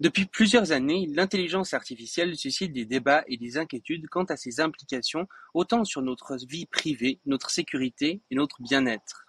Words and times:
Depuis 0.00 0.26
plusieurs 0.26 0.72
années, 0.72 1.06
l'intelligence 1.14 1.72
artificielle 1.72 2.36
suscite 2.36 2.72
des 2.72 2.84
débats 2.84 3.22
et 3.28 3.36
des 3.36 3.58
inquiétudes 3.58 4.08
quant 4.08 4.24
à 4.24 4.36
ses 4.36 4.58
implications 4.58 5.28
autant 5.54 5.84
sur 5.84 6.02
notre 6.02 6.36
vie 6.48 6.66
privée, 6.66 7.20
notre 7.26 7.50
sécurité 7.50 8.20
et 8.28 8.34
notre 8.34 8.60
bien-être. 8.60 9.24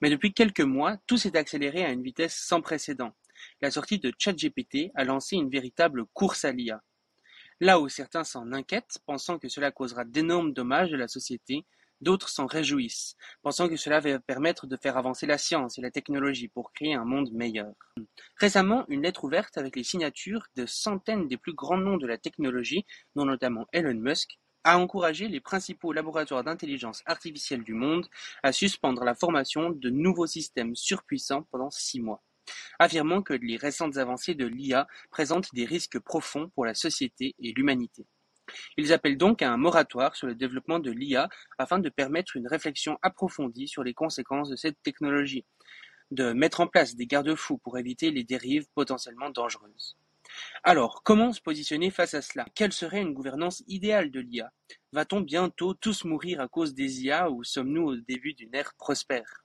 Mais 0.00 0.08
depuis 0.08 0.32
quelques 0.32 0.62
mois, 0.62 0.96
tout 1.06 1.18
s'est 1.18 1.36
accéléré 1.36 1.84
à 1.84 1.90
une 1.90 2.02
vitesse 2.02 2.34
sans 2.34 2.62
précédent. 2.62 3.14
La 3.60 3.70
sortie 3.70 3.98
de 3.98 4.10
ChatGPT 4.18 4.90
a 4.94 5.04
lancé 5.04 5.36
une 5.36 5.50
véritable 5.50 6.06
course 6.14 6.46
à 6.46 6.52
l'IA. 6.52 6.82
Là 7.60 7.78
où 7.78 7.90
certains 7.90 8.24
s'en 8.24 8.52
inquiètent, 8.52 8.98
pensant 9.04 9.38
que 9.38 9.48
cela 9.48 9.70
causera 9.70 10.06
d'énormes 10.06 10.54
dommages 10.54 10.94
à 10.94 10.96
la 10.96 11.08
société, 11.08 11.66
D'autres 12.00 12.28
s'en 12.28 12.46
réjouissent, 12.46 13.16
pensant 13.42 13.68
que 13.68 13.76
cela 13.76 13.98
va 13.98 14.20
permettre 14.20 14.66
de 14.66 14.76
faire 14.76 14.96
avancer 14.96 15.26
la 15.26 15.36
science 15.36 15.78
et 15.78 15.82
la 15.82 15.90
technologie 15.90 16.48
pour 16.48 16.72
créer 16.72 16.94
un 16.94 17.04
monde 17.04 17.32
meilleur. 17.32 17.72
Récemment, 18.36 18.84
une 18.88 19.02
lettre 19.02 19.24
ouverte 19.24 19.58
avec 19.58 19.74
les 19.74 19.82
signatures 19.82 20.46
de 20.54 20.64
centaines 20.64 21.26
des 21.26 21.36
plus 21.36 21.54
grands 21.54 21.78
noms 21.78 21.96
de 21.96 22.06
la 22.06 22.16
technologie, 22.16 22.86
dont 23.16 23.24
notamment 23.24 23.66
Elon 23.72 23.94
Musk, 23.94 24.38
a 24.64 24.78
encouragé 24.78 25.28
les 25.28 25.40
principaux 25.40 25.92
laboratoires 25.92 26.44
d'intelligence 26.44 27.02
artificielle 27.06 27.64
du 27.64 27.74
monde 27.74 28.06
à 28.42 28.52
suspendre 28.52 29.02
la 29.02 29.14
formation 29.14 29.70
de 29.70 29.90
nouveaux 29.90 30.26
systèmes 30.26 30.76
surpuissants 30.76 31.44
pendant 31.50 31.70
six 31.70 32.00
mois, 32.00 32.22
affirmant 32.78 33.22
que 33.22 33.34
les 33.34 33.56
récentes 33.56 33.96
avancées 33.96 34.34
de 34.34 34.46
l'IA 34.46 34.86
présentent 35.10 35.52
des 35.54 35.64
risques 35.64 35.98
profonds 35.98 36.50
pour 36.50 36.64
la 36.64 36.74
société 36.74 37.34
et 37.40 37.52
l'humanité. 37.52 38.06
Ils 38.76 38.92
appellent 38.92 39.18
donc 39.18 39.42
à 39.42 39.50
un 39.52 39.56
moratoire 39.56 40.16
sur 40.16 40.26
le 40.26 40.34
développement 40.34 40.78
de 40.78 40.90
l'IA 40.90 41.28
afin 41.58 41.78
de 41.78 41.88
permettre 41.88 42.36
une 42.36 42.48
réflexion 42.48 42.98
approfondie 43.02 43.68
sur 43.68 43.84
les 43.84 43.94
conséquences 43.94 44.50
de 44.50 44.56
cette 44.56 44.82
technologie, 44.82 45.44
de 46.10 46.32
mettre 46.32 46.60
en 46.60 46.66
place 46.68 46.96
des 46.96 47.06
garde-fous 47.06 47.58
pour 47.58 47.78
éviter 47.78 48.10
les 48.10 48.24
dérives 48.24 48.66
potentiellement 48.74 49.30
dangereuses. 49.30 49.96
Alors, 50.62 51.02
comment 51.02 51.32
se 51.32 51.40
positionner 51.40 51.90
face 51.90 52.14
à 52.14 52.22
cela? 52.22 52.46
Quelle 52.54 52.72
serait 52.72 53.02
une 53.02 53.12
gouvernance 53.12 53.64
idéale 53.66 54.10
de 54.12 54.20
l'IA 54.20 54.52
Va-t-on 54.92 55.20
bientôt 55.20 55.74
tous 55.74 56.04
mourir 56.04 56.40
à 56.40 56.46
cause 56.48 56.74
des 56.74 57.02
IA 57.04 57.28
ou 57.30 57.42
sommes-nous 57.42 57.82
au 57.82 57.96
début 57.96 58.34
d'une 58.34 58.54
ère 58.54 58.74
prospère? 58.78 59.44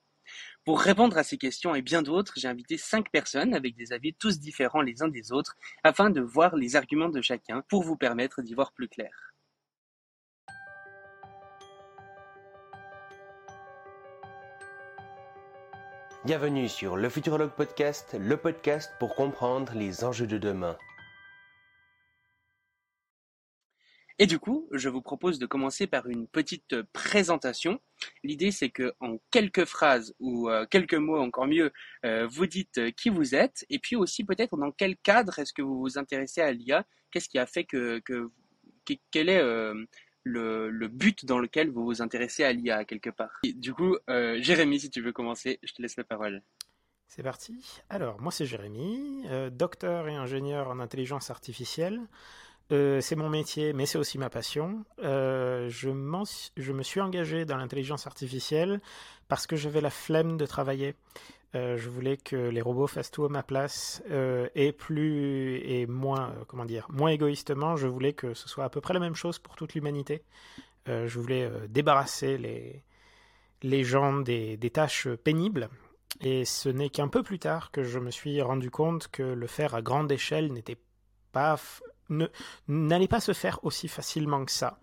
Pour 0.65 0.79
répondre 0.79 1.17
à 1.17 1.23
ces 1.23 1.37
questions 1.37 1.75
et 1.75 1.81
bien 1.81 2.01
d'autres, 2.01 2.33
j'ai 2.37 2.47
invité 2.47 2.77
cinq 2.77 3.09
personnes 3.11 3.53
avec 3.53 3.75
des 3.75 3.91
avis 3.91 4.13
tous 4.13 4.39
différents 4.39 4.81
les 4.81 5.01
uns 5.01 5.09
des 5.09 5.31
autres 5.31 5.57
afin 5.83 6.09
de 6.09 6.21
voir 6.21 6.55
les 6.55 6.75
arguments 6.75 7.09
de 7.09 7.21
chacun 7.21 7.63
pour 7.67 7.83
vous 7.83 7.97
permettre 7.97 8.41
d'y 8.41 8.53
voir 8.53 8.71
plus 8.71 8.87
clair. 8.87 9.33
Bienvenue 16.25 16.69
sur 16.69 16.95
le 16.95 17.09
Futurologue 17.09 17.51
Podcast, 17.51 18.15
le 18.17 18.37
podcast 18.37 18.93
pour 18.97 19.13
comprendre 19.15 19.73
les 19.75 20.05
enjeux 20.05 20.27
de 20.27 20.37
demain. 20.37 20.77
Et 24.19 24.27
du 24.27 24.39
coup, 24.39 24.67
je 24.71 24.89
vous 24.89 25.01
propose 25.01 25.39
de 25.39 25.45
commencer 25.45 25.87
par 25.87 26.07
une 26.07 26.27
petite 26.27 26.81
présentation. 26.93 27.79
L'idée, 28.23 28.51
c'est 28.51 28.69
que 28.69 28.93
en 28.99 29.17
quelques 29.31 29.65
phrases 29.65 30.13
ou 30.19 30.49
euh, 30.49 30.65
quelques 30.69 30.93
mots, 30.93 31.19
encore 31.19 31.47
mieux, 31.47 31.71
euh, 32.05 32.27
vous 32.27 32.45
dites 32.45 32.77
euh, 32.77 32.91
qui 32.91 33.09
vous 33.09 33.33
êtes, 33.33 33.65
et 33.69 33.79
puis 33.79 33.95
aussi 33.95 34.23
peut-être 34.23 34.55
dans 34.57 34.71
quel 34.71 34.97
cadre 34.97 35.39
est-ce 35.39 35.53
que 35.53 35.61
vous 35.61 35.79
vous 35.79 35.97
intéressez 35.97 36.41
à 36.41 36.51
l'IA 36.51 36.85
Qu'est-ce 37.11 37.29
qui 37.29 37.39
a 37.39 37.45
fait 37.45 37.63
que, 37.63 37.99
que 37.99 38.29
quel 39.11 39.29
est 39.29 39.41
le, 40.23 40.69
le, 40.69 40.87
but 40.87 41.25
dans 41.25 41.37
lequel 41.37 41.69
vous 41.69 41.85
vous 41.85 42.01
intéressez 42.01 42.43
à 42.43 42.51
l'IA 42.51 42.85
quelque 42.85 43.11
part? 43.11 43.39
Du 43.43 43.73
coup, 43.73 43.97
Jérémy, 44.07 44.79
si 44.79 44.89
tu 44.89 44.99
veux 44.99 45.13
commencer, 45.13 45.59
je 45.61 45.73
te 45.73 45.81
laisse 45.81 45.95
la 45.95 46.03
parole. 46.03 46.41
C'est 47.07 47.21
parti. 47.21 47.81
Alors, 47.89 48.19
moi 48.19 48.31
c'est 48.31 48.47
Jérémy, 48.47 49.27
docteur 49.51 50.07
et 50.07 50.15
ingénieur 50.15 50.69
en 50.69 50.79
intelligence 50.79 51.29
artificielle. 51.29 52.01
Euh, 52.71 53.01
c'est 53.01 53.15
mon 53.15 53.29
métier, 53.29 53.73
mais 53.73 53.85
c'est 53.85 53.97
aussi 53.97 54.17
ma 54.17 54.29
passion. 54.29 54.85
Euh, 55.03 55.69
je, 55.69 55.89
me 55.89 56.83
suis 56.83 57.01
engagé 57.01 57.45
dans 57.45 57.57
l'intelligence 57.57 58.07
artificielle 58.07 58.81
parce 59.27 59.47
que 59.47 59.55
j'avais 59.55 59.81
la 59.81 59.89
flemme 59.89 60.37
de 60.37 60.45
travailler. 60.45 60.95
Euh, 61.55 61.77
je 61.77 61.89
voulais 61.89 62.17
que 62.17 62.35
les 62.35 62.61
robots 62.61 62.87
fassent 62.87 63.11
tout 63.11 63.25
à 63.25 63.29
ma 63.29 63.43
place 63.43 64.01
et 64.55 64.71
plus 64.71 65.57
et 65.57 65.85
moins, 65.87 66.33
comment 66.47 66.65
dire, 66.65 66.87
moins 66.89 67.09
égoïstement. 67.09 67.75
Je 67.75 67.87
voulais 67.87 68.13
que 68.13 68.33
ce 68.33 68.47
soit 68.47 68.63
à 68.63 68.69
peu 68.69 68.81
près 68.81 68.93
la 68.93 68.99
même 68.99 69.15
chose 69.15 69.39
pour 69.39 69.55
toute 69.55 69.73
l'humanité. 69.73 70.23
je 70.87 71.19
voulais 71.19 71.49
débarrasser 71.69 72.37
les, 72.37 72.83
les 73.61 73.83
gens 73.83 74.19
des, 74.19 74.57
des 74.57 74.69
tâches 74.69 75.07
pénibles. 75.09 75.69
Et 76.21 76.45
ce 76.45 76.69
n'est 76.69 76.89
qu'un 76.89 77.07
peu 77.07 77.23
plus 77.23 77.39
tard 77.39 77.71
que 77.71 77.83
je 77.83 77.99
me 77.99 78.11
suis 78.11 78.41
rendu 78.41 78.71
compte 78.71 79.09
que 79.09 79.23
le 79.23 79.47
faire 79.47 79.75
à 79.75 79.81
grande 79.81 80.11
échelle 80.11 80.53
n'était 80.53 80.77
pas 81.31 81.57
n'allait 82.67 83.07
pas 83.07 83.19
se 83.19 83.33
faire 83.33 83.59
aussi 83.63 83.87
facilement 83.87 84.45
que 84.45 84.51
ça. 84.51 84.79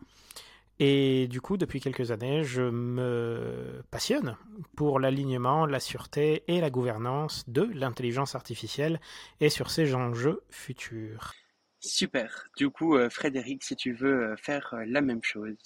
Et 0.83 1.29
du 1.29 1.43
coup, 1.43 1.59
depuis 1.59 1.79
quelques 1.79 2.11
années, 2.11 2.43
je 2.43 2.63
me 2.63 3.83
passionne 3.91 4.37
pour 4.77 4.99
l'alignement, 4.99 5.67
la 5.67 5.79
sûreté 5.79 6.43
et 6.49 6.63
la 6.63 6.71
gouvernance 6.71 7.45
de 7.49 7.63
l'intelligence 7.75 8.35
artificielle 8.35 8.99
et 9.41 9.51
sur 9.51 9.71
ces 9.71 9.95
enjeux 9.95 10.43
futurs. 10.49 11.35
Super. 11.81 12.49
Du 12.57 12.71
coup, 12.71 12.97
euh, 12.97 13.11
Frédéric, 13.11 13.63
si 13.63 13.77
tu 13.77 13.93
veux 13.93 14.33
euh, 14.33 14.37
faire 14.37 14.73
euh, 14.73 14.85
la 14.87 15.03
même 15.03 15.23
chose. 15.23 15.57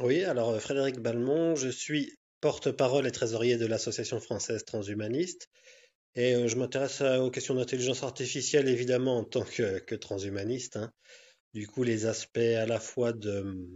Oui, 0.00 0.24
alors 0.24 0.60
Frédéric 0.60 0.98
Balmont, 0.98 1.54
je 1.54 1.68
suis 1.68 2.16
porte-parole 2.40 3.06
et 3.06 3.12
trésorier 3.12 3.56
de 3.56 3.66
l'Association 3.66 4.20
française 4.20 4.64
transhumaniste. 4.64 5.48
Et 6.16 6.34
euh, 6.34 6.48
je 6.48 6.56
m'intéresse 6.56 7.00
aux 7.00 7.30
questions 7.30 7.54
d'intelligence 7.54 8.02
artificielle, 8.02 8.68
évidemment, 8.68 9.18
en 9.18 9.24
tant 9.24 9.44
que, 9.44 9.94
transhumaniste. 9.94 10.76
Hein. 10.76 10.92
Du 11.54 11.66
coup, 11.66 11.82
les 11.82 12.06
aspects 12.06 12.38
à 12.38 12.66
la 12.66 12.80
fois 12.80 13.12
de, 13.12 13.68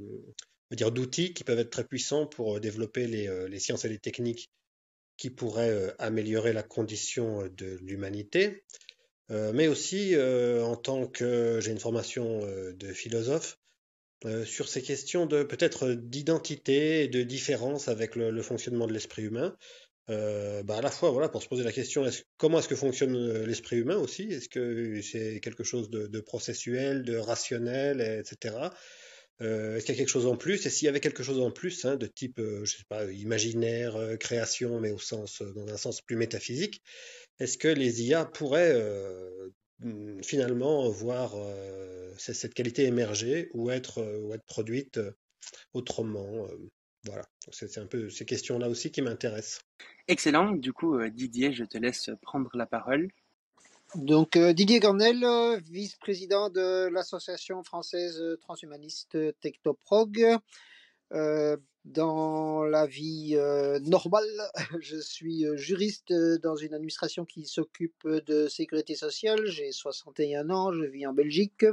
dire 0.73 0.91
d'outils 0.91 1.33
qui 1.33 1.45
peuvent 1.45 1.59
être 1.59 1.71
très 1.71 1.85
puissants 1.85 2.27
pour 2.27 2.57
euh, 2.57 2.61
développer 2.61 3.07
les, 3.07 3.29
euh, 3.29 3.49
les 3.49 3.61
sciences 3.61 3.85
et 3.85 3.89
les 3.89 3.99
techniques 3.99 4.51
qui 5.17 5.31
pourraient 5.31 5.95
améliorer 6.01 6.53
la 6.53 6.65
condition 6.65 7.47
de 7.57 7.79
l'humanité, 7.83 8.65
mais 9.29 9.69
aussi 9.69 10.17
en 10.19 10.75
tant 10.75 11.07
que 11.07 11.61
j'ai 11.61 11.71
une 11.71 11.79
formation 11.79 12.41
de 12.41 12.93
philosophe 12.93 13.57
sur 14.45 14.69
ces 14.69 14.83
questions 14.83 15.27
de 15.27 15.45
peut-être 15.45 15.93
d'identité 15.93 17.05
et 17.05 17.07
de 17.07 17.23
différence 17.23 17.87
avec 17.87 18.17
le 18.17 18.43
fonctionnement 18.43 18.89
de 18.89 18.93
l'esprit 18.93 19.23
humain. 19.23 19.57
Euh, 20.11 20.63
bah 20.63 20.77
à 20.77 20.81
la 20.83 20.91
fois 20.91 21.11
voilà 21.11 21.31
pour 21.31 21.43
se 21.43 21.49
poser 21.49 21.65
la 21.65 21.73
question 21.73 22.05
comment 22.37 22.59
est-ce 22.59 22.69
que 22.69 22.77
fonctionne 22.77 23.17
euh, 23.17 23.47
l'esprit 23.47 23.79
humain 23.79 23.97
aussi? 23.97 24.25
Est-ce 24.25 24.51
que 24.51 25.01
c'est 25.01 25.41
quelque 25.41 25.65
chose 25.65 25.89
de, 25.89 26.21
processuel 26.21 27.05
de 27.05 27.17
rationnel 27.17 28.03
etc 28.03 28.69
euh, 29.41 29.77
est-ce 29.77 29.87
qu'il 29.87 29.95
y 29.95 29.99
a 29.99 29.99
quelque 29.99 30.11
chose 30.11 30.27
en 30.27 30.37
plus? 30.37 30.65
Et 30.65 30.71
s'il 30.71 30.87
y 30.87 30.89
avait 30.89 31.01
quelque 31.01 31.25
chose 31.25 31.41
en 31.41 31.51
plus 31.51 31.87
hein, 31.87 31.97
de 31.97 32.07
type 32.07 32.39
je 32.39 32.71
sais 32.71 32.85
pas 32.89 33.11
imaginaire 33.11 33.97
création 34.21 34.79
mais 34.79 34.91
au 34.91 34.99
sens 34.99 35.41
dans 35.41 35.69
un 35.69 35.77
sens 35.79 36.03
plus 36.03 36.17
métaphysique 36.17 36.83
est-ce 37.41 37.57
que 37.57 37.69
les 37.69 38.03
IA 38.03 38.27
pourraient 38.27 38.79
mm, 39.79 40.23
finalement 40.23 40.87
voir 40.91 41.35
cette 42.19 42.53
qualité 42.53 42.85
émerger 42.85 43.49
ou 43.55 43.71
être 43.71 44.03
ou 44.21 44.35
être 44.35 44.45
produite 44.45 45.01
autrement 45.73 46.47
voilà, 47.05 47.25
c'est 47.51 47.79
un 47.79 47.87
peu 47.87 48.09
ces 48.09 48.25
questions-là 48.25 48.69
aussi 48.69 48.91
qui 48.91 49.03
m'intéressent. 49.03 49.63
Excellent. 50.09 50.53
Du 50.53 50.73
coup, 50.73 50.99
euh, 50.99 51.11
Didier, 51.11 51.53
je 51.53 51.65
te 51.65 51.77
laisse 51.77 52.11
prendre 52.23 52.51
la 52.55 52.67
parole. 52.67 53.09
Donc, 53.95 54.37
euh, 54.37 54.53
Didier 54.53 54.81
Garnel, 54.81 55.23
euh, 55.23 55.59
vice-président 55.71 56.49
de 56.49 56.89
l'association 56.89 57.63
française 57.63 58.23
transhumaniste 58.41 59.19
Technoprog. 59.41 60.39
dans 61.85 62.65
la 62.65 62.87
vie 62.87 63.37
normale, 63.83 64.51
je 64.81 64.97
suis 64.97 65.45
juriste 65.55 66.15
dans 66.43 66.57
une 66.57 66.73
administration 66.73 67.27
qui 67.27 67.45
s'occupe 67.45 68.09
de 68.09 68.49
sécurité 68.49 68.95
sociale. 68.95 69.45
J'ai 69.47 69.71
61 69.71 70.49
ans, 70.49 70.73
je 70.73 70.85
vis 70.85 71.07
en 71.07 71.13
Belgique. 71.13 71.67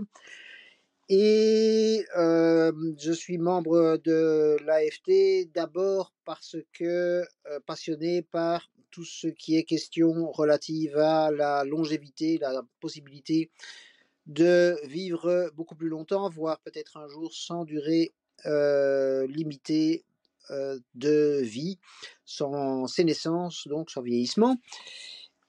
Et 1.13 2.05
je 2.15 3.11
suis 3.11 3.37
membre 3.37 3.99
de 4.01 4.55
l'AFT 4.65 5.51
d'abord 5.53 6.13
parce 6.23 6.55
que 6.71 7.25
passionné 7.65 8.21
par 8.21 8.71
tout 8.91 9.03
ce 9.03 9.27
qui 9.27 9.57
est 9.57 9.63
question 9.63 10.31
relative 10.31 10.97
à 10.97 11.29
la 11.29 11.65
longévité, 11.65 12.37
la 12.37 12.61
possibilité 12.79 13.49
de 14.25 14.79
vivre 14.87 15.51
beaucoup 15.53 15.75
plus 15.75 15.89
longtemps, 15.89 16.29
voire 16.29 16.61
peut-être 16.61 16.95
un 16.95 17.09
jour 17.09 17.33
sans 17.33 17.65
durée 17.65 18.13
limitée 18.45 20.05
de 20.49 21.41
vie, 21.41 21.77
sans 22.23 22.87
sénescence, 22.87 23.67
donc 23.67 23.91
sans 23.91 24.01
vieillissement. 24.01 24.55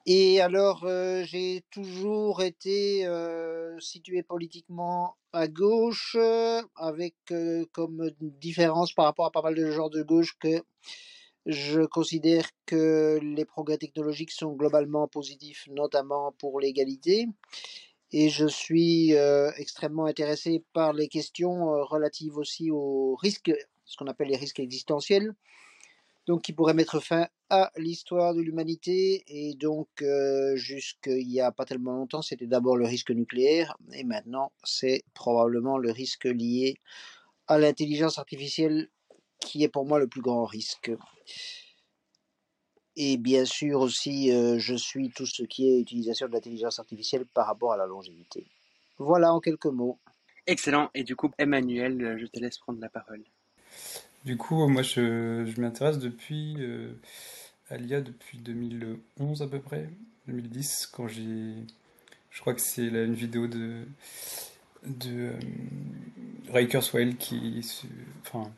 Et 0.04 0.40
alors, 0.40 0.86
j'ai 1.24 1.64
toujours 1.70 2.42
été 2.42 3.06
situé 3.78 4.22
politiquement 4.22 5.16
à 5.32 5.46
gauche, 5.48 6.16
avec 6.76 7.14
comme 7.72 8.10
différence 8.20 8.92
par 8.92 9.04
rapport 9.06 9.26
à 9.26 9.30
pas 9.30 9.42
mal 9.42 9.54
de 9.54 9.70
gens 9.70 9.88
de 9.88 10.02
gauche 10.02 10.36
que 10.40 10.62
je 11.46 11.82
considère 11.82 12.48
que 12.66 13.18
les 13.22 13.44
progrès 13.44 13.78
technologiques 13.78 14.30
sont 14.32 14.52
globalement 14.52 15.08
positifs, 15.08 15.66
notamment 15.70 16.32
pour 16.38 16.60
l'égalité. 16.60 17.26
et 18.12 18.28
je 18.28 18.46
suis 18.46 19.12
extrêmement 19.56 20.06
intéressé 20.06 20.64
par 20.72 20.92
les 20.92 21.08
questions 21.08 21.66
relatives 21.84 22.36
aussi 22.36 22.70
aux 22.70 23.16
risques, 23.16 23.52
ce 23.84 23.96
qu'on 23.96 24.06
appelle 24.06 24.28
les 24.28 24.36
risques 24.36 24.60
existentiels, 24.60 25.34
donc 26.26 26.42
qui 26.42 26.52
pourraient 26.52 26.74
mettre 26.74 27.00
fin 27.00 27.28
à 27.50 27.70
l'histoire 27.76 28.34
de 28.34 28.40
l'humanité. 28.40 29.24
Et 29.26 29.54
donc, 29.54 29.88
jusqu'il 30.54 31.26
n'y 31.26 31.40
a 31.40 31.52
pas 31.52 31.64
tellement 31.64 31.92
longtemps, 31.92 32.22
c'était 32.22 32.46
d'abord 32.46 32.76
le 32.76 32.86
risque 32.86 33.10
nucléaire, 33.10 33.76
et 33.92 34.04
maintenant, 34.04 34.52
c'est 34.64 35.04
probablement 35.14 35.78
le 35.78 35.90
risque 35.90 36.24
lié 36.24 36.78
à 37.48 37.58
l'intelligence 37.58 38.18
artificielle 38.18 38.88
qui 39.40 39.64
est 39.64 39.68
pour 39.68 39.84
moi 39.84 39.98
le 39.98 40.06
plus 40.06 40.22
grand 40.22 40.44
risque. 40.44 40.92
Et 42.94 43.16
bien 43.16 43.44
sûr 43.44 43.80
aussi, 43.80 44.30
je 44.30 44.74
suis 44.74 45.10
tout 45.10 45.26
ce 45.26 45.42
qui 45.42 45.68
est 45.68 45.80
utilisation 45.80 46.28
de 46.28 46.32
l'intelligence 46.32 46.78
artificielle 46.78 47.26
par 47.26 47.46
rapport 47.46 47.72
à 47.72 47.76
la 47.76 47.86
longévité. 47.86 48.46
Voilà 48.98 49.32
en 49.32 49.40
quelques 49.40 49.66
mots. 49.66 49.98
Excellent. 50.46 50.90
Et 50.94 51.02
du 51.02 51.16
coup, 51.16 51.30
Emmanuel, 51.38 52.18
je 52.18 52.26
te 52.26 52.38
laisse 52.38 52.58
prendre 52.58 52.80
la 52.80 52.88
parole. 52.88 53.24
Du 54.24 54.36
coup, 54.36 54.68
moi, 54.68 54.82
je, 54.82 55.60
m'intéresse 55.60 55.98
depuis 55.98 56.56
à 57.70 57.76
l'IA 57.76 58.00
depuis 58.00 58.38
2011 58.38 59.42
à 59.42 59.46
peu 59.48 59.60
près, 59.60 59.88
2010, 60.28 60.88
quand 60.92 61.08
j'ai. 61.08 61.54
Je 62.30 62.40
crois 62.40 62.54
que 62.54 62.60
c'est 62.60 62.86
une 62.86 63.14
vidéo 63.14 63.46
de 63.46 63.84
de 64.84 65.32
Kurzweil 66.68 67.16
qui, 67.16 67.64
enfin, 68.22 68.50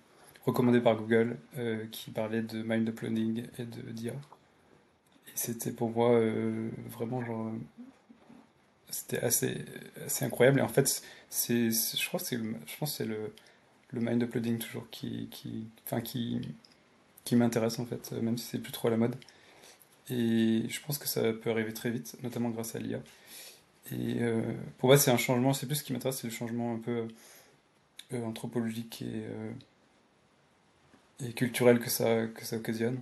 recommandé 0.46 0.80
par 0.80 0.96
Google, 0.96 1.36
euh, 1.58 1.86
qui 1.90 2.10
parlait 2.10 2.42
de 2.42 2.62
mind 2.62 2.88
uploading 2.88 3.44
et 3.58 3.64
de 3.64 3.90
d'IA. 3.92 4.12
Et 4.12 4.16
c'était 5.34 5.72
pour 5.72 5.90
moi 5.90 6.12
euh, 6.12 6.70
vraiment 6.90 7.24
genre, 7.24 7.52
c'était 8.90 9.20
assez, 9.20 9.64
incroyable. 10.20 10.60
Et 10.60 10.62
en 10.62 10.68
fait, 10.68 11.02
c'est, 11.28 11.70
je 11.70 12.06
crois 12.06 12.20
que 12.20 12.26
c'est, 12.26 12.38
c'est 12.86 13.06
le, 13.06 13.32
le 13.94 14.00
mind 14.00 14.22
uploading 14.22 14.58
toujours 14.58 14.88
qui, 14.90 15.28
qui, 15.30 15.66
enfin 15.86 16.00
qui, 16.00 16.40
qui 17.24 17.36
m'intéresse 17.36 17.78
en 17.78 17.86
fait, 17.86 18.12
même 18.12 18.38
si 18.38 18.46
c'est 18.46 18.58
plus 18.58 18.72
trop 18.72 18.88
à 18.88 18.90
la 18.90 18.96
mode. 18.96 19.16
Et 20.10 20.64
je 20.68 20.80
pense 20.86 20.98
que 20.98 21.08
ça 21.08 21.32
peut 21.32 21.50
arriver 21.50 21.72
très 21.72 21.90
vite, 21.90 22.16
notamment 22.22 22.50
grâce 22.50 22.74
à 22.74 22.78
l'IA. 22.78 22.98
Et 23.92 24.22
euh, 24.22 24.42
pour 24.78 24.88
moi, 24.88 24.98
c'est 24.98 25.10
un 25.10 25.16
changement, 25.16 25.52
c'est 25.52 25.66
plus 25.66 25.76
ce 25.76 25.84
qui 25.84 25.92
m'intéresse, 25.92 26.18
c'est 26.18 26.26
le 26.26 26.32
changement 26.32 26.74
un 26.74 26.78
peu 26.78 27.08
anthropologique 28.12 29.02
et 29.02 29.24
et 31.22 31.32
culturel 31.32 31.80
que 31.80 31.90
ça, 31.90 32.26
que 32.26 32.44
ça 32.44 32.56
occasionne. 32.56 33.00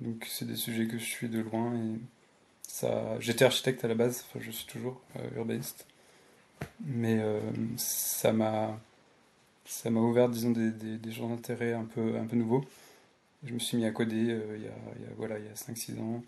Donc 0.00 0.26
c'est 0.28 0.46
des 0.46 0.56
sujets 0.56 0.86
que 0.86 0.98
je 0.98 1.04
suis 1.04 1.28
de 1.28 1.40
loin 1.40 1.74
et 1.74 1.98
ça. 2.62 3.18
J'étais 3.20 3.44
architecte 3.44 3.84
à 3.84 3.88
la 3.88 3.94
base, 3.94 4.24
je 4.38 4.50
suis 4.50 4.66
toujours 4.66 5.00
euh, 5.16 5.28
urbaniste, 5.36 5.86
mais 6.84 7.18
euh, 7.20 7.40
ça 7.76 8.32
m'a 8.32 8.78
ça 9.64 9.90
m'a 9.90 10.00
ouvert 10.00 10.28
disons 10.28 10.50
des, 10.50 10.70
des, 10.70 10.98
des 10.98 11.12
genres 11.12 11.28
d'intérêt 11.28 11.72
un 11.72 11.84
peu 11.84 12.16
un 12.16 12.26
peu 12.26 12.36
nouveaux. 12.36 12.64
Je 13.44 13.54
me 13.54 13.60
suis 13.60 13.76
mis 13.78 13.86
à 13.86 13.92
coder 13.92 14.32
euh, 14.32 14.56
il, 14.58 14.64
y 14.64 14.68
a, 14.68 14.72
il 14.96 15.02
y 15.02 15.06
a 15.06 15.14
voilà 15.16 15.38
il 15.38 15.46
y 15.46 15.48
a 15.48 15.54
5-6 15.54 16.00
ans. 16.00 16.22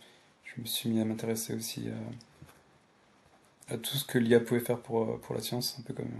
Je 0.44 0.60
me 0.60 0.66
suis 0.66 0.88
mis 0.90 1.00
à 1.00 1.04
m'intéresser 1.04 1.54
aussi 1.54 1.88
à, 3.69 3.75
à 3.75 3.78
tout 3.78 3.96
ce 3.96 4.04
que 4.04 4.19
l'IA 4.19 4.40
pouvait 4.40 4.60
faire 4.60 4.81
pour, 4.81 5.20
pour 5.20 5.34
la 5.34 5.40
science, 5.42 5.76
un 5.78 5.82
peu 5.82 5.94
comme, 5.94 6.10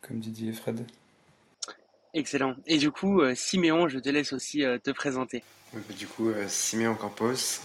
comme 0.00 0.20
Didier 0.20 0.50
et 0.50 0.52
Fred. 0.52 0.86
Excellent. 2.14 2.56
Et 2.66 2.78
du 2.78 2.90
coup, 2.90 3.20
euh, 3.20 3.34
Siméon, 3.34 3.88
je 3.88 3.98
te 3.98 4.08
laisse 4.08 4.32
aussi 4.32 4.64
euh, 4.64 4.78
te 4.78 4.90
présenter. 4.90 5.44
Bah, 5.72 5.80
du 5.98 6.06
coup, 6.06 6.28
euh, 6.30 6.46
Siméon 6.48 6.94
Campos. 6.94 7.60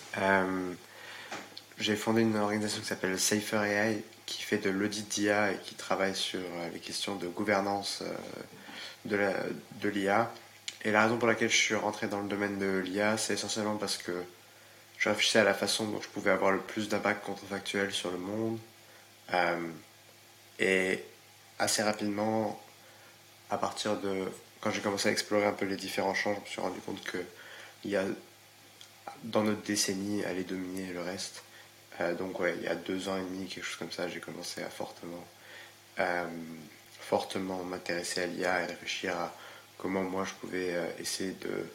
J'ai 1.77 1.95
fondé 1.95 2.21
une 2.21 2.35
organisation 2.35 2.81
qui 2.81 2.87
s'appelle 2.87 3.19
Safer 3.19 3.63
AI, 3.63 4.03
qui 4.27 4.43
fait 4.43 4.59
de 4.59 4.69
l'audit 4.69 5.07
d'IA 5.07 5.53
et 5.53 5.57
qui 5.57 5.73
travaille 5.73 6.15
sur 6.15 6.39
les 6.71 6.79
questions 6.79 7.15
de 7.15 7.27
gouvernance 7.27 8.03
de 9.05 9.89
l'IA. 9.89 10.31
Et 10.83 10.91
la 10.91 11.03
raison 11.03 11.17
pour 11.17 11.27
laquelle 11.27 11.49
je 11.49 11.55
suis 11.55 11.75
rentré 11.75 12.07
dans 12.07 12.21
le 12.21 12.27
domaine 12.27 12.59
de 12.59 12.77
l'IA, 12.77 13.17
c'est 13.17 13.33
essentiellement 13.33 13.77
parce 13.77 13.97
que 13.97 14.11
je 14.99 15.09
réfléchissais 15.09 15.39
à 15.39 15.43
la 15.43 15.53
façon 15.55 15.85
dont 15.85 16.01
je 16.01 16.09
pouvais 16.09 16.31
avoir 16.31 16.51
le 16.51 16.59
plus 16.59 16.89
d'impact 16.89 17.25
contrefactuel 17.25 17.91
sur 17.91 18.11
le 18.11 18.17
monde. 18.19 18.59
et 20.59 21.03
assez 21.59 21.81
rapidement, 21.81 22.61
à 23.49 23.57
partir 23.57 23.97
de 23.97 24.25
quand 24.59 24.71
j'ai 24.71 24.81
commencé 24.81 25.09
à 25.09 25.11
explorer 25.11 25.45
un 25.45 25.53
peu 25.53 25.65
les 25.65 25.75
différents 25.75 26.13
champs, 26.13 26.33
je 26.35 26.41
me 26.41 26.45
suis 26.45 26.61
rendu 26.61 26.79
compte 26.81 27.03
que 27.03 27.17
il 27.83 27.91
y 27.91 27.95
a 27.95 28.03
dans 29.23 29.43
notre 29.43 29.61
décennie 29.61 30.23
aller 30.25 30.43
dominer 30.43 30.91
le 30.93 31.01
reste. 31.01 31.43
Euh, 31.99 32.13
donc 32.13 32.39
ouais, 32.39 32.55
il 32.57 32.63
y 32.63 32.67
a 32.67 32.75
deux 32.75 33.09
ans 33.09 33.17
et 33.17 33.23
demi, 33.23 33.47
quelque 33.47 33.63
chose 33.63 33.77
comme 33.77 33.91
ça, 33.91 34.07
j'ai 34.07 34.19
commencé 34.19 34.61
à 34.61 34.69
fortement, 34.69 35.25
euh, 35.99 36.27
fortement 36.99 37.63
m'intéresser 37.63 38.21
à 38.21 38.27
l'IA 38.27 38.63
et 38.63 38.65
réfléchir 38.65 39.15
à 39.15 39.35
comment 39.77 40.03
moi 40.03 40.25
je 40.25 40.33
pouvais 40.33 40.75
euh, 40.75 40.85
essayer 40.99 41.31
de 41.33 41.65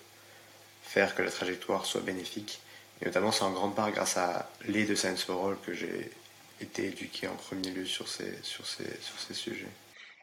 faire 0.83 1.15
que 1.15 1.23
la 1.23 1.31
trajectoire 1.31 1.87
soit 1.87 2.03
bénéfique. 2.03 2.61
Et 3.01 3.07
notamment 3.07 3.33
c'est 3.33 3.43
en 3.43 3.53
grande 3.53 3.75
part 3.75 3.91
grâce 3.91 4.17
à 4.17 4.49
les 4.69 4.85
de 4.85 4.95
Science 4.95 5.25
for 5.25 5.49
All 5.49 5.57
que 5.67 5.75
j'ai 5.75 6.11
été 6.61 6.87
éduqué 6.87 7.27
en 7.27 7.35
premier 7.35 7.71
lieu 7.71 7.85
sur 7.85 8.07
ces, 8.07 8.39
sur 8.43 8.65
ces, 8.67 8.85
sur 9.01 9.19
ces 9.19 9.35
sujets. 9.35 9.67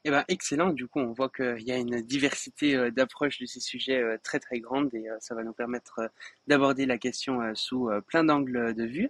Eh 0.06 0.12
ben, 0.12 0.24
excellent. 0.30 0.69
Du 0.69 0.88
coup, 0.88 1.00
on 1.00 1.12
voit 1.12 1.28
qu'il 1.28 1.62
y 1.63 1.74
a 1.74 1.75
une 1.75 2.02
diversité 2.02 2.90
d'approches 2.92 3.40
de 3.40 3.45
ces 3.45 3.60
sujets 3.60 4.02
très 4.24 4.40
très 4.40 4.62
grande 4.62 4.94
et 4.94 5.07
ça 5.19 5.36
va 5.36 5.44
nous 5.44 5.52
permettre 5.52 6.10
d'aborder 6.48 6.86
la 6.86 6.98
question 6.98 7.54
sous 7.54 7.90
plein 8.07 8.24
d'angles 8.24 8.74
de 8.74 8.86
vue. 8.86 9.10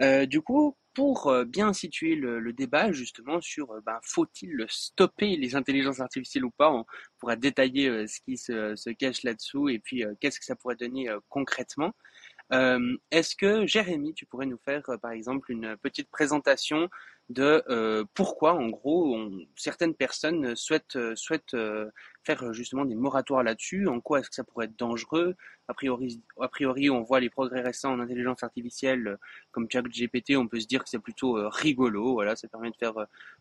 Du 0.00 0.40
coup, 0.40 0.76
pour 0.94 1.32
bien 1.46 1.72
situer 1.72 2.14
le, 2.14 2.52
débat 2.52 2.92
justement 2.92 3.40
sur 3.40 3.68
ben, 3.84 3.98
faut-il 4.02 4.64
stopper 4.68 5.36
les 5.36 5.54
intelligences 5.54 6.00
artificielles 6.00 6.44
ou 6.44 6.50
pas, 6.50 6.70
on 6.72 6.84
pourra 7.18 7.36
détailler 7.36 8.06
ce 8.06 8.20
qui 8.20 8.36
se, 8.36 8.74
se 8.76 8.90
cache 8.90 9.22
là-dessous 9.22 9.68
et 9.68 9.78
puis 9.78 10.04
qu'est-ce 10.20 10.38
que 10.38 10.46
ça 10.46 10.56
pourrait 10.56 10.76
donner 10.76 11.08
concrètement. 11.28 11.92
Est-ce 12.50 13.36
que 13.36 13.66
Jérémy, 13.66 14.14
tu 14.14 14.26
pourrais 14.26 14.46
nous 14.46 14.60
faire 14.64 14.82
par 15.02 15.10
exemple 15.10 15.52
une 15.52 15.76
petite 15.78 16.10
présentation 16.10 16.88
de 17.28 17.64
euh, 17.68 18.04
pourquoi, 18.14 18.54
en 18.54 18.68
gros, 18.68 19.18
certaines 19.56 19.94
personnes 19.94 20.54
souhaitent, 20.54 20.94
euh, 20.94 21.16
souhaitent 21.16 21.54
euh, 21.54 21.90
faire 22.22 22.52
justement 22.52 22.84
des 22.84 22.94
moratoires 22.94 23.42
là-dessus, 23.42 23.88
en 23.88 24.00
quoi 24.00 24.20
est-ce 24.20 24.28
que 24.30 24.36
ça 24.36 24.44
pourrait 24.44 24.66
être 24.66 24.78
dangereux? 24.78 25.34
A 25.66 25.74
priori, 25.74 26.22
a 26.40 26.48
priori, 26.48 26.88
on 26.88 27.02
voit 27.02 27.18
les 27.18 27.28
progrès 27.28 27.62
récents 27.62 27.92
en 27.92 28.00
intelligence 28.00 28.44
artificielle, 28.44 29.18
comme 29.50 29.68
ChatGPT, 29.68 30.36
on 30.36 30.46
peut 30.46 30.60
se 30.60 30.66
dire 30.66 30.84
que 30.84 30.88
c'est 30.88 31.00
plutôt 31.00 31.48
rigolo, 31.48 32.12
voilà, 32.12 32.36
ça 32.36 32.46
permet 32.46 32.70
de 32.70 32.76
faire 32.76 32.94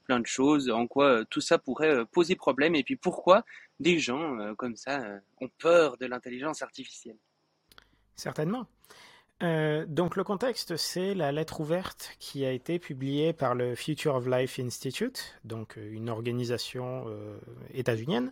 plein 0.06 0.20
de 0.20 0.26
choses, 0.26 0.72
en 0.72 0.88
quoi 0.88 1.24
tout 1.26 1.42
ça 1.42 1.60
pourrait 1.60 2.06
poser 2.08 2.36
problème, 2.36 2.74
et 2.74 2.84
puis 2.84 2.96
pourquoi 2.96 3.46
des 3.80 4.00
gens 4.00 4.56
comme 4.56 4.76
ça 4.76 5.20
ont 5.40 5.50
peur 5.60 5.98
de 5.98 6.08
l'intelligence 6.08 6.64
artificielle? 6.64 7.18
Certainement. 8.16 8.68
Euh, 9.44 9.86
donc 9.88 10.16
le 10.16 10.24
contexte, 10.24 10.78
c'est 10.78 11.14
la 11.14 11.32
lettre 11.32 11.60
ouverte 11.60 12.12
qui 12.20 12.46
a 12.46 12.52
été 12.52 12.80
publiée 12.80 13.34
par 13.34 13.54
le 13.54 13.76
Future 13.76 14.16
of 14.16 14.28
Life 14.28 14.60
Institute, 14.60 15.38
donc 15.44 15.78
euh, 15.78 15.92
une 15.92 16.10
organisation 16.10 17.06
euh, 17.08 17.38
états-unienne, 17.74 18.32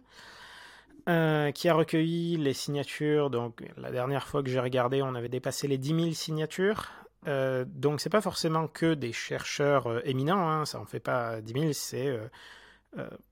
qui 1.05 1.67
a 1.67 1.73
recueilli 1.73 2.37
les 2.37 2.53
signatures. 2.53 3.29
Donc 3.29 3.61
la 3.75 3.91
dernière 3.91 4.25
fois 4.25 4.41
que 4.41 4.49
j'ai 4.49 4.61
regardé, 4.61 5.01
on 5.01 5.15
avait 5.15 5.27
dépassé 5.27 5.67
les 5.67 5.77
10 5.77 5.87
000 5.89 6.11
signatures. 6.13 6.89
donc 7.25 7.99
c'est 7.99 8.09
pas 8.09 8.21
forcément 8.21 8.67
que 8.67 8.93
des 8.93 9.11
chercheurs 9.11 10.07
éminents, 10.07 10.49
hein, 10.49 10.65
ça 10.65 10.79
en 10.79 10.85
fait 10.85 11.01
pas 11.01 11.41
10 11.41 11.53
000, 11.59 11.73
c'est 11.73 12.17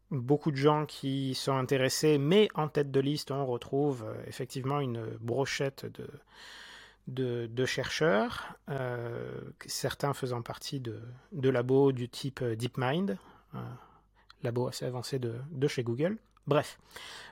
beaucoup 0.09 0.51
de 0.51 0.57
gens 0.57 0.85
qui 0.85 1.33
sont 1.33 1.55
intéressés, 1.55 2.17
mais 2.17 2.49
en 2.55 2.67
tête 2.67 2.91
de 2.91 2.99
liste, 2.99 3.31
on 3.31 3.45
retrouve 3.45 4.05
effectivement 4.27 4.81
une 4.81 5.05
brochette 5.21 5.85
de 5.85 6.09
de, 7.07 7.65
chercheurs, 7.65 8.55
euh, 8.69 9.41
certains 9.65 10.13
faisant 10.13 10.41
partie 10.41 10.79
de, 10.79 11.01
de, 11.31 11.49
labos 11.49 11.91
du 11.91 12.09
type 12.09 12.43
DeepMind, 12.43 13.17
un 13.53 13.77
labo 14.43 14.67
assez 14.67 14.85
avancé 14.85 15.19
de, 15.19 15.67
chez 15.67 15.83
Google. 15.83 16.17
Bref, 16.47 16.79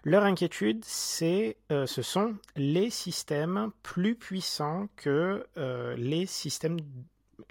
leur 0.03 0.23
inquiétude, 0.23 0.83
c'est, 0.85 1.57
euh, 1.71 1.87
ce 1.87 2.01
sont 2.01 2.35
les 2.55 2.89
systèmes 2.89 3.71
plus 3.81 4.15
puissants 4.15 4.87
que 4.95 5.47
euh, 5.57 5.95
les 5.97 6.25
systèmes 6.25 6.77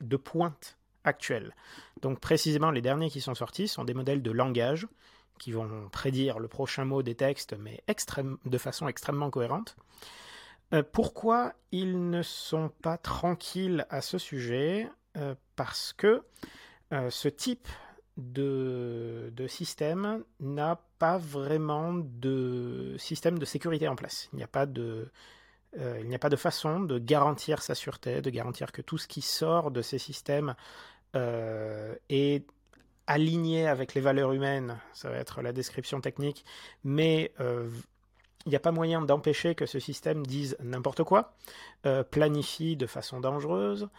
de 0.01 0.17
pointe 0.17 0.79
actuels. 1.03 1.55
Donc 2.01 2.21
précisément, 2.21 2.71
les 2.71 2.81
derniers 2.81 3.11
qui 3.11 3.21
sont 3.21 3.35
sortis 3.35 3.67
sont 3.67 3.85
des 3.85 3.95
modèles 3.95 4.23
de 4.23 4.31
langage 4.31 4.87
qui 5.39 5.53
vont 5.53 5.89
prédire 5.91 6.39
le 6.39 6.49
prochain 6.49 6.85
mot 6.85 7.03
des 7.03 7.15
textes, 7.15 7.57
mais 7.59 7.83
de 8.45 8.59
façon 8.59 8.89
extrêmement 8.89 9.31
cohérente. 9.31 9.77
Euh, 10.73 10.83
pourquoi 10.93 11.55
ils 11.73 12.11
ne 12.11 12.23
sont 12.23 12.71
pas 12.83 12.99
tranquilles 12.99 13.87
à 13.91 14.01
ce 14.01 14.19
sujet? 14.19 14.89
Euh, 15.17 15.35
Parce 15.57 15.93
que 15.93 16.23
euh, 16.93 17.11
ce 17.11 17.29
type 17.29 17.69
de, 18.17 19.33
système 19.49 20.25
n'a 20.41 20.81
pas 20.99 21.19
vraiment 21.19 21.95
de 21.95 22.97
système 22.99 23.39
de 23.39 23.45
sécurité 23.45 23.89
en 23.89 23.97
place. 23.97 24.29
Il 24.33 24.37
n'y 24.37 24.43
a 24.43 24.49
pas 24.49 24.67
de, 24.67 25.11
il 25.77 26.09
n'y 26.09 26.15
a 26.15 26.19
pas 26.19 26.29
de 26.29 26.37
façon 26.37 26.81
de 26.81 26.99
garantir 26.99 27.63
sa 27.63 27.75
sûreté, 27.75 28.21
de 28.21 28.31
garantir 28.31 28.73
que 28.73 28.83
tout 28.83 28.99
ce 28.99 29.07
qui 29.07 29.23
sort 29.23 29.71
de 29.71 29.83
ces 29.83 29.99
systèmes 29.99 30.55
est 31.15 32.45
aligné 33.07 33.69
avec 33.69 33.95
les 33.95 34.01
valeurs 34.01 34.33
humaines, 34.33 34.79
ça 34.93 35.09
va 35.09 35.17
être 35.17 35.41
la 35.41 35.53
description 35.53 36.01
technique, 36.01 36.45
mais 36.83 37.33
il 38.49 38.51
n'y 38.51 38.57
a 38.57 38.61
pas 38.61 38.73
moyen 38.73 39.03
d'empêcher 39.03 39.55
que 39.55 39.67
ce 39.67 39.79
système 39.79 40.27
dise 40.27 40.57
n'importe 40.63 41.05
quoi, 41.05 41.35
planifie 42.11 42.77
de 42.77 42.87
façon 42.87 43.21
dangereuse, 43.21 43.91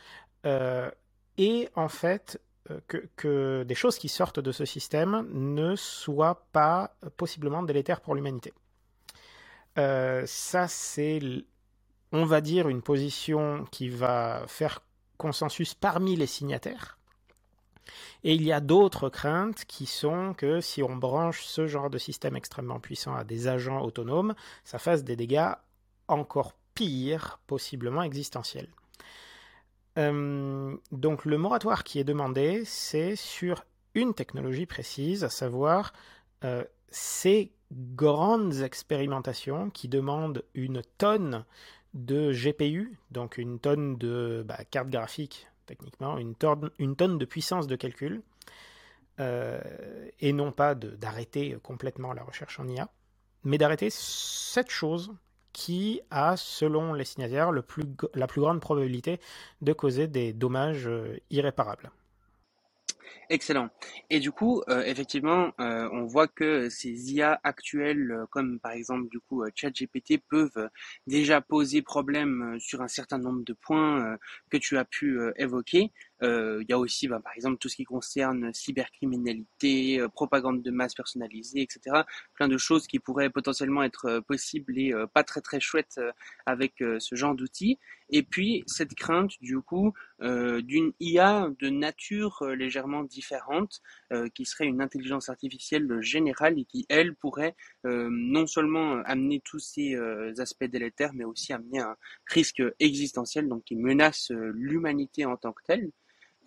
et 1.37 1.69
en 1.75 1.87
fait 1.87 2.41
que, 3.15 3.63
des 3.63 3.75
choses 3.75 3.99
qui 3.99 4.09
sortent 4.09 4.39
de 4.39 4.51
ce 4.51 4.65
système 4.65 5.27
ne 5.31 5.75
soient 5.75 6.47
pas 6.51 6.95
possiblement 7.15 7.61
délétères 7.61 8.01
pour 8.01 8.15
l'humanité. 8.15 8.53
ça, 9.75 10.67
c'est, 10.67 11.19
on 12.11 12.25
va 12.25 12.41
dire, 12.41 12.69
une 12.69 12.81
position 12.81 13.65
qui 13.71 13.87
va 13.87 14.43
faire 14.47 14.81
consensus 15.17 15.75
parmi 15.75 16.15
les 16.15 16.25
signataires. 16.25 16.98
Et 18.23 18.33
il 18.35 18.43
y 18.43 18.51
a 18.51 18.59
d'autres 18.59 19.09
craintes 19.09 19.65
qui 19.65 19.85
sont 19.85 20.33
que 20.33 20.59
si 20.59 20.83
on 20.83 20.95
branche 20.95 21.43
ce 21.43 21.67
genre 21.67 21.89
de 21.89 21.97
système 21.97 22.35
extrêmement 22.35 22.79
puissant 22.79 23.15
à 23.15 23.23
des 23.23 23.47
agents 23.47 23.81
autonomes, 23.81 24.35
ça 24.63 24.77
fasse 24.77 25.03
des 25.03 25.15
dégâts 25.15 25.51
encore 26.07 26.53
pires, 26.73 27.39
possiblement 27.47 28.03
existentiels. 28.03 28.69
Euh, 29.97 30.75
donc 30.91 31.25
le 31.25 31.37
moratoire 31.37 31.83
qui 31.83 31.99
est 31.99 32.03
demandé, 32.03 32.63
c'est 32.65 33.15
sur 33.15 33.65
une 33.95 34.13
technologie 34.13 34.65
précise, 34.65 35.23
à 35.23 35.29
savoir 35.29 35.93
euh, 36.43 36.63
ces 36.89 37.51
grandes 37.71 38.61
expérimentations 38.61 39.69
qui 39.69 39.87
demandent 39.87 40.43
une 40.53 40.81
tonne 40.97 41.45
de 41.93 42.31
GPU, 42.31 42.97
donc 43.11 43.37
une 43.37 43.59
tonne 43.59 43.97
de 43.97 44.43
bah, 44.47 44.59
carte 44.69 44.89
graphique 44.89 45.48
techniquement, 45.69 46.17
une 46.17 46.35
tonne, 46.35 47.17
de 47.17 47.25
puissance 47.25 47.67
de 47.67 47.75
calcul, 47.75 48.23
euh, 49.19 49.61
et 50.19 50.33
non 50.33 50.51
pas 50.51 50.73
d'arrêter 50.73 51.57
complètement 51.61 52.11
la 52.13 52.23
recherche 52.23 52.59
en 52.59 52.67
IA, 52.67 52.89
mais 53.43 53.59
d'arrêter 53.59 53.89
cette 53.91 54.71
chose 54.71 55.13
qui 55.53 56.01
a, 56.09 56.37
selon 56.37 56.93
les 56.93 57.05
signataires, 57.05 57.51
la 57.51 57.61
plus 58.27 58.41
grande 58.41 58.61
probabilité 58.61 59.19
de 59.61 59.73
causer 59.73 60.07
des 60.07 60.33
dommages 60.33 60.87
euh, 60.87 61.17
irréparables. 61.29 61.91
Excellent. 63.31 63.69
Et 64.09 64.19
du 64.19 64.31
coup, 64.31 64.63
euh, 64.69 64.81
effectivement, 64.85 65.51
euh, 65.59 65.87
on 65.93 66.05
voit 66.05 66.27
que 66.27 66.67
ces 66.69 67.13
IA 67.13 67.39
actuelles, 67.43 68.09
euh, 68.11 68.25
comme 68.31 68.59
par 68.59 68.71
exemple 68.71 69.07
du 69.09 69.19
coup 69.19 69.43
ChatGPT, 69.53 70.17
peuvent 70.17 70.69
déjà 71.05 71.39
poser 71.39 71.83
problème 71.83 72.57
sur 72.59 72.81
un 72.81 72.87
certain 72.87 73.19
nombre 73.19 73.43
de 73.43 73.53
points 73.53 74.17
que 74.49 74.57
tu 74.57 74.77
as 74.79 74.85
pu 74.85 75.19
évoquer. 75.37 75.91
Il 76.21 76.65
y 76.67 76.73
a 76.73 76.79
aussi, 76.79 77.07
bah, 77.07 77.19
par 77.23 77.33
exemple, 77.33 77.57
tout 77.59 77.69
ce 77.69 77.75
qui 77.77 77.83
concerne 77.85 78.51
cybercriminalité, 78.53 80.05
propagande 80.13 80.61
de 80.63 80.71
masse 80.71 80.93
personnalisée, 80.95 81.61
etc. 81.61 82.05
Plein 82.33 82.47
de 82.47 82.57
choses 82.57 82.87
qui 82.87 82.99
pourraient 82.99 83.29
potentiellement 83.29 83.83
être 83.83 84.19
possibles 84.27 84.77
et 84.77 84.93
pas 85.13 85.23
très 85.23 85.41
très 85.41 85.59
chouettes 85.59 85.99
avec 86.45 86.73
ce 86.79 87.15
genre 87.15 87.35
d'outils. 87.35 87.79
Et 88.11 88.23
puis 88.23 88.63
cette 88.65 88.95
crainte 88.95 89.33
du 89.41 89.59
coup 89.61 89.93
d'une 90.19 90.93
IA 90.99 91.49
de 91.59 91.69
nature 91.69 92.43
légèrement 92.43 93.03
différente, 93.03 93.18
qui 94.33 94.45
serait 94.45 94.65
une 94.65 94.81
intelligence 94.81 95.29
artificielle 95.29 96.01
générale 96.01 96.59
et 96.59 96.65
qui 96.65 96.85
elle 96.89 97.15
pourrait 97.15 97.55
non 97.83 98.47
seulement 98.47 99.01
amener 99.05 99.41
tous 99.43 99.59
ces 99.59 99.97
aspects 100.39 100.65
délétères, 100.65 101.13
mais 101.13 101.23
aussi 101.23 101.53
amener 101.53 101.79
un 101.79 101.95
risque 102.27 102.63
existentiel, 102.79 103.47
donc 103.47 103.63
qui 103.63 103.75
menace 103.75 104.31
l'humanité 104.31 105.25
en 105.25 105.37
tant 105.37 105.53
que 105.53 105.63
telle. 105.63 105.89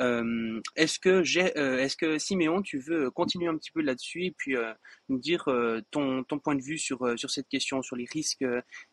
Euh, 0.01 0.61
est-ce 0.75 0.99
que 0.99 1.23
euh, 1.59 1.79
est-ce 1.79 1.97
que 1.97 2.19
Siméon, 2.19 2.63
tu 2.63 2.79
veux 2.79 3.11
continuer 3.11 3.49
un 3.49 3.57
petit 3.57 3.71
peu 3.71 3.83
là-dessus 3.83 4.25
et 4.25 4.31
puis 4.33 4.57
euh, 4.57 4.73
nous 5.09 5.19
dire 5.19 5.45
ton, 5.91 6.25
ton 6.25 6.39
point 6.39 6.55
de 6.55 6.63
vue 6.63 6.79
sur, 6.79 7.19
sur 7.19 7.31
cette 7.31 7.49
question, 7.49 7.83
sur 7.83 7.97
les 7.97 8.07
risques 8.11 8.45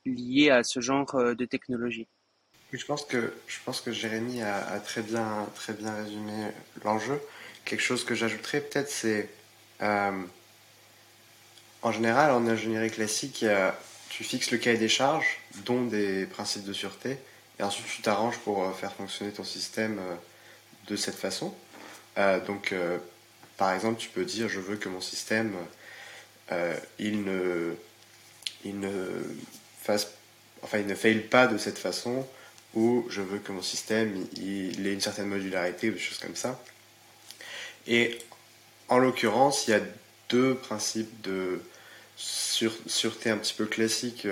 liés 0.05 0.49
à 0.49 0.63
ce 0.63 0.81
genre 0.81 1.35
de 1.35 1.45
technologie? 1.45 2.07
Oui, 2.71 2.79
je 2.79 2.85
pense 2.85 3.05
que 3.05 3.33
je 3.47 3.57
pense 3.65 3.81
que 3.81 3.91
Jérémy 3.91 4.41
a, 4.41 4.79
très 4.79 5.01
bien 5.01 5.47
très 5.55 5.73
bien 5.73 5.95
résumé 5.95 6.51
l'enjeu. 6.83 7.19
Quelque 7.65 7.81
chose 7.81 8.03
que 8.03 8.15
j'ajouterais 8.15 8.61
peut-être, 8.61 8.89
c'est 8.89 9.29
en 9.81 10.25
général 11.91 12.31
en 12.31 12.47
ingénierie 12.47 12.91
classique, 12.91 13.45
tu 14.09 14.23
fixes 14.23 14.51
le 14.51 14.57
cahier 14.57 14.77
des 14.77 14.89
charges, 14.89 15.39
dont 15.65 15.85
des 15.85 16.25
principes 16.25 16.65
de 16.65 16.73
sûreté, 16.73 17.17
et 17.59 17.63
ensuite 17.63 17.87
tu 17.87 18.01
t'arranges 18.01 18.37
pour 18.39 18.75
faire 18.75 18.93
fonctionner 18.93 19.31
ton 19.31 19.43
système 19.43 19.99
de 20.87 20.95
cette 20.95 21.15
façon. 21.15 21.53
Euh, 22.17 22.43
donc, 22.45 22.71
euh, 22.71 22.97
par 23.57 23.73
exemple, 23.73 23.99
tu 23.99 24.09
peux 24.09 24.25
dire 24.25 24.49
je 24.49 24.59
veux 24.59 24.75
que 24.75 24.89
mon 24.89 25.01
système 25.01 25.53
euh, 26.51 26.75
il 26.97 27.23
ne 27.23 27.75
il 28.65 28.79
ne 28.79 28.89
fasse 29.81 30.11
enfin 30.61 30.79
il 30.79 30.87
ne 30.87 30.95
faille 30.95 31.19
pas 31.19 31.47
de 31.47 31.57
cette 31.57 31.77
façon 31.77 32.27
ou 32.73 33.05
je 33.09 33.21
veux 33.21 33.39
que 33.39 33.51
mon 33.51 33.61
système 33.61 34.25
il, 34.35 34.85
ait 34.85 34.93
une 34.93 35.01
certaine 35.01 35.27
modularité 35.27 35.89
ou 35.89 35.93
des 35.93 35.99
choses 35.99 36.17
comme 36.17 36.35
ça. 36.35 36.61
Et 37.87 38.17
en 38.87 38.97
l'occurrence, 38.97 39.67
il 39.67 39.71
y 39.71 39.73
a 39.73 39.81
deux 40.29 40.55
principes 40.55 41.21
de 41.21 41.61
sûreté 42.15 43.29
un 43.29 43.37
petit 43.37 43.53
peu 43.53 43.65
classiques, 43.65 44.27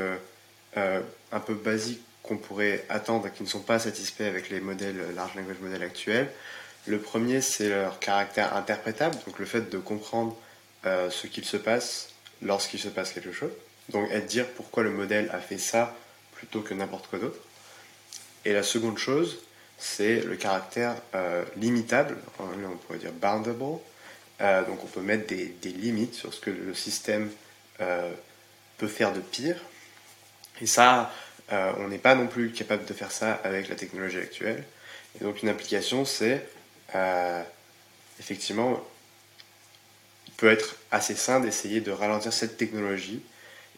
un 0.75 1.39
peu 1.39 1.54
basiques 1.54 2.01
qu'on 2.24 2.38
pourrait 2.38 2.86
attendre 2.89 3.27
et 3.27 3.32
qui 3.32 3.44
ne 3.44 3.48
sont 3.48 3.62
pas 3.62 3.80
satisfaits 3.80 4.24
avec 4.24 4.50
les 4.50 4.60
modèles 4.60 5.01
large 5.16 5.36
language 5.36 5.60
modèles 5.62 5.84
actuels. 5.84 6.30
Le 6.86 7.00
premier, 7.00 7.42
c'est 7.42 7.70
leur 7.70 8.00
caractère 8.00 8.56
interprétable, 8.56 9.18
donc 9.25 9.39
le 9.39 9.46
fait 9.46 9.70
de 9.70 9.77
comprendre 9.77 10.38
euh, 10.86 11.10
ce 11.10 11.27
qu'il 11.27 11.44
se 11.44 11.58
passe 11.58 12.10
lorsqu'il 12.42 12.80
se 12.80 12.88
passe 12.88 13.12
quelque 13.12 13.32
chose. 13.32 13.51
Donc 13.89 14.10
être 14.12 14.25
dire 14.25 14.48
pourquoi 14.48 14.84
le 14.84 14.92
modèle 14.92 15.30
a 15.34 15.39
fait 15.39 15.58
ça 15.58 15.96
plutôt 16.34 16.62
que 16.62 16.74
n'importe 16.74 17.08
quoi 17.08 17.20
d'autre. 17.20 17.39
Et 18.46 18.54
la 18.54 18.63
seconde 18.63 18.98
chose, 18.98 19.39
c'est 19.77 20.22
le 20.22 20.36
caractère 20.36 20.96
euh, 21.15 21.43
limitable, 21.55 22.17
on 22.39 22.77
pourrait 22.77 23.00
dire 23.00 23.12
boundable. 23.12 23.79
Euh, 24.39 24.63
donc 24.65 24.84
on 24.84 24.88
peut 24.88 25.01
mettre 25.01 25.27
des, 25.27 25.53
limites 25.63 26.13
sur 26.13 26.34
ce 26.34 26.39
que 26.39 26.50
le 26.50 26.74
système 26.74 27.29
peut 28.77 28.88
faire 28.88 29.13
de 29.13 29.19
pire. 29.19 29.57
Et 30.62 30.65
ça, 30.65 31.12
euh, 31.51 31.72
on 31.77 31.88
n'est 31.88 31.98
pas 31.98 32.15
non 32.15 32.27
plus 32.27 32.51
capable 32.51 32.86
de 32.86 32.93
faire 32.93 33.12
ça 33.12 33.34
avec 33.43 33.69
la 33.69 33.75
technologie 33.75 34.17
actuelle. 34.17 34.63
Et 35.19 35.24
donc 35.24 35.41
une 35.43 35.50
application, 35.50 36.05
c'est 36.05 36.46
euh, 36.96 37.43
effectivement, 38.19 38.84
il 40.27 40.34
peut 40.34 40.51
être 40.51 40.75
assez 40.91 41.15
sain 41.15 41.39
d'essayer 41.39 41.81
de 41.81 41.91
ralentir 41.91 42.34
cette 42.34 42.57
technologie 42.57 43.22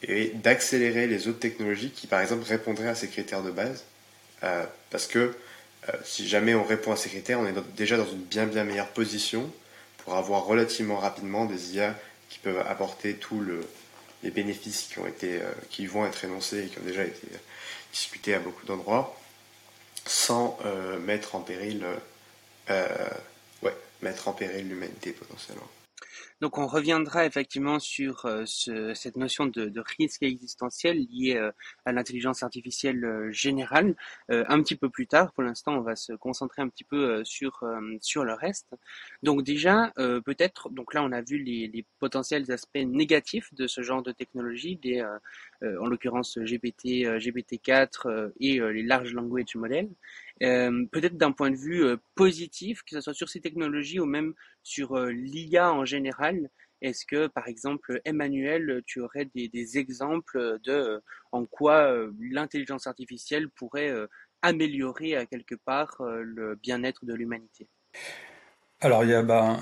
et 0.01 0.29
d'accélérer 0.29 1.07
les 1.07 1.27
autres 1.27 1.39
technologies 1.39 1.91
qui, 1.91 2.07
par 2.07 2.21
exemple, 2.21 2.43
répondraient 2.43 2.87
à 2.87 2.95
ces 2.95 3.07
critères 3.07 3.43
de 3.43 3.51
base. 3.51 3.83
Euh, 4.43 4.65
parce 4.89 5.05
que 5.05 5.35
si 6.03 6.27
jamais 6.27 6.53
on 6.55 6.63
répond 6.63 6.91
à 6.91 6.95
ces 6.95 7.09
critères, 7.09 7.39
on 7.39 7.47
est 7.47 7.55
déjà 7.75 7.97
dans 7.97 8.09
une 8.09 8.21
bien 8.21 8.45
bien 8.45 8.63
meilleure 8.63 8.89
position 8.89 9.49
pour 9.99 10.15
avoir 10.15 10.45
relativement 10.45 10.97
rapidement 10.97 11.45
des 11.45 11.75
IA 11.75 11.95
qui 12.29 12.39
peuvent 12.39 12.63
apporter 12.67 13.15
tous 13.15 13.43
les 14.23 14.31
bénéfices 14.31 14.89
été, 15.07 15.39
qui 15.69 15.87
vont 15.87 16.05
être 16.05 16.23
énoncés 16.23 16.65
et 16.65 16.67
qui 16.67 16.79
ont 16.79 16.83
déjà 16.83 17.03
été 17.03 17.27
discuter 17.91 18.33
à 18.33 18.39
beaucoup 18.39 18.65
d'endroits, 18.65 19.17
sans 20.05 20.57
euh, 20.65 20.99
mettre 20.99 21.35
en 21.35 21.41
péril, 21.41 21.85
euh, 22.69 23.09
mettre 24.01 24.27
en 24.27 24.33
péril 24.33 24.69
l'humanité 24.69 25.11
potentiellement. 25.11 25.67
Donc 26.41 26.57
on 26.57 26.67
reviendra 26.67 27.25
effectivement 27.25 27.79
sur 27.79 28.25
euh, 28.25 28.45
cette 28.45 29.17
notion 29.17 29.45
de, 29.45 29.71
risque 29.97 30.23
existentiel 30.23 30.97
lié 30.97 31.35
euh, 31.35 31.51
à 31.85 31.91
l'intelligence 31.91 32.43
artificielle 32.43 33.03
euh, 33.03 33.31
générale 33.31 33.95
un 34.29 34.61
petit 34.61 34.75
peu 34.75 34.89
plus 34.89 35.07
tard. 35.07 35.33
Pour 35.33 35.43
l'instant, 35.43 35.73
on 35.73 35.81
va 35.81 35.95
se 35.95 36.13
concentrer 36.13 36.61
un 36.61 36.69
petit 36.69 36.83
peu 36.83 37.23
sur 37.23 37.63
sur 38.01 38.23
le 38.23 38.33
reste. 38.33 38.67
Donc 39.23 39.43
déjà, 39.43 39.91
peut-être, 39.95 40.69
donc 40.69 40.93
là 40.93 41.03
on 41.03 41.11
a 41.11 41.21
vu 41.21 41.37
les, 41.37 41.67
les, 41.67 41.85
potentiels 41.99 42.51
aspects 42.51 42.77
négatifs 42.77 43.53
de 43.53 43.67
ce 43.67 43.81
genre 43.81 44.03
de 44.03 44.11
technologie, 44.11 44.77
des, 44.77 45.01
en 45.61 45.87
l'occurrence 45.87 46.37
GPT, 46.37 47.05
GPT-4 47.17 48.31
et 48.39 48.59
les 48.59 48.83
large 48.83 49.13
language 49.13 49.55
models. 49.55 49.89
Euh, 50.41 50.85
peut-être 50.91 51.17
d'un 51.17 51.31
point 51.31 51.51
de 51.51 51.57
vue 51.57 51.83
euh, 51.83 51.97
positif, 52.15 52.81
que 52.83 52.95
ce 52.95 53.01
soit 53.01 53.13
sur 53.13 53.29
ces 53.29 53.41
technologies 53.41 53.99
ou 53.99 54.05
même 54.05 54.33
sur 54.63 54.97
euh, 54.97 55.11
l'IA 55.11 55.73
en 55.73 55.85
général. 55.85 56.49
Est-ce 56.81 57.05
que, 57.05 57.27
par 57.27 57.49
exemple, 57.49 57.99
Emmanuel, 58.05 58.81
tu 58.85 59.01
aurais 59.01 59.29
des, 59.35 59.77
exemples 59.77 60.59
de 60.63 61.01
en 61.33 61.45
quoi 61.45 61.93
l'intelligence 62.21 62.87
artificielle 62.87 63.49
pourrait 63.49 63.93
améliorer 64.41 65.17
à 65.17 65.25
quelque 65.25 65.55
part 65.55 65.97
le 65.99 66.55
bien-être 66.55 67.03
de 67.03 67.13
l'humanité? 67.13 67.67
Alors, 68.79 69.03
il 69.03 69.09
y 69.09 69.13
a, 69.13 69.21
bah, 69.23 69.59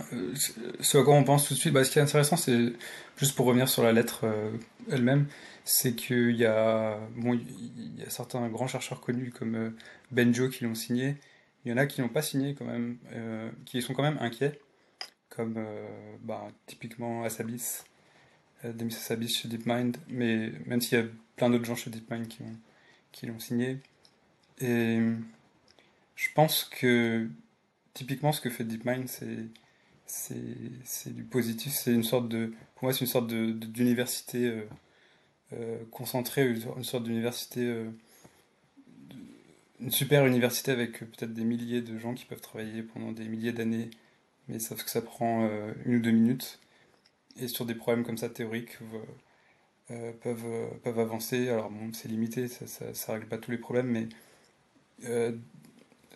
ce 0.79 0.99
à 0.99 1.03
quoi 1.03 1.15
on 1.15 1.23
pense 1.23 1.47
tout 1.47 1.55
de 1.55 1.59
suite, 1.59 1.73
bah, 1.73 1.83
ce 1.83 1.89
qui 1.89 1.97
est 1.97 2.03
intéressant, 2.03 2.37
c'est, 2.37 2.73
juste 3.17 3.35
pour 3.35 3.47
revenir 3.47 3.67
sur 3.67 3.81
la 3.81 3.93
lettre 3.93 4.27
elle-même, 4.91 5.25
c'est 5.67 5.95
qu'il 5.95 6.35
y 6.35 6.45
a, 6.45 6.99
bon, 7.15 7.33
y 7.35 8.03
a 8.05 8.09
certains 8.09 8.47
grands 8.49 8.67
chercheurs 8.67 9.01
connus 9.01 9.31
comme 9.31 9.75
Benjo 10.11 10.49
qui 10.49 10.63
l'ont 10.63 10.75
signé. 10.75 11.15
Il 11.65 11.71
y 11.71 11.73
en 11.73 11.77
a 11.77 11.85
qui 11.85 12.01
n'ont 12.01 12.09
pas 12.09 12.21
signé 12.21 12.55
quand 12.55 12.65
même, 12.65 12.97
euh, 13.13 13.51
qui 13.65 13.81
sont 13.81 13.93
quand 13.93 14.03
même 14.03 14.17
inquiets, 14.21 14.59
comme 15.29 15.63
bah, 16.23 16.47
typiquement 16.65 17.23
Asabis, 17.23 17.83
Demis 18.63 18.95
Asabis 18.95 19.29
chez 19.29 19.49
DeepMind, 19.49 19.97
mais 20.07 20.51
même 20.65 20.81
s'il 20.81 20.97
y 20.97 21.01
a 21.01 21.05
plein 21.35 21.49
d'autres 21.49 21.65
gens 21.65 21.75
chez 21.75 21.89
DeepMind 21.89 22.27
qui, 22.27 22.43
qui 23.11 23.25
l'ont 23.25 23.39
signé. 23.39 23.79
Et 24.59 24.99
je 26.15 26.29
pense 26.33 26.63
que 26.63 27.27
typiquement 27.93 28.31
ce 28.31 28.41
que 28.41 28.49
fait 28.49 28.63
DeepMind, 28.63 29.07
c'est 29.07 29.45
c'est 30.07 31.13
du 31.13 31.23
positif, 31.23 31.73
c'est 31.73 31.93
une 31.93 32.03
sorte 32.03 32.29
de, 32.29 32.53
pour 32.75 32.85
moi 32.85 32.93
c'est 32.93 33.01
une 33.01 33.07
sorte 33.07 33.27
d'université 33.27 34.45
euh, 34.47 34.65
euh, 35.53 35.77
concentrée, 35.91 36.49
une 36.49 36.83
sorte 36.83 37.03
d'université, 37.03 37.61
euh, 37.61 37.89
une 39.79 39.91
super 39.91 40.25
université 40.25 40.71
avec 40.71 40.99
peut-être 40.99 41.33
des 41.33 41.43
milliers 41.43 41.81
de 41.81 41.97
gens 41.97 42.13
qui 42.13 42.25
peuvent 42.25 42.41
travailler 42.41 42.83
pendant 42.83 43.11
des 43.11 43.27
milliers 43.27 43.53
d'années, 43.53 43.89
mais 44.47 44.59
sauf 44.59 44.83
que 44.83 44.89
ça 44.89 45.01
prend 45.01 45.47
une 45.85 45.97
ou 45.97 45.99
deux 45.99 46.11
minutes, 46.11 46.59
et 47.39 47.47
sur 47.47 47.65
des 47.65 47.75
problèmes 47.75 48.03
comme 48.03 48.17
ça 48.17 48.29
théoriques 48.29 48.77
peuvent, 49.87 50.99
avancer, 50.99 51.49
alors 51.49 51.69
bon 51.69 51.93
c'est 51.93 52.07
limité, 52.07 52.47
ça, 52.47 53.13
règle 53.13 53.27
pas 53.27 53.37
tous 53.37 53.51
les 53.51 53.59
problèmes, 53.59 53.87
mais 53.87 54.07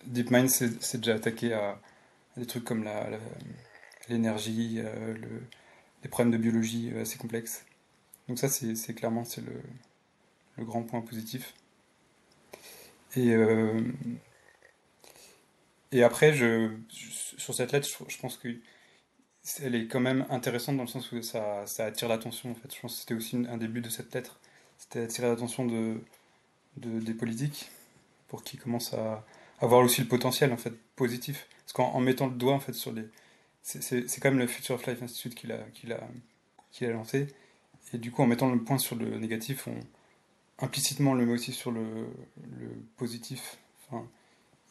DeepMind 0.07 0.49
s'est 0.49 0.97
déjà 0.97 1.15
attaqué 1.15 1.53
à, 1.53 1.79
des 2.37 2.45
trucs 2.45 2.63
comme 2.63 2.87
l'énergie, 4.09 4.79
euh, 4.79 5.13
le, 5.13 5.41
les 6.03 6.09
problèmes 6.09 6.31
de 6.31 6.37
biologie 6.37 6.91
euh, 6.93 7.01
assez 7.01 7.17
complexes. 7.17 7.65
Donc 8.31 8.39
ça, 8.39 8.47
c'est 8.47 8.93
clairement 8.93 9.25
c'est 9.25 9.41
le, 9.41 10.63
grand 10.63 10.83
point 10.83 11.01
positif. 11.01 11.53
Et, 13.17 13.33
euh, 13.33 13.81
après, 16.01 16.33
sur 16.87 17.53
cette 17.53 17.73
lettre, 17.73 17.89
je, 18.07 18.17
pense 18.19 18.37
que 18.37 18.47
elle 19.61 19.75
est 19.75 19.87
quand 19.87 19.99
même 19.99 20.25
intéressante 20.29 20.77
dans 20.77 20.83
le 20.83 20.87
sens 20.87 21.11
où 21.11 21.21
ça, 21.21 21.65
attire 21.79 22.07
l'attention. 22.07 22.51
En 22.51 22.55
fait. 22.55 22.73
Je 22.73 22.79
pense 22.79 22.93
que 22.93 22.99
c'était 23.01 23.15
aussi 23.15 23.35
un 23.35 23.57
début 23.57 23.81
de 23.81 23.89
cette 23.89 24.15
lettre. 24.15 24.39
C'était 24.77 25.01
attirer 25.01 25.27
l'attention 25.27 25.65
de, 25.65 25.99
de, 26.77 27.01
des 27.01 27.13
politiques 27.13 27.69
pour 28.29 28.45
qu'ils 28.45 28.61
commencent 28.61 28.93
à 28.93 29.25
avoir 29.59 29.81
aussi 29.81 29.99
le 29.99 30.07
potentiel 30.07 30.53
en 30.53 30.57
fait 30.57 30.73
positif. 30.95 31.49
Parce 31.65 31.73
qu'en 31.73 31.99
mettant 31.99 32.27
le 32.27 32.35
doigt 32.35 32.53
en 32.53 32.61
fait 32.61 32.71
sur 32.71 32.93
les, 32.93 33.09
c'est 33.61 34.21
quand 34.21 34.29
même 34.29 34.39
le 34.39 34.47
Future 34.47 34.75
of 34.75 34.87
Life 34.87 35.03
Institute 35.03 35.35
qui 35.35 35.47
l'a 35.47 35.97
a, 36.81 36.93
lancé. 36.93 37.27
Et 37.93 37.97
du 37.97 38.11
coup, 38.11 38.21
en 38.21 38.27
mettant 38.27 38.49
le 38.49 38.63
point 38.63 38.77
sur 38.77 38.95
le 38.95 39.17
négatif, 39.17 39.67
on 39.67 39.79
implicitement 40.63 41.13
le 41.13 41.25
met 41.25 41.33
aussi 41.33 41.51
sur 41.51 41.71
le, 41.71 42.07
positif. 42.97 43.57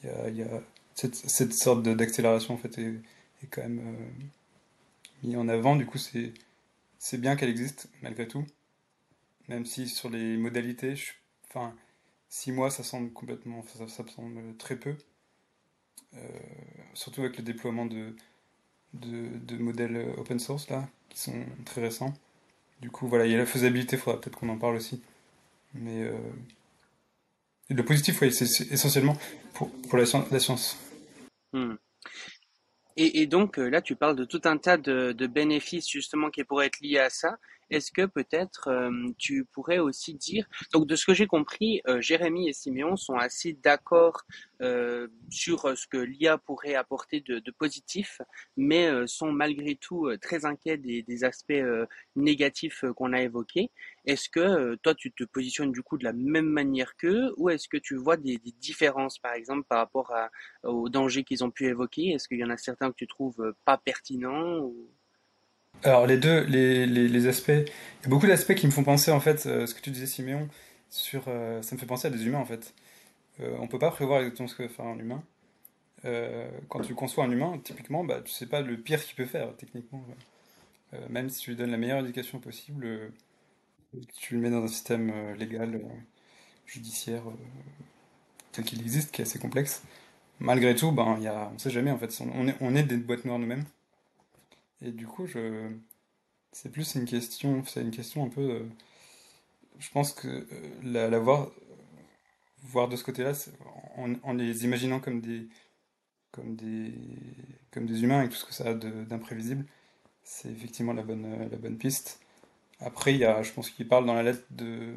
Y 0.03 0.43
a, 0.43 0.63
cette, 0.95 1.53
sorte 1.53 1.83
d'accélération 1.83 2.55
en 2.55 2.57
fait 2.57 2.79
est, 2.79 3.01
quand 3.51 3.63
même 3.63 3.81
euh, 3.81 4.27
mis 5.23 5.37
en 5.37 5.49
avant. 5.49 5.77
Du 5.77 5.87
coup, 5.87 5.99
c'est 5.99 7.19
bien 7.19 7.37
qu'elle 7.37 7.51
existe 7.51 7.89
malgré 8.03 8.27
tout, 8.27 8.45
même 9.49 9.67
si 9.67 9.89
sur 9.89 10.09
les 10.09 10.37
modalités, 10.37 10.95
enfin, 11.49 11.75
six 12.29 12.53
mois, 12.53 12.71
ça 12.71 12.83
semble 12.83 13.13
complètement, 13.13 13.63
ça, 13.65 13.89
ça 13.89 14.05
semble 14.09 14.57
très 14.57 14.77
peu. 14.77 14.97
Euh, 16.15 16.19
surtout 16.95 17.21
avec 17.21 17.37
le 17.37 17.45
déploiement 17.45 17.87
de, 17.87 18.17
de, 18.95 19.57
modèles 19.59 19.97
euh, 19.97 20.15
open 20.17 20.41
source 20.41 20.69
là, 20.69 20.89
qui 21.09 21.21
sont 21.21 21.45
très 21.65 21.83
récents. 21.83 22.13
Du 22.81 22.91
coup, 22.91 23.07
voilà, 23.09 23.27
il 23.27 23.33
y 23.33 23.35
a 23.35 23.39
la 23.39 23.47
faisabilité, 23.47 23.97
il 23.97 23.99
faudra 23.99 24.21
peut-être 24.21 24.37
qu'on 24.39 24.49
en 24.49 24.59
parle 24.59 24.77
aussi. 24.77 25.03
Mais 25.75 26.03
euh, 26.03 26.17
le 27.69 27.85
positif, 27.85 28.21
oui, 28.23 28.33
c'est 28.33 28.73
essentiellement 28.73 29.17
pour, 29.55 29.71
pour 29.83 29.99
la, 29.99 30.07
science. 30.07 30.79
Hmm. 31.53 31.75
Et, 32.97 33.23
et, 33.23 33.27
donc 33.27 33.59
euh, 33.59 33.69
là, 33.69 33.83
tu 33.83 33.97
parles 33.97 34.17
de 34.17 34.25
tout 34.25 34.41
un 34.45 34.57
tas 34.57 34.77
de, 34.77 35.13
de, 35.13 35.27
bénéfices 35.27 35.89
justement 35.89 36.31
qui 36.31 36.43
pourraient 36.45 36.67
être 36.67 36.81
liés 36.81 36.99
à 36.99 37.11
ça. 37.11 37.39
Est-ce 37.71 37.93
que 37.93 38.07
peut-être 38.07 38.69
euh, 38.69 38.91
tu 39.19 39.45
pourrais 39.45 39.79
aussi 39.79 40.15
dire, 40.15 40.47
donc 40.73 40.87
de 40.87 40.97
ce 40.97 41.07
que 41.07 41.15
j'ai 41.15 41.27
compris, 41.27 41.81
euh, 41.89 42.01
Jérémy 42.01 42.49
et 42.49 42.53
Siméon 42.53 42.97
sont 42.97 43.15
assez 43.15 43.53
d'accord 43.53 44.23
euh, 44.61 45.09
sur 45.31 45.77
ce 45.77 45.87
que 45.87 45.97
l'IA 45.97 46.39
pourrait 46.39 46.75
apporter 46.75 47.21
de, 47.21 47.39
de 47.39 47.51
positif, 47.51 48.21
mais 48.57 48.91
sont 49.07 49.33
malgré 49.33 49.77
tout 49.77 50.09
très 50.21 50.45
inquiets 50.45 50.77
des, 50.77 51.03
des 51.03 51.25
aspects 51.25 51.53
négatifs 52.17 52.85
qu'on 52.97 53.13
a 53.13 53.23
évoqués. 53.23 53.71
Est-ce 54.05 54.29
que 54.29 54.75
toi 54.77 54.95
tu 54.95 55.13
te 55.13 55.25
positionnes 55.25 55.73
du 55.73 55.83
coup 55.83 55.97
de 55.99 56.05
la 56.05 56.13
même 56.13 56.49
manière 56.49 56.97
qu'eux, 56.97 57.33
ou 57.37 57.49
est-ce 57.49 57.69
que 57.69 57.77
tu 57.77 57.97
vois 57.97 58.17
des, 58.17 58.39
des, 58.39 58.53
différences 58.53 59.19
par 59.19 59.33
exemple 59.33 59.65
par 59.69 59.79
rapport 59.79 60.13
à, 60.13 60.31
aux 60.65 60.89
dangers 60.89 61.25
qu'ils 61.25 61.45
ont 61.45 61.51
pu 61.51 61.67
évoquer? 61.67 62.11
Est-ce 62.11 62.29
qu'il 62.29 62.39
y 62.39 62.45
en 62.45 62.51
a 62.51 62.57
certains 62.57 62.91
que 62.91 62.97
tu 62.97 63.07
trouves 63.07 63.55
pas 63.65 63.79
pertinents. 63.79 64.71
Alors 65.83 66.07
les 66.07 66.19
deux, 66.19 66.45
les, 66.45 66.85
les, 66.87 67.27
aspects, 67.27 67.49
il 67.49 68.03
y 68.03 68.07
a 68.07 68.09
beaucoup 68.09 68.27
d'aspects 68.27 68.55
qui 68.55 68.67
me 68.67 68.71
font 68.71 68.85
penser 68.85 69.11
en 69.11 69.21
fait, 69.21 69.47
euh, 69.47 69.67
ce 69.67 69.75
que 69.75 69.81
tu 69.81 69.91
disais 69.91 70.07
Siméon, 70.07 70.47
sur, 70.91 71.25
euh, 71.29 71.63
ça 71.63 71.75
me 71.75 71.81
fait 71.81 71.87
penser 71.87 72.09
à 72.09 72.11
des 72.11 72.27
humains 72.27 72.39
en 72.39 72.45
fait. 72.45 72.75
Euh, 73.41 73.57
on 73.61 73.67
peut 73.67 73.79
pas 73.79 73.91
prévoir 73.91 74.21
exactement 74.21 74.49
ce 74.49 74.55
que 74.55 74.65
va 74.65 74.69
faire 74.69 74.85
un 74.85 74.99
humain. 74.99 75.23
Euh, 76.05 76.51
quand 76.69 76.81
tu 76.81 76.95
conçois 76.95 77.25
un 77.25 77.31
humain, 77.31 77.59
typiquement, 77.65 78.05
bah, 78.05 78.21
tu 78.23 78.31
sais 78.31 78.47
pas 78.47 78.61
le 78.61 78.77
pire 78.77 79.03
qu'il 79.03 79.17
peut 79.17 79.27
faire 79.27 79.57
techniquement. 79.57 80.05
même 81.09 81.31
si 81.31 81.41
tu 81.41 81.51
lui 81.51 81.57
donnes 81.57 81.71
la 81.71 81.79
meilleure 81.79 82.01
éducation 82.01 82.41
possible, 82.41 83.13
tu 84.19 84.35
le 84.35 84.41
mets 84.41 84.51
dans 84.51 84.63
un 84.65 84.69
système 84.69 85.35
légal, 85.35 85.81
judiciaire, 86.67 87.23
tel 88.53 88.65
qu'il 88.65 88.81
existe, 88.81 89.13
qui 89.13 89.23
est 89.23 89.25
assez 89.25 89.39
complexe. 89.39 89.83
Malgré 90.41 90.75
tout, 90.75 90.93
ben, 90.93 91.19
y 91.21 91.27
a, 91.29 91.51
on 91.55 91.59
sait 91.59 91.71
jamais 91.71 91.91
en 91.91 91.99
fait, 91.99 92.23
on 92.35 92.49
est, 92.49 92.57
on 92.61 92.75
est 92.75 92.83
des 92.83 92.97
boîtes 92.97 93.25
noires 93.25 93.39
nous-mêmes. 93.39 93.65
Et 94.83 94.93
du 94.93 95.07
coup, 95.07 95.27
je... 95.27 95.71
c'est 96.53 96.71
plus 96.71 96.95
une 96.95 97.05
question, 97.05 97.65
c'est 97.65 97.83
une 97.83 97.91
question 97.91 98.25
un 98.25 98.29
peu. 98.29 98.67
Je 99.79 99.91
pense 99.91 100.13
que 100.13 100.29
euh, 100.29 101.09
la, 101.09 101.19
voir, 101.19 101.51
voir 102.63 102.89
de 102.89 102.97
ce 102.97 103.05
côté-là, 103.05 103.33
en, 103.97 104.33
les 104.35 104.65
imaginant 104.65 105.01
comme 105.01 105.21
des, 105.21 105.49
comme 106.33 106.57
des, 106.57 106.93
comme 107.71 107.87
des 107.87 108.03
humains 108.03 108.23
et 108.23 108.29
tout 108.29 108.37
ce 108.37 108.45
que 108.45 108.55
ça 108.55 108.69
a 108.69 108.75
d'imprévisible, 108.75 109.65
c'est 110.23 110.51
effectivement 110.51 110.93
la 110.93 111.03
bonne, 111.03 111.49
la 111.51 111.57
bonne 111.57 111.79
piste. 111.79 112.21
Après, 112.81 113.15
il 113.15 113.21
y 113.21 113.25
a, 113.25 113.43
je 113.43 113.53
pense 113.53 113.71
qu'il 113.71 113.89
parle 113.89 114.07
dans 114.07 114.15
la 114.15 114.23
lettre 114.23 114.45
de 114.51 114.95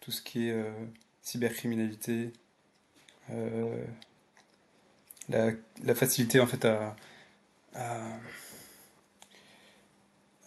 tout 0.00 0.12
ce 0.12 0.22
qui 0.22 0.48
est 0.48 0.52
euh, 0.52 0.72
cybercriminalité, 1.22 2.32
euh, 3.30 3.84
la, 5.28 5.94
facilité 5.94 6.40
en 6.40 6.46
fait 6.46 6.64
à, 6.64 6.96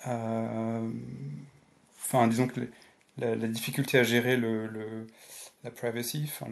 enfin, 0.06 0.92
disons 2.28 2.48
que 2.48 2.62
la, 3.18 3.36
difficulté 3.48 3.98
à 4.00 4.04
gérer 4.04 4.38
le, 4.38 5.08
la 5.64 5.72
privacy, 5.72 6.24
enfin, 6.26 6.48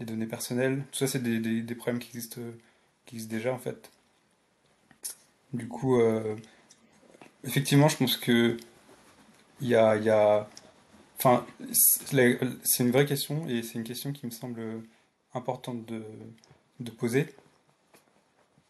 les 0.00 0.06
données 0.06 0.26
personnelles, 0.26 0.84
tout 0.90 0.98
ça, 0.98 1.06
c'est 1.06 1.22
des, 1.22 1.38
des, 1.38 1.62
des, 1.62 1.74
problèmes 1.74 1.98
qui 1.98 2.08
existent, 2.08 2.40
qui 3.06 3.16
existent 3.16 3.34
déjà 3.34 3.52
en 3.52 3.58
fait. 3.58 3.90
Du 5.52 5.68
coup, 5.68 6.00
euh, 6.00 6.36
effectivement, 7.44 7.88
je 7.88 7.96
pense 7.96 8.16
que 8.16 8.56
il 9.60 9.68
y 9.68 9.76
a, 9.76 9.96
y 9.96 10.10
a, 10.10 10.48
enfin, 11.18 11.46
c'est 11.72 12.82
une 12.82 12.90
vraie 12.90 13.06
question 13.06 13.46
et 13.48 13.62
c'est 13.62 13.74
une 13.74 13.84
question 13.84 14.12
qui 14.12 14.26
me 14.26 14.30
semble 14.30 14.82
importante 15.32 15.86
de, 15.86 16.02
de 16.80 16.90
poser. 16.90 17.34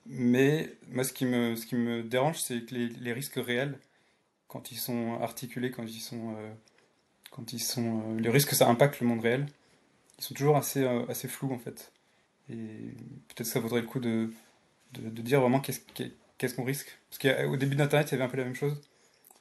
Mais 0.07 0.77
moi, 0.91 1.05
ce 1.05 1.13
qui 1.13 1.25
me, 1.25 1.57
ce 1.57 1.67
qui 1.67 1.77
me 1.77 2.03
dérange, 2.03 2.39
c'est 2.41 2.61
que 2.67 2.75
les, 2.75 2.89
les, 2.89 3.13
risques 3.13 3.37
réels, 3.37 3.79
quand 4.49 4.71
ils 4.71 4.77
sont 4.77 5.19
articulés, 5.23 5.71
quand 5.71 5.85
ils 5.85 6.01
sont, 6.01 6.37
euh, 6.37 6.53
quand 7.31 7.53
ils 7.53 7.63
sont, 7.63 8.03
euh, 8.13 8.21
les 8.21 8.29
risques 8.29 8.51
que 8.51 8.57
ça 8.57 8.69
impacte 8.69 9.01
le 9.01 9.07
monde 9.07 9.21
réel, 9.21 9.47
ils 10.19 10.25
sont 10.25 10.35
toujours 10.35 10.57
assez, 10.57 10.85
euh, 10.85 11.07
assez 11.09 11.29
flous 11.29 11.53
en 11.53 11.59
fait. 11.59 11.93
Et 12.51 12.55
peut-être 13.29 13.47
ça 13.47 13.61
vaudrait 13.61 13.81
le 13.81 13.87
coup 13.87 14.01
de, 14.01 14.31
de, 14.93 15.09
de 15.09 15.23
dire 15.23 15.41
vraiment 15.41 15.61
qu'est-ce 15.61 15.81
qu'est-ce 16.39 16.55
qu'on 16.55 16.65
risque. 16.65 16.99
Parce 17.11 17.19
qu'au 17.47 17.57
début 17.57 17.77
d'Internet, 17.77 18.09
il 18.11 18.13
y 18.13 18.15
avait 18.17 18.25
un 18.25 18.29
peu 18.29 18.37
la 18.37 18.45
même 18.45 18.55
chose. 18.55 18.81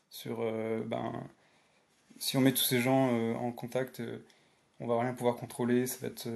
Sur, 0.10 0.40
ben, 0.86 1.24
si 2.20 2.38
on 2.38 2.42
met 2.42 2.54
tous 2.54 2.64
ces 2.64 2.82
gens 2.82 3.10
en 3.36 3.52
contact, 3.52 4.02
on 4.80 4.88
va 4.88 5.00
rien 5.02 5.14
pouvoir 5.14 5.36
contrôler. 5.36 5.88
Ça 5.88 5.98
va 6.02 6.08
être, 6.08 6.28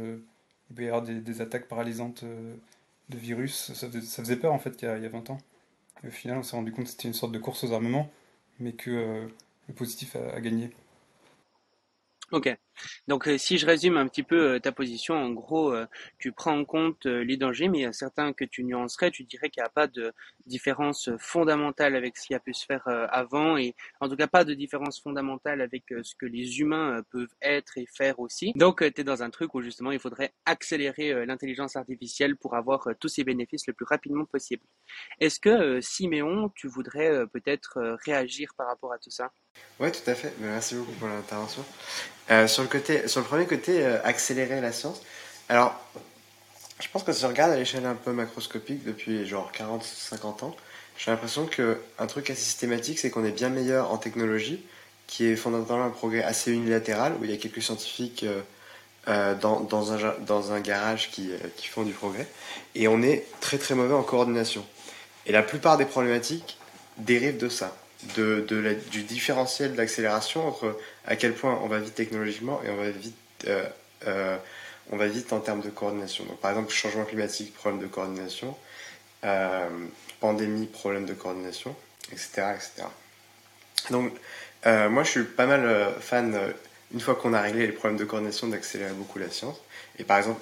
il 0.69 0.75
peut 0.75 0.83
y 0.83 0.87
avoir 0.87 1.03
des, 1.03 1.21
des 1.21 1.41
attaques 1.41 1.67
paralysantes 1.67 2.25
de 3.09 3.17
virus. 3.17 3.73
Ça 3.73 3.89
faisait, 3.89 4.35
peur 4.37 4.53
en 4.53 4.59
fait 4.59 4.81
il 4.81 4.85
y, 4.85 4.87
a, 4.87 4.97
il 4.97 5.03
y 5.03 5.05
a 5.05 5.09
20 5.09 5.29
ans. 5.29 5.37
Au 6.05 6.11
final, 6.11 6.37
on 6.37 6.43
s'est 6.43 6.55
rendu 6.55 6.71
compte 6.71 6.85
que 6.85 6.91
c'était 6.91 7.07
une 7.07 7.13
sorte 7.13 7.31
de 7.31 7.39
course 7.39 7.63
aux 7.63 7.73
armements, 7.73 8.11
mais 8.59 8.73
que 8.73 8.91
euh, 8.91 9.27
le 9.67 9.73
positif 9.73 10.15
a, 10.15 10.35
a, 10.35 10.41
gagné. 10.41 10.71
Ok. 12.31 12.55
Donc, 13.07 13.27
euh, 13.27 13.37
si 13.37 13.57
je 13.57 13.65
résume 13.65 13.97
un 13.97 14.07
petit 14.07 14.23
peu 14.23 14.55
euh, 14.55 14.59
ta 14.59 14.71
position, 14.71 15.15
en 15.15 15.31
gros, 15.31 15.73
euh, 15.73 15.85
tu 16.19 16.31
prends 16.31 16.57
en 16.57 16.65
compte 16.65 17.05
les 17.05 17.37
dangers, 17.37 17.67
mais 17.67 17.79
il 17.79 17.81
y 17.81 17.85
a 17.85 17.93
certains 17.93 18.33
que 18.33 18.45
tu 18.45 18.63
nuancerais. 18.63 19.11
Tu 19.11 19.23
dirais 19.23 19.49
qu'il 19.49 19.61
n'y 19.61 19.67
a 19.67 19.69
pas 19.69 19.87
de 19.87 20.13
différence 20.45 21.09
fondamentale 21.17 21.95
avec 21.95 22.17
ce 22.17 22.27
qui 22.27 22.35
a 22.35 22.39
pu 22.39 22.53
se 22.53 22.65
faire 22.65 22.87
avant, 23.11 23.57
et 23.57 23.75
en 23.99 24.09
tout 24.09 24.15
cas 24.15 24.27
pas 24.27 24.43
de 24.43 24.53
différence 24.53 25.01
fondamentale 25.01 25.61
avec 25.61 25.83
ce 25.89 26.15
que 26.15 26.25
les 26.25 26.59
humains 26.59 27.01
peuvent 27.11 27.33
être 27.41 27.77
et 27.77 27.85
faire 27.85 28.19
aussi. 28.19 28.53
Donc, 28.55 28.79
tu 28.79 29.01
es 29.01 29.03
dans 29.03 29.23
un 29.23 29.29
truc 29.29 29.53
où 29.55 29.61
justement 29.61 29.91
il 29.91 29.99
faudrait 29.99 30.33
accélérer 30.45 31.25
l'intelligence 31.25 31.75
artificielle 31.75 32.35
pour 32.37 32.55
avoir 32.55 32.87
tous 32.99 33.09
ces 33.09 33.23
bénéfices 33.23 33.67
le 33.67 33.73
plus 33.73 33.85
rapidement 33.85 34.25
possible. 34.25 34.63
Est-ce 35.19 35.39
que, 35.39 35.81
Siméon, 35.81 36.51
tu 36.55 36.67
voudrais 36.67 37.25
peut-être 37.27 37.97
réagir 38.05 38.53
par 38.57 38.67
rapport 38.67 38.93
à 38.93 38.97
tout 38.97 39.11
ça? 39.11 39.31
Oui, 39.79 39.91
tout 39.91 40.09
à 40.09 40.15
fait. 40.15 40.33
Merci 40.39 40.75
beaucoup 40.75 40.93
pour 40.93 41.07
l'intervention. 41.07 41.63
Côté, 42.67 43.07
sur 43.07 43.21
le 43.21 43.25
premier 43.25 43.45
côté, 43.45 43.85
euh, 43.85 43.97
accélérer 44.03 44.61
la 44.61 44.71
science. 44.71 45.01
Alors, 45.49 45.75
je 46.79 46.87
pense 46.89 47.03
que 47.03 47.11
si 47.11 47.25
on 47.25 47.29
regarde 47.29 47.51
à 47.51 47.57
l'échelle 47.57 47.85
un 47.85 47.95
peu 47.95 48.11
macroscopique 48.11 48.83
depuis 48.83 49.25
genre 49.25 49.51
40-50 49.51 50.43
ans, 50.45 50.55
j'ai 50.97 51.11
l'impression 51.11 51.45
qu'un 51.45 52.07
truc 52.07 52.29
assez 52.29 52.41
systématique, 52.41 52.99
c'est 52.99 53.09
qu'on 53.09 53.23
est 53.23 53.31
bien 53.31 53.49
meilleur 53.49 53.91
en 53.91 53.97
technologie, 53.97 54.63
qui 55.05 55.25
est 55.25 55.35
fondamentalement 55.35 55.85
un 55.85 55.89
progrès 55.89 56.23
assez 56.23 56.51
unilatéral, 56.51 57.13
où 57.19 57.23
il 57.23 57.31
y 57.31 57.33
a 57.33 57.37
quelques 57.37 57.61
scientifiques 57.61 58.25
euh, 59.07 59.35
dans, 59.35 59.61
dans, 59.61 60.51
un, 60.51 60.59
garage 60.59 61.11
qui, 61.11 61.31
font 61.69 61.83
du 61.83 61.93
progrès, 61.93 62.27
et 62.75 62.87
on 62.87 63.01
est 63.01 63.25
très 63.39 63.57
très 63.57 63.75
mauvais 63.75 63.93
en 63.93 64.03
coordination. 64.03 64.65
Et 65.25 65.31
la 65.31 65.43
plupart 65.43 65.77
des 65.77 65.85
problématiques 65.85 66.57
dérivent 66.97 67.37
de 67.37 67.49
ça 67.49 67.75
de, 68.15 68.45
de 68.47 68.77
du 68.91 69.03
différentiel 69.03 69.75
d'accélération 69.75 70.47
entre 70.47 70.77
à 71.07 71.15
quel 71.15 71.33
point 71.33 71.59
on 71.63 71.67
va 71.67 71.79
vite 71.79 71.95
technologiquement 71.95 72.61
et 72.63 72.69
on 72.69 72.75
va 72.75 72.89
vite, 72.89 73.15
euh, 73.47 73.65
euh, 74.05 74.37
on 74.91 74.97
va 74.97 75.07
vite 75.07 75.33
en 75.33 75.39
termes 75.39 75.61
de 75.61 75.69
coordination. 75.69 76.25
Donc, 76.25 76.39
par 76.39 76.51
exemple, 76.51 76.71
changement 76.71 77.05
climatique, 77.05 77.53
problème 77.53 77.81
de 77.81 77.87
coordination, 77.87 78.55
euh, 79.23 79.67
pandémie, 80.19 80.67
problème 80.67 81.05
de 81.05 81.13
coordination, 81.13 81.75
etc. 82.11 82.53
etc. 82.55 82.83
Donc, 83.89 84.11
moi, 84.65 85.03
je 85.03 85.09
suis 85.09 85.23
pas 85.23 85.45
mal 85.45 85.93
fan, 86.01 86.37
une 86.93 86.99
fois 86.99 87.15
qu'on 87.15 87.33
a 87.33 87.39
réglé 87.39 87.67
les 87.67 87.71
problèmes 87.71 87.97
de 87.97 88.03
coordination, 88.03 88.47
d'accélérer 88.47 88.91
beaucoup 88.91 89.17
la 89.17 89.29
science. 89.29 89.55
Et 89.97 90.03
par 90.03 90.17
exemple, 90.17 90.41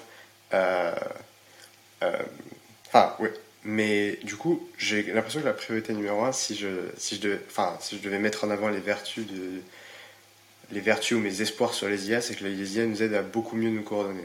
enfin, 2.88 3.14
oui, 3.20 3.28
mais 3.62 4.18
du 4.24 4.34
coup, 4.34 4.68
j'ai 4.78 5.04
l'impression 5.04 5.40
que 5.40 5.46
la 5.46 5.52
priorité 5.52 5.92
numéro 5.92 6.24
un, 6.24 6.32
si 6.32 6.56
je, 6.56 6.68
si 6.96 7.20
je, 7.22 7.36
si 7.80 7.98
je 7.98 8.02
devais 8.02 8.18
mettre 8.18 8.42
en 8.42 8.50
avant 8.50 8.68
les 8.68 8.80
vertus, 8.80 9.28
de, 9.28 9.60
les 10.70 10.80
vertus 10.80 11.16
ou 11.16 11.20
mes 11.20 11.42
espoirs 11.42 11.74
sur 11.74 11.88
les 11.88 12.08
IA, 12.10 12.20
c'est 12.20 12.34
que 12.34 12.44
les 12.44 12.76
IA 12.76 12.86
nous 12.86 13.02
aident 13.02 13.14
à 13.14 13.22
beaucoup 13.22 13.56
mieux 13.56 13.70
nous 13.70 13.82
coordonner. 13.82 14.22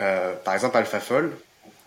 Euh, 0.00 0.34
par 0.34 0.54
exemple, 0.54 0.76
AlphaFold, 0.76 1.32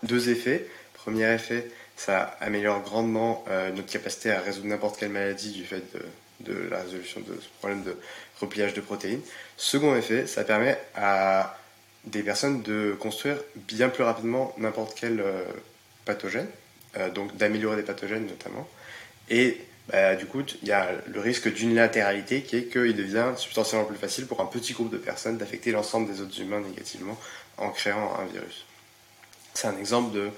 deux 0.02 0.30
effets. 0.30 0.66
Premier 0.94 1.32
effet, 1.32 1.70
ça 1.96 2.36
améliore 2.40 2.82
grandement 2.82 3.44
euh, 3.48 3.70
notre 3.72 3.92
capacité 3.92 4.30
à 4.30 4.40
résoudre 4.40 4.68
n'importe 4.68 4.98
quelle 4.98 5.10
maladie 5.10 5.52
du 5.52 5.64
fait 5.64 5.82
de, 6.40 6.68
la 6.70 6.80
résolution 6.80 7.20
de 7.20 7.38
ce 7.38 7.48
problème 7.58 7.82
de 7.82 7.94
repliage 8.40 8.72
de 8.72 8.80
protéines. 8.80 9.20
Second 9.58 9.94
effet, 9.94 10.26
ça 10.26 10.44
permet 10.44 10.78
à 10.96 11.58
des 12.04 12.22
personnes 12.22 12.62
de 12.62 12.96
construire 12.98 13.36
bien 13.54 13.90
plus 13.90 14.02
rapidement 14.02 14.54
n'importe 14.56 14.98
quelle 14.98 15.20
euh, 15.20 15.44
pathogènes, 16.06 16.48
euh, 16.96 17.10
donc 17.10 17.36
d'améliorer 17.36 17.76
des 17.76 17.82
pathogènes 17.82 18.26
notamment. 18.26 18.66
Et 19.28 19.60
bah, 19.90 20.14
du 20.14 20.26
coup, 20.26 20.42
il 20.62 20.68
y 20.68 20.72
a 20.72 20.90
le 21.06 21.20
risque 21.20 21.52
d'unilatéralité 21.52 22.42
qui 22.42 22.56
est 22.56 22.64
qu'il 22.64 22.94
devient 22.94 23.32
substantiellement 23.36 23.86
plus 23.86 23.98
facile 23.98 24.26
pour 24.26 24.40
un 24.40 24.46
petit 24.46 24.72
groupe 24.72 24.90
de 24.90 24.98
personnes 24.98 25.38
d'affecter 25.38 25.72
l'ensemble 25.72 26.12
des 26.12 26.20
autres 26.20 26.38
humains 26.40 26.60
négativement 26.60 27.18
en 27.58 27.70
créant 27.70 28.14
un 28.18 28.24
virus. 28.26 28.64
C'est 29.54 29.66
un 29.68 29.76
exemple 29.76 30.14
de, 30.14 30.30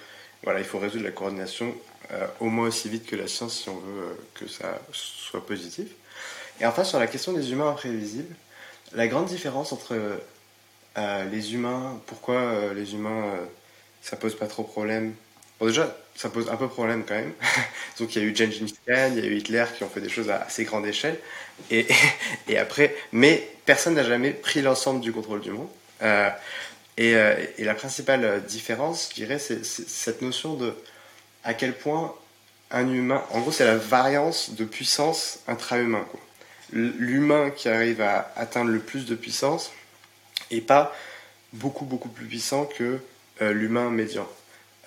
voilà, 0.42 0.60
il 0.60 0.64
faut 0.64 0.78
résoudre 0.78 1.04
la 1.04 1.10
coordination 1.10 1.74
euh, 2.12 2.26
au 2.40 2.46
moins 2.46 2.68
aussi 2.68 2.88
vite 2.88 3.06
que 3.06 3.16
la 3.16 3.28
science 3.28 3.60
si 3.60 3.68
on 3.68 3.76
veut 3.76 4.02
euh, 4.02 4.14
que 4.34 4.48
ça 4.48 4.80
soit 4.92 5.44
positif. 5.44 5.88
Et 6.60 6.66
enfin, 6.66 6.84
sur 6.84 6.98
la 6.98 7.06
question 7.06 7.32
des 7.32 7.52
humains 7.52 7.70
imprévisibles, 7.70 8.34
la 8.94 9.06
grande 9.08 9.26
différence 9.26 9.72
entre 9.72 9.94
les 11.30 11.54
humains, 11.54 11.98
pourquoi 12.06 12.74
les 12.74 12.92
humains, 12.92 13.34
ça 14.02 14.16
pose 14.16 14.36
pas 14.36 14.46
trop 14.46 14.62
problème, 14.62 15.14
Bon, 15.62 15.68
déjà, 15.68 15.96
ça 16.14 16.28
pose 16.28 16.48
un 16.50 16.56
peu 16.56 16.68
problème 16.68 17.04
quand 17.06 17.14
même. 17.14 17.32
Donc, 17.98 18.14
il 18.14 18.22
y 18.22 18.24
a 18.24 18.28
eu 18.28 18.36
Gengis 18.36 18.74
Khan, 18.86 19.10
il 19.16 19.24
y 19.24 19.26
a 19.26 19.30
eu 19.30 19.36
Hitler 19.36 19.64
qui 19.76 19.84
ont 19.84 19.88
fait 19.88 20.00
des 20.00 20.08
choses 20.08 20.30
à 20.30 20.42
assez 20.42 20.64
grande 20.64 20.86
échelle. 20.86 21.18
Et, 21.70 22.58
après, 22.58 22.94
mais 23.12 23.48
personne 23.66 23.94
n'a 23.94 24.04
jamais 24.04 24.30
pris 24.30 24.62
l'ensemble 24.62 25.00
du 25.00 25.12
contrôle 25.12 25.40
du 25.40 25.50
monde. 25.50 25.68
Euh, 26.02 26.30
et, 26.96 27.14
euh, 27.14 27.34
et, 27.58 27.64
la 27.64 27.74
principale 27.74 28.42
différence, 28.44 29.10
je 29.10 29.14
dirais, 29.14 29.38
c'est 29.38 29.64
cette 29.64 30.22
notion 30.22 30.54
de 30.54 30.74
à 31.44 31.54
quel 31.54 31.74
point 31.74 32.14
un 32.72 32.88
humain, 32.88 33.22
en 33.30 33.40
gros, 33.40 33.52
c'est 33.52 33.66
la 33.66 33.76
variance 33.76 34.54
de 34.54 34.64
puissance 34.64 35.40
intra-humain. 35.46 36.06
L'humain 36.72 37.50
qui 37.50 37.68
arrive 37.68 38.00
à 38.00 38.32
atteindre 38.34 38.70
le 38.70 38.78
plus 38.78 39.04
de 39.04 39.14
puissance 39.14 39.70
est 40.50 40.62
pas 40.62 40.94
beaucoup, 41.52 41.84
beaucoup 41.84 42.08
plus 42.08 42.26
puissant 42.26 42.64
que 42.64 42.98
euh, 43.42 43.52
l'humain 43.52 43.90
médian. 43.90 44.26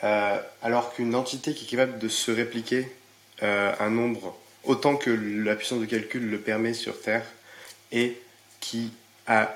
Euh, 0.04 0.38
alors 0.62 0.94
qu'une 0.94 1.16
entité 1.16 1.54
qui 1.54 1.66
est 1.66 1.68
capable 1.68 2.00
de 2.00 2.10
se 2.10 2.32
répliquer 2.32 2.88
euh, 3.44 3.74
un 3.80 3.90
nombre 3.90 4.38
autant 4.64 4.98
que 4.98 5.10
la 5.10 5.56
puissance 5.56 5.80
de 5.80 5.86
calcul 5.86 6.30
le 6.30 6.40
permet 6.40 6.74
sur 6.74 7.00
Terre 7.00 7.26
et 7.92 8.18
qui 8.60 8.92
a 9.28 9.56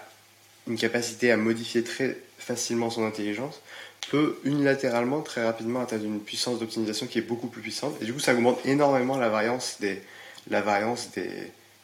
une 0.67 0.77
capacité 0.77 1.31
à 1.31 1.37
modifier 1.37 1.83
très 1.83 2.17
facilement 2.37 2.89
son 2.89 3.05
intelligence, 3.05 3.61
peut 4.09 4.39
unilatéralement 4.43 5.21
très 5.21 5.43
rapidement 5.43 5.81
atteindre 5.81 6.05
une 6.05 6.21
puissance 6.21 6.59
d'optimisation 6.59 7.05
qui 7.05 7.19
est 7.19 7.23
beaucoup 7.23 7.47
plus 7.47 7.61
puissante. 7.61 7.95
Et 8.01 8.05
du 8.05 8.13
coup, 8.13 8.19
ça 8.19 8.33
augmente 8.33 8.59
énormément 8.65 9.17
la 9.17 9.29
variance 9.29 9.77
des, 9.79 10.01
la 10.49 10.61
variance 10.61 11.11
des, 11.11 11.29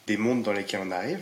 des 0.08 0.18
mondes 0.18 0.44
dans 0.44 0.54
lesquels 0.54 0.82
on 0.84 0.92
arrive. 0.92 1.20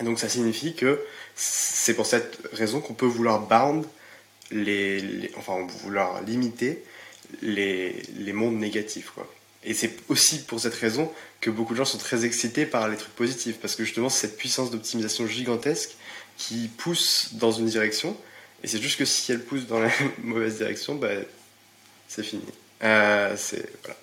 Et 0.00 0.04
donc 0.04 0.18
ça 0.18 0.28
signifie 0.28 0.74
que 0.74 1.00
c'est 1.34 1.94
pour 1.94 2.06
cette 2.06 2.38
raison 2.52 2.80
qu'on 2.80 2.94
peut 2.94 3.06
vouloir 3.06 3.40
bound 3.40 3.86
les, 4.50 5.30
enfin 5.36 5.66
vouloir 5.82 6.22
limiter 6.22 6.82
les, 7.42 8.02
les 8.18 8.32
mondes 8.32 8.56
négatifs 8.56 9.10
quoi. 9.10 9.30
Et 9.64 9.74
c'est 9.74 9.96
aussi 10.08 10.44
pour 10.44 10.60
cette 10.60 10.74
raison 10.74 11.12
que 11.40 11.50
beaucoup 11.50 11.72
de 11.72 11.78
gens 11.78 11.84
sont 11.84 11.98
très 11.98 12.24
excités 12.24 12.66
par 12.66 12.88
les 12.88 12.96
trucs 12.96 13.14
positifs, 13.14 13.58
parce 13.58 13.74
que 13.74 13.84
justement 13.84 14.08
c'est 14.08 14.28
cette 14.28 14.36
puissance 14.36 14.70
d'optimisation 14.70 15.26
gigantesque 15.26 15.96
qui 16.38 16.68
pousse 16.68 17.30
dans 17.32 17.50
une 17.50 17.66
direction, 17.66 18.16
et 18.62 18.68
c'est 18.68 18.80
juste 18.80 18.98
que 18.98 19.04
si 19.04 19.32
elle 19.32 19.42
pousse 19.42 19.66
dans 19.66 19.80
la 19.80 19.90
mauvaise 20.22 20.58
direction, 20.58 20.94
bah, 20.94 21.08
c'est 22.08 22.22
fini. 22.22 22.44
Euh, 22.82 23.34
c'est 23.36 23.68
voilà. 23.82 23.96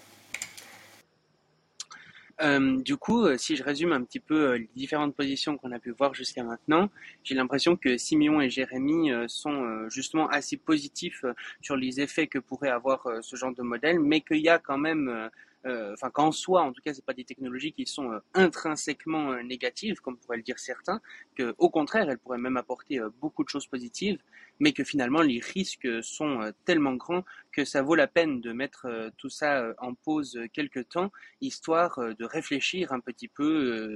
Euh, 2.42 2.82
du 2.82 2.98
coup, 2.98 3.26
euh, 3.26 3.38
si 3.38 3.56
je 3.56 3.64
résume 3.64 3.92
un 3.92 4.04
petit 4.04 4.20
peu 4.20 4.50
euh, 4.50 4.58
les 4.58 4.70
différentes 4.76 5.16
positions 5.16 5.58
qu'on 5.58 5.72
a 5.72 5.80
pu 5.80 5.92
voir 5.92 6.16
jusqu'à 6.16 6.44
maintenant, 6.44 6.90
j'ai 7.24 7.36
l'impression 7.36 7.76
que 7.76 7.98
Simeon 7.98 8.42
et 8.42 8.50
Jérémy 8.50 9.12
sont 9.28 9.88
justement 9.90 10.28
assez 10.30 10.58
positifs 10.58 11.24
sur 11.62 11.76
les 11.76 12.02
effets 12.02 12.28
que 12.28 12.40
pourrait 12.40 12.70
avoir 12.70 13.08
ce 13.22 13.36
genre 13.36 13.54
de 13.54 13.62
modèle, 13.62 14.00
mais 14.00 14.22
qu'il 14.22 14.38
y 14.38 14.50
a 14.50 14.60
quand 14.60 14.78
même 14.78 15.30
enfin 15.66 16.10
qu'en 16.10 16.32
soi, 16.32 16.62
en 16.62 16.74
tout 16.74 16.82
cas, 16.84 16.94
c'est 16.94 17.06
pas 17.06 17.14
des 17.14 17.24
technologies 17.24 17.72
qui 17.72 17.86
sont 17.86 18.20
intrinsèquement 18.34 19.42
négatives, 19.44 20.02
comme 20.02 20.18
pourraient 20.18 20.38
le 20.38 20.44
dire 20.44 20.60
certains, 20.60 21.02
que 21.36 21.56
au 21.58 21.70
contraire, 21.70 22.10
elles 22.10 22.18
pourraient 22.18 22.38
même 22.38 22.58
apporter 22.58 23.00
beaucoup 23.22 23.44
de 23.44 23.50
choses 23.50 23.68
positives, 23.68 24.20
mais 24.60 24.72
que 24.72 24.84
finalement 24.84 25.22
les 25.22 25.40
risques 25.40 25.88
sont 26.04 26.54
tellement 26.66 26.94
grands 26.94 27.24
que 27.52 27.66
ça 27.66 27.82
vaut 27.82 27.96
la 27.96 28.08
peine 28.08 28.42
de 28.42 28.52
mettre 28.52 29.12
tout 29.18 29.30
ça 29.30 29.74
en 29.78 29.94
pause 29.94 30.40
quelque 30.54 30.80
temps, 30.80 31.12
histoire 31.42 32.00
de 32.00 32.26
réfléchir 32.26 32.92
un 32.94 33.00
petit 33.00 33.28
peu 33.28 33.96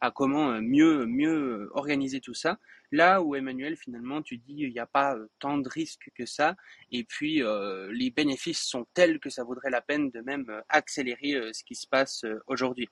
à 0.00 0.10
comment 0.10 0.60
mieux 0.60 1.06
mieux 1.06 1.70
organiser 1.74 2.20
tout 2.20 2.34
ça. 2.34 2.58
Là 2.92 3.22
où 3.22 3.36
Emmanuel, 3.36 3.76
finalement, 3.76 4.20
tu 4.20 4.36
dis 4.36 4.54
il 4.58 4.72
n'y 4.72 4.80
a 4.80 4.86
pas 4.86 5.16
tant 5.38 5.58
de 5.58 5.68
risques 5.68 6.10
que 6.16 6.26
ça, 6.26 6.56
et 6.90 7.04
puis 7.04 7.42
les 7.90 8.10
bénéfices 8.10 8.62
sont 8.62 8.86
tels 8.94 9.20
que 9.20 9.30
ça 9.30 9.44
vaudrait 9.44 9.70
la 9.70 9.80
peine 9.80 10.10
de 10.10 10.20
même 10.20 10.46
accélérer 10.68 11.52
ce 11.52 11.62
qui 11.62 11.74
se 11.74 11.86
passe 11.86 12.24
aujourd'hui. 12.46 12.88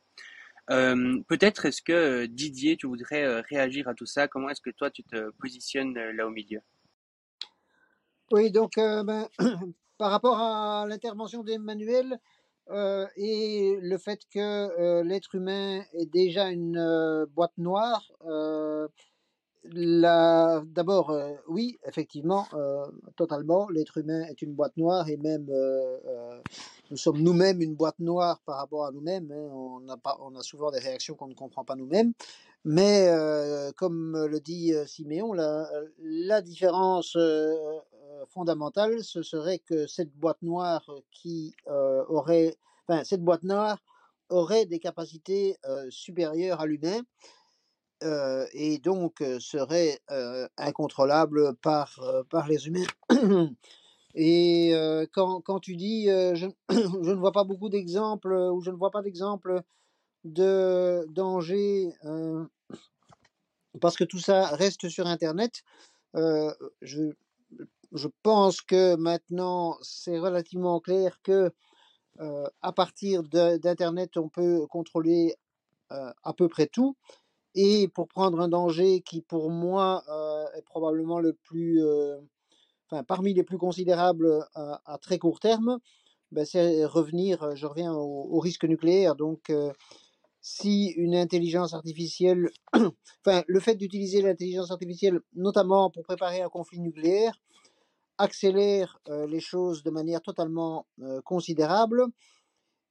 Peut-être 0.69 1.67
est-ce 1.67 1.83
que 1.83 2.27
Didier, 2.27 2.77
tu 2.77 2.87
voudrais 2.87 3.41
réagir 3.41 3.89
à 3.89 3.95
tout 3.95 4.07
ça? 4.07 4.29
Comment 4.29 4.51
est-ce 4.51 4.61
que 4.61 4.71
toi 4.71 4.91
tu 4.91 5.03
te 5.03 5.31
positionnes 5.41 5.95
là 5.95 6.27
au 6.27 6.31
milieu? 6.31 6.61
Oui, 8.31 8.51
donc 8.51 8.73
ben, 8.77 9.27
par 9.99 10.11
rapport 10.11 10.39
à 10.39 10.87
l'intervention 10.87 11.43
d'Emmanuel 11.43 12.19
et 13.17 13.79
le 13.81 13.97
fait 13.97 14.21
que 14.31 15.03
l'être 15.03 15.35
humain 15.35 15.83
est 15.95 16.07
déjà 16.07 16.51
une 16.51 17.27
boîte 17.35 17.57
noire, 17.57 18.13
D'abord, 19.65 21.15
oui, 21.49 21.79
effectivement, 21.87 22.47
totalement. 23.17 23.69
L'être 23.71 23.99
humain 23.99 24.23
est 24.29 24.41
une 24.43 24.55
boîte 24.55 24.77
noire 24.77 25.09
et 25.09 25.17
même 25.17 25.47
nous 26.91 26.97
sommes 26.97 27.21
nous-mêmes 27.21 27.61
une 27.61 27.75
boîte 27.75 27.99
noire 27.99 28.41
par 28.47 28.57
rapport 28.59 28.87
à 28.87 28.93
nous-mêmes. 28.93 29.31
Hein. 29.31 29.49
On, 29.53 29.89
a 29.89 29.97
on 30.21 30.35
a 30.37 30.43
souvent 30.43 30.71
des 30.71 30.79
réactions 30.79 31.15
qu'on 31.15 31.29
ne 31.29 31.35
comprend 31.35 31.65
pas 31.65 31.77
nous-mêmes. 31.77 32.13
Mais 32.65 33.11
comme 33.77 34.27
le 34.27 34.41
dit 34.41 34.73
Siméon, 34.87 35.33
la 35.33 36.43
différence 36.43 37.17
fondamentale, 38.29 39.03
ce 39.03 39.23
serait 39.23 39.59
que 39.59 39.87
cette 39.87 40.13
boîte 40.15 40.43
noire 40.43 40.89
qui 41.11 41.55
aurait, 41.67 42.57
enfin, 42.87 43.05
cette 43.05 43.23
boîte 43.23 43.43
noire 43.43 43.79
aurait 44.29 44.67
des 44.67 44.79
capacités 44.79 45.57
supérieures 45.91 46.61
à 46.61 46.67
l'humain 46.67 47.03
euh, 48.05 48.47
et 48.53 48.79
donc 48.79 49.21
euh, 49.23 49.41
serait 49.41 49.99
euh, 50.13 50.47
incontrôlable 50.57 51.57
par, 51.57 52.01
par 52.31 52.47
les 52.47 52.69
humains. 52.69 52.87
Et 54.15 54.73
quand, 55.13 55.43
quand, 55.43 55.61
tu 55.61 55.77
dis 55.77 56.07
je, 56.07 56.49
je, 56.71 57.11
ne 57.11 57.15
vois 57.15 57.31
pas 57.31 57.45
beaucoup 57.45 57.69
d'exemples 57.69 58.33
ou 58.33 58.61
je 58.63 58.71
ne 58.71 58.77
vois 58.77 58.91
pas 58.91 59.03
d'exemples 59.03 59.61
de 60.25 61.07
danger 61.11 61.93
parce 63.81 63.97
que 63.97 64.05
tout 64.05 64.19
ça 64.19 64.47
reste 64.47 64.89
sur 64.89 65.07
Internet, 65.07 65.63
je, 66.15 67.13
je 67.93 68.09
pense 68.23 68.61
que 68.61 68.97
maintenant 68.97 69.77
c'est 69.83 70.19
relativement 70.19 70.81
clair 70.81 71.21
que 71.23 71.51
à 72.63 72.73
partir 72.73 73.23
d'Internet 73.23 74.17
on 74.17 74.29
peut 74.29 74.67
contrôler 74.67 75.37
à 75.91 76.33
peu 76.37 76.49
près 76.49 76.67
tout. 76.67 76.97
Et 77.55 77.89
pour 77.89 78.09
prendre 78.09 78.41
un 78.41 78.49
danger 78.49 79.01
qui, 79.01 79.23
pour 79.23 79.51
moi, 79.51 80.05
est 80.57 80.63
probablement 80.63 81.19
le 81.19 81.33
plus, 81.33 81.83
enfin, 82.91 83.03
parmi 83.05 83.35
les 83.35 83.45
plus 83.45 83.59
considérables 83.59 84.45
à, 84.55 84.99
très 85.01 85.19
court 85.19 85.41
terme, 85.41 85.79
ben, 86.31 86.45
c'est 86.45 86.85
revenir, 86.85 87.57
je 87.57 87.67
reviens 87.67 87.95
au, 87.95 88.39
risque 88.39 88.65
nucléaire. 88.65 89.17
Donc, 89.17 89.53
si 90.41 90.89
une 90.97 91.17
intelligence 91.17 91.75
artificielle, 91.75 92.51
enfin, 92.73 93.43
le 93.47 93.61
fait 93.61 93.75
d'utiliser 93.75 94.23
l'intelligence 94.23 94.71
artificielle, 94.71 95.21
notamment 95.35 95.91
pour 95.91 96.05
préparer 96.05 96.43
un 96.43 96.49
conflit 96.49 96.81
nucléaire, 96.81 97.39
accélère 98.19 99.01
les 99.09 99.41
choses 99.41 99.83
de 99.83 99.91
manière 99.91 100.21
totalement 100.21 100.87
considérable 101.25 102.05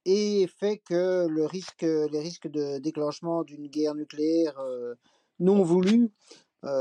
et 0.04 0.48
fait 0.58 0.78
que 0.78 1.26
le 1.28 1.44
risque, 1.44 1.82
les 1.82 2.20
risques 2.20 2.48
de 2.48 2.78
déclenchement 2.78 3.44
d'une 3.44 3.68
guerre 3.68 3.94
nucléaire 3.94 4.58
non 5.38 5.62
voulue 5.62 6.10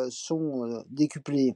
sont 0.09 0.83
décuplés. 0.89 1.55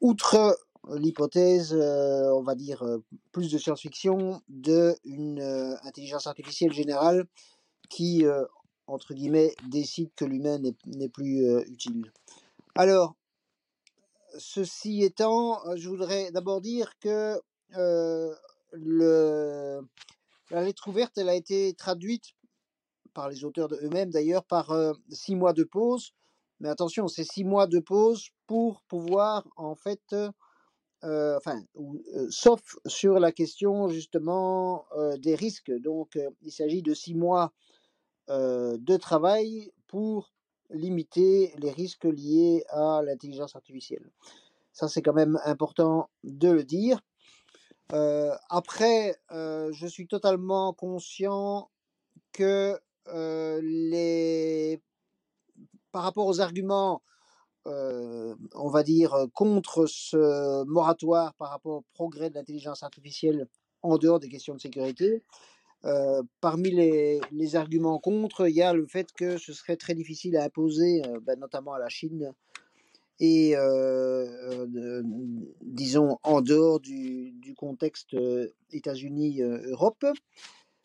outre 0.00 0.58
l'hypothèse, 0.90 1.72
on 1.74 2.42
va 2.42 2.54
dire 2.54 2.84
plus 3.32 3.50
de 3.50 3.58
science-fiction, 3.58 4.42
d'une 4.48 5.40
intelligence 5.82 6.26
artificielle 6.26 6.72
générale 6.72 7.24
qui, 7.88 8.24
entre 8.86 9.14
guillemets, 9.14 9.54
décide 9.70 10.10
que 10.14 10.24
l'humain 10.24 10.58
n'est 10.58 11.08
plus 11.08 11.46
utile. 11.66 12.12
Alors, 12.74 13.14
ceci 14.38 15.02
étant, 15.02 15.60
je 15.76 15.88
voudrais 15.88 16.30
d'abord 16.32 16.60
dire 16.60 16.98
que 16.98 17.40
la 20.50 20.62
lettre 20.62 20.88
ouverte, 20.88 21.18
a 21.18 21.34
été 21.34 21.74
traduite 21.74 22.34
par 23.12 23.28
les 23.28 23.44
auteurs 23.44 23.72
eux-mêmes 23.72 24.10
d'ailleurs 24.10 24.44
par 24.44 24.74
six 25.10 25.36
mois 25.36 25.52
de 25.52 25.64
pause. 25.64 26.12
Mais 26.60 26.68
attention, 26.68 27.08
c'est 27.08 27.24
six 27.24 27.44
mois 27.44 27.66
de 27.66 27.78
pause 27.78 28.28
pour 28.46 28.82
pouvoir 28.82 29.46
en 29.56 29.74
fait, 29.74 30.14
sauf 32.30 32.76
sur 32.86 33.18
la 33.20 33.32
question 33.32 33.88
justement 33.88 34.86
des 35.18 35.34
risques. 35.34 35.72
Donc, 35.80 36.18
il 36.42 36.52
s'agit 36.52 36.82
de 36.82 36.94
six 36.94 37.14
mois 37.14 37.52
de 38.28 38.96
travail 38.96 39.72
pour 39.86 40.33
limiter 40.70 41.52
les 41.58 41.70
risques 41.70 42.04
liés 42.04 42.64
à 42.68 43.02
l'intelligence 43.02 43.56
artificielle. 43.56 44.10
Ça, 44.72 44.88
c'est 44.88 45.02
quand 45.02 45.12
même 45.12 45.38
important 45.44 46.10
de 46.24 46.50
le 46.50 46.64
dire. 46.64 47.00
Euh, 47.92 48.34
après, 48.48 49.16
euh, 49.30 49.70
je 49.72 49.86
suis 49.86 50.06
totalement 50.06 50.72
conscient 50.72 51.70
que 52.32 52.78
euh, 53.08 53.60
les... 53.62 54.82
par 55.92 56.02
rapport 56.02 56.26
aux 56.26 56.40
arguments, 56.40 57.02
on 57.66 58.68
va 58.68 58.82
dire, 58.82 59.26
contre 59.32 59.86
ce 59.86 60.64
moratoire 60.64 61.32
par 61.34 61.48
rapport 61.48 61.76
au 61.76 61.84
progrès 61.94 62.28
de 62.28 62.34
l'intelligence 62.34 62.82
artificielle 62.82 63.48
en 63.80 63.96
dehors 63.96 64.20
des 64.20 64.28
questions 64.28 64.54
de 64.54 64.60
sécurité, 64.60 65.22
parmi 66.40 66.70
les, 66.70 67.56
arguments 67.56 67.98
contre, 67.98 68.48
il 68.48 68.54
y 68.54 68.62
a 68.62 68.72
le 68.72 68.86
fait 68.86 69.12
que 69.12 69.36
ce 69.36 69.52
serait 69.52 69.76
très 69.76 69.94
difficile 69.94 70.36
à 70.36 70.44
imposer, 70.44 71.02
ben, 71.22 71.38
notamment 71.38 71.74
à 71.74 71.78
la 71.78 71.88
Chine, 71.88 72.32
et 73.20 73.54
disons 75.60 76.18
en 76.22 76.40
dehors 76.40 76.80
du, 76.80 77.54
contexte 77.56 78.16
États-Unis-Europe. 78.72 80.04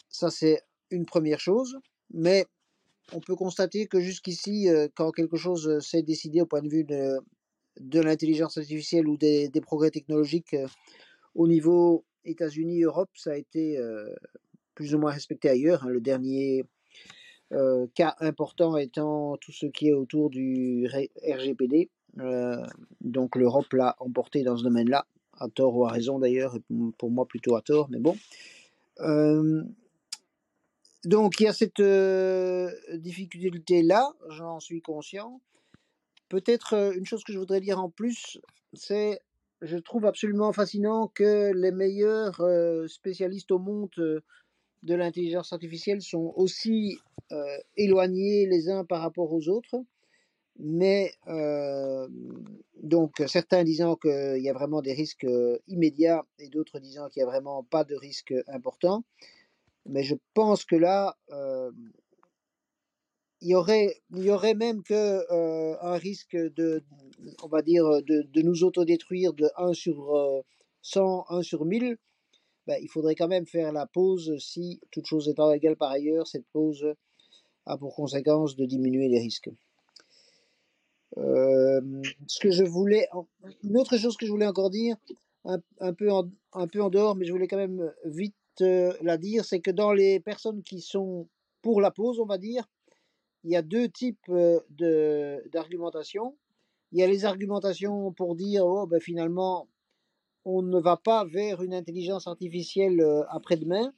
Ça, 0.10 0.30
c'est 0.30 0.62
une 0.92 1.06
première 1.06 1.40
chose. 1.40 1.78
Mais 2.12 2.46
on 3.14 3.20
peut 3.20 3.36
constater 3.36 3.88
que 3.88 4.00
jusqu'ici, 4.00 4.68
quand 4.96 5.12
quelque 5.12 5.38
chose 5.38 5.80
s'est 5.80 6.04
décidé 6.04 6.42
au 6.42 6.46
point 6.46 6.62
de 6.62 6.70
vue 6.70 6.84
de, 6.84 7.22
l'intelligence 8.02 8.58
artificielle 8.58 9.08
ou 9.08 9.18
des 9.18 9.50
progrès 9.62 9.92
technologiques 9.92 10.56
au 11.36 11.48
niveau 11.48 12.06
États-Unis-Europe, 12.26 13.10
ça 13.16 13.32
a 13.32 13.36
été 13.36 13.80
plus 14.80 14.96
ou 14.96 14.98
moins 14.98 15.12
respecté 15.12 15.50
ailleurs. 15.50 15.84
Hein. 15.84 15.90
Le 15.90 16.00
dernier 16.00 16.64
cas 17.96 18.16
important 18.20 18.78
étant 18.78 19.36
tout 19.38 19.52
ce 19.52 19.66
qui 19.66 19.90
est 19.90 19.94
autour 19.94 20.30
du 20.30 20.88
RGPD, 20.88 21.90
euh, 22.20 22.64
donc 23.02 23.36
l'Europe 23.36 23.72
l'a 23.74 23.96
emporté 24.00 24.44
dans 24.44 24.58
ce 24.58 24.64
domaine-là, 24.64 25.06
à 25.38 25.48
tort 25.50 25.76
ou 25.76 25.86
à 25.86 25.92
raison 25.92 26.20
d'ailleurs, 26.20 26.58
pour 26.98 27.12
moi 27.12 27.26
plutôt 27.26 27.56
à 27.56 27.62
tort, 27.62 27.90
mais 27.90 28.00
bon. 28.00 28.18
Euh, 29.02 29.64
donc 31.06 31.40
il 31.40 31.44
y 31.44 31.48
a 31.48 31.54
cette 31.54 31.80
euh, 31.80 32.72
difficulté-là, 32.96 34.14
j'en 34.30 34.60
suis 34.60 34.82
conscient. 34.82 35.42
Peut-être 36.30 36.94
une 36.96 37.06
chose 37.06 37.24
que 37.24 37.34
je 37.34 37.40
voudrais 37.40 37.62
dire 37.62 37.80
en 37.80 37.90
plus, 37.90 38.40
c'est 38.74 39.20
je 39.62 39.78
trouve 39.78 40.06
absolument 40.06 40.54
fascinant 40.54 41.08
que 41.08 41.52
les 41.54 41.72
meilleurs 41.72 42.42
spécialistes 42.88 43.52
au 43.52 43.60
monde 43.60 44.24
de 44.84 44.96
l'intelligence 44.96 45.54
artificielle 45.54 46.02
sont 46.02 46.34
aussi 46.36 46.98
éloignés 47.78 48.48
les 48.48 48.70
uns 48.70 48.86
par 48.86 49.02
rapport 49.02 49.32
aux 49.32 49.50
autres 49.50 49.84
mais 50.60 51.14
euh, 51.28 52.08
donc 52.84 53.24
certains 53.28 53.64
disant 53.64 53.96
qu'il 53.96 54.42
y 54.42 54.50
a 54.50 54.54
vraiment 54.54 54.82
des 54.82 54.94
risques 54.94 55.24
euh, 55.24 55.58
immédiats 55.68 56.26
et 56.38 56.50
d'autres 56.50 56.80
disant 56.80 57.08
qu'il 57.08 57.24
n'y 57.24 57.28
a 57.28 57.32
vraiment 57.32 57.64
pas 57.64 57.86
de 57.86 57.96
risque 57.96 58.34
important. 58.48 59.04
Mais 59.86 60.04
je 60.04 60.16
pense 60.34 60.66
que 60.66 60.76
là, 60.76 61.18
euh, 61.32 61.72
il 63.42 63.50
y 63.50 63.56
aurait, 63.56 64.02
il 64.12 64.24
y 64.24 64.32
aurait 64.32 64.54
même 64.54 64.84
que 64.84 65.24
un 65.82 65.98
risque 65.98 66.36
de, 66.36 66.84
on 67.42 67.48
va 67.48 67.62
dire, 67.62 67.86
de, 68.04 68.24
de 68.24 68.42
nous 68.42 68.66
autodétruire 68.66 69.34
de 69.34 69.50
1 69.56 69.74
sur 69.74 70.44
100, 70.82 71.26
1 71.30 71.42
sur 71.42 71.66
1000. 71.66 71.98
Ben, 72.70 72.78
il 72.84 72.88
faudrait 72.88 73.16
quand 73.16 73.28
même 73.28 73.48
faire 73.48 73.72
la 73.72 73.88
pause 73.88 74.38
si, 74.38 74.80
toute 74.92 75.08
chose 75.08 75.28
étant 75.28 75.52
égale 75.52 75.76
par 75.76 75.90
ailleurs, 75.90 76.28
cette 76.28 76.46
pause 76.54 76.86
a 77.66 77.80
pour 77.80 77.96
conséquence 77.96 78.56
de 78.56 78.64
diminuer 78.64 79.08
les 79.08 79.18
risques. 79.18 79.50
Euh, 81.18 81.82
ce 82.28 82.40
que 82.40 82.52
je 82.52 82.64
voulais, 82.64 83.08
une 83.64 83.76
autre 83.76 83.98
chose 83.98 84.18
que 84.18 84.28
je 84.28 84.32
voulais 84.32 84.46
encore 84.46 84.70
dire, 84.70 84.98
un, 85.46 85.94
peu, 85.94 86.12
en, 86.12 86.30
un 86.54 86.68
peu 86.68 86.84
en 86.84 86.92
dehors, 86.92 87.16
mais 87.16 87.26
je 87.26 87.32
voulais 87.32 87.48
quand 87.48 87.58
même 87.58 87.92
vite 88.06 88.36
euh, 88.62 88.94
la 89.02 89.18
dire, 89.18 89.46
c'est 89.46 89.62
que 89.62 89.72
dans 89.72 89.92
les 89.92 90.20
personnes 90.20 90.62
qui 90.62 90.80
sont 90.80 91.28
pour 91.64 91.82
la 91.82 91.90
pause, 91.90 92.20
on 92.20 92.28
va 92.28 92.38
dire, 92.38 92.70
il 93.46 93.50
y 93.50 93.56
a 93.56 93.64
deux 93.64 93.90
types 93.90 94.30
euh, 94.30 95.42
d'argumentation. 95.52 96.38
Il 96.92 97.00
y 97.00 97.04
a 97.04 97.08
les 97.08 97.26
argumentations 97.26 98.12
pour 98.12 98.36
dire, 98.36 98.64
oh, 98.64 98.86
ben 98.86 99.00
finalement, 99.00 99.68
on 100.46 100.62
ne 100.62 100.80
va 100.80 100.98
pas 100.98 101.26
vers 101.26 101.62
une 101.62 101.74
intelligence 101.74 102.28
artificielle 102.28 103.04
après-demain. 103.30 103.94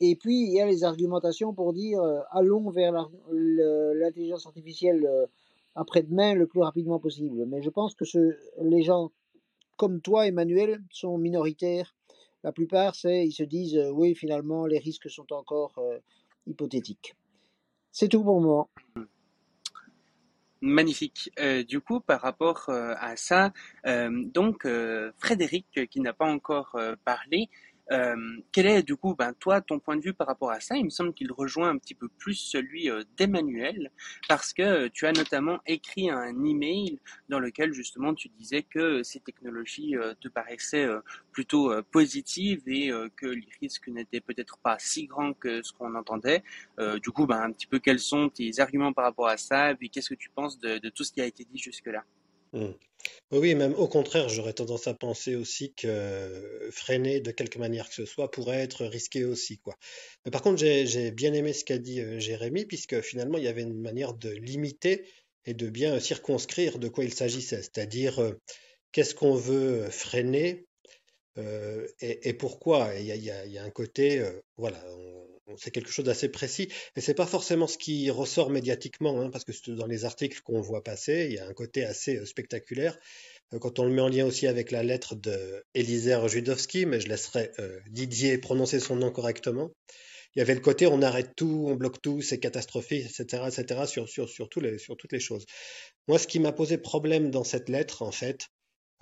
Et 0.00 0.16
puis, 0.16 0.46
il 0.46 0.52
y 0.52 0.60
a 0.60 0.66
les 0.66 0.84
argumentations 0.84 1.52
pour 1.52 1.72
dire, 1.72 2.00
allons 2.30 2.70
vers 2.70 3.10
l'intelligence 3.30 4.46
artificielle 4.46 5.08
après-demain 5.74 6.34
le 6.34 6.46
plus 6.46 6.60
rapidement 6.60 6.98
possible. 6.98 7.44
Mais 7.46 7.62
je 7.62 7.70
pense 7.70 7.94
que 7.94 8.04
les 8.62 8.82
gens 8.82 9.10
comme 9.76 10.00
toi, 10.00 10.26
Emmanuel, 10.26 10.82
sont 10.90 11.18
minoritaires. 11.18 11.94
La 12.42 12.52
plupart, 12.52 12.94
ils 13.04 13.32
se 13.32 13.42
disent, 13.42 13.76
euh, 13.76 13.90
oui, 13.90 14.14
finalement, 14.14 14.66
les 14.66 14.78
risques 14.78 15.10
sont 15.10 15.32
encore 15.32 15.72
euh, 15.78 15.98
hypothétiques. 16.46 17.14
C'est 17.90 18.08
tout 18.08 18.22
pour 18.22 18.40
moi. 18.40 18.68
Magnifique. 20.60 21.30
Euh, 21.38 21.62
du 21.62 21.80
coup, 21.80 22.00
par 22.00 22.22
rapport 22.22 22.66
euh, 22.68 22.94
à 22.98 23.16
ça, 23.16 23.52
euh, 23.86 24.10
donc 24.12 24.66
Frédéric, 25.18 25.88
qui 25.90 26.00
n'a 26.00 26.12
pas 26.12 26.26
encore 26.26 26.78
parlé, 27.04 27.48
euh, 27.92 28.16
quel 28.52 28.66
est 28.66 28.82
du 28.82 28.96
coup, 28.96 29.14
ben, 29.14 29.32
toi, 29.34 29.60
ton 29.60 29.78
point 29.78 29.96
de 29.96 30.02
vue 30.02 30.14
par 30.14 30.26
rapport 30.26 30.50
à 30.50 30.60
ça? 30.60 30.76
Il 30.76 30.84
me 30.84 30.90
semble 30.90 31.12
qu'il 31.12 31.30
rejoint 31.32 31.70
un 31.70 31.78
petit 31.78 31.94
peu 31.94 32.08
plus 32.08 32.34
celui 32.34 32.90
euh, 32.90 33.02
d'Emmanuel, 33.16 33.90
parce 34.28 34.52
que 34.52 34.62
euh, 34.62 34.88
tu 34.92 35.06
as 35.06 35.12
notamment 35.12 35.60
écrit 35.66 36.10
un 36.10 36.44
email 36.44 36.98
dans 37.28 37.38
lequel 37.38 37.72
justement 37.72 38.14
tu 38.14 38.28
disais 38.28 38.62
que 38.62 39.02
ces 39.02 39.20
technologies 39.20 39.94
te 40.20 40.28
paraissaient 40.28 40.88
plutôt 41.32 41.72
positives 41.90 42.62
et 42.66 42.90
que 43.16 43.26
les 43.26 43.48
risques 43.60 43.88
n'étaient 43.88 44.20
peut-être 44.20 44.58
pas 44.58 44.76
si 44.78 45.06
grands 45.06 45.32
que 45.32 45.62
ce 45.62 45.72
qu'on 45.72 45.94
entendait. 45.94 46.42
Du 47.02 47.10
coup, 47.10 47.26
ben, 47.26 47.42
un 47.42 47.52
petit 47.52 47.66
peu 47.66 47.78
quels 47.78 47.98
sont 47.98 48.28
tes 48.28 48.60
arguments 48.60 48.92
par 48.92 49.04
rapport 49.04 49.28
à 49.28 49.36
ça, 49.36 49.70
et 49.70 49.74
puis 49.74 49.90
qu'est-ce 49.90 50.10
que 50.10 50.14
tu 50.14 50.30
penses 50.30 50.58
de, 50.58 50.88
tout 50.90 51.04
ce 51.04 51.12
qui 51.12 51.20
a 51.20 51.26
été 51.26 51.44
dit 51.44 51.58
jusque-là? 51.58 52.04
Hmm. 52.52 52.72
Oui, 53.30 53.54
même 53.54 53.74
au 53.74 53.88
contraire, 53.88 54.28
j'aurais 54.28 54.52
tendance 54.52 54.86
à 54.86 54.94
penser 54.94 55.34
aussi 55.34 55.74
que 55.74 56.68
freiner 56.70 57.20
de 57.20 57.30
quelque 57.30 57.58
manière 57.58 57.88
que 57.88 57.94
ce 57.94 58.06
soit 58.06 58.30
pourrait 58.30 58.60
être 58.60 58.84
risqué 58.84 59.24
aussi, 59.24 59.58
quoi. 59.58 59.74
Mais 60.24 60.30
par 60.30 60.42
contre, 60.42 60.58
j'ai, 60.58 61.10
bien 61.10 61.32
aimé 61.32 61.52
ce 61.52 61.64
qu'a 61.64 61.78
dit 61.78 62.00
euh, 62.00 62.18
Jérémy, 62.18 62.64
puisque 62.66 63.00
finalement, 63.00 63.38
il 63.38 63.44
y 63.44 63.48
avait 63.48 63.62
une 63.62 63.80
manière 63.80 64.14
de 64.14 64.30
limiter 64.30 65.04
et 65.46 65.54
de 65.54 65.68
bien 65.68 66.00
circonscrire 66.00 66.78
de 66.78 66.88
quoi 66.88 67.04
il 67.04 67.12
s'agissait, 67.14 67.62
c'est-à-dire 67.62 68.20
euh, 68.20 68.32
qu'est-ce 68.92 69.14
qu'on 69.14 69.34
veut 69.34 69.90
freiner 69.90 70.66
euh, 71.38 71.86
et, 72.00 72.32
pourquoi? 72.34 72.94
Il 72.96 73.06
y 73.06 73.12
y 73.12 73.50
y 73.50 73.58
un 73.58 73.70
côté, 73.70 74.20
euh, 74.20 74.40
voilà, 74.56 74.82
c'est 75.56 75.70
quelque 75.70 75.90
chose 75.90 76.04
d'assez 76.04 76.28
précis, 76.28 76.68
et 76.96 77.00
c'est 77.00 77.14
pas 77.14 77.26
forcément 77.26 77.66
ce 77.66 77.78
qui 77.78 78.10
ressort 78.10 78.50
médiatiquement, 78.50 79.20
hein, 79.20 79.30
parce 79.30 79.44
que 79.44 79.52
c'est 79.52 79.74
dans 79.74 79.86
les 79.86 80.04
articles 80.04 80.40
qu'on 80.42 80.60
voit 80.60 80.82
passer, 80.82 81.26
il 81.28 81.34
y 81.34 81.38
a 81.38 81.46
un 81.46 81.52
côté 81.52 81.84
assez 81.84 82.16
euh, 82.16 82.24
spectaculaire. 82.24 82.98
Euh, 83.52 83.58
Quand 83.58 83.78
on 83.78 83.84
le 83.84 83.92
met 83.92 84.02
en 84.02 84.08
lien 84.08 84.26
aussi 84.26 84.46
avec 84.46 84.70
la 84.70 84.82
lettre 84.82 85.14
de 85.14 85.64
Elisère 85.74 86.28
Judowski, 86.28 86.86
mais 86.86 87.00
je 87.00 87.08
laisserai 87.08 87.52
euh, 87.58 87.80
Didier 87.90 88.38
prononcer 88.38 88.80
son 88.80 88.96
nom 88.96 89.10
correctement. 89.10 89.70
Il 90.34 90.40
y 90.40 90.42
avait 90.42 90.54
le 90.54 90.60
côté 90.60 90.86
on 90.86 91.00
arrête 91.02 91.36
tout, 91.36 91.66
on 91.68 91.76
bloque 91.76 92.02
tout, 92.02 92.20
c'est 92.20 92.40
catastrophique, 92.40 93.06
etc., 93.06 93.44
etc., 93.46 93.82
sur, 93.86 94.08
sur, 94.08 94.28
sur, 94.28 94.48
les, 94.60 94.78
sur 94.78 94.96
toutes 94.96 95.12
les 95.12 95.20
choses. 95.20 95.46
Moi, 96.08 96.18
ce 96.18 96.26
qui 96.26 96.40
m'a 96.40 96.52
posé 96.52 96.76
problème 96.76 97.30
dans 97.30 97.44
cette 97.44 97.68
lettre, 97.68 98.02
en 98.02 98.10
fait, 98.10 98.48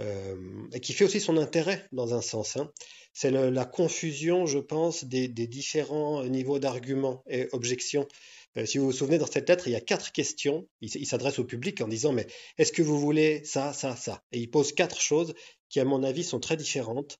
euh, 0.01 0.37
et 0.73 0.81
qui 0.81 0.93
fait 0.93 1.05
aussi 1.05 1.21
son 1.21 1.37
intérêt 1.37 1.87
dans 1.93 2.15
un 2.15 2.23
sens, 2.23 2.57
hein, 2.57 2.71
c'est 3.13 3.31
la 3.31 3.65
confusion, 3.65 4.47
je 4.47 4.59
pense, 4.59 5.05
des, 5.05 5.29
différents 5.29 6.25
niveaux 6.25 6.59
d'arguments 6.59 7.23
et 7.29 7.49
objections. 7.53 8.09
Euh, 8.57 8.67
si 8.67 8.79
vous 8.79 8.87
vous 8.87 8.93
souvenez, 8.93 9.19
dans 9.19 9.27
cette 9.27 9.49
lettre, 9.49 9.69
il 9.69 9.73
y 9.73 9.77
a 9.77 9.81
quatre 9.81 10.13
questions. 10.13 10.67
Il, 10.81 11.07
s'adresse 11.07 11.39
au 11.39 11.45
public 11.45 11.81
en 11.81 11.89
disant, 11.89 12.13
mais 12.13 12.27
est-ce 12.59 12.73
que 12.73 12.83
vous 12.83 12.99
voulez 12.99 13.45
ça, 13.45 13.73
ça, 13.73 13.97
ça? 13.97 14.23
Et 14.33 14.41
il 14.41 14.51
pose 14.51 14.73
quatre 14.73 15.01
choses 15.01 15.35
qui, 15.69 15.81
à 15.81 15.85
mon 15.85 16.03
avis, 16.03 16.25
sont 16.25 16.41
très 16.41 16.57
différentes. 16.57 17.19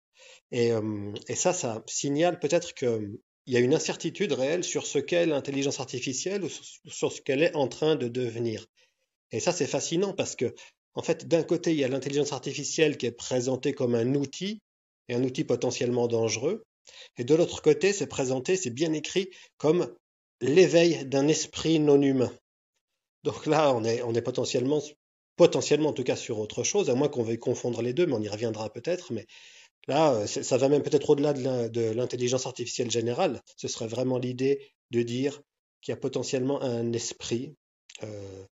Et, 0.51 0.73
euh, 0.73 1.13
ça, 1.35 1.53
ça 1.53 1.83
signale 1.87 2.39
peut-être 2.39 2.75
qu'il 2.75 3.19
y 3.47 3.57
a 3.57 3.61
une 3.61 3.75
incertitude 3.75 4.33
réelle 4.33 4.65
sur 4.65 4.87
ce 4.87 4.99
qu'est 4.99 5.27
l'intelligence 5.27 5.81
artificielle 5.81 6.45
ou 6.45 6.49
sur 6.89 7.13
ce 7.13 7.21
qu'elle 7.21 7.43
est 7.43 7.55
en 7.55 7.69
train 7.69 7.97
de 7.97 8.09
devenir. 8.09 8.67
Et 9.31 9.41
ça, 9.41 9.53
c'est 9.53 9.67
fascinant 9.67 10.13
parce 10.13 10.37
que, 10.37 10.55
en 10.95 11.03
fait, 11.03 11.27
d'un 11.27 11.43
côté, 11.43 11.73
il 11.73 11.79
y 11.79 11.85
a 11.85 11.89
l'intelligence 11.89 12.33
artificielle 12.33 12.97
qui 12.97 13.07
est 13.07 13.13
présentée 13.13 13.73
comme 13.73 13.95
un 13.95 14.15
outil, 14.15 14.61
et 15.09 15.15
un 15.15 15.25
outil 15.25 15.45
potentiellement 15.45 16.07
dangereux. 16.07 16.65
Et 17.17 17.25
de 17.25 17.35
l'autre 17.35 17.63
côté, 17.63 17.93
c'est 17.93 18.07
présenté, 18.07 18.57
c'est 18.57 18.71
bien 18.71 18.93
écrit 18.93 19.31
comme 19.59 19.95
l'éveil 20.41 21.05
d'un 21.07 21.29
esprit 21.29 21.79
non 21.79 22.01
humain. 22.01 22.33
Donc 23.23 23.47
là, 23.47 23.73
on 23.75 23.85
est, 23.85 24.23
potentiellement, 24.23 24.83
potentiellement 25.37 25.91
en 25.91 25.93
tout 25.93 26.03
cas 26.03 26.17
sur 26.17 26.39
autre 26.39 26.65
chose, 26.65 26.91
à 26.91 26.95
moins 26.95 27.09
qu'on 27.09 27.23
veuille 27.23 27.39
confondre 27.39 27.83
les 27.83 27.93
deux, 27.93 28.07
mais 28.07 28.15
on 28.15 28.23
y 28.23 28.29
reviendra 28.29 28.73
peut-être. 28.73 29.13
Mais 29.13 29.27
là, 29.87 30.15
euh, 30.15 30.27
ça 30.27 30.57
va 30.57 30.69
même 30.69 30.83
peut-être 30.83 31.11
au-delà 31.11 31.33
de 31.33 31.91
l'intelligence 31.93 32.47
artificielle 32.47 32.91
générale. 32.91 33.41
Ce 33.57 33.69
serait 33.69 33.87
vraiment 33.87 34.19
l'idée 34.19 34.67
de 34.91 35.03
dire 35.03 35.41
qu'il 35.81 35.93
y 35.93 35.95
a 35.95 36.01
potentiellement 36.01 36.63
un 36.63 36.93
esprit 36.93 37.55
euh, 38.03 38.45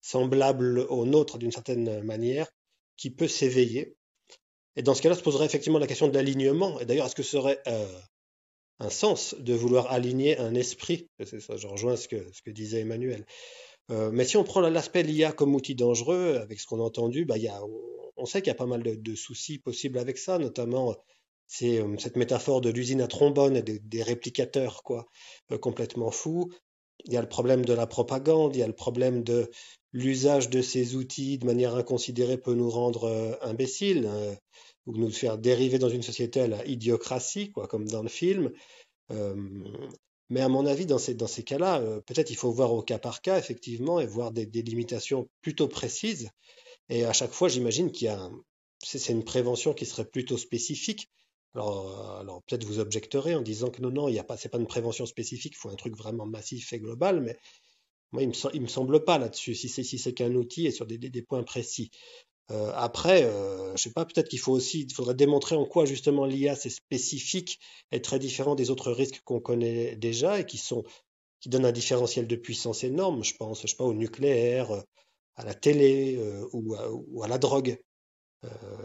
semblable 0.00 0.80
au 0.88 1.04
nôtre 1.06 1.38
d'une 1.38 1.52
certaine 1.52 2.02
manière 2.02 2.48
qui 2.96 3.10
peut 3.10 3.28
s'éveiller. 3.28 3.96
Et 4.76 4.82
dans 4.82 4.94
ce 4.94 5.02
cas-là, 5.02 5.16
se 5.16 5.22
poserait 5.22 5.46
effectivement 5.46 5.78
la 5.78 5.86
question 5.86 6.08
de 6.08 6.14
l'alignement. 6.14 6.78
Et 6.80 6.84
d'ailleurs, 6.84 7.06
est-ce 7.06 7.16
que 7.16 7.22
ce 7.22 7.38
serait 7.38 7.60
euh, 7.66 8.00
un 8.78 8.90
sens 8.90 9.34
de 9.38 9.54
vouloir 9.54 9.90
aligner 9.90 10.38
un 10.38 10.54
esprit? 10.54 11.08
C'est 11.24 11.40
ça, 11.40 11.56
je 11.56 11.66
rejoins 11.66 11.96
ce 11.96 12.06
que, 12.08 12.50
disait 12.50 12.80
Emmanuel. 12.80 13.24
Euh, 13.90 14.10
mais 14.12 14.24
si 14.24 14.36
on 14.36 14.44
prend 14.44 14.60
l'aspect 14.60 15.02
l'IA 15.02 15.32
comme 15.32 15.54
outil 15.54 15.74
dangereux, 15.74 16.36
avec 16.36 16.60
ce 16.60 16.66
qu'on 16.66 16.80
a 16.80 16.84
entendu, 16.84 17.24
bah, 17.24 17.36
on 18.16 18.26
sait 18.26 18.40
qu'il 18.40 18.48
y 18.48 18.50
a 18.50 18.54
pas 18.54 18.66
mal 18.66 18.82
de, 18.82 19.14
soucis 19.14 19.58
possibles 19.58 19.98
avec 19.98 20.18
ça, 20.18 20.38
notamment 20.38 20.94
c'est 21.46 21.80
euh, 21.80 21.96
cette 21.98 22.16
métaphore 22.16 22.60
de 22.60 22.70
l'usine 22.70 23.00
à 23.00 23.08
trombone 23.08 23.56
et 23.56 23.62
des, 23.62 24.02
réplicateurs, 24.02 24.82
quoi, 24.82 25.06
complètement 25.60 26.10
fous. 26.10 26.52
Il 27.04 27.12
y 27.12 27.16
a 27.16 27.22
le 27.22 27.28
problème 27.28 27.64
de 27.64 27.72
la 27.72 27.86
propagande, 27.86 28.56
il 28.56 28.58
y 28.58 28.62
a 28.62 28.66
le 28.66 28.74
problème 28.74 29.22
de 29.22 29.50
l'usage 29.92 30.50
de 30.50 30.62
ces 30.62 30.96
outils 30.96 31.38
de 31.38 31.46
manière 31.46 31.74
inconsidérée 31.74 32.38
peut 32.38 32.54
nous 32.54 32.70
rendre 32.70 33.04
euh, 33.04 33.34
imbéciles, 33.42 34.06
euh, 34.06 34.34
ou 34.86 34.96
nous 34.96 35.10
faire 35.10 35.38
dériver 35.38 35.78
dans 35.78 35.88
une 35.88 36.02
société 36.02 36.40
à 36.40 36.48
la 36.48 36.64
idiocratie, 36.66 37.50
quoi, 37.50 37.68
comme 37.68 37.86
dans 37.88 38.02
le 38.02 38.08
film. 38.08 38.52
Euh, 39.10 39.34
mais 40.30 40.40
à 40.40 40.48
mon 40.48 40.66
avis, 40.66 40.86
dans 40.86 40.98
ces, 40.98 41.16
cas-là, 41.42 41.80
peut-être 42.04 42.30
il 42.30 42.36
faut 42.36 42.52
voir 42.52 42.74
au 42.74 42.82
cas 42.82 42.98
par 42.98 43.22
cas, 43.22 43.38
effectivement, 43.38 43.98
et 43.98 44.06
voir 44.06 44.30
des, 44.30 44.44
des 44.44 44.60
limitations 44.60 45.26
plutôt 45.40 45.68
précises. 45.68 46.28
Et 46.90 47.04
à 47.04 47.14
chaque 47.14 47.32
fois, 47.32 47.48
j'imagine 47.48 47.90
qu'il 47.90 48.06
y 48.06 48.10
a, 48.10 48.30
c'est 48.82 49.12
une 49.12 49.24
prévention 49.24 49.72
qui 49.72 49.86
serait 49.86 50.04
plutôt 50.04 50.36
spécifique. 50.36 51.08
Alors, 51.54 52.18
euh, 52.18 52.20
alors 52.20 52.42
peut-être 52.42 52.64
vous 52.64 52.78
objecterez 52.78 53.34
en 53.34 53.42
disant 53.42 53.70
que 53.70 53.82
non, 53.82 53.90
non, 53.90 54.08
y 54.08 54.18
a 54.18 54.24
pas, 54.24 54.36
une 54.54 54.66
prévention 54.66 55.06
spécifique, 55.06 55.54
il 55.54 55.58
faut 55.58 55.70
un 55.70 55.76
truc 55.76 55.96
vraiment 55.96 56.26
massif 56.26 56.72
et 56.72 56.78
global, 56.78 57.20
mais 57.20 57.36
moi, 58.12 58.22
il 58.22 58.32
il 58.54 58.62
me 58.62 58.66
semble 58.68 59.04
pas 59.04 59.18
là-dessus, 59.18 59.54
si 59.54 59.68
c'est 59.68 59.82
si 59.82 60.14
qu'un 60.14 60.34
outil 60.34 60.66
et 60.66 60.70
sur 60.70 60.86
des, 60.86 61.22
points 61.22 61.42
précis. 61.42 61.90
Euh, 62.50 62.72
après, 62.74 63.24
euh, 63.24 63.76
je 63.76 63.82
sais 63.82 63.92
pas, 63.92 64.06
peut-être 64.06 64.28
qu'il 64.28 64.38
faut 64.38 64.52
aussi, 64.52 64.88
faudrait 64.94 65.14
démontrer 65.14 65.54
en 65.56 65.66
quoi 65.66 65.84
justement 65.84 66.24
l'IA 66.24 66.56
c'est 66.56 66.70
spécifique 66.70 67.58
et 67.92 68.00
très 68.00 68.18
différent 68.18 68.54
des 68.54 68.70
autres 68.70 68.90
risques 68.92 69.20
qu'on 69.24 69.40
connaît 69.40 69.96
déjà 69.96 70.40
et 70.40 70.46
qui 70.46 70.56
sont, 70.56 70.84
qui 71.40 71.50
donnent 71.50 71.66
un 71.66 71.72
différentiel 71.72 72.26
de 72.26 72.36
puissance 72.36 72.84
énorme. 72.84 73.22
Je 73.22 73.34
pense, 73.36 73.62
je 73.62 73.66
sais 73.66 73.76
pas, 73.76 73.84
au 73.84 73.94
nucléaire, 73.94 74.70
euh, 74.70 74.80
à 75.36 75.44
la 75.44 75.54
télé 75.54 76.18
ou, 76.52 77.22
à, 77.22 77.28
la 77.28 77.38
drogue, 77.38 77.78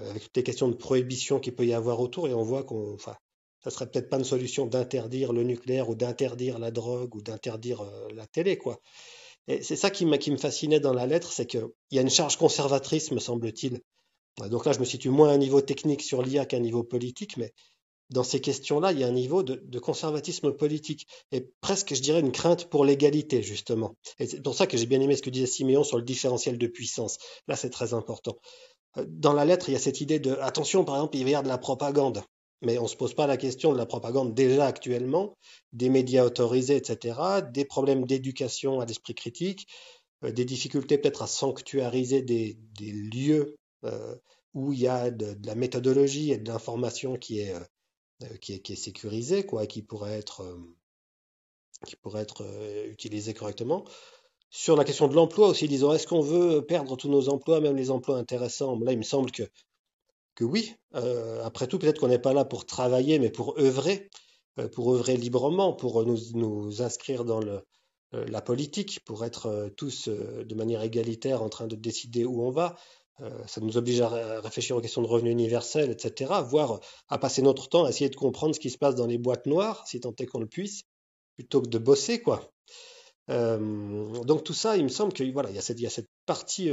avec 0.09 0.23
toutes 0.23 0.37
les 0.37 0.43
questions 0.43 0.67
de 0.67 0.75
prohibition 0.75 1.39
qu'il 1.39 1.55
peut 1.55 1.65
y 1.65 1.73
avoir 1.73 1.99
autour. 1.99 2.27
Et 2.27 2.33
on 2.33 2.43
voit 2.43 2.63
qu'on, 2.63 2.93
enfin, 2.93 3.15
ça 3.63 3.69
serait 3.69 3.89
peut-être 3.89 4.09
pas 4.09 4.17
une 4.17 4.25
solution 4.25 4.65
d'interdire 4.65 5.31
le 5.31 5.43
nucléaire 5.43 5.89
ou 5.89 5.95
d'interdire 5.95 6.59
la 6.59 6.71
drogue 6.71 7.15
ou 7.15 7.21
d'interdire 7.21 7.81
euh, 7.81 8.07
la 8.13 8.27
télé, 8.27 8.57
quoi. 8.57 8.79
Et 9.47 9.61
c'est 9.61 9.75
ça 9.75 9.89
qui, 9.89 10.09
qui 10.19 10.31
me 10.31 10.37
fascinait 10.37 10.79
dans 10.79 10.93
la 10.93 11.05
lettre, 11.05 11.31
c'est 11.31 11.45
qu'il 11.45 11.67
y 11.91 11.99
a 11.99 12.01
une 12.01 12.09
charge 12.09 12.37
conservatrice, 12.37 13.11
me 13.11 13.19
semble-t-il. 13.19 13.81
Donc 14.49 14.65
là, 14.65 14.71
je 14.71 14.79
me 14.79 14.85
situe 14.85 15.09
moins 15.09 15.29
à 15.29 15.33
un 15.33 15.37
niveau 15.37 15.61
technique 15.61 16.01
sur 16.01 16.21
l'IA 16.21 16.45
qu'à 16.45 16.57
un 16.57 16.61
niveau 16.61 16.83
politique, 16.83 17.37
mais 17.37 17.53
dans 18.09 18.23
ces 18.23 18.39
questions-là, 18.39 18.91
il 18.91 18.99
y 18.99 19.03
a 19.03 19.07
un 19.07 19.11
niveau 19.11 19.43
de, 19.43 19.55
de 19.55 19.79
conservatisme 19.79 20.53
politique 20.53 21.07
et 21.31 21.41
presque, 21.61 21.93
je 21.93 22.01
dirais, 22.01 22.19
une 22.19 22.31
crainte 22.31 22.69
pour 22.69 22.85
l'égalité, 22.85 23.43
justement. 23.43 23.95
Et 24.19 24.27
c'est 24.27 24.41
pour 24.41 24.55
ça 24.55 24.67
que 24.67 24.77
j'ai 24.77 24.85
bien 24.85 25.01
aimé 25.01 25.15
ce 25.15 25.21
que 25.21 25.29
disait 25.29 25.45
Siméon 25.45 25.83
sur 25.83 25.97
le 25.97 26.03
différentiel 26.03 26.57
de 26.57 26.67
puissance. 26.67 27.17
Là, 27.47 27.55
c'est 27.55 27.69
très 27.69 27.93
important. 27.93 28.37
Dans 29.07 29.33
la 29.33 29.45
lettre, 29.45 29.69
il 29.69 29.73
y 29.73 29.75
a 29.75 29.79
cette 29.79 30.01
idée 30.01 30.19
de, 30.19 30.31
attention, 30.41 30.85
par 30.85 30.95
exemple, 30.95 31.17
il 31.17 31.23
va 31.23 31.29
y 31.29 31.33
avoir 31.33 31.43
de 31.43 31.47
la 31.49 31.57
propagande. 31.57 32.23
Mais 32.61 32.77
on 32.77 32.83
ne 32.83 32.87
se 32.87 32.95
pose 32.95 33.13
pas 33.13 33.27
la 33.27 33.37
question 33.37 33.73
de 33.73 33.77
la 33.77 33.85
propagande 33.85 34.33
déjà 34.33 34.65
actuellement, 34.65 35.35
des 35.73 35.89
médias 35.89 36.23
autorisés, 36.23 36.77
etc., 36.77 37.19
des 37.51 37.65
problèmes 37.65 38.05
d'éducation 38.05 38.79
à 38.79 38.85
l'esprit 38.85 39.15
critique, 39.15 39.67
euh, 40.23 40.31
des 40.31 40.45
difficultés 40.45 40.97
peut-être 40.97 41.23
à 41.23 41.27
sanctuariser 41.27 42.21
des, 42.21 42.57
lieux 42.81 43.57
euh, 43.83 44.15
où 44.53 44.71
il 44.71 44.79
y 44.79 44.87
a 44.87 45.11
de, 45.11 45.35
la 45.45 45.55
méthodologie 45.55 46.31
et 46.31 46.37
de 46.37 46.49
l'information 46.49 47.17
qui 47.17 47.39
est, 47.39 47.53
euh, 47.53 48.37
qui 48.39 48.53
est, 48.53 48.59
qui 48.59 48.73
est 48.73 48.77
sécurisée, 48.77 49.45
quoi, 49.45 49.67
qui 49.67 49.81
pourrait 49.81 50.17
être, 50.17 50.41
euh, 50.41 50.57
qui 51.85 51.95
pourrait 51.97 52.21
être 52.21 52.45
utilisée 52.87 53.33
correctement. 53.33 53.83
Sur 54.55 54.75
la 54.75 54.83
question 54.83 55.07
de 55.07 55.15
l'emploi 55.15 55.47
aussi, 55.47 55.67
disons, 55.67 55.93
est-ce 55.93 56.05
qu'on 56.05 56.21
veut 56.21 56.63
perdre 56.63 56.95
tous 56.95 57.09
nos 57.09 57.27
emplois, 57.27 57.59
même 57.59 57.75
les 57.75 57.89
emplois 57.89 58.19
intéressants? 58.19 58.79
Là, 58.81 58.91
il 58.91 58.99
me 58.99 59.03
semble 59.03 59.31
que 59.31 59.43
oui, 60.41 60.75
euh, 60.93 61.43
après 61.43 61.65
tout, 61.65 61.79
peut-être 61.79 61.99
qu'on 61.99 62.07
n'est 62.07 62.19
pas 62.19 62.33
là 62.33 62.45
pour 62.45 62.67
travailler, 62.67 63.17
mais 63.17 63.31
pour 63.31 63.57
œuvrer, 63.57 64.11
euh, 64.59 64.67
pour 64.67 64.93
œuvrer 64.93 65.17
librement, 65.17 65.73
pour 65.73 66.05
nous, 66.05 66.19
nous 66.35 66.83
inscrire 66.83 67.25
dans 67.25 67.41
euh, 67.41 67.61
la 68.11 68.41
politique, 68.43 68.99
pour 69.05 69.25
être 69.25 69.71
tous 69.75 70.07
de 70.07 70.53
manière 70.53 70.83
égalitaire 70.83 71.41
en 71.41 71.49
train 71.49 71.65
de 71.65 71.75
décider 71.75 72.23
où 72.23 72.43
on 72.43 72.51
va. 72.51 72.75
Ça 73.47 73.59
nous 73.59 73.75
oblige 73.75 74.01
à 74.01 74.09
ré- 74.09 74.37
réfléchir 74.39 74.75
aux 74.77 74.81
questions 74.81 75.01
de 75.01 75.07
revenus 75.07 75.31
universels, 75.31 75.89
etc., 75.89 76.31
voire 76.45 76.79
à 77.09 77.17
passer 77.17 77.41
notre 77.41 77.69
temps 77.69 77.85
à 77.85 77.89
essayer 77.89 78.11
de 78.11 78.15
comprendre 78.15 78.53
ce 78.53 78.59
qui 78.59 78.69
se 78.69 78.77
passe 78.77 78.93
dans 78.93 79.07
les 79.07 79.17
boîtes 79.17 79.47
noires, 79.47 79.83
si 79.87 79.99
tant 79.99 80.13
est 80.19 80.27
qu'on 80.27 80.41
le 80.41 80.47
puisse, 80.47 80.83
plutôt 81.37 81.63
que 81.63 81.69
de 81.69 81.79
bosser, 81.79 82.21
quoi. 82.21 82.53
Euh, 83.29 84.23
donc 84.23 84.43
tout 84.43 84.53
ça, 84.53 84.77
il 84.77 84.83
me 84.83 84.89
semble 84.89 85.13
que 85.13 85.23
voilà, 85.31 85.49
il 85.49 85.55
y 85.55 85.59
a 85.59 85.61
cette, 85.61 86.09
partie 86.25 86.71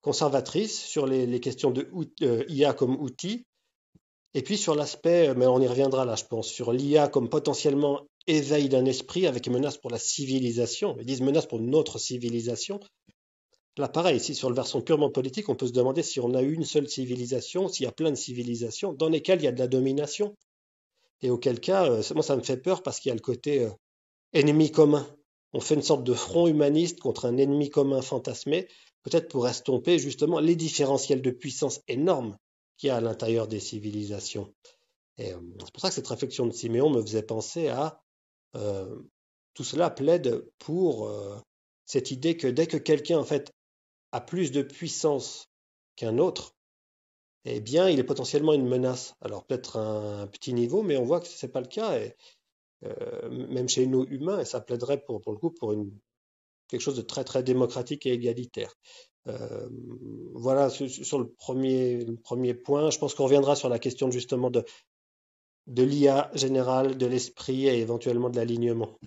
conservatrice 0.00 0.80
sur 0.80 1.06
les, 1.06 1.40
questions 1.40 1.70
de 1.70 1.88
IA 2.48 2.72
comme 2.72 2.96
outil, 2.96 3.44
et 4.34 4.42
puis 4.42 4.58
sur 4.58 4.74
l'aspect, 4.74 5.34
mais 5.34 5.46
on 5.46 5.60
y 5.60 5.66
reviendra 5.66 6.04
là, 6.04 6.14
je 6.14 6.24
pense, 6.24 6.48
sur 6.48 6.72
l'IA 6.72 7.08
comme 7.08 7.30
potentiellement 7.30 8.02
éveil 8.26 8.68
d'un 8.68 8.84
esprit 8.84 9.26
avec 9.26 9.48
menace 9.48 9.78
pour 9.78 9.90
la 9.90 9.98
civilisation. 9.98 10.94
Ils 11.00 11.06
disent 11.06 11.22
menace 11.22 11.46
pour 11.46 11.60
notre 11.60 11.98
civilisation. 11.98 12.80
Là, 13.78 13.88
pareil, 13.88 14.16
ici, 14.16 14.34
sur 14.34 14.48
le 14.48 14.54
versant 14.54 14.80
purement 14.80 15.10
politique, 15.10 15.48
on 15.48 15.54
peut 15.54 15.66
se 15.66 15.72
demander 15.72 16.02
si 16.02 16.20
on 16.20 16.34
a 16.34 16.42
une 16.42 16.64
seule 16.64 16.88
civilisation, 16.88 17.68
s'il 17.68 17.84
y 17.84 17.88
a 17.88 17.92
plein 17.92 18.10
de 18.10 18.16
civilisations, 18.16 18.92
dans 18.92 19.08
lesquelles 19.08 19.40
il 19.40 19.44
y 19.44 19.48
a 19.48 19.52
de 19.52 19.58
la 19.58 19.68
domination. 19.68 20.34
Et 21.22 21.30
auquel 21.30 21.60
cas, 21.60 21.90
euh, 21.90 22.02
moi, 22.14 22.22
ça 22.22 22.36
me 22.36 22.42
fait 22.42 22.56
peur 22.56 22.82
parce 22.82 23.00
qu'il 23.00 23.08
y 23.10 23.12
a 23.12 23.14
le 23.14 23.20
côté 23.20 23.64
euh, 23.64 23.70
ennemi 24.32 24.70
commun. 24.70 25.06
On 25.52 25.60
fait 25.60 25.74
une 25.74 25.82
sorte 25.82 26.04
de 26.04 26.14
front 26.14 26.46
humaniste 26.46 27.00
contre 27.00 27.26
un 27.26 27.36
ennemi 27.36 27.70
commun 27.70 28.02
fantasmé, 28.02 28.68
peut-être 29.02 29.28
pour 29.28 29.48
estomper 29.48 29.98
justement 29.98 30.40
les 30.40 30.56
différentiels 30.56 31.22
de 31.22 31.30
puissance 31.30 31.80
énormes 31.88 32.36
qu'il 32.76 32.88
y 32.88 32.90
a 32.90 32.96
à 32.96 33.00
l'intérieur 33.00 33.48
des 33.48 33.60
civilisations. 33.60 34.52
Euh, 35.20 35.40
c'est 35.60 35.72
pour 35.72 35.80
ça 35.80 35.88
que 35.88 35.94
cette 35.94 36.08
réflexion 36.08 36.46
de 36.46 36.52
Siméon 36.52 36.90
me 36.90 37.00
faisait 37.00 37.22
penser 37.22 37.68
à 37.68 38.02
tout 39.52 39.64
cela 39.64 39.90
plaide 39.90 40.46
pour 40.58 41.12
cette 41.84 42.10
idée 42.10 42.38
que 42.38 42.46
dès 42.46 42.66
que 42.66 42.78
quelqu'un 42.78 43.18
en 43.18 43.24
fait 43.24 43.52
a 44.12 44.20
plus 44.22 44.50
de 44.50 44.62
puissance 44.62 45.50
qu'un 45.94 46.16
autre, 46.16 46.54
eh 47.44 47.60
bien, 47.60 47.88
il 47.88 47.98
est 47.98 48.04
potentiellement 48.04 48.52
une 48.52 48.66
menace. 48.66 49.14
Alors 49.20 49.44
peut-être 49.44 49.78
un 49.78 50.26
petit 50.26 50.52
niveau, 50.52 50.82
mais 50.82 50.96
on 50.96 51.04
voit 51.04 51.20
que 51.20 51.28
ce 51.28 51.46
n'est 51.46 51.52
pas 51.52 51.60
le 51.60 51.68
cas, 51.68 51.92
euh, 51.92 52.08
même 52.82 53.68
chez 53.68 53.86
nous 53.86 54.04
humains, 54.04 54.40
et 54.40 54.44
ça 54.44 54.60
plaiderait 54.60 55.02
pour, 55.02 55.22
le 55.26 55.36
coup 55.36 55.50
pour 55.50 55.74
quelque 56.68 56.80
chose 56.80 56.96
de 56.96 57.02
très 57.02 57.24
très 57.24 57.42
démocratique 57.42 58.06
et 58.06 58.12
égalitaire. 58.12 58.74
Euh, 59.28 59.68
voilà 60.34 60.70
sur, 60.70 61.18
le, 61.18 61.28
premier, 61.28 62.06
premier 62.22 62.54
point. 62.54 62.90
Je 62.90 62.98
pense 62.98 63.14
qu'on 63.14 63.24
reviendra 63.24 63.56
sur 63.56 63.68
la 63.68 63.78
question 63.78 64.10
justement 64.10 64.50
de, 64.50 64.64
de 65.66 65.82
l'IA 65.82 66.30
générale, 66.34 66.96
de 66.96 67.06
l'esprit 67.06 67.66
et 67.66 67.80
éventuellement 67.80 68.30
de 68.30 68.36
l'alignement. 68.36 68.98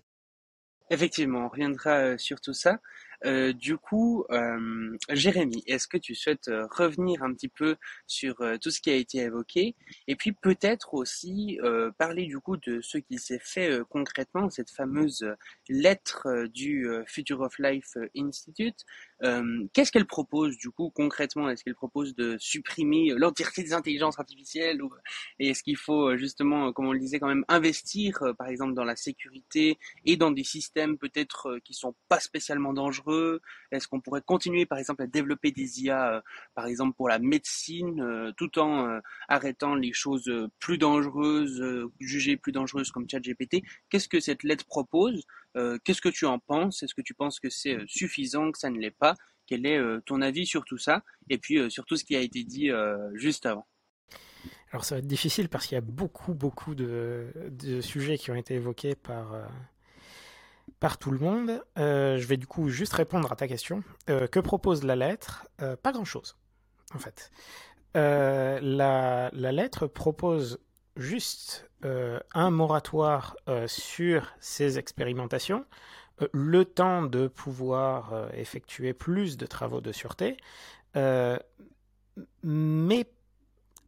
Effectivement, 0.90 1.46
on 1.46 1.50
reviendra 1.50 1.92
euh, 2.00 2.18
sur 2.18 2.42
tout 2.42 2.54
ça. 2.54 2.80
Euh, 3.26 3.54
du 3.54 3.78
coup, 3.78 4.26
euh, 4.32 4.98
Jérémy, 5.10 5.64
est-ce 5.68 5.88
que 5.88 5.98
tu 5.98 6.16
souhaites 6.16 6.48
euh, 6.48 6.68
revenir 6.72 7.22
un 7.24 7.34
petit 7.34 7.50
peu 7.50 7.76
sur 8.08 8.36
tout 8.62 8.72
ce 8.72 8.80
qui 8.80 8.90
a 8.90 8.96
été 8.96 9.20
évoqué 9.20 9.76
et 10.08 10.16
puis 10.16 10.32
peut-être 10.32 10.94
aussi 10.94 11.60
parler 11.98 12.26
du 12.26 12.40
coup 12.40 12.58
de 12.58 12.82
ce 12.82 12.98
qui 12.98 13.18
s'est 13.18 13.40
fait 13.42 13.80
concrètement, 13.90 14.50
cette 14.50 14.70
fameuse 14.72 15.26
lettre 15.68 16.48
du 16.48 16.88
Future 17.08 17.42
of 17.42 17.58
Life 17.60 17.98
Institute. 18.16 18.86
Qu'est-ce 19.74 19.92
qu'elle 19.92 20.08
propose 20.08 20.58
du 20.58 20.70
coup 20.70 20.92
concrètement? 20.92 21.50
Est-ce 21.50 21.64
qu'elle 21.64 21.76
propose 21.76 22.16
de 22.16 22.38
supprimer 22.40 23.14
l'entièreté 23.18 23.64
des 23.64 23.74
intelligences 23.74 24.20
artificielles 24.20 24.82
ou 24.82 24.90
est-ce 25.40 25.64
qu'il 25.64 25.78
faut 25.78 26.16
justement, 26.18 26.72
comme 26.72 26.88
on 26.88 26.94
le 26.94 27.00
disait, 27.00 27.20
quand 27.20 27.28
même 27.28 27.46
investir 27.48 28.20
par 28.38 28.48
exemple 28.48 28.74
dans 28.74 28.86
la 28.86 28.96
sécurité 28.96 29.78
et 30.06 30.18
dans 30.18 30.32
des 30.32 30.44
systèmes 30.44 30.98
peut-être 30.98 31.60
qui 31.64 31.74
sont 31.74 31.96
pas 32.08 32.20
spécialement 32.20 32.74
dangereux? 32.74 33.42
Est-ce 33.72 33.88
qu'on 33.88 34.02
pourrait 34.02 34.22
continuer, 34.22 34.66
par 34.66 34.78
exemple, 34.78 35.04
à 35.04 35.08
développer 35.08 35.52
des 35.52 35.84
IA, 35.84 36.16
euh, 36.16 36.22
par 36.56 36.66
exemple, 36.66 36.96
pour 36.96 37.10
la 37.10 37.20
médecine, 37.20 38.02
euh, 38.02 38.32
tout 38.38 38.60
en 38.60 38.88
euh, 38.88 39.00
arrêtant 39.28 39.76
les 39.76 39.94
choses 39.94 40.32
plus 40.60 40.78
dangereuses, 40.78 41.64
jugées 42.00 42.38
plus 42.38 42.52
dangereuses 42.52 42.92
comme 42.92 43.10
ChatGPT 43.10 43.64
Qu'est-ce 43.90 44.08
que 44.08 44.20
cette 44.20 44.44
lettre 44.44 44.66
propose 44.66 45.26
Qu'est-ce 45.56 46.02
que 46.02 46.10
tu 46.10 46.26
en 46.26 46.40
penses? 46.40 46.84
Est-ce 46.84 46.94
que 46.94 47.02
tu 47.02 47.14
penses 47.14 47.40
que 47.40 47.50
c'est 47.50 47.78
suffisant, 47.88 48.52
que 48.52 48.60
ça 48.60 48.70
ne 48.70 48.80
l'est 48.80 48.92
pas? 48.92 49.16
Quel 49.46 49.66
est 49.66 49.82
ton 50.06 50.22
avis 50.22 50.46
sur 50.46 50.64
tout 50.64 50.78
ça? 50.78 51.04
Et 51.30 51.38
puis 51.38 51.70
sur 51.72 51.86
tout 51.86 51.96
ce 51.96 52.04
qui 52.04 52.16
a 52.16 52.22
été 52.22 52.44
dit 52.44 52.70
juste 53.14 53.46
avant 53.46 53.68
alors 54.72 54.86
ça 54.86 54.94
va 54.94 55.00
être 55.00 55.08
difficile 55.08 55.50
parce 55.50 55.66
qu'il 55.66 55.74
y 55.74 55.80
a 55.80 55.82
beaucoup, 55.82 56.36
beaucoup 56.36 56.76
de, 56.76 57.34
sujets 57.82 58.20
qui 58.20 58.30
ont 58.30 58.36
été 58.36 58.54
évoqués 58.54 58.94
par, 58.94 59.34
par 60.80 60.98
tout 60.98 61.12
le 61.12 61.20
monde. 61.20 61.64
Euh, 61.78 62.18
je 62.18 62.28
vais 62.28 62.38
du 62.38 62.48
coup 62.48 62.70
juste 62.70 62.94
répondre 62.94 63.32
à 63.32 63.36
ta 63.36 63.48
question. 63.48 63.84
Euh, 64.10 64.28
que 64.28 64.40
propose 64.40 64.84
la 64.84 64.96
lettre? 64.96 65.48
Euh, 65.62 65.76
Pas 65.76 65.92
grand-chose, 65.92 66.38
en 66.94 67.00
fait. 67.00 67.32
La, 67.96 69.30
la, 69.34 69.52
lettre 69.52 69.88
propose 69.88 70.60
juste 71.00 71.70
un 71.82 72.50
moratoire 72.52 73.36
sur 73.68 74.32
ces 74.40 74.78
expérimentations, 74.78 75.66
le 76.34 76.66
temps 76.66 77.04
de 77.04 77.28
pouvoir 77.28 78.30
effectuer 78.34 78.94
plus 78.94 79.38
de 79.38 79.46
travaux 79.46 79.82
de 79.82 79.92
sûreté, 79.92 80.38
mais 82.44 83.08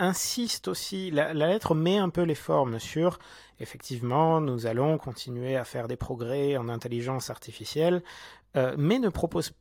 insiste 0.01 0.67
aussi, 0.67 1.11
la, 1.11 1.33
lettre 1.33 1.75
met 1.75 1.97
un 1.97 2.09
peu 2.09 2.23
les 2.23 2.35
formes 2.35 2.79
sur, 2.79 3.19
effectivement, 3.59 4.41
nous 4.41 4.65
allons 4.65 4.97
continuer 4.97 5.55
à 5.55 5.63
faire 5.63 5.87
des 5.87 5.95
progrès 5.95 6.57
en 6.57 6.69
intelligence 6.69 7.29
artificielle, 7.29 8.03
euh, 8.57 8.75
mais 8.77 8.97
ne 8.97 9.09
propose, 9.09 9.53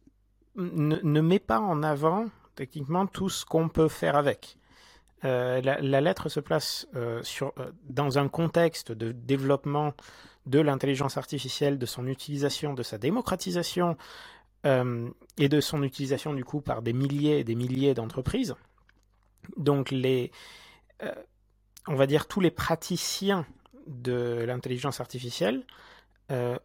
ne, 0.57 1.21
met 1.21 1.39
pas 1.39 1.61
en 1.61 1.83
avant 1.83 2.27
techniquement 2.57 3.07
tout 3.07 3.29
ce 3.29 3.45
qu'on 3.45 3.69
peut 3.69 3.89
faire 3.89 4.17
avec. 4.17 4.57
Euh, 5.25 5.61
la, 5.61 6.01
lettre 6.01 6.29
se 6.29 6.41
place 6.41 6.89
euh, 6.95 7.23
sur, 7.23 7.53
dans 7.89 8.19
un 8.19 8.29
contexte 8.29 8.93
de 8.93 9.13
développement 9.13 9.93
de 10.47 10.61
l'intelligence 10.61 11.17
artificielle, 11.17 11.79
de 11.79 11.87
son 11.87 12.07
utilisation, 12.07 12.75
de 12.75 12.83
sa 12.83 12.99
démocratisation 12.99 13.97
et 14.65 15.49
de 15.49 15.61
son 15.63 15.83
utilisation 15.83 16.35
du 16.35 16.45
coup 16.45 16.61
par 16.61 16.83
des 16.83 16.93
milliers 16.93 17.39
et 17.39 17.45
des 17.45 17.55
milliers 17.55 17.95
d'entreprises. 17.95 18.55
Donc 19.57 19.93
euh, 21.03 21.15
on 21.87 21.95
va 21.95 22.07
dire 22.07 22.27
tous 22.27 22.41
les 22.41 22.51
praticiens 22.51 23.47
de 23.87 24.45
l'intelligence 24.47 25.01
artificielle 25.01 25.65
euh, 26.31 26.57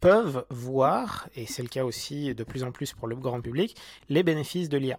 peuvent 0.00 0.44
voir, 0.50 1.28
et 1.34 1.46
c'est 1.46 1.62
le 1.62 1.68
cas 1.68 1.84
aussi 1.84 2.34
de 2.34 2.44
plus 2.44 2.64
en 2.64 2.72
plus 2.72 2.92
pour 2.92 3.06
le 3.06 3.16
grand 3.16 3.40
public, 3.40 3.76
les 4.08 4.22
bénéfices 4.22 4.68
de 4.68 4.78
l'IA. 4.78 4.98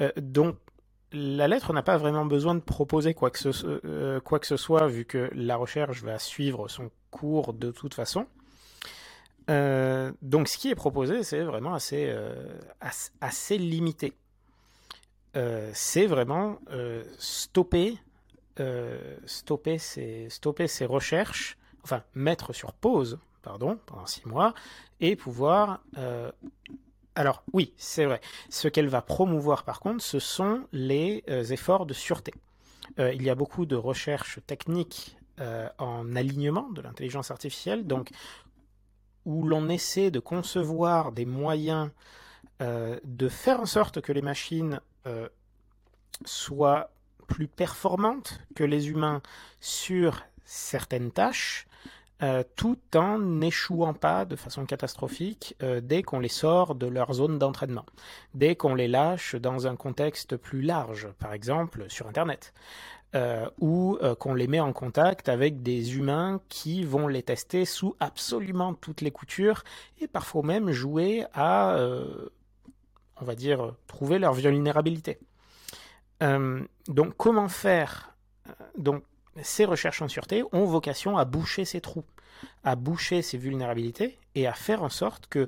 Euh, 0.00 0.10
donc 0.16 0.56
la 1.12 1.48
lettre 1.48 1.72
n'a 1.72 1.82
pas 1.82 1.96
vraiment 1.96 2.26
besoin 2.26 2.54
de 2.54 2.60
proposer 2.60 3.14
quoi 3.14 3.30
que, 3.30 3.38
ce, 3.38 4.18
quoi 4.20 4.38
que 4.38 4.46
ce 4.46 4.56
soit, 4.56 4.86
vu 4.88 5.04
que 5.04 5.30
la 5.34 5.56
recherche 5.56 6.02
va 6.02 6.18
suivre 6.18 6.68
son 6.68 6.90
cours 7.10 7.52
de 7.54 7.70
toute 7.70 7.94
façon. 7.94 8.26
donc 9.48 10.48
ce 10.48 10.58
qui 10.58 10.68
est 10.68 10.74
proposé, 10.74 11.22
c'est 11.22 11.42
vraiment 11.42 11.74
assez, 11.74 12.14
assez 13.20 13.58
limité. 13.58 14.14
Euh, 15.36 15.70
c'est 15.74 16.06
vraiment 16.06 16.58
euh, 16.70 17.04
stopper, 17.18 17.98
euh, 18.60 19.16
stopper, 19.26 19.78
ces, 19.78 20.28
stopper 20.30 20.66
ces 20.68 20.86
recherches, 20.86 21.58
enfin 21.84 22.02
mettre 22.14 22.52
sur 22.52 22.72
pause, 22.72 23.18
pardon, 23.42 23.78
pendant 23.86 24.06
six 24.06 24.26
mois, 24.26 24.54
et 25.00 25.16
pouvoir... 25.16 25.80
alors 27.18 27.42
oui, 27.52 27.74
c'est 27.76 28.04
vrai. 28.04 28.20
Ce 28.48 28.68
qu'elle 28.68 28.88
va 28.88 29.02
promouvoir 29.02 29.64
par 29.64 29.80
contre, 29.80 30.02
ce 30.02 30.18
sont 30.18 30.66
les 30.72 31.24
efforts 31.28 31.86
de 31.86 31.94
sûreté. 31.94 32.32
il 32.98 33.22
y 33.22 33.30
a 33.30 33.34
beaucoup 33.34 33.66
de 33.66 33.76
recherches 33.76 34.38
techniques 34.46 35.16
en 35.78 36.16
alignement 36.16 36.70
de 36.70 36.80
l'intelligence 36.80 37.30
artificielle, 37.30 37.86
donc 37.86 38.10
où 39.24 39.46
l'on 39.46 39.68
essaie 39.68 40.10
de 40.10 40.20
concevoir 40.20 41.12
des 41.12 41.26
moyens 41.26 41.90
de 42.60 43.28
faire 43.28 43.60
en 43.60 43.66
sorte 43.66 44.00
que 44.00 44.12
les 44.12 44.22
machines 44.22 44.80
euh, 45.08 45.28
soit 46.24 46.90
plus 47.28 47.46
performante 47.46 48.40
que 48.56 48.64
les 48.64 48.88
humains 48.88 49.22
sur 49.60 50.24
certaines 50.44 51.12
tâches, 51.12 51.67
euh, 52.22 52.42
tout 52.56 52.78
en 52.94 53.18
n'échouant 53.18 53.94
pas 53.94 54.24
de 54.24 54.36
façon 54.36 54.66
catastrophique 54.66 55.56
euh, 55.62 55.80
dès 55.80 56.02
qu'on 56.02 56.20
les 56.20 56.28
sort 56.28 56.74
de 56.74 56.86
leur 56.86 57.12
zone 57.12 57.38
d'entraînement, 57.38 57.86
dès 58.34 58.56
qu'on 58.56 58.74
les 58.74 58.88
lâche 58.88 59.34
dans 59.34 59.66
un 59.66 59.76
contexte 59.76 60.36
plus 60.36 60.62
large, 60.62 61.08
par 61.18 61.32
exemple 61.32 61.86
sur 61.88 62.06
Internet, 62.06 62.52
ou 63.58 63.98
qu'on 64.18 64.34
les 64.34 64.46
met 64.46 64.60
en 64.60 64.74
contact 64.74 65.30
avec 65.30 65.62
des 65.62 65.96
humains 65.96 66.42
qui 66.50 66.84
vont 66.84 67.08
les 67.08 67.22
tester 67.22 67.64
sous 67.64 67.96
absolument 68.00 68.74
toutes 68.74 69.00
les 69.00 69.10
coutures 69.10 69.64
et 69.98 70.06
parfois 70.06 70.42
même 70.42 70.72
jouer 70.72 71.24
à, 71.32 71.78
on 73.18 73.24
va 73.24 73.34
dire, 73.34 73.72
trouver 73.86 74.18
leur 74.18 74.34
vulnérabilité. 74.34 75.18
Euh, 76.22 76.62
donc 76.88 77.16
comment 77.16 77.48
faire? 77.48 78.14
Euh, 78.48 78.52
Donc 78.76 79.02
ces 79.42 79.64
recherches 79.64 80.02
en 80.02 80.08
sûreté 80.08 80.42
ont 80.52 80.64
vocation 80.64 81.16
à 81.16 81.24
boucher 81.24 81.64
ces 81.64 81.80
trous, 81.80 82.04
à 82.64 82.76
boucher 82.76 83.22
ces 83.22 83.38
vulnérabilités 83.38 84.18
et 84.34 84.46
à 84.46 84.52
faire 84.52 84.82
en 84.82 84.88
sorte 84.88 85.26
que 85.26 85.46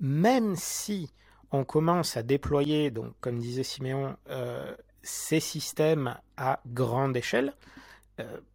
même 0.00 0.56
si 0.56 1.10
on 1.52 1.64
commence 1.64 2.16
à 2.16 2.22
déployer, 2.22 2.90
donc 2.90 3.12
comme 3.20 3.38
disait 3.38 3.62
Siméon, 3.62 4.16
euh, 4.30 4.74
ces 5.02 5.40
systèmes 5.40 6.16
à 6.36 6.60
grande 6.66 7.16
échelle, 7.16 7.54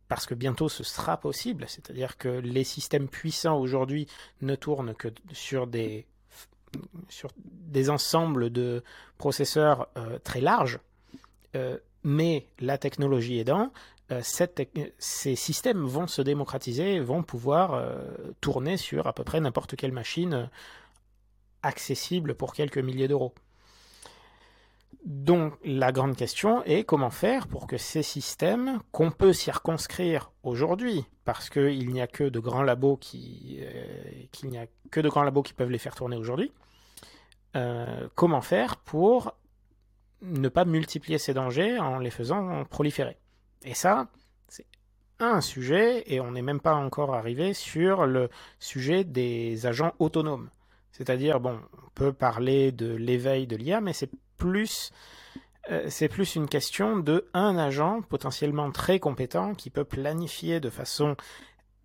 parce 0.08 0.26
que 0.26 0.34
bientôt 0.34 0.68
ce 0.68 0.84
sera 0.84 1.18
possible, 1.18 1.66
c'est-à-dire 1.68 2.18
que 2.18 2.28
les 2.28 2.64
systèmes 2.64 3.08
puissants 3.08 3.58
aujourd'hui 3.58 4.08
ne 4.42 4.56
tournent 4.56 4.94
que 4.96 5.08
sur 5.32 5.68
des 5.68 6.06
sur 7.08 7.30
des 7.38 7.90
ensembles 7.90 8.50
de 8.50 8.84
processeurs 9.18 9.88
très 10.24 10.42
larges, 10.42 10.80
mais 12.04 12.48
la 12.60 12.78
technologie 12.78 13.40
aidant, 13.40 13.72
cette, 14.22 14.62
ces 14.98 15.36
systèmes 15.36 15.86
vont 15.86 16.08
se 16.08 16.22
démocratiser, 16.22 17.00
vont 17.00 17.24
pouvoir 17.24 17.82
tourner 18.42 18.78
sur 18.78 19.08
à 19.08 19.14
peu 19.14 19.24
près 19.24 19.40
n'importe 19.40 19.76
quelle 19.76 19.92
machine 19.92 20.50
accessible 21.64 22.36
pour 22.36 22.54
quelques 22.54 22.78
milliers 22.78 23.08
d'euros. 23.08 23.34
Donc 25.06 25.54
la 25.64 25.92
grande 25.92 26.16
question 26.16 26.64
est 26.64 26.84
comment 26.84 27.10
faire 27.10 27.48
pour 27.48 27.66
que 27.66 27.78
ces 27.78 28.04
systèmes, 28.04 28.80
qu'on 28.92 29.10
peut 29.10 29.34
circonscrire 29.34 30.32
aujourd'hui, 30.44 31.06
parce 31.26 31.50
qu'il 31.50 31.92
n'y 31.92 32.02
a 32.02 32.08
que 32.08 32.26
de 32.26 32.40
grands 32.40 32.62
labos 32.62 32.98
qui, 32.98 33.60
euh, 33.62 34.44
n'y 34.44 34.60
a 34.60 34.68
que 34.92 35.00
de 35.00 35.10
grands 35.10 35.24
labos 35.24 35.42
qui 35.42 35.54
peuvent 35.54 35.72
les 35.72 35.80
faire 35.80 35.96
tourner 35.96 36.18
aujourd'hui, 36.18 36.52
euh, 37.56 38.08
comment 38.14 38.42
faire 38.42 38.78
pour 38.78 39.34
ne 40.22 40.50
pas 40.50 40.66
multiplier 40.66 41.18
ces 41.18 41.34
dangers 41.34 41.80
en 41.80 41.98
les 41.98 42.12
faisant 42.12 42.64
proliférer? 42.66 43.18
Et 43.64 43.74
ça, 43.74 44.08
c'est 44.48 44.66
un 45.20 45.42
sujet, 45.42 46.04
et 46.08 46.20
on 46.20 46.32
n'est 46.32 46.42
même 46.42 46.60
pas 46.60 46.76
encore 46.76 47.14
arrivé 47.14 47.54
sur 47.54 48.06
le 48.06 48.30
sujet 48.60 49.04
des 49.04 49.66
agents 49.66 49.94
autonomes. 50.00 50.50
C'est-à-dire, 50.92 51.40
bon, 51.40 51.60
on 51.74 51.90
peut 51.96 52.14
parler 52.14 52.72
de 52.72 52.94
l'éveil 52.94 53.48
de 53.48 53.56
l'IA, 53.56 53.82
mais 53.82 53.94
c'est 53.94 54.10
plus, 54.38 54.92
euh, 55.70 55.90
plus 56.10 56.36
une 56.36 56.48
question 56.48 56.98
de 56.98 57.28
un 57.34 57.58
agent 57.58 58.02
potentiellement 58.02 58.72
très 58.72 59.00
compétent 59.00 59.54
qui 59.54 59.70
peut 59.70 59.84
planifier 59.84 60.60
de 60.60 60.70
façon 60.70 61.16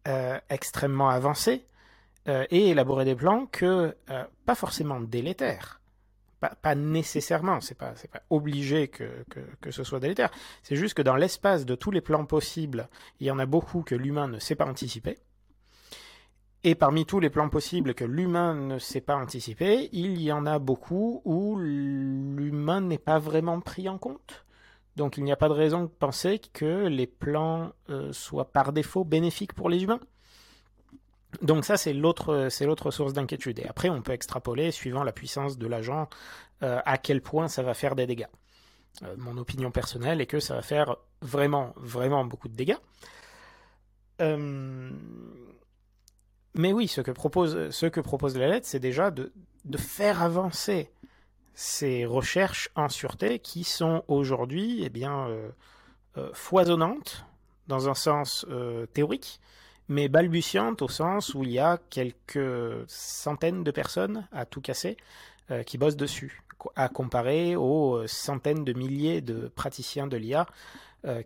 euh, 0.09 0.39
extrêmement 0.49 1.11
avancée 1.11 1.67
euh, 2.29 2.47
et 2.51 2.71
élaborer 2.71 3.05
des 3.05 3.15
plans 3.15 3.47
que 3.47 3.95
pas 4.47 4.55
forcément 4.55 5.01
délétères. 5.01 5.81
Pas, 6.41 6.75
nécessairement, 6.75 7.61
c'est 7.61 7.77
pas, 7.77 7.95
pas 8.13 8.23
obligé 8.31 8.89
que 8.89 9.71
ce 9.71 9.85
soit 9.85 10.01
délétère. 10.01 10.31
C'est 10.63 10.77
juste 10.77 10.95
que 10.95 11.03
dans 11.03 11.17
l'espace 11.17 11.65
de 11.65 11.75
tous 11.75 11.91
les 11.91 12.03
plans 12.03 12.27
possibles, 12.27 12.89
il 13.21 13.27
y 13.27 13.31
en 13.31 13.39
a 13.39 13.47
beaucoup 13.47 13.83
que 13.83 13.95
l'humain 13.95 14.29
ne 14.29 14.39
sait 14.39 14.55
pas 14.55 14.67
anticiper. 14.67 15.19
Et 16.67 16.75
parmi 16.75 17.07
tous 17.07 17.21
les 17.21 17.31
plans 17.31 17.49
possibles 17.49 17.95
que 17.95 18.05
l'humain 18.05 18.55
ne 18.55 18.81
sait 18.81 19.01
pas 19.01 19.15
anticiper, 19.15 19.89
il 19.93 20.21
y 20.21 20.33
en 20.33 20.47
a 20.47 20.59
beaucoup 20.59 21.23
où 21.25 21.57
l'humain 21.59 22.81
n'est 22.81 22.99
pas 22.99 23.21
vraiment 23.21 23.61
pris 23.61 23.89
en 23.89 23.99
compte. 23.99 24.45
Donc 24.97 25.17
il 25.17 25.23
n'y 25.23 25.31
a 25.31 25.37
pas 25.37 25.49
de 25.49 25.55
raison 25.55 25.83
de 25.83 25.89
penser 25.89 26.41
que 26.53 26.89
les 26.89 27.07
plans 27.07 27.73
euh, 27.89 28.13
soient 28.13 28.51
par 28.51 28.73
défaut 28.73 29.05
bénéfiques 29.05 29.53
pour 29.53 29.69
les 29.69 29.85
humains. 29.85 30.01
Donc 31.43 31.65
ça 31.65 31.77
c'est 31.77 31.93
l'autre 31.93 32.49
c'est 32.51 32.67
l'autre 32.67 32.91
source 32.91 33.13
d'inquiétude. 33.13 33.59
Et 33.59 33.67
après 33.67 33.89
on 33.89 34.03
peut 34.03 34.13
extrapoler 34.13 34.71
suivant 34.71 35.05
la 35.05 35.13
puissance 35.13 35.59
de 35.59 35.67
l'agent 35.67 36.09
euh, 36.63 36.81
à 36.85 36.99
quel 36.99 37.21
point 37.21 37.49
ça 37.49 37.63
va 37.63 37.75
faire 37.75 37.95
des 37.97 38.07
dégâts. 38.07 38.29
Euh, 39.03 39.15
mon 39.19 39.37
opinion 39.37 39.71
personnelle 39.71 40.21
est 40.21 40.27
que 40.27 40.41
ça 40.41 40.55
va 40.55 40.63
faire 40.63 40.97
vraiment 41.21 41.73
vraiment 41.77 42.25
beaucoup 42.25 42.49
de 42.49 42.57
dégâts. 42.57 42.79
Mais 46.57 46.73
oui, 46.73 46.89
ce 46.89 47.03
que 47.03 47.11
propose, 47.11 47.69
ce 47.69 47.85
que 47.85 48.01
propose 48.01 48.37
la 48.39 48.49
lettre, 48.49 48.67
c'est 48.67 48.81
déjà 48.81 49.11
de, 49.11 49.31
de, 49.67 49.77
faire 49.77 50.23
avancer 50.23 50.91
ces 51.53 52.07
recherches 52.07 52.71
en 52.75 52.89
sûreté 52.89 53.41
qui 53.41 53.63
sont 53.63 54.05
aujourd'hui 54.09 54.83
eh 54.83 54.89
bien, 54.89 55.29
euh, 55.29 55.51
euh, 56.17 56.31
foisonnantes 56.33 57.27
dans 57.67 57.91
un 57.91 57.95
sens 57.95 58.47
euh, 58.49 58.87
théorique, 58.87 59.39
mais 59.89 60.09
balbutiantes 60.09 60.83
au 60.83 60.89
sens 60.89 61.35
où 61.35 61.43
il 61.45 61.53
y 61.53 61.59
a 61.59 61.79
quelques 61.91 62.85
centaines 62.89 63.65
de 63.65 63.71
personnes 63.71 64.27
à 64.33 64.45
tout 64.45 64.61
casser 64.61 64.97
qui 65.65 65.79
bossent 65.79 65.97
dessus, 65.97 66.43
à 66.75 66.89
comparer 66.89 67.55
aux 67.55 68.05
centaines 68.09 68.65
de 68.65 68.73
milliers 68.73 69.21
de 69.21 69.47
praticiens 69.55 70.09
de 70.09 70.17
l'IA 70.17 70.47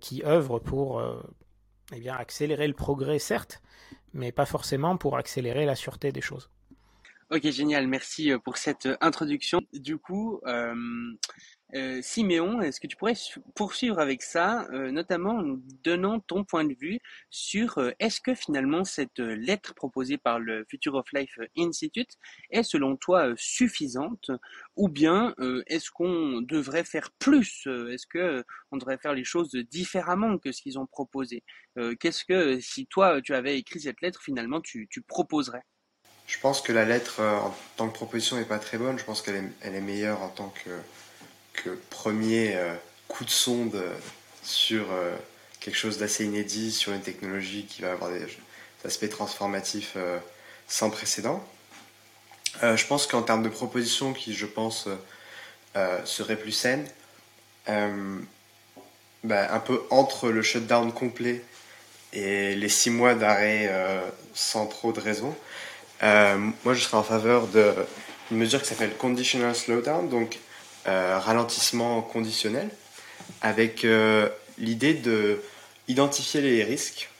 qui 0.01 0.23
œuvrent 0.25 0.61
pour 0.61 1.03
eh 1.95 2.09
accélérer 2.11 2.69
le 2.69 2.75
progrès, 2.75 3.19
certes, 3.19 3.63
mais 4.13 4.33
pas 4.33 4.47
forcément 4.47 4.97
pour 4.97 5.17
accélérer 5.17 5.65
la 5.65 5.75
sûreté 5.75 6.13
des 6.13 6.21
choses. 6.21 6.51
Ok, 7.33 7.49
génial, 7.53 7.87
merci 7.87 8.33
euh, 8.33 8.41
pour 8.41 8.57
cette 8.57 8.87
euh, 8.87 8.97
introduction. 9.01 9.61
Du 9.73 9.99
coup, 9.99 10.41
euh, 10.47 10.75
euh, 11.77 12.03
Siméon, 12.03 12.61
est-ce 12.61 12.81
que 12.81 12.89
tu 12.89 12.97
pourrais 12.97 13.15
poursuivre 13.55 14.01
avec 14.01 14.23
ça, 14.23 14.67
euh, 14.73 14.91
notamment 14.91 15.37
en 15.39 15.57
donnant 15.85 16.19
ton 16.19 16.43
point 16.43 16.65
de 16.65 16.75
vue 16.75 16.99
sur 17.31 17.79
euh, 17.79 17.93
est-ce 18.01 18.21
que 18.21 18.35
finalement 18.35 18.83
cette 18.83 19.21
lettre 19.21 19.75
proposée 19.77 20.19
par 20.19 20.41
le 20.41 20.65
Future 20.69 20.97
of 20.97 21.07
Life 21.13 21.39
Institute 21.57 22.17
est 22.51 22.65
selon 22.65 22.97
toi 22.97 23.33
suffisante 23.37 24.33
ou 24.75 24.89
bien 24.89 25.35
est-ce 25.67 25.91
qu'on 25.93 26.41
devrait 26.41 26.83
faire 26.85 27.13
plus 27.21 27.69
Est-ce 27.91 28.07
que 28.09 28.45
on 28.73 28.77
devrait 28.77 28.99
faire 28.99 29.15
les 29.15 29.25
choses 29.25 29.53
différemment 29.71 30.37
que 30.39 30.51
ce 30.51 30.63
qu'ils 30.63 30.79
ont 30.81 30.87
proposé? 30.87 31.45
Qu'est-ce 32.01 32.25
que 32.25 32.59
si 32.61 32.87
toi 32.87 33.23
tu 33.23 33.35
avais 33.35 33.57
écrit 33.59 33.81
cette 33.81 34.01
lettre 34.01 34.21
finalement 34.23 34.61
tu, 34.61 34.89
tu 34.91 35.03
proposerais? 35.03 35.63
Je 36.31 36.39
pense 36.39 36.63
que 36.63 36.73
la 36.73 36.85
lettre 36.85 37.21
en 37.21 37.53
tant 37.77 37.89
que 37.89 37.93
proposition 37.93 38.37
n'est 38.37 38.45
pas 38.45 38.61
très 38.61 38.79
bonne. 38.79 38.97
Je 38.99 39.05
pense 39.05 39.21
qu'elle 39.21 39.51
est, 39.63 39.81
meilleure 39.81 40.23
en 40.23 40.29
tant 40.29 40.55
que 40.55 40.71
premier 41.91 42.57
euh, 42.57 42.75
coup 43.09 43.25
de 43.25 43.31
sonde 43.31 43.75
euh, 43.75 43.95
sur 44.43 44.91
euh, 44.93 45.15
quelque 45.61 45.77
chose 45.77 45.99
d'assez 45.99 46.25
inédit, 46.25 46.73
sur 46.73 46.93
une 46.93 47.03
technologie 47.03 47.67
qui 47.67 47.83
va 47.83 47.93
avoir 47.93 48.11
des, 48.11 48.27
aspects 48.83 49.11
transformatifs 49.11 49.95
sans 50.67 50.89
précédent. 50.89 51.47
je 52.63 52.87
pense 52.87 53.07
qu'en 53.07 53.21
termes 53.21 53.43
de 53.43 53.51
propositions 53.51 54.15
qui, 54.15 54.33
je 54.33 54.47
pense, 54.47 54.89
seraient 56.07 56.39
plus 56.39 56.53
saines, 56.53 56.89
bah, 57.67 59.53
un 59.53 59.61
peu 59.61 59.83
entre 59.91 60.31
le 60.31 60.41
shutdown 60.41 60.95
complet 60.95 61.45
et 62.15 62.55
les 62.55 62.71
six 62.71 62.89
mois 62.89 63.15
d'arrêt 63.15 63.71
sans 64.33 64.67
trop 64.67 64.93
de 64.93 65.01
raison, 65.01 65.37
moi 66.03 66.75
je 66.75 66.81
serais 66.81 66.97
en 66.97 67.03
faveur 67.03 67.47
d'une 67.49 68.39
mesure 68.39 68.63
qui 68.63 68.69
s'appelle 68.69 68.97
conditional 68.97 69.55
slowdown, 69.55 70.09
donc 70.09 70.39
euh, 70.89 71.19
ralentissement 71.19 72.01
conditionnel, 72.01 72.71
avec 73.43 73.85
euh, 73.85 74.31
l'idée 74.57 74.95
de 74.95 75.43
identifier 75.89 76.41
les 76.41 76.65
risques, 76.65 77.11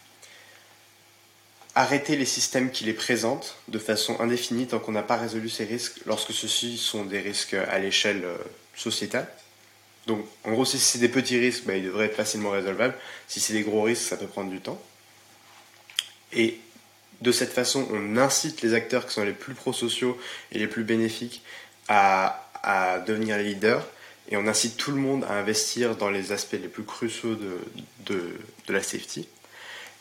arrêter 1.75 2.17
les 2.17 2.25
systèmes 2.25 2.71
qui 2.71 2.85
les 2.85 2.95
présentent 2.95 3.57
de 3.69 3.79
façon 3.79 4.19
indéfinie 4.19 4.67
tant 4.67 4.79
qu'on 4.79 4.93
n'a 4.93 5.03
pas 5.03 5.19
résolu 5.19 5.51
ces 5.51 5.67
risques 5.67 6.01
lorsque 6.07 6.33
ceux-ci 6.33 6.79
sont 6.79 7.05
des 7.05 7.21
risques 7.21 7.53
à 7.53 7.79
l'échelle 7.79 8.25
euh, 8.25 8.39
sociétale. 8.75 9.29
Donc, 10.07 10.25
en 10.45 10.53
gros, 10.53 10.65
si 10.65 10.79
c'est 10.79 10.99
des 10.99 11.11
petits 11.11 11.39
risques, 11.39 11.65
bah, 11.65 11.77
ils 11.77 11.85
devraient 11.85 12.07
être 12.07 12.17
facilement 12.17 12.51
résolvables. 12.51 12.95
Si 13.29 13.41
c'est 13.41 13.53
des 13.53 13.63
gros 13.63 13.83
risques, 13.83 14.09
ça 14.09 14.17
peut 14.17 14.27
prendre 14.27 14.51
du 14.51 14.61
temps. 14.61 14.81
Et 16.33 16.59
de 17.21 17.33
cette 17.33 17.53
façon, 17.53 17.87
on 17.91 18.17
incite 18.17 18.63
les 18.63 18.75
acteurs 18.75 19.07
qui 19.07 19.15
sont 19.15 19.25
les 19.25 19.33
plus 19.33 19.55
prosociaux 19.55 20.19
et 20.53 20.59
les 20.59 20.67
plus 20.67 20.85
bénéfiques 20.85 21.43
à 21.89 23.03
devenir 23.07 23.39
leader 23.39 23.85
et 24.31 24.37
on 24.37 24.47
incite 24.47 24.77
tout 24.77 24.93
le 24.93 24.99
monde 24.99 25.25
à 25.25 25.33
investir 25.33 25.97
dans 25.97 26.11
les 26.11 26.33
aspects 26.33 26.53
les 26.61 26.69
plus 26.69 26.85
cruciaux 26.85 27.35
de, 27.35 27.59
de, 28.07 28.39
la 28.69 28.83
safety 28.83 29.29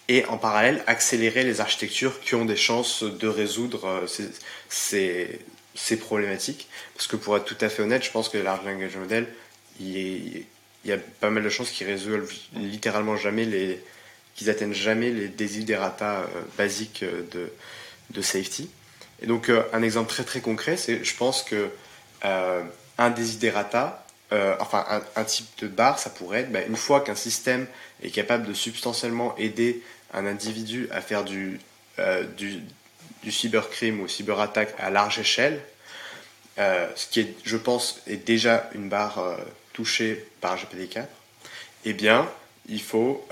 et 0.07 0.25
en 0.25 0.37
parallèle 0.37 0.83
accélérer 0.85 1.43
les 1.43 1.61
architectures 1.61 2.19
qui 2.21 2.35
ont 2.35 2.45
des 2.45 2.55
chances 2.55 3.03
de 3.03 3.27
résoudre 3.27 3.85
euh, 3.85 4.07
ces, 4.69 5.39
ces, 5.73 5.97
problématiques. 5.97 6.67
Parce 6.95 7.07
que 7.07 7.15
pour 7.15 7.35
être 7.37 7.45
tout 7.45 7.57
à 7.61 7.69
fait 7.69 7.81
honnête, 7.81 8.03
je 8.03 8.11
pense 8.11 8.29
que 8.29 8.37
les 8.37 8.43
large 8.43 8.65
language 8.65 8.95
model, 8.97 9.27
il, 9.79 10.45
y 10.85 10.91
a 10.91 10.97
pas 11.19 11.29
mal 11.29 11.43
de 11.43 11.49
chances 11.49 11.71
qu'ils 11.71 11.87
résolvent 11.87 12.31
littéralement 12.55 13.17
jamais 13.17 13.45
les, 13.45 13.83
qu'ils 14.39 14.49
atteignent 14.49 14.73
jamais 14.73 15.11
les 15.11 15.27
desiderata 15.27 16.21
euh, 16.21 16.41
basiques 16.57 17.03
de, 17.03 17.51
de 18.11 18.21
safety. 18.21 18.69
Et 19.21 19.27
donc 19.27 19.49
euh, 19.49 19.63
un 19.73 19.83
exemple 19.83 20.09
très 20.09 20.23
très 20.23 20.39
concret, 20.39 20.77
c'est 20.77 21.03
je 21.03 21.15
pense 21.17 21.43
que 21.43 21.69
euh, 22.23 22.63
un 22.97 23.09
desiderata, 23.09 24.05
euh, 24.31 24.55
enfin 24.61 25.03
un, 25.13 25.23
type 25.25 25.45
de 25.57 25.67
barre, 25.67 25.99
ça 25.99 26.09
pourrait 26.09 26.41
être 26.41 26.53
bah, 26.53 26.61
une 26.65 26.77
fois 26.77 27.01
qu'un 27.01 27.15
système 27.15 27.67
est 28.01 28.11
capable 28.11 28.47
de 28.47 28.53
substantiellement 28.53 29.35
aider 29.37 29.83
un 30.13 30.25
individu 30.25 30.87
à 30.91 31.01
faire 31.01 31.25
du, 31.25 31.59
euh, 31.99 32.23
du, 32.23 32.61
cybercrime 33.29 33.99
ou 33.99 34.07
cyberattaque 34.07 34.73
à 34.79 34.89
large 34.89 35.19
échelle, 35.19 35.59
ce 36.57 37.07
qui 37.09 37.19
est, 37.19 37.35
je 37.43 37.57
pense, 37.57 38.01
est 38.07 38.17
déjà 38.17 38.69
une 38.73 38.87
barre 38.87 39.37
touchée 39.71 40.25
par 40.41 40.57
GPT-4, 40.57 41.05
eh 41.85 41.93
bien, 41.93 42.29
il 42.67 42.81
faut, 42.81 43.25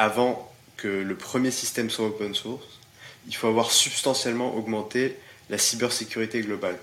avant 0.00 0.50
que 0.78 0.88
le 0.88 1.14
premier 1.14 1.50
système 1.50 1.90
soit 1.90 2.06
open 2.06 2.34
source, 2.34 2.80
il 3.26 3.36
faut 3.36 3.48
avoir 3.48 3.70
substantiellement 3.70 4.56
augmenté 4.56 5.18
la 5.50 5.58
cybersécurité 5.58 6.40
globale. 6.40 6.78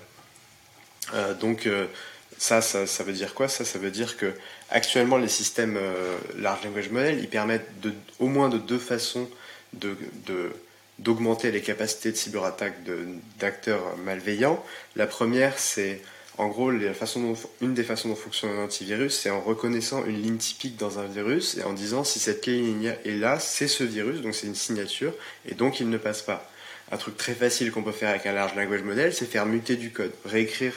Euh, 1.14 1.34
donc 1.34 1.66
euh, 1.66 1.86
ça, 2.38 2.62
ça, 2.62 3.02
veut 3.02 3.12
dire 3.12 3.34
quoi? 3.34 3.48
Ça, 3.48 3.64
ça 3.64 3.80
veut 3.80 3.90
dire 3.90 4.16
que 4.16 4.32
actuellement 4.70 5.16
les 5.16 5.26
systèmes 5.26 5.76
euh, 5.76 6.16
large 6.36 6.62
language 6.64 6.90
model, 6.90 7.18
ils 7.18 7.28
permettent 7.28 7.80
de, 7.80 7.92
au 8.20 8.28
moins 8.28 8.48
de 8.48 8.58
deux 8.58 8.78
façons 8.78 9.28
d'augmenter 11.00 11.50
les 11.50 11.60
capacités 11.60 12.12
de 12.12 12.16
cyberattaque 12.16 12.76
d'acteurs 13.40 13.96
malveillants. 13.96 14.64
La 14.94 15.08
première, 15.08 15.58
c'est 15.58 16.02
en 16.38 16.48
gros 16.48 16.70
une 16.70 16.78
des 16.78 17.82
façons 17.84 18.08
dont 18.08 18.14
fonctionne 18.14 18.50
un 18.50 18.64
antivirus, 18.64 19.18
c'est 19.18 19.30
en 19.30 19.40
reconnaissant 19.40 20.04
une 20.04 20.22
ligne 20.22 20.36
typique 20.36 20.76
dans 20.76 20.98
un 20.98 21.06
virus 21.06 21.56
et 21.56 21.64
en 21.64 21.72
disant 21.72 22.04
si 22.04 22.20
cette 22.20 22.46
ligne 22.46 22.94
est 23.04 23.16
là, 23.16 23.38
c'est 23.40 23.68
ce 23.68 23.84
virus, 23.84 24.20
donc 24.20 24.34
c'est 24.34 24.46
une 24.46 24.54
signature, 24.54 25.12
et 25.46 25.54
donc 25.54 25.80
il 25.80 25.90
ne 25.90 25.98
passe 25.98 26.22
pas. 26.22 26.48
Un 26.90 26.96
truc 26.96 27.16
très 27.16 27.34
facile 27.34 27.70
qu'on 27.72 27.82
peut 27.82 27.92
faire 27.92 28.08
avec 28.08 28.24
un 28.24 28.32
large 28.32 28.54
language 28.54 28.82
model, 28.82 29.12
c'est 29.12 29.26
faire 29.26 29.46
muter 29.46 29.76
du 29.76 29.90
code, 29.90 30.12
réécrire 30.24 30.72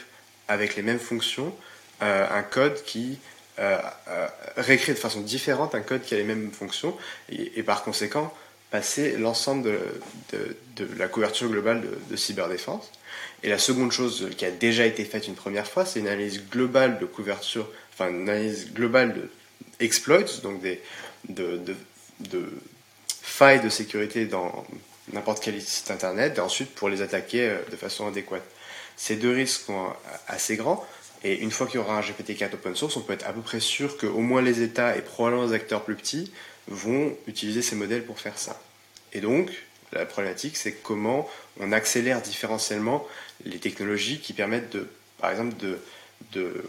avec 0.48 0.76
les 0.76 0.82
mêmes 0.82 1.00
fonctions 1.00 1.54
euh, 2.02 2.28
un 2.30 2.42
code 2.42 2.82
qui 2.84 3.20
euh, 3.60 3.78
euh, 4.08 4.28
réécrit 4.58 4.94
de 4.94 4.98
façon 4.98 5.22
différente 5.22 5.76
un 5.76 5.82
code 5.82 6.02
qui 6.02 6.16
a 6.16 6.18
les 6.18 6.24
mêmes 6.24 6.52
fonctions 6.52 6.98
et, 7.30 7.62
par 7.62 7.84
conséquent 7.84 8.34
passer 8.72 9.18
l'ensemble 9.18 9.70
de, 10.32 10.88
la 10.98 11.08
couverture 11.08 11.50
globale 11.50 11.84
de, 12.10 12.16
cyberdéfense. 12.16 12.90
Et 13.44 13.50
la 13.50 13.58
seconde 13.58 13.92
chose 13.92 14.30
qui 14.38 14.46
a 14.46 14.52
déjà 14.52 14.86
été 14.86 15.04
faite 15.04 15.28
une 15.28 15.36
première 15.36 15.68
fois, 15.68 15.86
c'est 15.86 16.00
une 16.00 16.08
analyse 16.08 16.44
globale 16.50 17.00
de 17.00 17.06
couverture, 17.06 17.68
enfin 17.94 18.10
une 18.10 18.30
analyse 18.30 18.72
globale 18.74 19.14
de 19.14 19.30
exploits, 19.80 20.42
donc 20.44 20.62
des, 20.62 20.80
de, 21.30 21.60
de 22.20 22.46
failles 23.22 23.62
de 23.62 23.70
sécurité 23.70 24.26
dans 24.26 24.66
n'importe 25.12 25.44
quel 25.44 25.60
site 25.62 25.90
internet, 25.90 26.38
et 26.38 26.42
ensuite 26.42 26.74
pour 26.76 26.90
les 26.90 27.02
attaquer 27.02 27.58
de 27.72 27.76
façon 27.76 28.08
adéquate. 28.08 28.44
Ces 28.96 29.16
deux 29.16 29.32
risques 29.32 29.62
sont 29.66 29.88
assez 30.28 30.56
grands. 30.56 30.86
Et 31.24 31.40
une 31.40 31.52
fois 31.52 31.68
qu'il 31.68 31.76
y 31.76 31.80
aura 31.80 31.98
un 31.98 32.02
GPT-4 32.02 32.54
open 32.54 32.76
source, 32.76 32.98
on 32.98 33.02
peut 33.02 33.14
être 33.14 33.28
à 33.28 33.34
peu 33.34 33.42
près 33.42 33.60
sûr 33.60 33.98
qu'au 33.98 34.20
moins 34.20 34.42
les 34.42 34.62
États 34.62 34.96
et 34.96 35.02
probablement 35.02 35.46
les 35.46 35.54
acteurs 35.54 35.84
plus 35.84 35.96
petits 35.96 36.32
vont 36.68 37.16
utiliser 37.28 37.62
ces 37.62 37.76
modèles 37.76 38.06
pour 38.06 38.20
faire 38.20 38.38
ça. 38.38 38.60
Et 39.14 39.22
donc, 39.22 39.52
la 39.94 40.06
problématique, 40.06 40.58
c'est 40.58 40.72
comment 40.72 41.30
on 41.62 41.72
accélère 41.72 42.22
différentiellement 42.22 43.08
les 43.46 43.60
technologies 43.60 44.20
qui 44.20 44.34
permettent 44.34 44.72
de, 44.72 44.88
par 45.20 45.32
exemple, 45.32 45.56
de, 46.34 46.64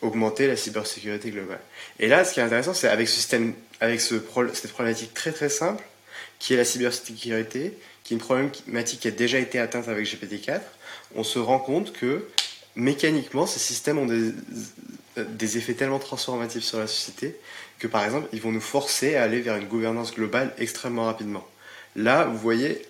augmenter 0.00 0.46
la 0.46 0.56
cybersécurité 0.56 1.30
globale. 1.30 1.60
Et 1.98 2.08
là, 2.08 2.24
ce 2.24 2.32
qui 2.32 2.40
est 2.40 2.42
intéressant, 2.42 2.72
c'est 2.72 2.88
avec 2.88 3.08
ce 3.08 3.16
système, 3.16 3.52
avec 3.80 4.00
ce, 4.00 4.14
cette 4.54 4.72
problématique 4.72 5.12
très 5.12 5.32
très 5.32 5.48
simple, 5.48 5.84
qui 6.38 6.54
est 6.54 6.56
la 6.56 6.64
cybersécurité, 6.64 7.76
qui 8.04 8.14
est 8.14 8.16
une 8.16 8.22
problématique 8.22 9.00
qui 9.00 9.08
a 9.08 9.12
déjà 9.12 9.38
été 9.38 9.58
atteinte 9.58 9.88
avec 9.88 10.06
GPT-4, 10.06 10.60
on 11.14 11.24
se 11.24 11.38
rend 11.38 11.58
compte 11.58 11.92
que 11.92 12.26
mécaniquement, 12.76 13.46
ces 13.46 13.58
systèmes 13.58 13.98
ont 13.98 14.06
des, 14.06 14.32
des, 15.16 15.58
effets 15.58 15.74
tellement 15.74 15.98
transformatifs 15.98 16.62
sur 16.62 16.78
la 16.78 16.86
société 16.86 17.36
que, 17.80 17.88
par 17.88 18.04
exemple, 18.04 18.28
ils 18.32 18.40
vont 18.40 18.52
nous 18.52 18.60
forcer 18.60 19.16
à 19.16 19.24
aller 19.24 19.40
vers 19.40 19.56
une 19.56 19.66
gouvernance 19.66 20.14
globale 20.14 20.54
extrêmement 20.58 21.06
rapidement. 21.06 21.46
Là, 21.96 22.24
vous 22.24 22.38
voyez 22.38 22.82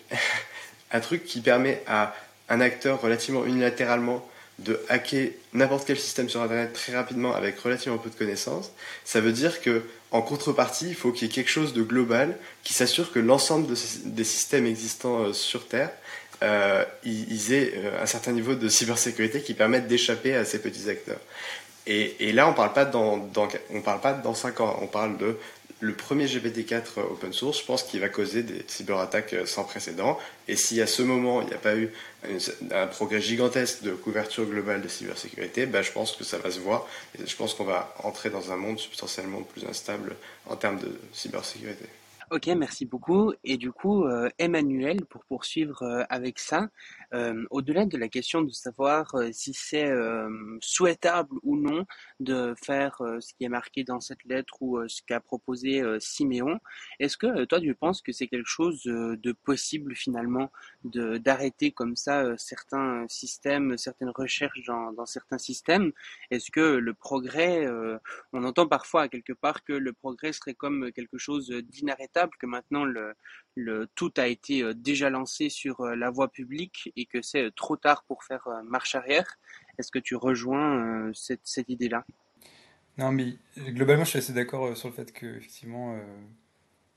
un 0.92 1.00
truc 1.00 1.24
qui 1.24 1.40
permet 1.40 1.82
à 1.86 2.14
un 2.48 2.60
acteur 2.60 3.00
relativement 3.00 3.44
unilatéralement 3.44 4.26
de 4.58 4.80
hacker 4.88 5.30
n'importe 5.52 5.86
quel 5.86 5.98
système 5.98 6.28
sur 6.28 6.42
Internet 6.42 6.72
très 6.72 6.94
rapidement 6.94 7.34
avec 7.34 7.58
relativement 7.60 7.98
peu 7.98 8.10
de 8.10 8.14
connaissances, 8.14 8.72
ça 9.04 9.20
veut 9.20 9.32
dire 9.32 9.60
que 9.60 9.82
en 10.10 10.22
contrepartie, 10.22 10.88
il 10.88 10.94
faut 10.94 11.12
qu'il 11.12 11.28
y 11.28 11.30
ait 11.30 11.34
quelque 11.34 11.50
chose 11.50 11.74
de 11.74 11.82
global 11.82 12.36
qui 12.64 12.72
s'assure 12.72 13.12
que 13.12 13.18
l'ensemble 13.18 13.66
des 14.04 14.24
systèmes 14.24 14.66
existants 14.66 15.24
euh, 15.24 15.32
sur 15.32 15.68
Terre 15.68 15.90
euh, 16.42 16.84
ils, 17.04 17.52
aient 17.52 17.72
euh, 17.76 18.02
un 18.02 18.06
certain 18.06 18.32
niveau 18.32 18.54
de 18.54 18.68
cybersécurité 18.68 19.42
qui 19.42 19.54
permettent 19.54 19.88
d'échapper 19.88 20.34
à 20.34 20.44
ces 20.44 20.60
petits 20.60 20.88
acteurs. 20.88 21.20
Et, 21.90 22.32
là, 22.32 22.46
on 22.46 22.52
parle 22.52 22.90
dans, 22.90 23.26
on 23.70 23.80
parle 23.80 24.00
pas 24.02 24.12
dans 24.12 24.34
5 24.34 24.60
ans, 24.60 24.78
on 24.82 24.86
parle 24.86 25.16
de 25.16 25.38
le 25.80 25.94
premier 25.94 26.26
GPT-4 26.26 27.00
open 27.00 27.32
source, 27.32 27.60
je 27.60 27.64
pense 27.64 27.82
qu'il 27.82 28.00
va 28.00 28.08
causer 28.08 28.42
des 28.42 28.64
cyberattaques 28.66 29.34
sans 29.46 29.64
précédent. 29.64 30.18
Et 30.48 30.56
si 30.56 30.80
à 30.80 30.86
ce 30.86 31.02
moment, 31.02 31.40
il 31.42 31.48
n'y 31.48 31.54
a 31.54 31.58
pas 31.58 31.76
eu 31.76 31.90
un, 32.72 32.86
progrès 32.86 33.20
gigantesque 33.20 33.82
de 33.82 33.92
couverture 33.92 34.44
globale 34.44 34.82
de 34.82 34.88
cybersécurité, 34.88 35.66
ben, 35.66 35.82
je 35.82 35.92
pense 35.92 36.16
que 36.16 36.24
ça 36.24 36.38
va 36.38 36.50
se 36.50 36.58
voir. 36.58 36.86
Et 37.18 37.26
je 37.26 37.36
pense 37.36 37.54
qu'on 37.54 37.64
va 37.64 37.94
entrer 38.02 38.30
dans 38.30 38.50
un 38.50 38.56
monde 38.56 38.78
substantiellement 38.78 39.42
plus 39.42 39.64
instable 39.66 40.16
en 40.46 40.56
termes 40.56 40.78
de 40.80 40.90
cybersécurité. 41.12 41.86
Ok, 42.30 42.46
merci 42.48 42.84
beaucoup. 42.84 43.32
Et 43.42 43.56
du 43.56 43.72
coup, 43.72 44.04
euh, 44.04 44.28
Emmanuel, 44.38 45.06
pour 45.06 45.24
poursuivre 45.24 45.82
euh, 45.82 46.04
avec 46.10 46.38
ça, 46.38 46.64
euh, 46.64 46.68
au-delà 47.50 47.86
de 47.86 47.96
la 47.96 48.08
question 48.08 48.42
de 48.42 48.50
savoir 48.50 49.14
si 49.32 49.54
c'est 49.54 49.92
souhaitable 50.60 51.36
ou 51.42 51.56
non 51.56 51.84
de 52.20 52.54
faire 52.62 53.00
ce 53.20 53.32
qui 53.34 53.44
est 53.44 53.48
marqué 53.48 53.84
dans 53.84 54.00
cette 54.00 54.24
lettre 54.24 54.54
ou 54.60 54.86
ce 54.88 55.02
qu'a 55.06 55.20
proposé 55.20 55.82
Siméon, 56.00 56.58
est-ce 57.00 57.16
que 57.16 57.44
toi 57.44 57.60
tu 57.60 57.74
penses 57.74 58.02
que 58.02 58.12
c'est 58.12 58.26
quelque 58.26 58.48
chose 58.48 58.82
de 58.84 59.32
possible 59.32 59.94
finalement 59.94 60.50
d'arrêter 60.84 61.72
comme 61.72 61.96
ça 61.96 62.36
certains 62.36 63.06
systèmes, 63.08 63.78
certaines 63.78 64.10
recherches 64.10 64.62
dans, 64.66 64.92
dans 64.92 65.06
certains 65.06 65.38
systèmes? 65.38 65.92
Est-ce 66.30 66.50
que 66.50 66.76
le 66.76 66.94
progrès, 66.94 67.66
on 68.32 68.44
entend 68.44 68.66
parfois 68.66 69.08
quelque 69.08 69.32
part 69.32 69.64
que 69.64 69.72
le 69.72 69.92
progrès 69.92 70.32
serait 70.32 70.54
comme 70.54 70.92
quelque 70.92 71.18
chose 71.18 71.48
d'inarrêtable 71.48 72.32
que 72.38 72.46
maintenant 72.46 72.84
le, 72.84 73.14
tout 73.94 74.12
a 74.16 74.26
été 74.26 74.62
euh, 74.62 74.74
déjà 74.74 75.10
lancé 75.10 75.48
sur 75.48 75.80
euh, 75.80 75.94
la 75.94 76.10
voie 76.10 76.28
publique 76.28 76.92
et 76.96 77.06
que 77.06 77.22
c'est 77.22 77.44
euh, 77.44 77.50
trop 77.50 77.76
tard 77.76 78.04
pour 78.04 78.24
faire 78.24 78.48
marche 78.64 78.94
arrière. 78.94 79.38
Est-ce 79.78 79.90
que 79.90 79.98
tu 79.98 80.16
rejoins 80.16 81.12
cette, 81.14 81.42
cette 81.44 81.68
idée-là? 81.68 82.04
Non, 82.96 83.12
mais 83.12 83.36
globalement, 83.56 84.04
je 84.04 84.10
suis 84.10 84.18
assez 84.18 84.32
d'accord 84.32 84.76
sur 84.76 84.88
le 84.88 84.94
fait 84.94 85.12
que, 85.12 85.36
effectivement, 85.36 85.96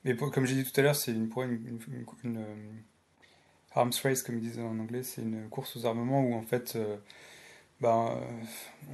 mais 0.03 0.15
comme 0.15 0.47
j'ai 0.47 0.55
dit 0.55 0.63
tout 0.63 0.79
à 0.79 0.83
l'heure, 0.83 0.95
c'est 0.95 1.11
une, 1.11 1.29
une, 1.37 1.79
une, 2.23 2.45
arms 3.75 3.91
race, 4.03 4.23
comme 4.23 4.39
ils 4.39 4.41
disent 4.41 4.57
en 4.57 4.79
anglais, 4.79 5.03
c'est 5.03 5.21
une 5.21 5.47
course 5.47 5.77
aux 5.77 5.85
armements 5.85 6.23
où 6.23 6.33
en 6.33 6.41
fait, 6.41 6.75
ben, 7.81 8.19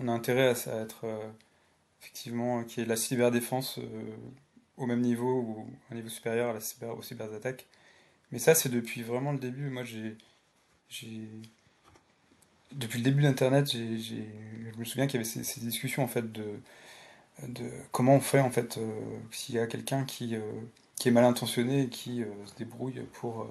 on 0.01 0.09
a 0.09 0.11
intérêt 0.11 0.49
à, 0.49 0.69
à 0.69 0.81
être 0.81 1.05
effectivement 2.01 2.65
qui 2.65 2.81
est 2.81 2.85
la 2.85 2.97
cyberdéfense 2.97 3.79
au 4.77 4.85
même 4.85 5.01
niveau 5.01 5.41
ou 5.41 5.67
un 5.91 5.95
niveau 5.95 6.09
supérieur 6.09 6.49
à 6.49 6.53
la 6.53 6.59
cyber, 6.59 6.97
aux 6.97 7.01
cyberattaques. 7.01 7.65
Mais 8.31 8.39
ça, 8.39 8.55
c'est 8.55 8.69
depuis 8.69 9.03
vraiment 9.03 9.31
le 9.31 9.39
début. 9.39 9.69
Moi, 9.69 9.83
j'ai. 9.83 10.15
Depuis 12.73 12.99
le 12.99 13.03
début 13.03 13.23
d'Internet, 13.23 13.71
je 13.71 14.77
me 14.77 14.83
souviens 14.85 15.07
qu'il 15.07 15.21
y 15.21 15.23
avait 15.23 15.43
ces, 15.43 15.59
discussions 15.61 16.03
en 16.03 16.07
fait 16.07 16.31
de, 16.31 16.59
de 17.47 17.69
comment 17.91 18.15
on 18.15 18.19
fait 18.19 18.39
en 18.39 18.51
fait 18.51 18.77
euh, 18.77 18.91
s'il 19.31 19.55
y 19.55 19.59
a 19.59 19.67
quelqu'un 19.67 20.03
qui, 20.03 20.35
euh, 20.35 20.41
qui 20.95 21.07
est 21.09 21.11
mal 21.11 21.23
intentionné 21.23 21.83
et 21.83 21.89
qui 21.89 22.23
euh, 22.23 22.27
se 22.45 22.55
débrouille 22.55 23.01
pour, 23.13 23.47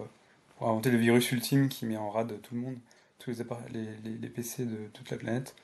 pour, 0.59 0.69
inventer 0.69 0.91
le 0.91 0.99
virus 0.99 1.33
ultime 1.33 1.69
qui 1.69 1.87
met 1.87 1.97
en 1.97 2.11
rade 2.11 2.41
tout 2.43 2.55
le 2.55 2.61
monde, 2.61 2.77
tous 3.19 3.31
les, 3.31 3.81
les, 4.05 4.19
les, 4.19 4.29
PC 4.29 4.67
de 4.67 4.89
toute 4.93 5.11
la 5.11 5.17
planète. 5.17 5.55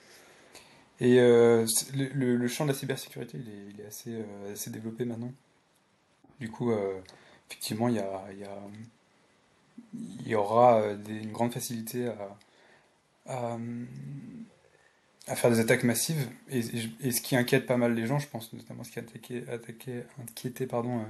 Et 1.01 1.17
le, 1.17 1.67
le, 2.15 2.49
champ 2.49 2.65
de 2.65 2.71
la 2.71 2.77
cybersécurité, 2.77 3.37
il 3.39 3.49
est, 3.49 3.75
il 3.75 3.81
est 3.81 3.87
assez, 3.87 4.17
assez 4.53 4.71
développé 4.71 5.05
maintenant. 5.05 5.33
Du 6.43 6.51
coup, 6.51 6.73
euh, 6.73 7.01
effectivement, 7.49 7.87
il 7.89 8.05
y, 10.27 10.35
aura 10.35 10.81
euh, 10.81 10.97
une 11.07 11.31
grande 11.31 11.53
facilité 11.53 12.11
à, 13.29 13.57
faire 15.37 15.51
des 15.53 15.61
attaques 15.61 15.85
massives. 15.85 16.29
Et, 16.51 16.63
ce 17.13 17.21
qui 17.21 17.37
inquiète 17.37 17.65
pas 17.65 17.77
mal 17.77 17.95
les 17.95 18.09
gens, 18.09 18.19
je 18.19 18.27
pense 18.27 18.53
notamment 18.53 18.83
ce 18.83 18.91
qui 18.91 18.99
a 18.99 19.03
inquiété 20.21 20.67
pardon, 20.67 21.07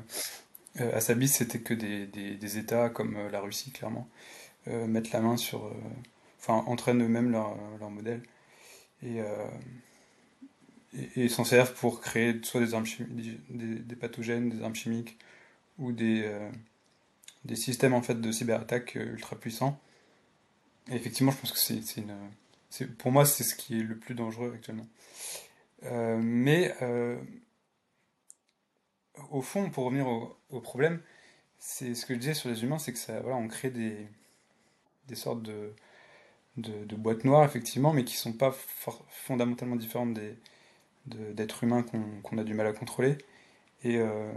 euh, 0.82 1.00
Sabis, 1.00 1.28
c'était 1.28 1.60
que 1.60 1.72
des, 1.72 2.58
États 2.58 2.90
comme 2.90 3.16
la 3.28 3.40
Russie, 3.40 3.70
clairement, 3.70 4.06
mettent 4.66 5.12
la 5.12 5.20
main 5.20 5.38
sur. 5.38 5.72
enfin, 6.40 6.62
entraînent 6.66 7.02
eux-mêmes 7.02 7.30
leur, 7.30 7.56
leur, 7.80 7.88
modèle. 7.88 8.20
Et, 10.94 11.28
s'en 11.28 11.44
servent 11.44 11.74
pour 11.74 12.00
créer 12.00 12.40
soit 12.42 12.60
des, 12.60 12.74
armes 12.74 12.86
des, 13.48 13.96
pathogènes, 13.96 14.50
des 14.50 14.62
armes 14.62 14.74
chimiques 14.74 15.18
ou 15.78 15.92
des, 15.92 16.22
euh, 16.24 16.50
des 17.44 17.56
systèmes 17.56 17.94
en 17.94 18.02
fait 18.02 18.20
de 18.20 18.32
cyberattaque 18.32 18.96
euh, 18.96 19.12
ultra 19.12 19.36
puissants. 19.36 19.80
Et 20.90 20.94
effectivement, 20.96 21.32
je 21.32 21.38
pense 21.38 21.52
que 21.52 21.58
c'est 21.58 21.96
une. 21.96 22.14
Pour 22.98 23.12
moi, 23.12 23.24
c'est 23.24 23.44
ce 23.44 23.54
qui 23.54 23.78
est 23.78 23.82
le 23.82 23.96
plus 23.96 24.14
dangereux 24.14 24.52
actuellement. 24.54 24.86
Euh, 25.84 26.18
mais 26.20 26.74
au 29.30 29.42
fond, 29.42 29.70
pour 29.70 29.84
revenir 29.84 30.06
au, 30.08 30.60
problème, 30.60 31.00
c'est 31.58 31.94
ce 31.94 32.06
que 32.06 32.14
je 32.14 32.18
disais 32.18 32.34
sur 32.34 32.48
les 32.48 32.62
humains, 32.64 32.78
c'est 32.78 32.92
que 32.92 32.98
ça, 32.98 33.20
voilà, 33.20 33.36
on 33.36 33.46
crée 33.46 33.70
des, 33.70 34.08
des 35.06 35.14
sortes 35.14 35.42
de, 35.42 35.74
de, 36.56 36.96
boîtes 36.96 37.24
noires, 37.24 37.44
effectivement, 37.44 37.92
mais 37.92 38.04
qui 38.04 38.16
sont 38.16 38.32
pas 38.32 38.52
fondamentalement 39.08 39.76
différentes 39.76 40.14
des, 40.14 40.34
d'êtres 41.06 41.64
humains 41.64 41.84
qu'on 42.22 42.38
a 42.38 42.44
du 42.44 42.54
mal 42.54 42.66
à 42.66 42.72
contrôler. 42.72 43.18
Et, 43.84 43.98
euh, 43.98 44.32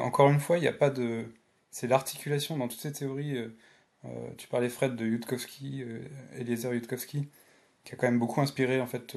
encore 0.00 0.30
une 0.30 0.40
fois, 0.40 0.58
il 0.58 0.62
n'y 0.62 0.68
a 0.68 0.72
pas 0.72 0.90
de. 0.90 1.26
C'est 1.70 1.86
l'articulation 1.88 2.56
dans 2.56 2.68
toutes 2.68 2.80
ces 2.80 2.92
théories. 2.92 3.36
Euh, 3.36 3.48
euh, 4.04 4.30
tu 4.36 4.48
parlais, 4.48 4.68
Fred, 4.68 4.96
de 4.96 5.06
Yudkowsky, 5.06 5.84
Eliezer 6.34 6.74
Yudkowsky, 6.74 7.28
qui 7.84 7.94
a 7.94 7.96
quand 7.96 8.06
même 8.06 8.18
beaucoup 8.18 8.40
inspiré 8.40 8.80
en 8.80 8.86
fait 8.86 9.16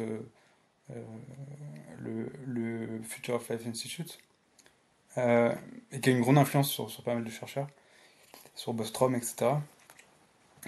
le, 1.99 2.31
le, 2.45 3.01
Future 3.03 3.35
of 3.35 3.49
Life 3.49 3.67
Institute, 3.67 4.19
et 5.17 5.99
qui 6.01 6.09
a 6.09 6.11
une 6.13 6.21
grande 6.21 6.37
influence 6.37 6.69
sur, 6.71 6.89
sur 6.89 7.03
pas 7.03 7.13
mal 7.13 7.25
de 7.25 7.29
chercheurs. 7.29 7.67
sur 8.55 8.73
Bostrom, 8.73 9.13
etc., 9.13 9.55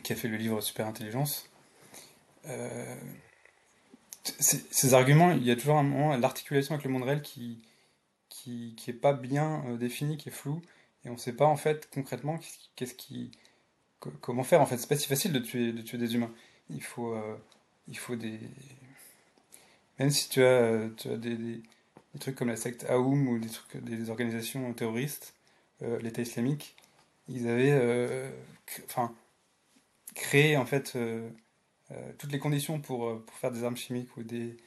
qui 0.04 0.12
a 0.12 0.16
fait 0.18 0.28
le 0.28 0.36
livre 0.36 0.60
Super 0.60 0.86
Intelligence. 0.86 1.50
Ces 4.40 4.94
arguments, 4.94 5.32
il 5.32 5.44
y 5.44 5.52
a 5.52 5.56
toujours 5.56 5.78
un 5.78 5.84
moment, 5.84 6.16
l'articulation 6.18 6.76
avec 6.76 6.86
le 6.86 6.92
monde 6.92 7.04
réel 7.04 7.22
qui, 7.22 7.60
qui, 8.30 8.74
qui 8.78 8.92
est 8.92 8.94
pas 8.94 9.14
bien 9.14 9.64
définie, 9.80 10.18
qui 10.18 10.30
est 10.30 10.34
floue, 10.34 10.62
et 11.06 11.10
on 11.10 11.14
ne 11.14 11.18
sait 11.18 11.34
pas 11.34 11.46
en 11.46 11.56
fait 11.56 11.90
concrètement 11.94 12.40
qu'est-ce 12.76 12.94
qui, 12.94 13.32
comment 14.00 14.44
faire 14.44 14.62
en 14.62 14.66
fait. 14.66 14.78
C'est 14.78 14.90
pas 14.90 14.98
si 14.98 15.08
facile 15.08 15.32
de 15.32 15.40
tuer, 15.40 15.72
de 15.72 15.82
tuer 15.82 15.98
des 15.98 16.16
humains. 16.16 16.32
Il 16.70 16.84
faut, 16.84 17.16
il 17.88 17.98
faut 17.98 18.16
des, 18.16 18.40
même 20.00 20.10
si 20.10 20.30
tu 20.30 20.44
as, 20.44 20.90
tu 20.98 21.10
as 21.10 21.18
des, 21.18 21.36
des, 21.36 21.62
trucs 22.20 22.36
comme 22.36 22.48
la 22.48 22.56
secte 22.56 22.86
Aoum 22.90 23.28
ou 23.28 23.40
des, 23.40 23.50
trucs, 23.50 23.84
des 23.84 24.10
organisations 24.10 24.74
terroristes, 24.74 25.34
euh, 25.82 26.00
l'État 26.00 26.22
islamique, 26.22 26.76
ils 27.28 27.48
avaient 27.48 27.72
euh, 27.72 28.32
créé 30.16 30.58
en 30.58 30.66
fait 30.66 30.94
euh, 30.96 31.30
toutes 32.18 32.32
les 32.32 32.40
conditions 32.40 32.80
pour, 32.80 33.22
pour 33.24 33.38
faire 33.38 33.52
des 33.52 33.64
armes 33.64 33.78
chimiques 33.78 34.16
ou 34.18 34.24
des. 34.24 34.58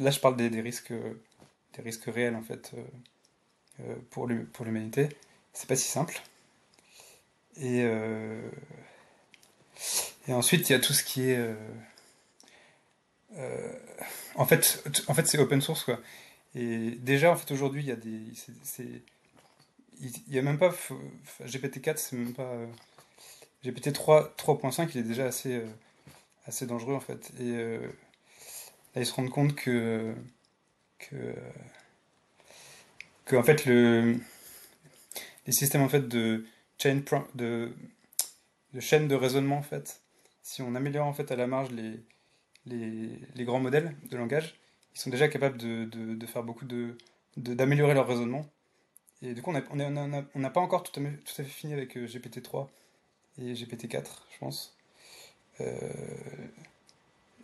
là, 0.00 0.10
je 0.10 0.20
parle 0.20 0.36
des, 0.36 0.50
des, 0.50 0.60
risques, 0.60 0.92
des 0.92 1.82
risques 1.82 2.04
réels 2.06 2.36
en 2.36 2.42
fait 2.42 2.72
pour 4.10 4.26
l'humanité. 4.26 5.08
C'est 5.52 5.68
pas 5.68 5.76
si 5.76 5.88
simple. 5.88 6.22
Et, 7.56 7.84
et 10.28 10.32
ensuite, 10.32 10.70
il 10.70 10.72
y 10.72 10.76
a 10.76 10.80
tout 10.80 10.92
ce 10.92 11.02
qui 11.02 11.30
est 11.30 11.54
euh, 13.38 13.72
en 14.34 14.44
fait, 14.44 14.82
en 15.08 15.14
fait 15.14 15.26
c'est 15.26 15.38
open 15.38 15.60
source 15.60 15.84
quoi. 15.84 15.98
Et 16.54 16.90
déjà 16.92 17.32
en 17.32 17.36
fait 17.36 17.52
aujourd'hui 17.52 17.82
il 17.82 17.88
y 17.88 17.92
a 17.92 17.96
des, 17.96 18.20
il 20.00 20.34
y 20.34 20.38
a 20.38 20.42
même 20.42 20.58
pas 20.58 20.74
GPT-4 21.40 21.96
c'est 21.96 22.16
même 22.16 22.34
pas 22.34 22.52
GPT 23.64 23.92
3 23.92 24.34
3.5 24.36 24.90
il 24.94 25.00
est 25.00 25.02
déjà 25.04 25.26
assez 25.26 25.54
euh, 25.54 25.66
assez 26.46 26.66
dangereux 26.66 26.94
en 26.94 27.00
fait 27.00 27.30
et 27.38 27.56
euh, 27.56 27.86
là 28.94 29.02
ils 29.02 29.06
se 29.06 29.14
rendent 29.14 29.30
compte 29.30 29.54
que 29.54 30.14
que 30.98 31.34
en 33.36 33.42
fait 33.42 33.64
le 33.66 34.16
les 35.46 35.52
systèmes 35.52 35.82
en 35.82 35.88
fait 35.88 36.08
de 36.08 36.44
chain 36.78 37.02
de 37.34 37.72
de 38.74 38.80
chaîne 38.80 39.08
de 39.08 39.14
raisonnement 39.14 39.58
en 39.58 39.62
fait 39.62 40.00
si 40.42 40.62
on 40.62 40.74
améliore 40.74 41.06
en 41.06 41.12
fait 41.12 41.30
à 41.30 41.36
la 41.36 41.46
marge 41.46 41.70
les 41.70 42.00
les, 42.66 43.18
les, 43.34 43.44
grands 43.44 43.60
modèles 43.60 43.96
de 44.10 44.16
langage, 44.16 44.54
ils 44.94 45.00
sont 45.00 45.10
déjà 45.10 45.28
capables 45.28 45.58
de, 45.58 45.84
de, 45.84 46.14
de 46.14 46.26
faire 46.26 46.42
beaucoup 46.42 46.64
de 46.64 46.96
d'améliorer 47.36 47.94
leur 47.94 48.06
raisonnement. 48.06 48.46
Et 49.22 49.32
du 49.32 49.40
coup, 49.40 49.50
on 49.50 49.54
n'a 49.54 50.24
on 50.34 50.50
pas 50.50 50.60
encore 50.60 50.82
tout 50.82 51.00
à, 51.00 51.02
tout 51.02 51.32
à, 51.38 51.44
fait 51.44 51.44
fini 51.44 51.72
avec 51.72 51.96
euh, 51.96 52.06
GPT-3 52.06 52.68
et 53.38 53.54
GPT-4, 53.54 54.04
je 54.32 54.38
pense. 54.38 54.76
Euh, 55.62 56.46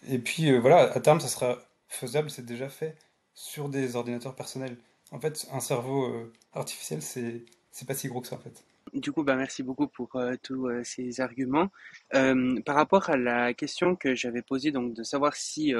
et 0.08 0.18
puis 0.18 0.50
euh, 0.50 0.58
voilà, 0.58 0.92
à 0.92 1.00
terme, 1.00 1.20
ça 1.20 1.28
sera 1.28 1.58
faisable, 1.88 2.30
c'est 2.30 2.44
déjà 2.44 2.68
fait 2.68 2.96
sur 3.34 3.68
des 3.68 3.96
ordinateurs 3.96 4.34
personnels. 4.34 4.76
En 5.10 5.20
fait, 5.20 5.46
un 5.52 5.60
cerveau 5.60 6.06
euh, 6.06 6.32
artificiel, 6.52 7.02
c'est 7.02 7.86
pas 7.86 7.94
si 7.94 8.08
gros 8.08 8.20
que 8.20 8.28
ça, 8.28 8.36
en 8.36 8.40
fait. 8.40 8.64
Du 8.94 9.12
coup, 9.12 9.22
bah, 9.22 9.36
merci 9.36 9.62
beaucoup 9.62 9.86
pour 9.86 10.18
tous 10.42 10.70
ces 10.82 11.20
arguments. 11.20 11.68
Par 12.10 12.74
rapport 12.74 13.10
à 13.10 13.18
la 13.18 13.52
question 13.52 13.96
que 13.96 14.14
j'avais 14.14 14.40
posée, 14.40 14.72
donc 14.72 14.94
de 14.94 15.02
savoir 15.02 15.36
si, 15.36 15.74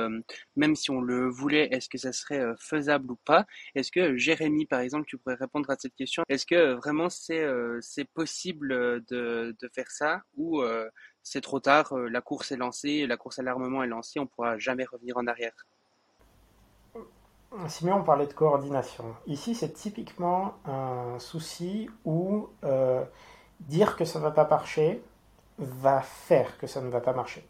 même 0.56 0.76
si 0.76 0.90
on 0.90 1.00
le 1.00 1.26
voulait, 1.26 1.68
est-ce 1.72 1.88
que 1.88 1.96
ça 1.96 2.12
serait 2.12 2.44
faisable 2.58 3.12
ou 3.12 3.16
pas, 3.24 3.46
est-ce 3.74 3.90
que 3.90 4.18
Jérémy, 4.18 4.66
par 4.66 4.80
exemple, 4.80 5.06
tu 5.06 5.16
pourrais 5.16 5.36
répondre 5.36 5.70
à 5.70 5.76
cette 5.78 5.94
question? 5.94 6.22
Est-ce 6.28 6.44
que 6.44 6.74
vraiment 6.74 7.08
c'est 7.08 7.46
c'est 7.80 8.04
possible 8.04 8.68
de, 9.06 9.56
de 9.58 9.68
faire 9.74 9.90
ça 9.90 10.22
ou 10.36 10.62
c'est 11.30 11.40
trop 11.40 11.60
tard, 11.60 11.94
la 11.96 12.20
course 12.20 12.52
est 12.52 12.56
lancée, 12.56 13.06
la 13.06 13.16
course 13.16 13.38
à 13.38 13.42
l'armement 13.42 13.82
est 13.82 13.88
lancée, 13.88 14.18
on 14.20 14.26
pourra 14.26 14.58
jamais 14.58 14.84
revenir 14.84 15.16
en 15.16 15.26
arrière 15.26 15.66
Simeon 17.66 18.02
parlait 18.02 18.26
de 18.26 18.32
coordination. 18.32 19.04
Ici, 19.26 19.54
c'est 19.54 19.72
typiquement 19.72 20.54
un 20.66 21.18
souci 21.18 21.88
où 22.04 22.48
euh, 22.64 23.02
dire 23.60 23.96
que 23.96 24.04
ça 24.04 24.18
ne 24.18 24.24
va 24.24 24.30
pas 24.30 24.46
marcher 24.46 25.02
va 25.58 26.00
faire 26.02 26.56
que 26.58 26.68
ça 26.68 26.80
ne 26.80 26.88
va 26.88 27.00
pas 27.00 27.12
marcher. 27.12 27.44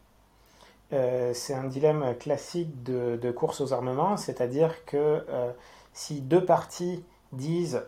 Euh, 0.95 1.35
c'est 1.35 1.53
un 1.53 1.65
dilemme 1.65 2.17
classique 2.19 2.83
de, 2.83 3.31
course 3.33 3.61
aux 3.61 3.75
armements, 3.75 4.17
c'est-à-dire 4.17 4.85
que 4.87 5.27
euh, 5.29 5.51
si 5.93 6.23
deux 6.23 6.45
parties 6.45 7.05
disent 7.33 7.85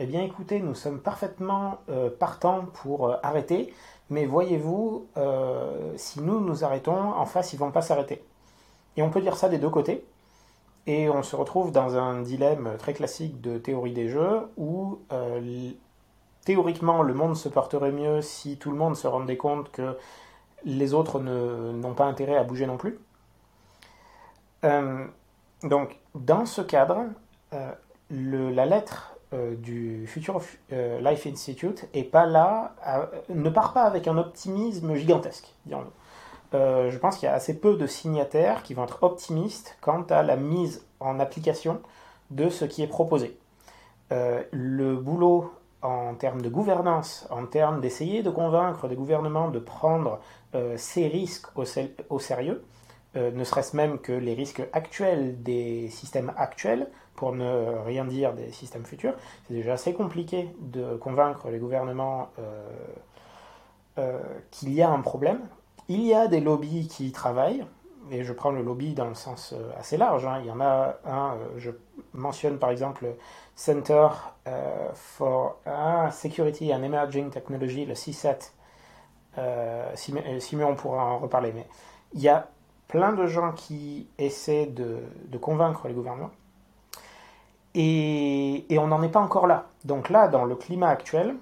Eh 0.00 0.06
bien 0.06 0.22
écoutez, 0.22 0.58
nous 0.58 0.74
sommes 0.74 1.00
parfaitement 1.00 1.78
partants 2.18 2.64
pour 2.64 3.16
arrêter, 3.22 3.72
mais 4.10 4.26
voyez-vous, 4.26 5.06
si 5.96 6.20
nous 6.20 6.40
nous 6.40 6.64
arrêtons, 6.64 7.12
en 7.12 7.24
face, 7.24 7.52
ils 7.52 7.58
vont 7.58 7.70
pas 7.70 7.82
s'arrêter. 7.82 8.22
Et 8.96 9.02
on 9.02 9.10
peut 9.10 9.20
dire 9.20 9.36
ça 9.36 9.48
des 9.48 9.58
deux 9.58 9.70
côtés. 9.70 10.04
Et 10.86 11.08
on 11.08 11.22
se 11.22 11.36
retrouve 11.36 11.72
dans 11.72 11.96
un 11.96 12.22
dilemme 12.22 12.76
très 12.78 12.94
classique 12.94 13.40
de 13.40 13.58
théorie 13.58 13.92
des 13.92 14.08
jeux 14.08 14.48
où 14.56 14.98
euh, 15.12 15.70
théoriquement 16.44 17.02
le 17.02 17.14
monde 17.14 17.36
se 17.36 17.48
porterait 17.48 17.92
mieux 17.92 18.22
si 18.22 18.56
tout 18.56 18.70
le 18.70 18.76
monde 18.76 18.96
se 18.96 19.06
rendait 19.06 19.36
compte 19.36 19.70
que 19.70 19.96
les 20.64 20.94
autres 20.94 21.20
n'ont 21.20 21.94
pas 21.94 22.06
intérêt 22.06 22.36
à 22.36 22.44
bouger 22.44 22.66
non 22.66 22.76
plus. 22.76 22.98
Euh, 24.64 25.06
donc 25.62 25.98
dans 26.14 26.46
ce 26.46 26.62
cadre, 26.62 27.04
euh, 27.52 27.72
la 28.10 28.66
lettre 28.66 29.09
du 29.32 30.06
Future 30.06 30.40
Life 30.70 31.26
Institute 31.26 31.86
est 31.94 32.04
pas 32.04 32.26
là, 32.26 32.74
ne 33.28 33.48
part 33.48 33.72
pas 33.72 33.84
avec 33.84 34.08
un 34.08 34.18
optimisme 34.18 34.94
gigantesque, 34.94 35.54
disons 35.66 35.84
euh, 36.54 36.90
je 36.90 36.98
pense 36.98 37.16
qu'il 37.16 37.26
y 37.26 37.28
a 37.28 37.34
assez 37.34 37.58
peu 37.58 37.76
de 37.76 37.86
signataires 37.86 38.62
qui 38.62 38.74
vont 38.74 38.84
être 38.84 39.02
optimistes 39.02 39.76
quant 39.80 40.02
à 40.02 40.22
la 40.22 40.36
mise 40.36 40.84
en 40.98 41.20
application 41.20 41.80
de 42.30 42.48
ce 42.48 42.64
qui 42.64 42.82
est 42.82 42.88
proposé. 42.88 43.38
Euh, 44.12 44.42
le 44.50 44.96
boulot 44.96 45.52
en 45.82 46.14
termes 46.14 46.42
de 46.42 46.48
gouvernance, 46.48 47.26
en 47.30 47.46
termes 47.46 47.80
d'essayer 47.80 48.22
de 48.22 48.30
convaincre 48.30 48.88
des 48.88 48.96
gouvernements 48.96 49.48
de 49.48 49.60
prendre 49.60 50.20
euh, 50.54 50.74
ces 50.76 51.06
risques 51.06 51.46
au, 51.56 52.18
sérieux, 52.18 52.64
ne 53.16 53.42
serait-ce 53.42 53.76
même 53.76 53.98
que 53.98 54.12
les 54.12 54.34
risques 54.34 54.62
actuels 54.72 55.42
des 55.42 55.88
systèmes 55.88 56.32
actuels, 56.36 56.88
pour 57.14 57.32
ne 57.32 57.78
rien 57.84 58.04
dire 58.04 58.32
des 58.32 58.50
systèmes 58.50 58.84
futurs, 58.84 59.14
c'est 59.46 59.54
déjà 59.54 59.74
assez 59.74 59.92
compliqué 59.92 60.48
de 60.60 60.96
convaincre 60.96 61.50
les 61.50 61.58
gouvernements 61.58 62.30
qu'il 64.50 64.72
y 64.72 64.80
a 64.80 64.88
un 64.88 65.00
problème, 65.02 65.40
il 65.88 66.02
y 66.02 66.14
a 66.14 66.28
des 66.28 66.40
lobbies 66.40 66.88
qui 66.88 67.12
travaillent, 67.12 67.66
et 68.10 68.24
je 68.24 68.32
prends 68.32 68.50
le 68.50 68.62
lobby 68.62 68.94
dans 68.94 69.08
le 69.08 69.14
sens 69.14 69.52
euh, 69.52 69.70
assez 69.78 69.96
large. 69.96 70.24
Hein. 70.26 70.38
Il 70.40 70.46
y 70.46 70.50
en 70.50 70.60
a 70.60 70.96
un, 71.04 71.34
euh, 71.34 71.58
je 71.58 71.70
mentionne 72.14 72.58
par 72.58 72.70
exemple 72.70 73.04
le 73.04 73.16
Center 73.54 74.08
euh, 74.46 74.88
for 74.94 75.58
Security 76.10 76.72
and 76.74 76.82
Emerging 76.82 77.30
Technology, 77.30 77.86
le. 77.86 77.94
Euh, 79.38 79.92
Simon 79.94 80.74
pourra 80.74 81.04
en 81.04 81.18
reparler, 81.18 81.52
mais 81.52 81.66
il 82.14 82.20
y 82.20 82.28
a 82.28 82.48
plein 82.88 83.12
de 83.12 83.26
gens 83.26 83.52
qui 83.52 84.08
essaient 84.18 84.66
de, 84.66 84.98
convaincre 85.40 85.86
les 85.86 85.94
gouvernements. 85.94 86.30
Et, 87.74 88.66
on 88.78 88.88
n'en 88.88 89.02
est 89.02 89.10
pas 89.10 89.20
encore 89.20 89.46
là. 89.46 89.66
Donc 89.84 90.08
là, 90.08 90.28
dans 90.28 90.44
le 90.44 90.56
climat 90.56 90.88
actuel, 90.88 91.36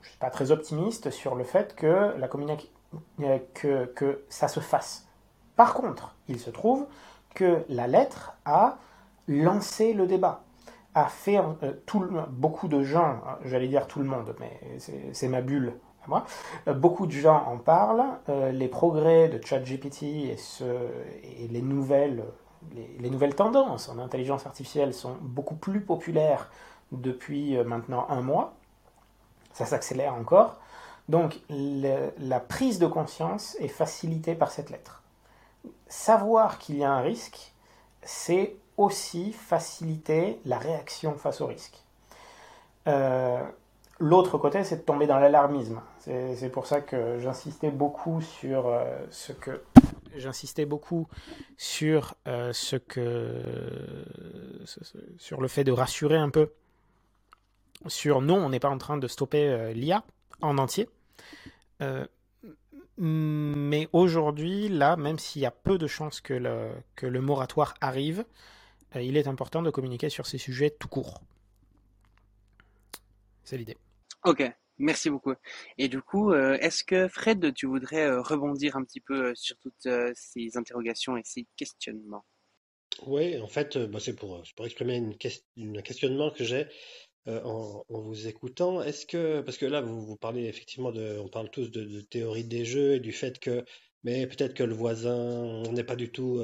je 0.00 0.06
ne 0.06 0.10
suis 0.10 0.18
pas 0.18 0.30
très 0.30 0.50
optimiste 0.50 1.10
sur 1.10 1.34
le 1.34 1.44
fait 1.44 1.74
que 1.74 2.14
la 2.18 2.28
communication 2.28 2.68
que, 3.54 3.86
que 3.86 4.24
ça 4.28 4.48
se 4.48 4.60
fasse. 4.60 5.06
Par 5.56 5.74
contre, 5.74 6.14
il 6.28 6.38
se 6.38 6.50
trouve 6.50 6.86
que 7.34 7.64
la 7.68 7.86
lettre 7.86 8.32
a 8.44 8.78
lancé 9.28 9.92
le 9.92 10.06
débat, 10.06 10.42
a 10.94 11.06
fait 11.06 11.38
euh, 11.38 11.72
beaucoup 12.28 12.68
de 12.68 12.82
gens, 12.82 13.20
j'allais 13.44 13.68
dire 13.68 13.86
tout 13.86 14.00
le 14.00 14.06
monde, 14.06 14.34
mais 14.40 14.60
c'est 15.12 15.28
ma 15.28 15.40
bulle 15.40 15.74
moi, 16.06 16.24
euh, 16.68 16.74
beaucoup 16.74 17.06
de 17.06 17.12
gens 17.12 17.44
en 17.46 17.56
parlent, 17.56 18.04
euh, 18.28 18.52
les 18.52 18.68
progrès 18.68 19.28
de 19.28 19.44
ChatGPT 19.44 20.02
et 20.02 21.48
les 21.48 21.62
nouvelles 21.62 22.24
les, 22.74 22.88
les, 22.98 23.10
nouvelles 23.10 23.34
tendances 23.34 23.88
en 23.88 23.98
intelligence 23.98 24.46
artificielle 24.46 24.94
sont 24.94 25.16
beaucoup 25.20 25.56
plus 25.56 25.80
populaires 25.80 26.50
depuis 26.92 27.56
maintenant 27.64 28.06
un 28.08 28.20
mois. 28.20 28.54
Ça 29.52 29.66
s'accélère 29.66 30.14
encore. 30.14 30.56
Donc 31.08 31.40
la 31.48 32.38
prise 32.38 32.78
de 32.78 32.86
conscience 32.86 33.56
est 33.58 33.68
facilitée 33.68 34.36
par 34.36 34.52
cette 34.52 34.70
lettre. 34.70 35.02
Savoir 35.88 36.58
qu'il 36.58 36.76
y 36.76 36.84
a 36.84 36.92
un 36.92 37.00
risque, 37.00 37.52
c'est 38.02 38.54
aussi 38.76 39.32
faciliter 39.32 40.40
la 40.44 40.56
réaction 40.56 41.14
face 41.16 41.40
au 41.40 41.46
risque. 41.46 41.82
Euh, 42.86 43.42
l'autre 43.98 44.38
côté, 44.38 44.62
c'est 44.62 44.76
de 44.76 44.82
tomber 44.82 45.08
dans 45.08 45.18
l'alarmisme. 45.18 45.80
C'est 45.98 46.50
pour 46.50 46.66
ça 46.66 46.80
que 46.80 47.18
j'insistais 47.18 47.70
beaucoup 47.70 48.20
sur 48.20 48.68
euh, 48.68 48.84
ce 49.10 49.32
que 49.32 49.62
j'insistais 50.16 50.66
beaucoup 50.66 51.08
sur 51.56 52.14
euh, 52.26 52.52
ce 52.52 52.76
que 52.76 53.42
sur 55.18 55.40
le 55.40 55.48
fait 55.48 55.64
de 55.64 55.72
rassurer 55.72 56.16
un 56.16 56.30
peu 56.30 56.52
sur 57.86 58.20
non, 58.20 58.36
on 58.36 58.50
n'est 58.50 58.60
pas 58.60 58.68
en 58.68 58.78
train 58.78 58.98
de 58.98 59.08
stopper 59.08 59.72
l'IA 59.74 60.04
en 60.42 60.58
entier. 60.58 60.88
mais 62.98 63.88
aujourd'hui, 63.92 64.68
là, 64.68 64.96
même 64.96 65.18
s'il 65.18 65.40
y 65.40 65.46
a 65.46 65.50
peu 65.50 65.78
de 65.78 65.86
chances 65.86 66.20
que 66.20 66.34
le, 66.34 66.72
que 66.94 67.06
le 67.06 67.22
moratoire 67.22 67.74
arrive, 67.80 68.26
il 68.94 69.16
est 69.16 69.28
important 69.28 69.62
de 69.62 69.70
communiquer 69.70 70.10
sur 70.10 70.26
ces 70.26 70.36
sujets 70.36 70.70
tout 70.70 70.88
court. 70.88 71.22
C'est 73.44 73.56
l'idée. 73.56 73.78
Ok, 74.24 74.42
merci 74.80 75.10
beaucoup. 75.10 75.34
Et 75.78 75.88
du 75.88 76.02
coup, 76.02 76.32
est-ce 76.34 76.82
que 76.82 77.08
Fred, 77.08 77.54
tu 77.54 77.66
voudrais 77.66 78.10
rebondir 78.18 78.76
un 78.76 78.84
petit 78.84 79.00
peu 79.00 79.32
sur 79.34 79.56
toutes 79.58 79.88
ces 80.14 80.56
interrogations 80.56 81.16
et 81.16 81.22
ces 81.24 81.46
questionnements? 81.56 82.24
Oui, 83.06 83.38
en 83.38 83.46
fait, 83.46 83.78
bah, 83.78 84.00
c'est 84.00 84.16
pour, 84.16 84.42
exprimer 84.64 84.96
une 84.96 85.78
un 85.78 85.82
questionnement 85.82 86.30
que 86.30 86.44
j'ai 86.44 86.66
en, 87.26 87.84
vous 87.88 88.26
écoutant. 88.26 88.82
Est-ce 88.82 89.06
que, 89.06 89.40
parce 89.40 89.58
que 89.58 89.66
là, 89.66 89.80
vous, 89.80 90.04
vous 90.04 90.16
parlez 90.16 90.46
effectivement 90.46 90.92
de, 90.92 91.18
on 91.18 91.28
parle 91.28 91.50
tous 91.50 91.70
de, 91.70 92.00
théorie 92.00 92.44
des 92.44 92.64
jeux 92.64 92.94
et 92.94 93.00
du 93.00 93.12
fait 93.12 93.38
que, 93.38 93.64
mais 94.04 94.26
peut-être 94.26 94.54
que 94.54 94.62
le 94.62 94.74
voisin, 94.74 95.16
on 95.16 95.72
n'est 95.72 95.84
pas 95.84 95.96
du 95.96 96.10
tout, 96.10 96.42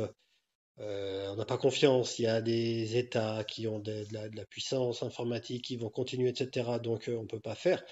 on 0.78 1.37
n'a 1.37 1.45
pas 1.45 1.59
confiance. 1.59 2.18
Il 2.18 2.22
y 2.22 2.26
a 2.28 2.41
des 2.41 2.97
États 2.97 3.45
qui 3.45 3.66
ont 3.66 3.78
de, 3.78 4.05
la, 4.12 4.45
puissance 4.47 5.03
informatique, 5.03 5.64
qui 5.64 5.76
vont 5.76 5.91
continuer, 5.91 6.28
etc. 6.28 6.78
Donc, 6.82 7.05
on 7.09 7.22
ne 7.22 7.28
peut 7.28 7.41
pas 7.41 7.55
faire. 7.55 7.82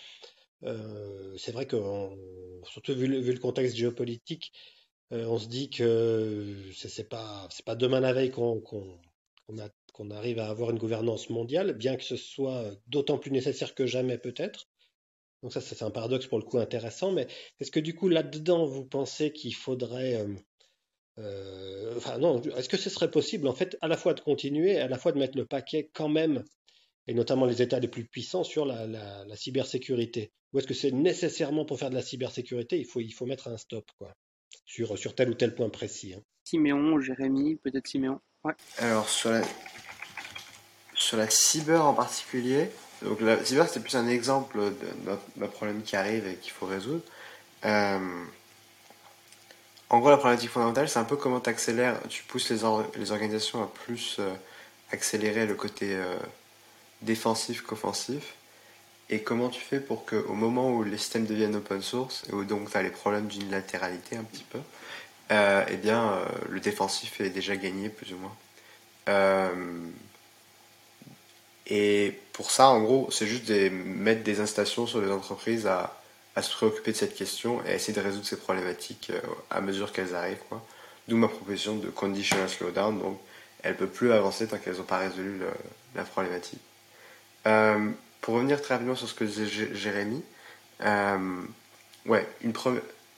C'est 1.36 1.52
vrai 1.52 1.66
que, 1.66 1.76
surtout 2.64 2.94
vu 2.94 3.06
le 3.06 3.38
contexte 3.38 3.76
géopolitique, 3.76 4.52
euh, 5.12 5.26
on 5.26 5.38
se 5.38 5.48
dit 5.48 5.70
que 5.70 6.56
c'est 6.74 7.08
pas 7.08 7.48
pas 7.66 7.76
demain 7.76 8.00
la 8.00 8.12
veille 8.12 8.30
qu'on 8.30 9.00
arrive 10.10 10.38
à 10.38 10.48
avoir 10.48 10.70
une 10.70 10.78
gouvernance 10.78 11.30
mondiale, 11.30 11.74
bien 11.74 11.96
que 11.96 12.04
ce 12.04 12.16
soit 12.16 12.64
d'autant 12.86 13.18
plus 13.18 13.30
nécessaire 13.30 13.74
que 13.74 13.86
jamais 13.86 14.18
peut-être. 14.18 14.68
Donc 15.42 15.52
ça, 15.52 15.60
c'est 15.60 15.82
un 15.82 15.90
paradoxe 15.90 16.26
pour 16.26 16.38
le 16.38 16.44
coup 16.44 16.58
intéressant, 16.58 17.12
mais 17.12 17.26
est-ce 17.60 17.70
que 17.70 17.80
du 17.80 17.94
coup 17.94 18.08
là-dedans, 18.08 18.66
vous 18.66 18.84
pensez 18.84 19.32
qu'il 19.32 19.54
faudrait... 19.54 20.16
Euh, 20.16 20.34
euh, 21.18 21.94
enfin 21.96 22.18
non, 22.18 22.40
est-ce 22.42 22.68
que 22.68 22.76
ce 22.76 22.90
serait 22.90 23.10
possible 23.10 23.46
en 23.46 23.54
fait 23.54 23.76
à 23.82 23.88
la 23.88 23.96
fois 23.96 24.14
de 24.14 24.20
continuer, 24.20 24.78
à 24.78 24.88
la 24.88 24.98
fois 24.98 25.12
de 25.12 25.18
mettre 25.18 25.38
le 25.38 25.46
paquet 25.46 25.90
quand 25.92 26.08
même, 26.08 26.42
et 27.06 27.14
notamment 27.14 27.46
les 27.46 27.62
États 27.62 27.80
les 27.80 27.88
plus 27.88 28.04
puissants, 28.04 28.44
sur 28.44 28.64
la, 28.64 28.86
la 28.86 29.36
cybersécurité 29.36 30.32
Ou 30.52 30.58
est-ce 30.58 30.66
que 30.66 30.74
c'est 30.74 30.92
nécessairement 30.92 31.64
pour 31.64 31.78
faire 31.78 31.90
de 31.90 31.94
la 31.94 32.02
cybersécurité, 32.02 32.78
il 32.78 32.86
faut, 32.86 33.00
il 33.00 33.12
faut 33.12 33.26
mettre 33.26 33.48
un 33.48 33.56
stop 33.56 33.90
quoi 33.98 34.14
sur, 34.64 34.96
sur 34.98 35.14
tel 35.14 35.30
ou 35.30 35.34
tel 35.34 35.54
point 35.54 35.68
précis. 35.68 36.14
Hein. 36.14 36.22
Siméon, 36.44 37.00
Jérémy, 37.00 37.56
peut-être 37.56 37.86
Siméon. 37.86 38.20
Ouais. 38.44 38.52
Alors 38.78 39.08
sur 39.08 39.30
la, 39.30 39.42
sur 40.94 41.16
la 41.16 41.28
cyber 41.30 41.84
en 41.84 41.94
particulier, 41.94 42.70
donc 43.02 43.20
la 43.20 43.42
cyber 43.44 43.68
c'est 43.68 43.80
plus 43.80 43.96
un 43.96 44.08
exemple 44.08 44.72
d'un 45.36 45.48
problème 45.48 45.82
qui 45.82 45.96
arrive 45.96 46.26
et 46.26 46.36
qu'il 46.36 46.52
faut 46.52 46.66
résoudre. 46.66 47.02
Euh, 47.64 48.24
en 49.90 50.00
gros, 50.00 50.10
la 50.10 50.16
problématique 50.16 50.50
fondamentale, 50.50 50.88
c'est 50.88 50.98
un 50.98 51.04
peu 51.04 51.16
comment 51.16 51.40
tu 51.40 51.48
accélères, 51.48 52.00
tu 52.08 52.22
pousses 52.24 52.50
les, 52.50 52.60
les 52.96 53.12
organisations 53.12 53.62
à 53.62 53.66
plus 53.66 54.16
euh, 54.18 54.34
accélérer 54.90 55.46
le 55.46 55.54
côté 55.54 55.94
euh, 55.94 56.16
défensif 57.04 57.62
qu'offensif. 57.62 58.34
Et 59.10 59.20
comment 59.20 59.48
tu 59.48 59.60
fais 59.60 59.80
pour 59.80 60.06
qu'au 60.06 60.32
moment 60.32 60.70
où 60.70 60.82
les 60.82 60.96
systèmes 60.96 61.26
deviennent 61.26 61.56
open 61.56 61.82
source, 61.82 62.24
et 62.30 62.32
où 62.32 62.44
donc 62.44 62.70
tu 62.70 62.76
as 62.76 62.82
les 62.82 62.90
problèmes 62.90 63.26
d'unilatéralité 63.26 64.16
un 64.16 64.24
petit 64.24 64.44
peu, 64.44 64.60
euh, 65.30 65.64
eh 65.68 65.76
bien, 65.76 66.12
euh, 66.12 66.24
le 66.50 66.60
défensif 66.60 67.20
est 67.20 67.30
déjà 67.30 67.56
gagné, 67.56 67.88
plus 67.88 68.12
ou 68.12 68.18
moins. 68.18 68.36
Euh, 69.08 69.88
et 71.66 72.18
pour 72.32 72.50
ça, 72.50 72.68
en 72.68 72.82
gros, 72.82 73.08
c'est 73.10 73.26
juste 73.26 73.46
de 73.46 73.68
mettre 73.68 74.22
des 74.22 74.40
incitations 74.40 74.86
sur 74.86 75.00
les 75.00 75.10
entreprises 75.10 75.66
à, 75.66 75.98
à, 76.36 76.42
se 76.42 76.50
préoccuper 76.54 76.92
de 76.92 76.96
cette 76.96 77.14
question 77.14 77.64
et 77.64 77.70
à 77.70 77.74
essayer 77.74 77.94
de 77.94 78.04
résoudre 78.04 78.26
ces 78.26 78.36
problématiques 78.36 79.12
à 79.50 79.60
mesure 79.60 79.92
qu'elles 79.92 80.14
arrivent. 80.14 80.38
D'où 81.08 81.16
ma 81.16 81.28
proposition 81.28 81.76
de 81.76 81.88
conditional 81.88 82.48
slowdown. 82.48 82.98
Donc, 82.98 83.20
elles 83.62 83.72
ne 83.72 83.76
peuvent 83.76 83.88
plus 83.90 84.12
avancer 84.12 84.46
tant 84.46 84.58
qu'elles 84.58 84.76
n'ont 84.76 84.84
pas 84.84 84.98
résolu 84.98 85.40
la 85.94 86.04
problématique. 86.04 86.60
Pour 87.44 88.34
revenir 88.34 88.62
très 88.62 88.74
rapidement 88.74 88.96
sur 88.96 89.08
ce 89.08 89.14
que 89.14 89.24
disait 89.24 89.46
Jérémy, 89.74 90.22
euh, 90.80 91.42
ouais, 92.06 92.26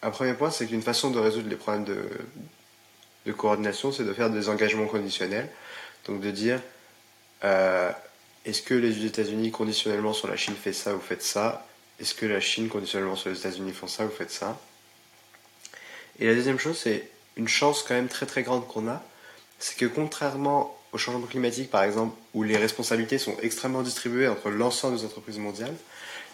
un 0.02 0.10
premier 0.10 0.34
point, 0.34 0.50
c'est 0.50 0.66
qu'une 0.66 0.82
façon 0.82 1.10
de 1.10 1.18
résoudre 1.18 1.48
les 1.48 1.56
problèmes 1.56 1.84
de, 1.84 2.08
de 3.26 3.32
coordination, 3.32 3.92
c'est 3.92 4.04
de 4.04 4.12
faire 4.12 4.30
des 4.30 4.48
engagements 4.48 4.86
conditionnels. 4.86 5.48
Donc 6.06 6.20
de 6.20 6.30
dire, 6.30 6.60
euh, 7.44 7.90
est-ce 8.44 8.62
que 8.62 8.74
les 8.74 9.04
États-Unis 9.04 9.50
conditionnellement 9.50 10.12
sur 10.12 10.28
la 10.28 10.36
Chine 10.36 10.54
fait 10.54 10.72
ça, 10.72 10.92
vous 10.92 11.00
faites 11.00 11.22
ça? 11.22 11.66
Est-ce 12.00 12.14
que 12.14 12.26
la 12.26 12.40
Chine 12.40 12.68
conditionnellement 12.68 13.16
sur 13.16 13.30
les 13.30 13.38
États-Unis 13.38 13.72
font 13.72 13.88
ça, 13.88 14.04
vous 14.04 14.10
faites 14.10 14.30
ça? 14.30 14.58
Et 16.18 16.26
la 16.26 16.34
deuxième 16.34 16.58
chose, 16.58 16.78
c'est 16.78 17.08
une 17.36 17.48
chance 17.48 17.82
quand 17.82 17.94
même 17.94 18.08
très 18.08 18.26
très 18.26 18.42
grande 18.42 18.66
qu'on 18.66 18.88
a, 18.88 19.02
c'est 19.58 19.76
que 19.76 19.86
contrairement 19.86 20.76
au 20.96 20.98
changement 20.98 21.26
climatique, 21.26 21.70
par 21.70 21.82
exemple, 21.82 22.16
où 22.32 22.42
les 22.42 22.56
responsabilités 22.56 23.18
sont 23.18 23.36
extrêmement 23.42 23.82
distribuées 23.82 24.28
entre 24.28 24.48
l'ensemble 24.48 24.96
des 24.96 25.04
entreprises 25.04 25.38
mondiales, 25.38 25.74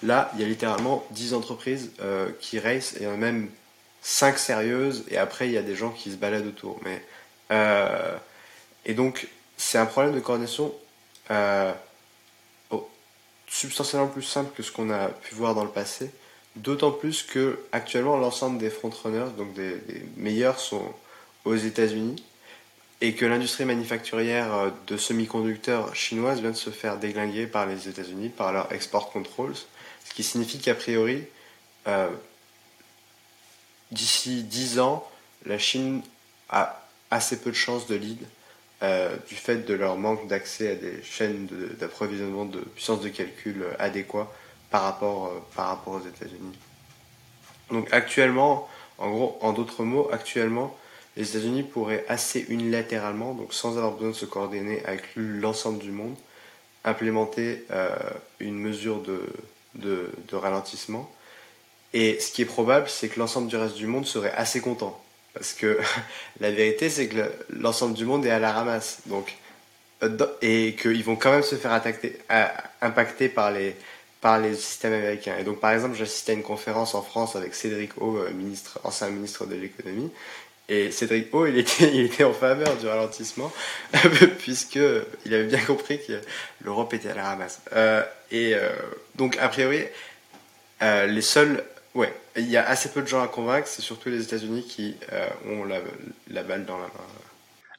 là, 0.05 0.31
il 0.35 0.41
y 0.41 0.45
a 0.45 0.47
littéralement 0.47 1.05
10 1.11 1.35
entreprises 1.35 1.91
euh, 2.01 2.31
qui 2.41 2.61
race, 2.61 2.95
et 3.01 3.07
même 3.09 3.51
5 4.03 4.39
sérieuses, 4.39 5.05
et 5.11 5.19
après, 5.19 5.49
il 5.49 5.53
y 5.53 5.59
a 5.59 5.63
des 5.63 5.75
gens 5.75 5.91
qui 5.91 6.13
se 6.13 6.17
baladent 6.17 6.47
autour. 6.47 6.79
Mais, 6.85 7.05
euh, 7.51 8.17
et 8.87 8.95
donc, 8.95 9.27
c'est 9.57 9.79
un 9.79 9.87
problème 9.87 10.15
de 10.15 10.21
coordination 10.21 10.73
euh, 11.33 11.73
substantiellement 13.49 14.07
plus 14.07 14.23
simple 14.23 14.53
que 14.57 14.63
ce 14.63 14.71
qu'on 14.71 14.91
a 14.91 15.09
pu 15.09 15.35
voir 15.35 15.57
dans 15.57 15.65
le 15.65 15.71
passé, 15.71 16.13
d'autant 16.55 16.93
plus 16.93 17.25
que 17.25 17.59
actuellement 17.73 18.17
l'ensemble 18.17 18.59
des 18.59 18.71
frontrunners, 18.71 19.33
donc 19.37 19.55
des 19.55 19.81
meilleurs, 20.17 20.61
sont 20.61 20.95
aux 21.45 21.57
États-Unis 21.57 22.23
et 23.03 23.15
que 23.15 23.27
l'industrie 23.27 23.65
manufacturière 23.65 24.55
euh, 24.55 24.71
de 24.87 24.97
semi-conducteurs 24.97 25.95
chinoise 25.95 26.41
vient 26.41 26.53
de 26.53 26.57
se 26.57 26.71
faire 26.71 26.99
déglinguer 26.99 27.49
par 27.49 27.67
les 27.67 27.89
États-Unis, 27.89 28.29
par 28.29 28.53
leur 28.53 28.73
export 28.73 29.11
controls, 29.11 29.57
ce 29.57 30.15
qui 30.15 30.23
signifie 30.23 30.61
qu'a 30.61 30.77
priori, 30.77 31.25
euh, 31.89 32.09
d'ici 33.91 34.45
10 34.45 34.79
ans, 34.79 35.07
la 35.47 35.59
Chine 35.59 36.03
a 36.49 36.81
assez 37.11 37.41
peu 37.41 37.51
de 37.51 37.57
chances 37.57 37.89
de 37.89 37.97
lead 37.97 38.25
euh, 38.85 39.17
du 39.29 39.35
fait 39.35 39.67
de 39.67 39.75
leur 39.75 39.97
manque 39.97 40.29
d'accès 40.29 40.71
à 40.71 40.75
des 40.77 41.03
chaînes 41.03 41.49
d'approvisionnement 41.81 42.45
de, 42.45 42.61
puissance 42.61 43.01
de 43.01 43.09
calcul 43.09 43.67
adéquats 43.81 44.31
par 44.71 44.83
rapport, 44.83 45.33
par 45.57 45.67
rapport 45.67 45.95
aux 45.95 46.07
États-Unis. 46.07 46.57
Donc 47.73 47.93
actuellement, 47.93 48.69
en 48.99 49.11
gros, 49.11 49.39
en 49.41 49.53
d'autres 49.53 49.83
mots, 49.83 50.09
actuellement, 50.13 50.77
les 51.17 51.31
États-Unis 51.31 51.63
pourraient 51.63 52.05
assez 52.09 52.47
unilatéralement, 52.49 53.35
donc 53.35 53.53
sans 53.53 53.77
avoir 53.77 53.93
besoin 53.93 54.11
de 54.11 54.15
se 54.15 54.25
coordonner 54.25 54.83
avec 54.85 55.03
l'ensemble 55.17 55.79
du 55.79 55.91
monde, 55.91 56.15
implémenter 56.85 57.65
euh, 57.71 57.91
une 58.41 58.59
mesure 58.59 59.03
de, 59.03 59.29
de, 59.75 60.37
ralentissement. 60.37 61.11
Et 61.93 62.19
ce 62.19 62.33
qui 62.33 62.43
est 62.43 62.47
probable, 62.47 62.89
c'est 62.89 63.09
que 63.09 63.19
l'ensemble 63.19 63.49
du 63.49 63.57
reste 63.57 63.77
du 63.77 63.87
monde 63.87 64.07
serait 64.07 64.33
assez 64.33 64.61
content. 64.61 64.99
Parce 65.35 65.53
que 65.53 65.79
la 66.41 66.51
vérité, 66.51 66.89
c'est 66.89 67.09
que 67.09 67.31
l'ensemble 67.51 67.95
du 67.95 68.05
monde 68.05 68.25
est 68.25 68.31
à 68.31 68.39
la 68.39 68.53
ramasse. 68.53 69.01
Donc, 69.07 69.37
euh, 70.03 70.17
et 70.41 70.75
qu'ils 70.81 71.05
vont 71.05 71.17
quand 71.17 71.31
même 71.31 71.43
se 71.43 71.57
faire 71.57 71.73
attaquer, 71.73 72.19
impacter 72.81 73.29
par 73.29 73.53
les, 73.53 73.77
par 74.23 74.39
les 74.39 74.55
systèmes 74.55 74.95
américains. 74.95 75.37
Et 75.39 75.45
donc, 75.45 75.61
par 75.61 75.73
exemple, 75.73 75.97
j'assistais 75.97 76.33
à 76.33 76.35
une 76.37 76.43
conférence 76.43 76.95
en 76.95 77.03
France 77.03 77.37
avec 77.37 77.55
Cédric 77.55 78.01
O, 78.01 78.17
euh, 78.17 78.31
ancien 78.85 79.11
ministre 79.11 79.47
de 79.47 79.57
l'économie, 79.57 80.11
et 80.69 80.91
Cédric 80.91 81.35
O, 81.35 81.47
il 81.47 81.59
était, 81.59 81.91
il 81.95 82.07
était 82.07 82.25
en 82.25 82.33
faveur 82.33 82.77
du 82.77 82.87
ralentissement, 82.87 83.53
puisqu'il 84.39 85.35
avait 85.35 85.45
bien 85.45 85.61
compris 85.65 85.99
que 85.99 86.21
l'Europe 86.65 86.95
était 86.95 87.11
à 87.11 87.15
la 87.15 87.25
ramasse. 87.25 87.61
Euh, 87.75 88.03
et 88.31 88.55
euh, 88.55 88.71
donc, 89.17 89.37
a 89.39 89.49
priori, 89.49 89.85
euh, 90.83 91.07
les 91.07 91.23
seuls. 91.23 91.65
Ouais, 91.95 92.15
il 92.37 92.49
y 92.49 92.57
a 92.57 92.67
assez 92.67 92.89
peu 92.89 93.03
de 93.03 93.07
gens 93.07 93.23
à 93.23 93.29
convaincre, 93.29 93.69
c'est 93.69 93.83
surtout 93.83 94.09
les 94.09 94.23
États-Unis 94.23 94.65
qui 94.67 94.97
ont 95.47 95.65
la, 95.65 95.79
la, 96.31 96.43
balle 96.43 96.65
dans 96.65 96.79
la 96.79 96.85
main. 96.85 96.91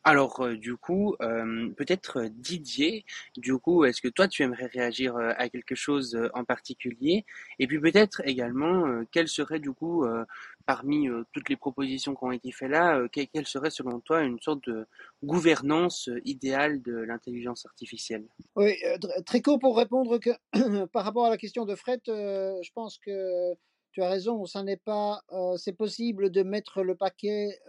Alors, 0.06 0.42
euh, 0.42 0.58
du 0.58 0.76
coup, 0.76 1.16
euh, 1.22 1.70
peut-être 1.78 2.24
euh, 2.24 2.30
Didier, 2.30 3.06
du 3.38 3.58
coup, 3.58 3.86
est-ce 3.86 4.02
que 4.02 4.10
toi, 4.10 4.28
tu 4.28 4.44
aimerais 4.44 4.66
réagir 4.66 5.16
à 5.16 5.48
quelque 5.48 5.76
chose 5.76 6.18
en 6.34 6.44
particulier? 6.44 7.26
Et 7.60 7.68
puis 7.68 7.80
peut-être 7.80 8.22
également, 8.26 9.04
quelle 9.12 9.30
serait, 9.30 9.60
du 9.60 9.72
coup, 9.72 10.06
parmi 10.66 11.08
toutes 11.32 11.50
les 11.50 11.56
propositions 11.56 12.16
qui 12.16 12.24
ont 12.24 12.32
été 12.32 12.52
faites 12.52 12.70
là, 12.70 13.02
quelle 13.12 13.48
serait, 13.48 13.70
selon 13.70 14.00
toi, 14.00 14.22
une 14.22 14.40
sorte 14.42 14.68
de 14.68 14.86
gouvernance 15.24 16.10
idéale 16.26 16.82
de 16.82 16.94
l'intelligence 16.94 17.66
artificielle? 17.66 18.26
Oui, 18.56 18.76
très 19.26 19.42
court 19.42 19.60
pour 19.60 19.78
répondre 19.78 20.18
que 20.18 20.32
par 20.88 21.06
rapport 21.06 21.26
à 21.26 21.30
la 21.30 21.38
question 21.38 21.66
de 21.66 21.76
Fred, 21.76 22.02
je 22.06 22.72
pense 22.74 22.98
que 22.98 23.54
tu 23.94 24.02
as 24.02 24.10
raison, 24.10 24.46
c'est 25.58 25.74
possible 25.74 26.30
de 26.32 26.44
mettre 26.44 26.82
le 26.84 26.96
paquet 26.96 27.60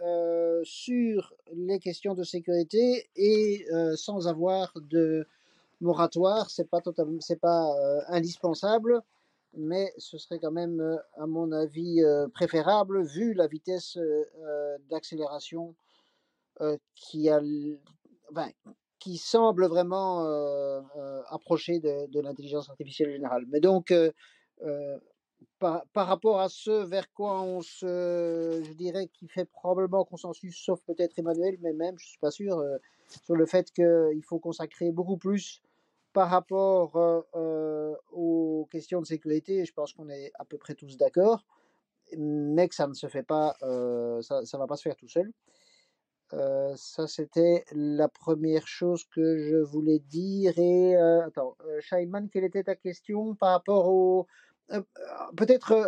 sur 0.63 1.33
les 1.53 1.79
questions 1.79 2.15
de 2.15 2.23
sécurité 2.23 3.07
et 3.15 3.65
sans 3.95 4.27
avoir 4.27 4.73
de 4.75 5.27
moratoire, 5.81 6.49
c'est 6.49 6.69
pas 6.69 6.81
pas 6.81 8.03
indispensable. 8.07 9.01
mais 9.57 9.93
ce 9.97 10.17
serait 10.17 10.39
quand 10.39 10.51
même, 10.51 10.99
à 11.17 11.25
mon 11.27 11.51
avis, 11.51 12.01
préférable 12.33 13.03
vu 13.03 13.33
la 13.33 13.47
vitesse 13.47 13.97
d'accélération 14.89 15.75
qui, 16.95 17.29
a, 17.29 17.41
qui 18.99 19.17
semble 19.17 19.67
vraiment 19.67 20.25
approcher 21.29 21.79
de, 21.79 22.07
de 22.07 22.19
l'intelligence 22.19 22.69
artificielle 22.69 23.11
générale. 23.11 23.45
Mais 23.49 23.59
donc, 23.59 23.93
par, 25.59 25.85
par, 25.93 26.07
rapport 26.07 26.39
à 26.39 26.49
ce 26.49 26.85
vers 26.85 27.11
quoi 27.13 27.41
on 27.41 27.61
se, 27.61 28.61
je 28.65 28.73
dirais, 28.73 29.07
qui 29.07 29.27
fait 29.27 29.45
probablement 29.45 30.05
consensus, 30.05 30.57
sauf 30.57 30.81
peut-être 30.81 31.17
Emmanuel, 31.17 31.57
mais 31.61 31.73
même, 31.73 31.97
je 31.97 32.07
suis 32.07 32.19
pas 32.19 32.31
sûr, 32.31 32.61
sur 33.07 33.35
le 33.35 33.45
fait 33.45 33.71
qu'il 33.71 34.23
faut 34.23 34.39
consacrer 34.39 34.91
beaucoup 34.91 35.17
plus 35.17 35.61
par 36.15 36.29
rapport 36.29 36.95
euh, 36.95 37.21
euh, 37.35 37.93
aux 38.13 38.69
questions 38.71 39.01
de 39.01 39.05
sécurité, 39.05 39.65
je 39.65 39.73
pense 39.73 39.91
qu'on 39.91 40.09
est 40.09 40.31
à 40.39 40.45
peu 40.45 40.57
près 40.57 40.73
tous 40.73 40.97
d'accord, 40.97 41.45
mais 42.17 42.69
que 42.69 42.73
ça 42.73 42.87
ne 42.87 42.93
se 42.93 43.07
fait 43.07 43.21
pas, 43.21 43.53
euh, 43.63 44.21
ça 44.21 44.39
ne 44.39 44.57
va 44.57 44.65
pas 44.65 44.77
se 44.77 44.83
faire 44.83 44.95
tout 44.95 45.09
seul. 45.09 45.29
ça, 46.77 47.07
c'était 47.07 47.65
la 47.73 48.07
première 48.07 48.65
chose 48.65 49.03
que 49.13 49.37
je 49.37 49.57
voulais 49.57 49.99
dire. 49.99 50.57
Et 50.57 50.95
attends, 50.95 51.57
Shaiman, 51.81 52.29
quelle 52.29 52.45
était 52.45 52.63
ta 52.63 52.75
question 52.75 53.35
par 53.35 53.49
rapport 53.51 53.89
au. 53.89 54.25
Peut-être, 55.37 55.87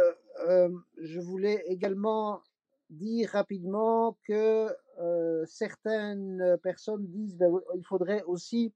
je 0.97 1.19
voulais 1.19 1.63
également 1.67 2.41
dire 2.89 3.29
rapidement 3.31 4.17
que 4.23 4.67
certaines 5.45 6.57
personnes 6.61 7.05
disent 7.07 7.37
ben, 7.37 7.51
faudrait 7.83 8.23
aussi 8.23 8.73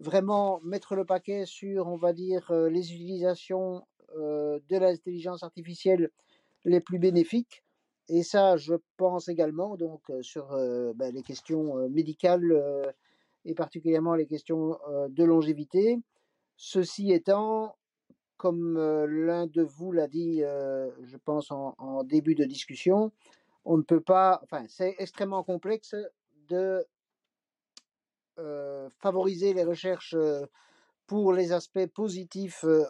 vraiment 0.00 0.60
mettre 0.62 0.94
le 0.94 1.04
paquet 1.04 1.46
sur, 1.46 1.86
on 1.86 1.96
va 1.96 2.12
dire, 2.12 2.50
euh, 2.50 2.68
les 2.68 2.92
utilisations 2.92 3.86
euh, 4.16 4.58
de 4.68 4.76
l'intelligence 4.76 5.42
artificielle 5.42 6.10
les 6.64 6.80
plus 6.80 6.98
bénéfiques. 6.98 7.64
Et 8.08 8.22
ça, 8.22 8.56
je 8.56 8.74
pense 8.96 9.28
également 9.28 9.76
donc 9.76 10.02
euh, 10.10 10.22
sur 10.22 10.48
ben, 10.94 11.12
les 11.12 11.22
questions 11.22 11.88
médicales 11.88 12.94
et 13.44 13.54
particulièrement 13.54 14.14
les 14.14 14.26
questions 14.26 14.78
de 15.08 15.24
longévité. 15.24 15.98
Ceci 16.56 17.12
étant, 17.12 17.76
comme 18.36 18.78
l'un 19.06 19.46
de 19.46 19.62
vous 19.62 19.92
l'a 19.92 20.08
dit, 20.08 20.40
je 20.40 21.16
pense 21.24 21.50
en, 21.50 22.04
début 22.04 22.34
de 22.34 22.44
discussion, 22.44 23.12
on 23.64 23.76
ne 23.76 23.82
peut 23.82 24.00
pas, 24.00 24.40
enfin, 24.44 24.64
c'est 24.68 24.94
extrêmement 24.98 25.42
complexe 25.42 25.94
de 26.48 26.86
euh, 28.38 28.90
favoriser 29.00 29.54
les 29.54 29.64
recherches 29.64 30.14
euh, 30.14 30.44
pour 31.06 31.32
les 31.32 31.52
aspects 31.52 31.86
positifs, 31.86 32.64
euh, 32.64 32.84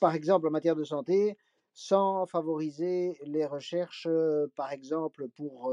par 0.00 0.14
exemple 0.14 0.48
en 0.48 0.50
matière 0.50 0.74
de 0.74 0.82
santé, 0.82 1.36
sans 1.72 2.26
favoriser 2.26 3.16
les 3.22 3.46
recherches, 3.46 4.08
par 4.56 4.72
exemple, 4.72 5.28
pour 5.28 5.72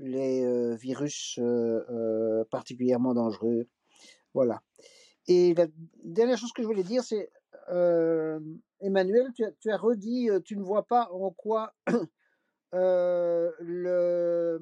les 0.00 0.76
virus 0.76 1.38
particulièrement 2.50 3.14
dangereux. 3.14 3.68
Voilà. 4.34 4.60
Et 5.28 5.54
la 5.54 5.66
dernière 6.02 6.36
chose 6.36 6.52
que 6.52 6.62
je 6.62 6.66
voulais 6.66 6.82
dire, 6.82 7.04
c'est, 7.04 7.30
Emmanuel, 8.80 9.28
tu 9.34 9.70
as, 9.70 9.76
redit, 9.76 10.28
tu 10.44 10.56
ne 10.56 10.62
vois 10.62 10.86
pas 10.86 11.08
en 11.10 11.30
quoi 11.30 11.72
le 12.72 14.60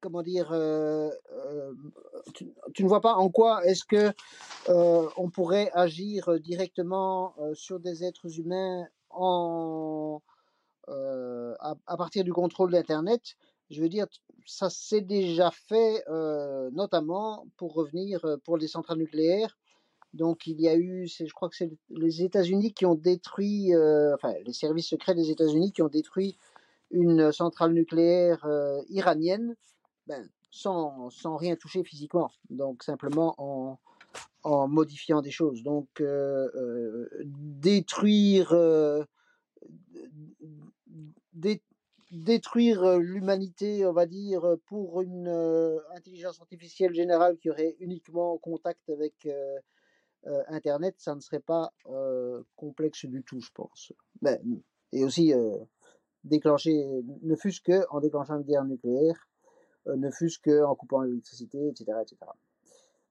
comment 0.00 0.22
dire, 0.22 0.48
tu, 2.34 2.82
ne 2.82 2.88
vois 2.88 3.00
pas 3.00 3.14
en 3.14 3.28
quoi 3.28 3.64
est-ce 3.64 3.84
que 3.84 4.12
on 4.68 5.30
pourrait 5.30 5.70
agir 5.74 6.40
directement 6.40 7.34
sur 7.54 7.80
des 7.80 8.04
êtres 8.04 8.38
humains 8.38 8.86
en, 9.10 10.22
à, 10.88 11.96
partir 11.96 12.24
du 12.24 12.32
contrôle 12.32 12.72
d'Internet? 12.72 13.36
Je 13.68 13.80
veux 13.80 13.88
dire, 13.88 14.06
ça 14.46 14.70
s'est 14.70 15.02
déjà 15.02 15.50
fait, 15.50 16.02
notamment 16.72 17.46
pour 17.56 17.74
revenir 17.74 18.24
pour 18.44 18.56
les 18.56 18.68
centrales 18.68 18.98
nucléaires. 18.98 19.59
Donc 20.12 20.46
il 20.46 20.60
y 20.60 20.68
a 20.68 20.76
eu, 20.76 21.06
je 21.06 21.32
crois 21.32 21.48
que 21.48 21.56
c'est 21.56 21.70
les 21.90 22.22
États-Unis 22.22 22.72
qui 22.72 22.86
ont 22.86 22.94
détruit, 22.94 23.72
enfin 24.14 24.34
les 24.44 24.52
services 24.52 24.88
secrets 24.88 25.14
des 25.14 25.30
États-Unis 25.30 25.72
qui 25.72 25.82
ont 25.82 25.88
détruit 25.88 26.36
une 26.90 27.30
centrale 27.30 27.72
nucléaire 27.72 28.44
iranienne 28.88 29.54
ben, 30.06 30.28
sans, 30.50 31.10
sans, 31.10 31.36
rien 31.36 31.54
toucher 31.54 31.84
physiquement, 31.84 32.32
donc 32.50 32.82
simplement 32.82 33.36
en, 33.38 33.78
en 34.42 34.68
modifiant 34.68 35.22
des 35.22 35.30
choses. 35.30 35.62
Donc 35.62 35.88
euh, 36.00 36.48
euh, 36.54 37.08
détruire, 37.24 38.52
euh, 38.52 39.04
dé, 41.32 41.62
détruire 42.10 42.98
l'humanité, 42.98 43.86
on 43.86 43.92
va 43.92 44.06
dire, 44.06 44.56
pour 44.66 45.02
une 45.02 45.28
intelligence 45.94 46.40
artificielle 46.40 46.94
générale 46.94 47.38
qui 47.38 47.50
aurait 47.50 47.76
uniquement 47.80 48.36
contact 48.38 48.88
avec 48.90 49.28
Internet, 50.48 50.94
ça 50.98 51.14
ne 51.14 51.20
serait 51.20 51.40
pas 51.40 51.72
complexe 52.56 53.06
du 53.06 53.22
tout, 53.22 53.40
je 53.40 53.50
pense. 53.54 53.92
Ben, 54.22 54.38
et 54.92 55.04
aussi 55.04 55.32
déclencher, 56.24 56.84
ne 57.22 57.36
fût-ce 57.36 57.60
qu'en 57.60 58.00
déclenchant 58.00 58.36
une 58.38 58.44
guerre 58.44 58.64
nucléaire, 58.64 59.28
euh, 59.86 59.96
ne 59.96 60.10
fût-ce 60.10 60.38
qu'en 60.38 60.74
coupant 60.74 61.02
l'électricité, 61.02 61.58
etc., 61.68 61.84
etc. 62.02 62.16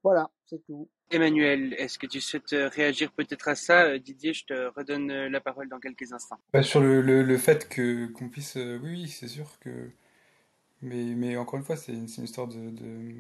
Voilà, 0.04 0.30
c'est 0.46 0.64
tout. 0.66 0.88
Emmanuel, 1.12 1.74
est-ce 1.74 1.98
que 1.98 2.06
tu 2.06 2.22
souhaites 2.22 2.54
euh, 2.54 2.70
réagir 2.70 3.12
peut-être 3.12 3.48
à 3.48 3.56
ça? 3.56 3.86
Euh, 3.86 4.00
Didier, 4.00 4.34
je 4.34 4.46
te 4.46 4.54
redonne 4.78 5.12
la 5.28 5.42
parole 5.42 5.68
dans 5.68 5.80
quelques 5.80 6.14
instants. 6.14 6.38
Bah, 6.54 6.64
sur 6.64 6.80
le, 6.80 7.02
le, 7.02 7.38
fait 7.38 7.68
que 7.68 8.08
qu'on 8.14 8.30
puisse... 8.30 8.56
oui, 8.56 8.80
oui, 8.84 9.08
c'est 9.08 9.28
sûr 9.28 9.60
que... 9.60 9.90
Mais, 10.82 11.04
mais 11.16 11.36
encore 11.36 11.60
une 11.60 11.66
fois, 11.66 11.76
c'est 11.76 11.92
une, 11.92 12.08
une, 12.18 12.24
histoire 12.24 12.48
de, 12.48 12.70
de, 12.70 13.14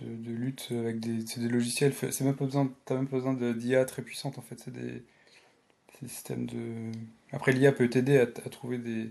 de, 0.00 0.32
lutte 0.32 0.68
avec 0.72 1.00
des, 1.00 1.24
des 1.24 1.48
logiciels. 1.48 1.92
C'est 1.94 2.22
même 2.22 2.36
pas 2.36 2.44
besoin, 2.44 2.72
t'as 2.84 2.94
même 2.96 3.08
pas 3.08 3.16
besoin 3.16 3.34
d'IA 3.34 3.84
très 3.84 4.02
puissante 4.02 4.38
en 4.38 4.42
fait. 4.42 4.58
C'est 4.58 4.72
des, 4.72 5.02
systèmes 6.08 6.46
de. 6.46 6.90
Après, 7.32 7.52
l'IA 7.52 7.72
peut 7.72 7.88
t'aider 7.88 8.18
à, 8.18 8.26
trouver 8.26 8.78
des, 8.78 9.10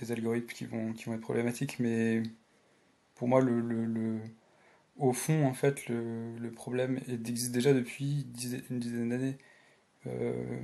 des 0.00 0.12
algorithmes 0.12 0.48
qui 0.48 0.64
vont, 0.64 0.92
qui 0.94 1.04
vont 1.04 1.14
être 1.14 1.20
problématiques, 1.20 1.78
mais 1.78 2.22
pour 3.14 3.28
moi, 3.28 3.40
le, 3.42 3.60
le, 3.60 4.18
au 4.96 5.12
fond, 5.12 5.44
en 5.46 5.54
fait, 5.54 5.88
le, 5.88 6.36
le 6.38 6.50
problème 6.50 7.00
existe 7.08 7.52
déjà 7.52 7.72
depuis 7.74 8.26
une 8.70 8.78
dizaine 8.78 9.08
d'années. 9.10 9.38
Euh, 10.06 10.60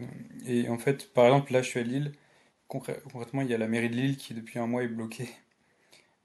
et 0.46 0.68
en 0.68 0.78
fait, 0.78 1.12
par 1.12 1.26
exemple, 1.26 1.52
là, 1.52 1.62
je 1.62 1.68
suis 1.68 1.80
à 1.80 1.82
Lille. 1.82 2.12
concrètement, 2.68 3.42
il 3.42 3.48
y 3.48 3.54
a 3.54 3.58
la 3.58 3.68
mairie 3.68 3.90
de 3.90 3.96
Lille 3.96 4.16
qui, 4.16 4.34
depuis 4.34 4.58
un 4.58 4.66
mois, 4.66 4.84
est 4.84 4.88
bloquée. 4.88 5.28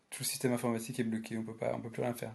Tout 0.09 0.19
le 0.21 0.25
système 0.25 0.53
informatique 0.53 0.99
est 0.99 1.03
bloqué, 1.03 1.37
on 1.37 1.43
peut 1.43 1.55
pas, 1.55 1.73
on 1.75 1.81
peut 1.81 1.89
plus 1.91 2.01
rien 2.03 2.13
faire. 2.13 2.33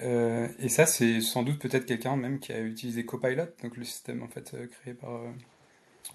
Euh, 0.00 0.48
et 0.58 0.68
ça, 0.68 0.86
c'est 0.86 1.20
sans 1.20 1.42
doute 1.42 1.58
peut-être 1.58 1.86
quelqu'un 1.86 2.16
même 2.16 2.38
qui 2.38 2.52
a 2.52 2.60
utilisé 2.60 3.04
Copilot, 3.04 3.46
donc 3.62 3.76
le 3.76 3.84
système 3.84 4.22
en 4.22 4.28
fait 4.28 4.54
euh, 4.54 4.66
créé 4.66 4.94
par. 4.94 5.20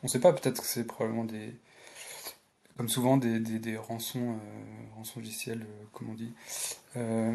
on 0.03 0.07
sait 0.07 0.19
pas, 0.19 0.34
peut-être 0.34 0.61
que 0.61 0.67
c'est 0.67 0.86
probablement 0.86 1.25
des, 1.25 1.53
comme 2.78 2.89
souvent 2.89 3.17
des, 3.17 3.39
des, 3.39 3.75
rançons, 3.75 4.34
euh, 4.34 4.95
rançons 4.95 5.19
logicielles, 5.19 5.63
euh, 5.63 5.84
comme 5.93 6.11
on 6.11 6.13
dit, 6.13 6.32
euh, 6.95 7.34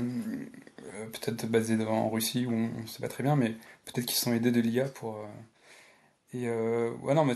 peut-être 1.13 1.47
basées 1.47 1.85
en 1.85 2.09
Russie, 2.09 2.47
où 2.47 2.53
on 2.53 2.81
ne 2.83 2.87
sait 2.87 3.03
pas 3.03 3.09
très 3.09 3.25
bien, 3.25 3.35
mais 3.35 3.51
peut-être 3.85 4.07
qu'ils 4.07 4.17
sont 4.17 4.33
aidés 4.33 4.53
de 4.53 4.61
l'IA 4.61 4.85
pour... 4.85 5.19
et 6.33 6.49
ouais, 6.49 7.15
non, 7.15 7.25
mais 7.25 7.35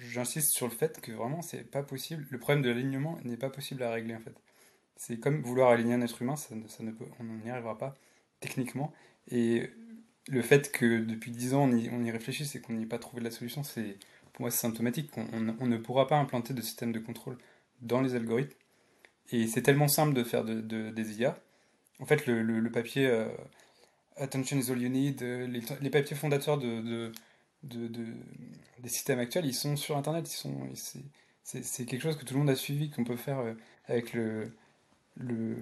j'insiste 0.00 0.50
sur 0.50 0.66
le 0.66 0.72
fait 0.72 1.00
que 1.00 1.12
vraiment, 1.12 1.40
c'est 1.40 1.62
pas 1.62 1.82
possible. 1.82 2.26
Le 2.30 2.38
problème 2.38 2.62
de 2.62 2.70
l'alignement 2.70 3.18
n'est 3.24 3.36
pas 3.36 3.50
possible 3.50 3.82
à 3.84 3.92
régler, 3.92 4.16
en 4.16 4.20
fait. 4.20 4.34
C'est 4.96 5.18
comme 5.20 5.42
vouloir 5.42 5.70
aligner 5.70 5.94
un 5.94 6.02
être 6.02 6.20
humain, 6.22 6.36
ça, 6.36 6.54
ça 6.68 6.82
ne 6.82 6.90
peut, 6.90 7.04
on 7.20 7.24
n'y 7.24 7.50
arrivera 7.50 7.78
pas, 7.78 7.94
techniquement. 8.40 8.92
Et 9.28 9.70
le 10.28 10.42
fait 10.42 10.72
que 10.72 11.00
depuis 11.00 11.30
10 11.30 11.54
ans, 11.54 11.64
on 11.64 11.76
y, 11.76 11.88
on 11.90 12.02
y 12.04 12.10
réfléchisse 12.10 12.54
et 12.54 12.60
qu'on 12.60 12.74
n'y 12.74 12.84
ait 12.84 12.86
pas 12.86 12.98
trouvé 12.98 13.22
la 13.22 13.30
solution, 13.30 13.62
c'est 13.62 13.96
pour 14.32 14.42
moi, 14.42 14.50
c'est 14.50 14.58
symptomatique. 14.58 15.10
On, 15.16 15.66
ne 15.66 15.76
pourra 15.78 16.06
pas 16.06 16.18
implanter 16.18 16.52
de 16.52 16.60
système 16.60 16.92
de 16.92 16.98
contrôle 16.98 17.38
dans 17.80 18.02
les 18.02 18.14
algorithmes. 18.14 18.54
Et 19.32 19.46
c'est 19.46 19.62
tellement 19.62 19.88
simple 19.88 20.12
de 20.12 20.22
faire 20.24 20.44
de, 20.44 20.60
des 20.90 21.20
IA. 21.20 21.40
En 22.00 22.04
fait, 22.04 22.26
le, 22.26 22.70
papier 22.70 23.06
euh, 23.06 23.28
Attention 24.18 24.58
is 24.58 24.70
all 24.70 24.80
you 24.80 24.90
need, 24.90 25.22
euh, 25.22 25.46
les, 25.46 25.90
papiers 25.90 26.16
fondateurs 26.16 26.58
de, 26.58 27.12
de, 27.62 28.06
des 28.78 28.88
systèmes 28.90 29.18
actuels, 29.18 29.46
ils 29.46 29.54
sont 29.54 29.76
sur 29.76 29.96
Internet. 29.96 30.30
Ils 30.30 30.36
sont, 30.36 30.68
c'est, 31.42 31.86
quelque 31.86 32.02
chose 32.02 32.18
que 32.18 32.24
tout 32.26 32.34
le 32.34 32.40
monde 32.40 32.50
a 32.50 32.56
suivi, 32.56 32.90
qu'on 32.90 33.04
peut 33.04 33.16
faire 33.16 33.38
euh, 33.38 33.54
avec 33.86 34.12
le, 34.12 34.52
le, 35.16 35.56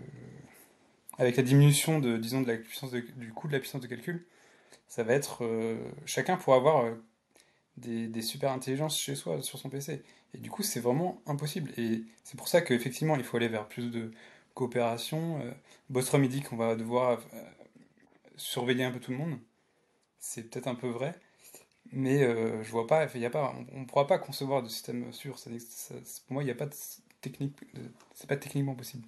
avec 1.18 1.36
la 1.36 1.42
diminution 1.42 2.00
de, 2.00 2.16
disons, 2.16 2.42
de 2.42 2.52
la 2.52 2.58
puissance 2.58 2.90
du 2.92 3.32
coût 3.34 3.48
de 3.48 3.52
la 3.52 3.60
puissance 3.60 3.80
de 3.80 3.86
calcul. 3.86 4.26
Ça 4.88 5.02
va 5.02 5.14
être, 5.14 5.48
chacun 6.06 6.36
pourra 6.36 6.56
avoir 6.56 6.94
des, 7.76 8.06
des, 8.08 8.22
super 8.22 8.52
intelligences 8.52 8.98
chez 8.98 9.14
soi, 9.14 9.42
sur 9.42 9.58
son 9.58 9.70
PC. 9.70 10.02
Et 10.34 10.38
du 10.38 10.50
coup, 10.50 10.62
c'est 10.62 10.80
vraiment 10.80 11.22
impossible. 11.26 11.72
Et 11.78 12.04
c'est 12.24 12.36
pour 12.36 12.48
ça 12.48 12.60
qu'effectivement, 12.60 13.16
il 13.16 13.24
faut 13.24 13.36
aller 13.36 13.48
vers 13.48 13.66
plus 13.68 13.90
de 13.90 14.10
coopération. 14.54 15.40
Euh, 15.40 15.52
Bostrom, 15.90 16.24
il 16.24 16.30
dit 16.30 16.42
qu'on 16.42 16.56
va 16.56 16.76
devoir 16.76 17.20
euh, 17.34 17.44
surveiller 18.36 18.84
un 18.84 18.90
peu 18.90 19.00
tout 19.00 19.12
le 19.12 19.18
monde. 19.18 19.38
C'est 20.18 20.50
peut-être 20.50 20.66
un 20.68 20.74
peu 20.74 20.88
vrai. 20.88 21.14
Mais 21.92 22.20
je 22.62 22.70
vois 22.70 22.86
pas, 22.86 23.06
y 23.14 23.26
a 23.26 23.30
pas, 23.30 23.54
on 23.72 23.80
ne 23.80 23.84
pourra 23.84 24.06
pas 24.06 24.18
concevoir 24.18 24.62
de 24.62 24.68
système 24.68 25.12
sûr. 25.12 25.36
Pour 25.36 26.32
moi, 26.32 26.42
il 26.42 26.46
n'y 26.46 26.50
a 26.50 26.54
pas 26.56 26.66
de 26.66 26.74
technique, 27.20 27.56
c'est 28.14 28.26
pas 28.26 28.36
techniquement 28.36 28.74
possible. 28.74 29.06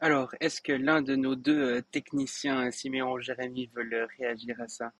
Alors, 0.00 0.32
est-ce 0.40 0.60
que 0.60 0.72
l'un 0.72 1.02
de 1.02 1.16
nos 1.16 1.34
deux 1.34 1.82
techniciens, 1.90 2.70
Siméon 2.70 3.12
ou 3.12 3.20
Jérémy, 3.20 3.68
veulent 3.74 4.06
réagir 4.18 4.60
à 4.60 4.68
ça? 4.68 4.92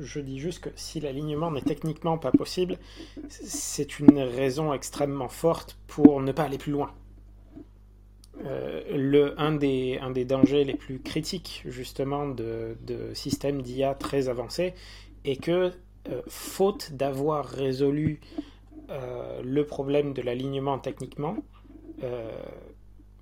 Je, 0.00 0.20
dis 0.20 0.38
juste 0.38 0.60
que 0.60 0.70
si 0.76 1.00
l'alignement 1.00 1.50
n'est 1.50 1.62
techniquement 1.62 2.18
pas 2.18 2.30
possible, 2.30 2.78
c'est 3.28 3.98
une 3.98 4.18
raison 4.18 4.74
extrêmement 4.74 5.28
forte 5.28 5.78
pour 5.86 6.20
ne 6.20 6.32
pas 6.32 6.44
aller 6.44 6.58
plus 6.58 6.72
loin. 6.72 6.92
Euh, 8.44 9.34
un, 9.38 9.52
des, 9.52 10.24
dangers 10.26 10.64
les 10.64 10.74
plus 10.74 11.00
critiques 11.00 11.62
justement 11.64 12.28
de, 12.28 12.76
de 12.82 13.14
systèmes 13.14 13.62
d'IA 13.62 13.94
très 13.94 14.28
avancés 14.28 14.74
est 15.24 15.42
que, 15.42 15.72
euh, 16.10 16.22
faute 16.28 16.92
d'avoir 16.92 17.46
résolu 17.46 18.20
euh, 18.90 19.40
le 19.42 19.64
problème 19.64 20.12
de 20.12 20.20
l'alignement 20.20 20.78
techniquement, 20.78 21.38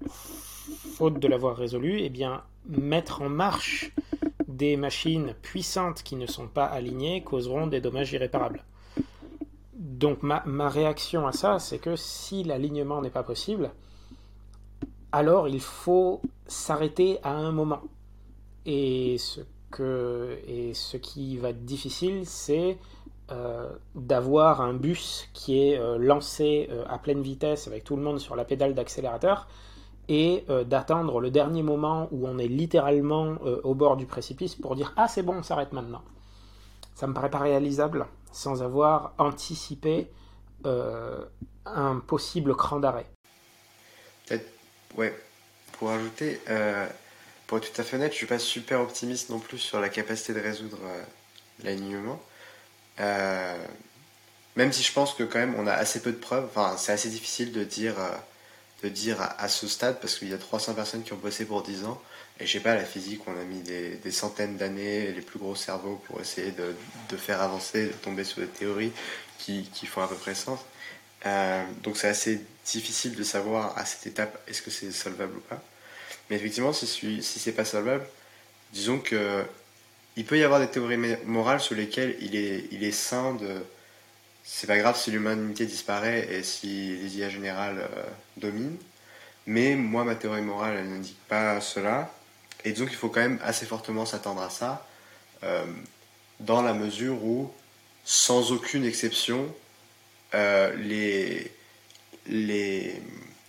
faute 0.09 1.19
de 1.19 1.29
l'avoir 1.29 1.57
résolu, 1.57 2.01
eh 2.01 2.09
bien, 2.09 2.43
mettre 2.67 3.23
en 3.23 3.29
marche 3.29 3.93
des 4.49 4.77
machines 4.77 5.35
puissantes 5.43 6.03
qui 6.03 6.17
ne 6.17 6.27
sont 6.27 6.47
pas 6.47 6.67
alignées 6.67 7.23
causeront 7.23 7.67
des 7.67 7.81
dommages 7.81 8.13
irréparables. 8.13 8.65
Donc 9.77 10.23
ma, 10.23 10.69
réaction 10.69 11.27
à 11.27 11.33
ça, 11.33 11.59
c'est 11.59 11.79
que 11.79 11.97
si 11.97 12.45
l'alignement 12.45 13.01
n'est 13.01 13.11
pas 13.11 13.23
possible, 13.23 13.71
alors 15.13 15.49
il 15.49 15.61
faut 15.61 16.21
s'arrêter 16.47 17.19
à 17.23 17.33
un 17.33 17.53
moment. 17.53 17.83
Et 18.67 19.19
ce, 19.19 19.41
que, 19.71 20.39
qui 21.03 21.37
va 21.37 21.51
être 21.51 21.65
difficile, 21.65 22.27
c'est 22.27 22.79
euh, 23.31 23.71
d'avoir 23.95 24.61
un 24.61 24.75
bus 24.75 25.29
qui 25.33 25.59
est 25.59 25.79
euh, 25.79 25.97
lancé 25.99 26.69
euh, 26.71 26.85
à 26.89 26.99
pleine 26.99 27.23
vitesse 27.23 27.67
avec 27.67 27.83
tout 27.83 27.97
le 27.97 28.03
monde 28.03 28.21
sur 28.21 28.37
la 28.37 28.45
pédale 28.45 28.75
d'accélérateur 28.75 29.49
et 30.09 30.45
euh, 30.51 30.65
d'attendre 30.65 31.21
le 31.21 31.31
dernier 31.31 31.63
moment 31.63 32.09
où 32.11 32.27
on 32.27 32.39
est 32.39 32.49
littéralement 32.49 33.37
euh, 33.45 33.61
au 33.65 33.75
bord 33.75 33.97
du 33.97 34.07
précipice 34.07 34.55
pour 34.55 34.77
dire 34.77 34.93
ah 34.97 35.09
c'est 35.09 35.23
bon 35.23 35.37
on 35.37 35.43
s'arrête 35.43 35.73
maintenant. 35.73 36.03
Ça 36.95 37.07
me 37.07 37.15
paraît 37.15 37.31
pas 37.31 37.39
réalisable 37.39 38.07
sans 38.33 38.63
avoir 38.63 39.15
anticipé 39.19 40.09
euh, 40.67 41.25
un 41.67 41.99
possible 41.99 42.55
cran 42.55 42.79
d'arrêt. 42.79 43.07
Peut-être, 44.27 44.49
ouais. 44.97 45.17
Pour 45.73 45.91
ajouter, 45.91 46.41
pour 47.49 47.59
être 47.59 47.73
tout 47.73 47.81
à 47.81 47.85
fait 47.85 47.97
honnête, 47.97 48.13
je 48.13 48.17
suis 48.17 48.27
pas 48.27 48.39
super 48.39 48.81
optimiste 48.81 49.29
non 49.29 49.41
plus 49.41 49.59
sur 49.59 49.81
la 49.81 49.89
capacité 49.89 50.33
de 50.33 50.41
résoudre 50.41 50.79
l'alignement. 51.65 52.21
même 52.99 54.73
si 54.73 54.85
je 54.85 54.93
pense 54.93 55.15
que 55.15 55.25
quand 55.25 55.41
même 55.41 55.57
on 55.59 55.67
a 55.67 55.73
assez 55.73 56.01
peu 56.01 56.13
de 56.13 56.17
preuves, 56.17 56.45
enfin 56.45 56.77
c'est 56.77 56.93
assez 56.93 57.09
difficile 57.09 57.53
de 57.53 57.65
dire 57.65 57.97
dire 58.91 59.21
à, 59.21 59.49
ce 59.49 59.67
stade, 59.69 60.01
parce 60.01 60.19
qu'il 60.19 60.29
y 60.31 60.35
a 60.35 60.39
300 60.39 60.75
personnes 60.75 61.03
qui 61.03 61.13
ont 61.13 61.19
bossé 61.19 61.45
pour 61.45 61.63
10 61.63 61.85
ans, 61.85 62.01
et 62.41 62.47
je 62.47 62.53
sais 62.53 62.61
pas, 62.61 62.75
la 62.75 62.85
physique, 62.85 63.21
on 63.27 63.33
a 63.33 63.45
mis 63.45 63.61
des, 63.61 64.11
centaines 64.11 64.57
d'années, 64.57 65.13
les 65.13 65.21
plus 65.21 65.39
gros 65.39 65.55
cerveaux 65.55 66.01
pour 66.07 66.21
essayer 66.21 66.53
de, 66.53 67.17
faire 67.17 67.41
avancer, 67.41 67.87
de 67.87 67.93
tomber 67.93 68.25
sur 68.25 68.41
des 68.41 68.49
théories 68.49 68.93
qui, 69.39 69.65
font 69.87 70.03
à 70.03 70.09
peu 70.09 70.17
près 70.17 70.35
sens. 70.35 70.61
Euh, 71.27 71.65
donc 71.83 71.97
c'est 71.97 72.09
assez 72.09 72.41
difficile 72.67 73.15
de 73.15 73.23
savoir 73.23 73.79
à 73.79 73.85
cette 73.87 74.07
étape 74.07 74.43
est-ce 74.47 74.61
que 74.63 74.71
c'est 74.71 74.93
solvable 74.93 75.37
ou 75.37 75.41
pas. 75.41 75.63
Mais 76.29 76.37
effectivement, 76.37 76.73
si, 76.73 76.87
si 76.87 77.23
c'est 77.23 77.53
pas 77.53 77.65
solvable, 77.65 78.07
disons 78.73 78.99
que 78.99 79.45
il 80.17 80.25
peut 80.25 80.39
y 80.39 80.45
avoir 80.45 80.61
des 80.61 80.69
théories 80.69 81.17
morales 81.25 81.61
sur 81.61 81.75
lesquelles 81.75 82.17
il 82.21 82.37
est, 82.37 82.69
il 82.71 82.85
est 82.85 82.93
sain 82.93 83.35
de, 83.35 83.63
c'est 84.47 84.67
pas 84.67 84.77
grave 84.77 84.97
si 84.97 85.11
l'humanité 85.11 85.65
disparaît 85.65 86.29
et 86.31 86.43
si 86.43 86.99
les 86.99 87.17
IA 87.17 87.31
générales 87.31 87.79
euh, 87.81 88.05
dominent. 88.37 88.77
Mais 89.47 89.75
moi, 89.75 90.05
ma 90.05 90.15
théorie 90.15 90.43
morale, 90.43 90.77
elle 90.79 90.91
n'indique 90.91 91.19
pas 91.29 91.61
cela. 91.63 92.13
Et 92.65 92.73
disons 92.73 92.87
qu'il 92.87 92.97
faut 92.97 93.09
quand 93.09 93.21
même 93.21 93.41
assez 93.43 93.65
fortement 93.65 94.05
s'attendre 94.05 94.43
à 94.43 94.51
ça, 94.51 94.87
euh, 95.43 95.65
dans 96.41 96.61
la 96.61 96.75
mesure 96.75 97.25
où, 97.25 97.51
sans 98.05 98.53
aucune 98.53 98.85
exception, 98.85 99.55
euh, 100.35 100.75
il 102.29 102.71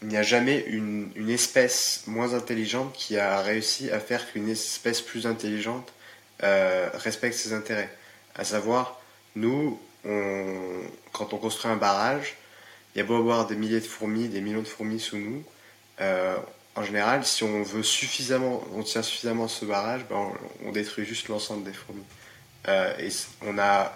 n'y 0.08 0.18
a 0.18 0.24
jamais 0.24 0.64
une, 0.68 1.12
une, 1.16 1.30
espèce 1.30 2.04
moins 2.08 2.34
intelligente 2.34 2.94
qui 2.94 3.18
a 3.18 3.42
réussi 3.42 3.92
à 3.92 4.00
faire 4.00 4.32
qu'une 4.32 4.50
espèce 4.50 5.02
plus 5.02 5.28
intelligente 5.28 5.92
respecte 6.40 7.36
ses 7.36 7.54
intérêts. 7.54 7.90
À 8.36 8.44
savoir, 8.44 9.02
nous, 9.36 9.80
quand 11.12 11.34
on 11.34 11.38
construit 11.38 11.72
un 11.72 11.78
barrage, 11.78 12.36
il 12.96 13.00
y 13.00 13.02
a 13.02 13.04
beau 13.04 13.18
avoir 13.18 13.46
des 13.46 13.56
milliers 13.56 13.82
de 13.82 13.86
fourmis, 13.86 14.30
des 14.30 14.40
millions 14.40 14.62
de 14.62 14.68
fourmis 14.68 15.02
sous 15.02 15.18
nous. 15.18 15.44
Euh, 16.00 16.38
en 16.76 16.84
général, 16.84 17.26
si 17.26 17.44
on 17.44 17.62
veut 17.62 17.84
suffisamment, 17.84 18.64
on 18.74 18.84
tient 18.84 19.02
suffisamment 19.02 19.50
ce 19.50 19.66
barrage, 19.66 20.06
ben 20.10 20.32
on, 20.64 20.72
détruit 20.72 21.06
juste 21.06 21.28
l'ensemble 21.28 21.66
des 21.66 21.74
fourmis. 21.74 22.04
Euh, 22.70 23.10
on 23.42 23.58
a 23.58 23.94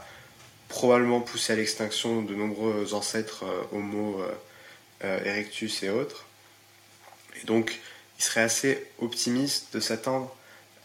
probablement 0.67 1.21
poussé 1.21 1.53
à 1.53 1.55
l'extinction 1.55 2.21
de 2.21 2.35
nombreux 2.35 2.93
ancêtres 2.93 3.45
euh, 3.45 3.77
Homo 3.77 4.21
erectus 5.01 5.81
et 5.83 5.89
autres. 5.89 6.25
Donc, 7.45 7.79
il 8.17 8.23
serait 8.23 8.41
assez 8.41 8.85
optimiste 8.99 9.73
de 9.73 9.79
s'attendre 9.79 10.35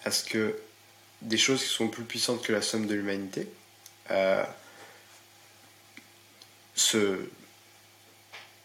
à 0.05 0.13
ce 0.13 0.23
que 0.23 0.57
des 1.21 1.37
choses 1.37 1.65
qui 1.65 1.69
sont 1.69 1.89
plus 1.89 2.05
puissantes 2.05 2.43
que 2.43 2.53
la 2.53 2.63
somme 2.63 2.87
de 2.87 2.95
l'humanité, 2.95 3.49
se 6.75 7.29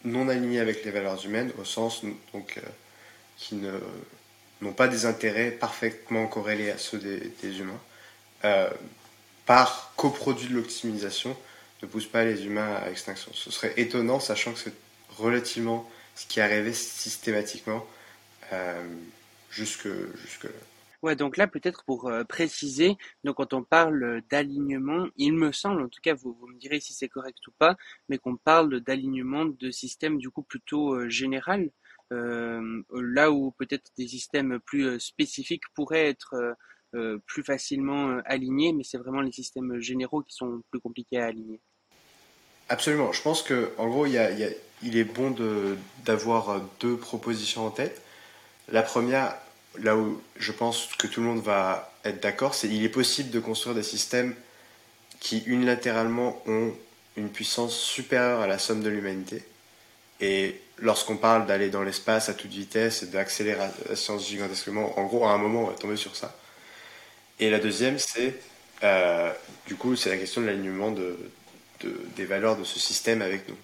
non 0.04 0.28
alignés 0.28 0.60
avec 0.60 0.84
les 0.84 0.90
valeurs 0.90 1.24
humaines 1.24 1.52
au 1.58 1.64
sens 1.64 2.02
donc 2.32 2.58
euh, 2.58 2.60
qui 3.36 3.56
n'ont 4.60 4.72
pas 4.72 4.88
des 4.88 5.06
intérêts 5.06 5.50
parfaitement 5.50 6.26
corrélés 6.26 6.70
à 6.70 6.78
ceux 6.78 6.98
des, 6.98 7.58
humains 7.58 7.80
euh, 8.44 8.70
par 9.46 9.92
coproduit 9.96 10.48
de 10.48 10.54
l'optimisation 10.54 11.36
ne 11.82 11.86
pousse 11.86 12.06
pas 12.06 12.24
les 12.24 12.44
humains 12.44 12.76
à 12.76 12.90
extinction. 12.90 13.32
Ce 13.34 13.50
serait 13.50 13.72
étonnant 13.76 14.20
sachant 14.20 14.52
que 14.52 14.58
c'est 14.58 14.74
relativement 15.16 15.88
ce 16.14 16.26
qui 16.26 16.40
arrivé 16.40 16.72
systématiquement 16.72 17.86
euh, 18.52 18.82
jusque, 19.50 19.88
jusque. 20.22 20.46
Ouais, 21.02 21.16
donc 21.16 21.38
là, 21.38 21.46
peut-être 21.46 21.84
pour 21.84 22.08
euh, 22.08 22.24
préciser, 22.24 22.98
donc 23.24 23.36
quand 23.36 23.54
on 23.54 23.62
parle 23.62 24.20
d'alignement, 24.28 25.08
il 25.16 25.32
me 25.32 25.50
semble, 25.50 25.80
en 25.80 25.88
tout 25.88 26.00
cas, 26.02 26.12
vous, 26.12 26.34
vous 26.34 26.46
me 26.46 26.58
direz 26.58 26.78
si 26.78 26.92
c'est 26.92 27.08
correct 27.08 27.38
ou 27.46 27.52
pas, 27.58 27.76
mais 28.10 28.18
qu'on 28.18 28.36
parle 28.36 28.80
d'alignement 28.80 29.46
de 29.46 29.70
systèmes 29.70 30.18
du 30.18 30.28
coup 30.28 30.42
plutôt 30.42 30.94
euh, 30.94 31.08
général, 31.08 31.70
euh, 32.12 32.82
là 32.92 33.30
où 33.30 33.52
peut-être 33.52 33.92
des 33.96 34.08
systèmes 34.08 34.58
plus 34.60 34.84
euh, 34.84 34.98
spécifiques 34.98 35.64
pourraient 35.74 36.08
être 36.08 36.56
plus 37.24 37.44
facilement 37.44 38.18
alignés, 38.24 38.72
mais 38.72 38.82
c'est 38.82 38.98
vraiment 38.98 39.20
les 39.20 39.30
systèmes 39.30 39.78
généraux 39.78 40.22
qui 40.22 40.34
sont 40.34 40.60
plus 40.72 40.80
compliqués 40.80 41.20
à 41.20 41.26
aligner. 41.26 41.60
Absolument. 42.68 43.12
Je 43.12 43.22
pense 43.22 43.44
que, 43.44 43.70
en 43.78 43.88
gros, 43.88 44.06
il, 44.06 44.16
est 44.16 45.04
bon 45.04 45.32
d'avoir 46.04 46.60
deux 46.80 46.96
propositions 46.96 47.64
en 47.64 47.70
tête. 47.70 48.02
La 48.72 48.82
première, 48.82 49.36
là 49.78 49.96
où 49.96 50.20
je 50.36 50.52
pense 50.52 50.88
que 50.98 51.06
tout 51.06 51.20
le 51.20 51.26
monde 51.26 51.42
va 51.42 51.92
être 52.04 52.22
d'accord, 52.22 52.54
c'est 52.54 52.68
qu'il 52.68 52.84
est 52.84 52.88
possible 52.88 53.30
de 53.30 53.40
construire 53.40 53.74
des 53.74 53.82
systèmes 53.82 54.34
qui 55.20 55.42
unilatéralement 55.46 56.42
ont 56.46 56.72
une 57.16 57.30
puissance 57.30 57.76
supérieure 57.76 58.40
à 58.40 58.46
la 58.46 58.58
somme 58.58 58.82
de 58.82 58.88
l'humanité. 58.88 59.44
Et 60.20 60.60
lorsqu'on 60.78 61.16
parle 61.16 61.46
d'aller 61.46 61.68
dans 61.68 61.82
l'espace 61.82 62.28
à 62.28 62.34
toute 62.34 62.50
vitesse 62.50 63.02
et 63.02 63.06
d'accélérer 63.06 63.68
la 63.88 63.96
science 63.96 64.26
gigantesquement, 64.26 64.98
en 64.98 65.04
gros, 65.04 65.24
à 65.26 65.30
un 65.30 65.38
moment, 65.38 65.64
on 65.64 65.66
va 65.66 65.74
tomber 65.74 65.96
sur 65.96 66.16
ça. 66.16 66.36
Et 67.38 67.50
la 67.50 67.58
deuxième, 67.58 67.98
c'est 67.98 68.38
euh, 68.82 69.32
du 69.66 69.76
coup, 69.76 69.96
c'est 69.96 70.10
la 70.10 70.16
question 70.16 70.40
de 70.40 70.46
l'alignement 70.46 70.90
de, 70.90 71.18
des 72.16 72.24
valeurs 72.24 72.56
de 72.56 72.64
ce 72.64 72.78
système 72.78 73.22
avec 73.22 73.48
nous. 73.48 73.56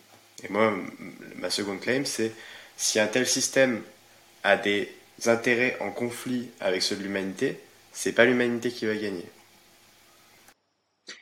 Et 0.45 0.49
moi, 0.49 0.75
ma 1.37 1.51
seconde 1.51 1.81
claim, 1.81 2.05
c'est 2.05 2.33
si 2.77 3.01
un 3.01 3.07
tel 3.07 3.27
système 3.27 3.83
a 4.43 4.57
des 4.57 4.95
intérêts 5.25 5.77
en 5.81 5.91
conflit 5.91 6.51
avec 6.61 6.83
ceux 6.83 6.97
de 6.97 7.03
l'humanité, 7.03 7.59
c'est 7.93 8.13
pas 8.13 8.25
l'humanité 8.25 8.71
qui 8.71 8.87
va 8.87 8.95
gagner. 8.95 9.27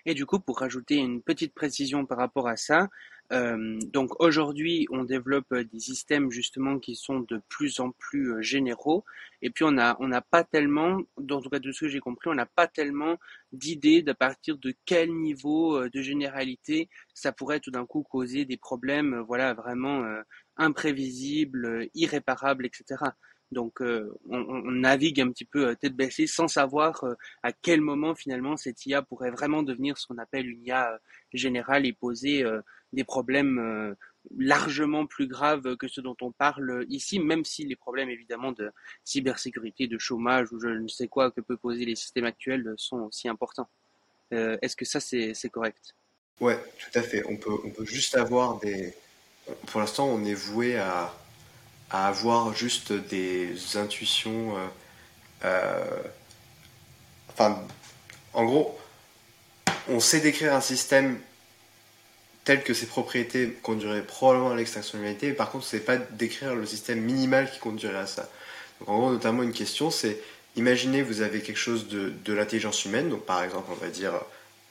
Et 0.07 0.15
du 0.15 0.27
coup, 0.27 0.41
pour 0.41 0.59
rajouter 0.59 0.97
une 0.97 1.23
petite 1.23 1.55
précision 1.55 2.07
par 2.07 2.19
rapport 2.19 2.49
à 2.49 2.57
ça, 2.57 2.89
euh, 3.33 3.79
donc 3.93 4.21
aujourd'hui, 4.21 4.87
on 4.91 5.05
développe 5.05 5.55
des 5.55 5.81
systèmes 5.81 6.31
justement 6.31 6.79
qui 6.79 6.95
sont 6.95 7.21
de 7.21 7.41
plus 7.49 7.81
en 7.81 7.91
plus 7.91 8.33
euh, 8.33 8.43
généraux. 8.43 9.05
Et 9.41 9.51
puis 9.51 9.65
on 9.65 9.79
a 9.79 9.97
on 10.01 10.09
n'a 10.09 10.21
pas 10.21 10.45
tellement, 10.45 11.01
dans 11.19 11.41
tout 11.41 11.49
cas 11.49 11.59
de 11.59 11.73
ce 11.73 11.81
que 11.81 11.89
j'ai 11.89 12.01
compris, 12.01 12.29
on 12.29 12.35
n'a 12.35 12.47
pas 12.47 12.67
tellement 12.67 13.17
d'idées 13.53 14.03
de 14.03 14.13
partir 14.13 14.59
de 14.59 14.75
quel 14.85 15.11
niveau 15.15 15.77
euh, 15.77 15.89
de 15.91 16.03
généralité 16.03 16.89
ça 17.15 17.33
pourrait 17.33 17.61
tout 17.61 17.71
d'un 17.71 17.87
coup 17.87 18.03
causer 18.03 18.45
des 18.45 18.59
problèmes, 18.59 19.21
voilà 19.27 19.55
vraiment 19.55 20.05
imprévisibles, 20.57 21.89
irréparables, 21.95 22.67
etc. 22.67 22.97
Donc 23.53 23.81
on, 23.81 24.71
navigue 24.71 25.21
un 25.21 25.31
petit 25.31 25.45
peu 25.45 25.77
tête 25.77 25.95
baissée 25.95 26.27
sans 26.27 26.49
savoir 26.49 27.05
à 27.43 27.53
quel 27.53 27.81
moment 27.81 28.15
finalement 28.15 28.57
cette 28.57 28.85
IA 28.87 29.03
pourrait 29.03 29.31
vraiment 29.31 29.63
devenir 29.63 29.97
ce 29.99 30.07
qu'on 30.07 30.19
appelle 30.19 30.49
une 30.49 30.65
IA 30.65 30.99
générale 31.33 31.87
et 31.87 31.93
poser 31.93 32.45
des 32.93 33.05
problèmes 33.05 33.95
largement 34.37 35.07
plus 35.07 35.29
graves 35.29 35.77
que 35.77 35.87
ceux 35.87 36.03
dont 36.03 36.17
on 36.21 36.33
parle 36.33 36.85
ici, 36.89 37.21
même 37.21 37.45
si 37.45 37.65
les 37.65 37.77
problèmes 37.77 38.11
évidemment 38.11 38.53
de 38.53 38.71
cybersécurité, 39.05 39.87
de 39.87 39.99
chômage 39.99 40.51
ou 40.53 40.59
je 40.59 40.69
ne 40.69 40.89
sais 40.89 41.07
quoi 41.07 41.31
que 41.31 41.41
peut 41.41 41.57
poser 41.57 41.85
les 41.85 41.97
systèmes 41.97 42.25
actuels 42.25 42.75
sont 42.77 43.03
aussi 43.03 43.29
importants. 43.29 43.69
Est-ce 44.31 44.75
que 44.75 44.85
ça 44.85 44.99
c'est 45.01 45.51
correct? 45.51 45.95
Ouais, 46.41 46.59
tout 46.79 46.99
à 46.99 47.03
fait. 47.03 47.23
On 47.29 47.37
peut, 47.37 47.57
on 47.65 47.71
peut 47.71 47.85
juste 47.85 48.17
avoir 48.17 48.59
des. 48.59 48.93
Pour 49.67 49.81
l'instant, 49.81 50.09
on 50.09 50.25
est 50.25 50.35
voué 50.35 50.77
à, 50.77 51.15
à 51.95 52.09
avoir 52.09 52.53
juste 52.57 52.93
des 52.93 53.55
intuitions. 53.77 54.57
Euh, 54.57 54.67
euh, 55.45 56.03
enfin, 57.29 57.63
en 58.33 58.45
gros, 58.45 58.77
on 59.89 60.01
sait 60.01 60.19
décrire 60.19 60.55
un 60.55 60.61
système 60.61 61.21
tel 62.43 62.65
que 62.65 62.75
ses 62.75 62.87
propriétés 62.87 63.57
conduiraient 63.63 64.03
probablement 64.03 64.51
à 64.51 64.57
l'extraction 64.57 64.99
de 64.99 65.05
l'humanité, 65.05 65.33
par 65.33 65.53
contre, 65.53 65.65
on 65.65 65.69
ne 65.69 65.71
sait 65.71 65.85
pas 65.85 65.97
décrire 65.97 66.57
le 66.57 66.67
système 66.67 67.01
minimal 67.01 67.49
qui 67.49 67.61
conduirait 67.61 67.99
à 67.99 68.07
ça. 68.09 68.29
Donc, 68.81 68.89
en 68.89 68.99
gros, 68.99 69.13
notamment, 69.13 69.45
une 69.45 69.53
question, 69.53 69.93
c'est 69.93 70.19
imaginez, 70.57 71.01
vous 71.01 71.21
avez 71.21 71.43
quelque 71.43 71.61
chose 71.61 71.87
de, 71.87 72.13
de 72.25 72.33
l'intelligence 72.33 72.85
humaine, 72.85 73.09
donc 73.09 73.25
par 73.25 73.45
exemple, 73.45 73.71
on 73.71 73.77
va 73.77 73.89
dire 73.89 74.15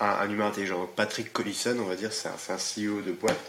un, 0.02 0.30
humain 0.30 0.48
intelligent. 0.48 0.90
Patrick 0.94 1.32
Collison, 1.32 1.78
on 1.80 1.86
va 1.86 1.96
dire, 1.96 2.12
c'est 2.12 2.28
un, 2.28 2.58
CEO 2.58 3.02
de 3.02 3.14
boîte 3.14 3.40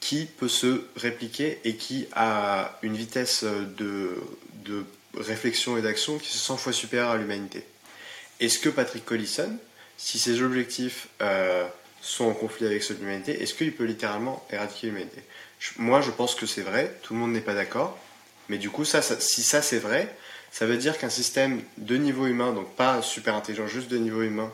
qui 0.00 0.24
peut 0.24 0.48
se 0.48 0.84
répliquer 0.96 1.60
et 1.64 1.76
qui 1.76 2.06
a 2.12 2.78
une 2.82 2.96
vitesse 2.96 3.44
de, 3.44 4.16
de 4.64 4.84
réflexion 5.14 5.76
et 5.76 5.82
d'action 5.82 6.18
qui 6.18 6.28
est 6.28 6.38
100 6.38 6.56
fois 6.56 6.72
supérieure 6.72 7.10
à 7.10 7.16
l'humanité. 7.16 7.64
Est-ce 8.40 8.58
que 8.58 8.70
Patrick 8.70 9.04
Collison, 9.04 9.56
si 9.98 10.18
ses 10.18 10.42
objectifs 10.42 11.08
euh, 11.20 11.66
sont 12.00 12.24
en 12.24 12.32
conflit 12.32 12.66
avec 12.66 12.82
ceux 12.82 12.94
de 12.94 13.00
l'humanité, 13.00 13.42
est-ce 13.42 13.54
qu'il 13.54 13.72
peut 13.74 13.84
littéralement 13.84 14.44
éradiquer 14.50 14.86
l'humanité? 14.86 15.22
Moi, 15.76 16.00
je 16.00 16.10
pense 16.10 16.34
que 16.34 16.46
c'est 16.46 16.62
vrai, 16.62 16.96
tout 17.02 17.12
le 17.12 17.20
monde 17.20 17.32
n'est 17.32 17.42
pas 17.42 17.54
d'accord, 17.54 17.98
mais 18.48 18.56
du 18.56 18.70
coup, 18.70 18.86
ça, 18.86 19.02
si 19.02 19.42
ça 19.42 19.60
c'est 19.60 19.78
vrai, 19.78 20.14
ça 20.50 20.64
veut 20.64 20.78
dire 20.78 20.96
qu'un 20.98 21.10
système 21.10 21.62
de 21.76 21.96
niveau 21.96 22.26
humain, 22.26 22.52
donc 22.52 22.74
pas 22.74 23.02
super 23.02 23.34
intelligent, 23.34 23.66
juste 23.66 23.88
de 23.88 23.98
niveau 23.98 24.22
humain, 24.22 24.52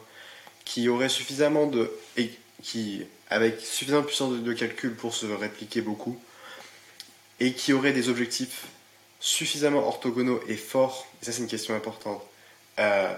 qui 0.64 0.88
aurait 0.88 1.08
suffisamment 1.08 1.66
de. 1.66 1.90
et 2.16 2.30
qui, 2.62 3.02
avec 3.30 3.60
suffisamment 3.60 4.02
de 4.02 4.06
puissance 4.06 4.32
de, 4.32 4.52
calcul 4.52 4.94
pour 4.94 5.14
se 5.14 5.26
répliquer 5.26 5.80
beaucoup, 5.80 6.18
et 7.40 7.52
qui 7.52 7.72
aurait 7.72 7.92
des 7.92 8.08
objectifs 8.08 8.66
suffisamment 9.20 9.86
orthogonaux 9.86 10.40
et 10.48 10.56
forts, 10.56 11.06
ça 11.20 11.32
c'est 11.32 11.42
une 11.42 11.48
question 11.48 11.74
importante, 11.74 12.22
euh, 12.78 13.12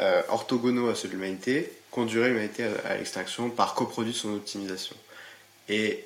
euh, 0.00 0.22
orthogonaux 0.28 0.88
à 0.88 0.94
ceux 0.94 1.08
de 1.08 1.12
l'humanité, 1.14 1.72
conduirait 1.90 2.28
l'humanité 2.28 2.64
à, 2.84 2.96
l'extinction 2.96 3.50
par 3.50 3.74
coproduit 3.74 4.12
de 4.12 4.16
son 4.16 4.34
optimisation. 4.34 4.96
Et 5.68 6.04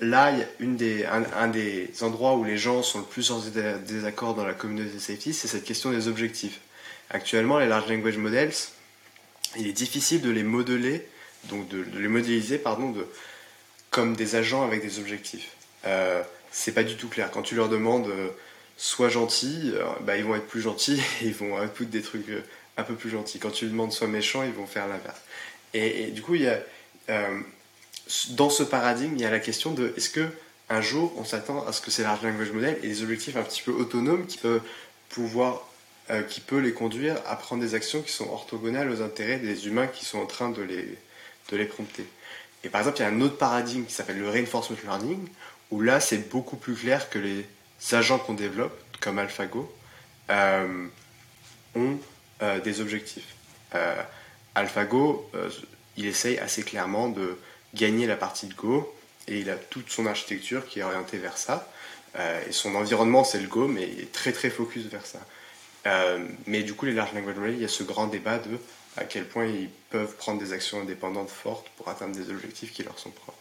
là, 0.00 0.32
une 0.58 0.76
des, 0.76 1.04
un, 1.04 1.48
des 1.48 1.90
endroits 2.02 2.34
où 2.34 2.44
les 2.44 2.58
gens 2.58 2.82
sont 2.82 2.98
le 3.00 3.04
plus 3.04 3.30
en 3.30 3.40
désaccord 3.86 4.34
dans 4.34 4.44
la 4.44 4.54
communauté 4.54 4.98
safety, 4.98 5.32
c'est 5.32 5.48
cette 5.48 5.64
question 5.64 5.90
des 5.90 6.08
objectifs. 6.08 6.60
Actuellement, 7.10 7.58
les 7.58 7.68
large 7.68 7.90
language 7.90 8.16
models, 8.16 8.52
il 9.56 9.66
est 9.66 9.72
difficile 9.72 10.20
de 10.22 10.30
les 10.30 10.42
modeler, 10.42 11.06
donc 11.44 11.68
de, 11.68 11.84
les 11.98 12.08
modéliser, 12.08 12.58
pardon, 12.58 12.90
de, 12.90 13.06
comme 13.90 14.14
des 14.16 14.36
agents 14.36 14.64
avec 14.64 14.82
des 14.82 14.98
objectifs. 14.98 15.50
Euh, 15.86 16.22
c'est 16.52 16.72
pas 16.72 16.84
du 16.84 16.96
tout 16.96 17.08
clair. 17.08 17.30
Quand 17.32 17.42
tu 17.42 17.56
leur 17.56 17.68
demandes 17.68 18.06
euh, 18.06 18.28
sois 18.76 19.08
gentil, 19.08 19.72
euh, 19.74 19.84
bah, 20.02 20.16
ils 20.16 20.24
vont 20.24 20.36
être 20.36 20.46
plus 20.46 20.60
gentils 20.60 21.00
et 21.22 21.26
ils 21.26 21.34
vont 21.34 21.56
input 21.58 21.86
des 21.86 22.02
trucs 22.02 22.28
euh, 22.28 22.42
un 22.76 22.84
peu 22.84 22.94
plus 22.94 23.10
gentils. 23.10 23.40
Quand 23.40 23.50
tu 23.50 23.64
leur 23.64 23.72
demandes 23.72 23.92
sois 23.92 24.06
méchant, 24.06 24.44
ils 24.44 24.52
vont 24.52 24.66
faire 24.66 24.86
l'inverse. 24.86 25.20
Et, 25.74 26.08
du 26.08 26.20
coup, 26.20 26.34
y 26.34 26.46
a, 26.46 26.60
dans 28.32 28.50
ce 28.50 28.62
paradigme, 28.62 29.14
il 29.16 29.22
y 29.22 29.24
a 29.24 29.30
la 29.30 29.40
question 29.40 29.72
de 29.72 29.94
est-ce 29.96 30.10
que 30.10 30.28
un 30.68 30.82
jour 30.82 31.14
on 31.16 31.24
s'attend 31.24 31.66
à 31.66 31.72
ce 31.72 31.80
que 31.80 31.90
ces 31.90 32.02
large 32.02 32.22
language 32.22 32.52
models 32.52 32.78
aient 32.82 32.88
des 32.88 33.02
objectifs 33.02 33.36
un 33.36 33.42
petit 33.42 33.62
peu 33.62 33.72
autonomes 33.72 34.26
qui 34.26 34.36
peuvent 34.36 34.60
pouvoir 35.08 35.66
qui 36.28 36.40
peut 36.40 36.58
les 36.58 36.74
conduire 36.74 37.16
à 37.26 37.36
prendre 37.36 37.62
des 37.62 37.74
actions 37.74 38.02
qui 38.02 38.12
sont 38.12 38.28
orthogonales 38.28 38.90
aux 38.90 39.00
intérêts 39.00 39.38
des 39.38 39.66
humains 39.66 39.86
qui 39.86 40.04
sont 40.04 40.18
en 40.18 40.26
train 40.26 40.50
de 40.50 40.60
les, 40.60 40.98
de 41.50 41.56
les 41.56 41.64
prompter. 41.64 42.06
Et 42.64 42.68
par 42.68 42.80
exemple, 42.80 42.98
il 42.98 43.02
y 43.02 43.04
a 43.04 43.08
un 43.08 43.20
autre 43.20 43.36
paradigme 43.36 43.84
qui 43.84 43.92
s'appelle 43.92 44.18
le 44.18 44.28
reinforcement 44.28 44.76
learning, 44.84 45.28
où 45.70 45.80
là, 45.80 46.00
c'est 46.00 46.30
beaucoup 46.30 46.56
plus 46.56 46.74
clair 46.74 47.10
que 47.10 47.18
les 47.18 47.46
agents 47.92 48.18
qu'on 48.18 48.34
développe, 48.34 48.78
comme 49.00 49.18
AlphaGo, 49.18 49.72
euh, 50.30 50.86
ont 51.74 51.98
euh, 52.42 52.60
des 52.60 52.80
objectifs. 52.80 53.34
AlphaGo, 54.54 55.30
il 55.96 56.06
essaye 56.06 56.38
assez 56.38 56.62
clairement 56.62 57.08
de 57.08 57.38
gagner 57.74 58.06
la 58.06 58.16
partie 58.16 58.46
de 58.46 58.54
Go, 58.54 58.94
et 59.26 59.38
il 59.38 59.48
a 59.48 59.56
toute 59.56 59.90
son 59.90 60.04
architecture 60.04 60.66
qui 60.66 60.80
est 60.80 60.82
orientée 60.82 61.16
vers 61.16 61.38
ça. 61.38 61.66
et 62.18 62.52
son 62.52 62.74
environnement, 62.74 63.24
c'est 63.24 63.40
le 63.40 63.48
Go, 63.48 63.66
mais 63.66 63.88
il 63.90 64.00
est 64.00 64.12
très 64.12 64.32
très 64.32 64.50
focus 64.50 64.84
vers 64.84 65.06
ça. 65.06 65.20
Euh, 65.86 66.24
mais 66.46 66.62
du 66.62 66.74
coup, 66.74 66.86
les 66.86 66.92
large 66.92 67.12
language 67.14 67.36
models, 67.36 67.54
il 67.54 67.62
y 67.62 67.64
a 67.64 67.68
ce 67.68 67.82
grand 67.82 68.06
débat 68.06 68.38
de 68.38 68.58
à 68.96 69.04
quel 69.04 69.26
point 69.26 69.46
ils 69.46 69.70
peuvent 69.90 70.16
prendre 70.16 70.40
des 70.40 70.52
actions 70.52 70.80
indépendantes 70.80 71.30
fortes 71.30 71.68
pour 71.76 71.88
atteindre 71.88 72.14
des 72.14 72.30
objectifs 72.30 72.72
qui 72.72 72.82
leur 72.82 72.98
sont 72.98 73.10
propres. 73.10 73.38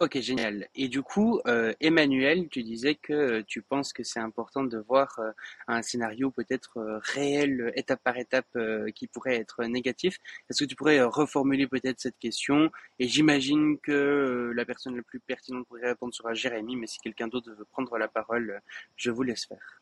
Ok, 0.00 0.18
génial. 0.20 0.68
Et 0.74 0.88
du 0.88 1.02
coup, 1.02 1.40
euh, 1.46 1.72
Emmanuel, 1.80 2.48
tu 2.48 2.64
disais 2.64 2.96
que 2.96 3.42
tu 3.42 3.62
penses 3.62 3.92
que 3.92 4.02
c'est 4.02 4.18
important 4.18 4.64
de 4.64 4.76
voir 4.76 5.16
euh, 5.20 5.30
un 5.68 5.82
scénario 5.82 6.32
peut-être 6.32 7.00
réel, 7.14 7.72
étape 7.76 8.02
par 8.02 8.18
étape, 8.18 8.58
qui 8.94 9.06
pourrait 9.06 9.36
être 9.36 9.64
négatif. 9.64 10.18
Est-ce 10.50 10.64
que 10.64 10.68
tu 10.68 10.74
pourrais 10.74 11.00
reformuler 11.00 11.68
peut-être 11.68 12.00
cette 12.00 12.18
question? 12.18 12.72
Et 12.98 13.06
j'imagine 13.06 13.78
que 13.78 14.52
la 14.54 14.64
personne 14.64 14.96
la 14.96 15.02
plus 15.02 15.20
pertinente 15.20 15.66
pour 15.68 15.78
y 15.78 15.84
répondre 15.84 16.12
sera 16.12 16.34
Jérémy, 16.34 16.74
mais 16.74 16.88
si 16.88 16.98
quelqu'un 16.98 17.28
d'autre 17.28 17.52
veut 17.56 17.64
prendre 17.64 17.96
la 17.96 18.08
parole, 18.08 18.60
je 18.96 19.12
vous 19.12 19.22
laisse 19.22 19.46
faire. 19.46 19.80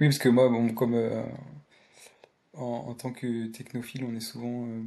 Oui, 0.00 0.08
parce 0.08 0.18
que 0.18 0.28
moi, 0.28 0.48
bon, 0.48 0.74
comme 0.74 0.96
euh, 2.56 2.60
en, 2.60 2.94
tant 2.94 3.12
que 3.12 3.46
technophile, 3.46 4.04
on 4.04 4.14
est 4.14 4.20
souvent 4.20 4.66
euh, 4.66 4.82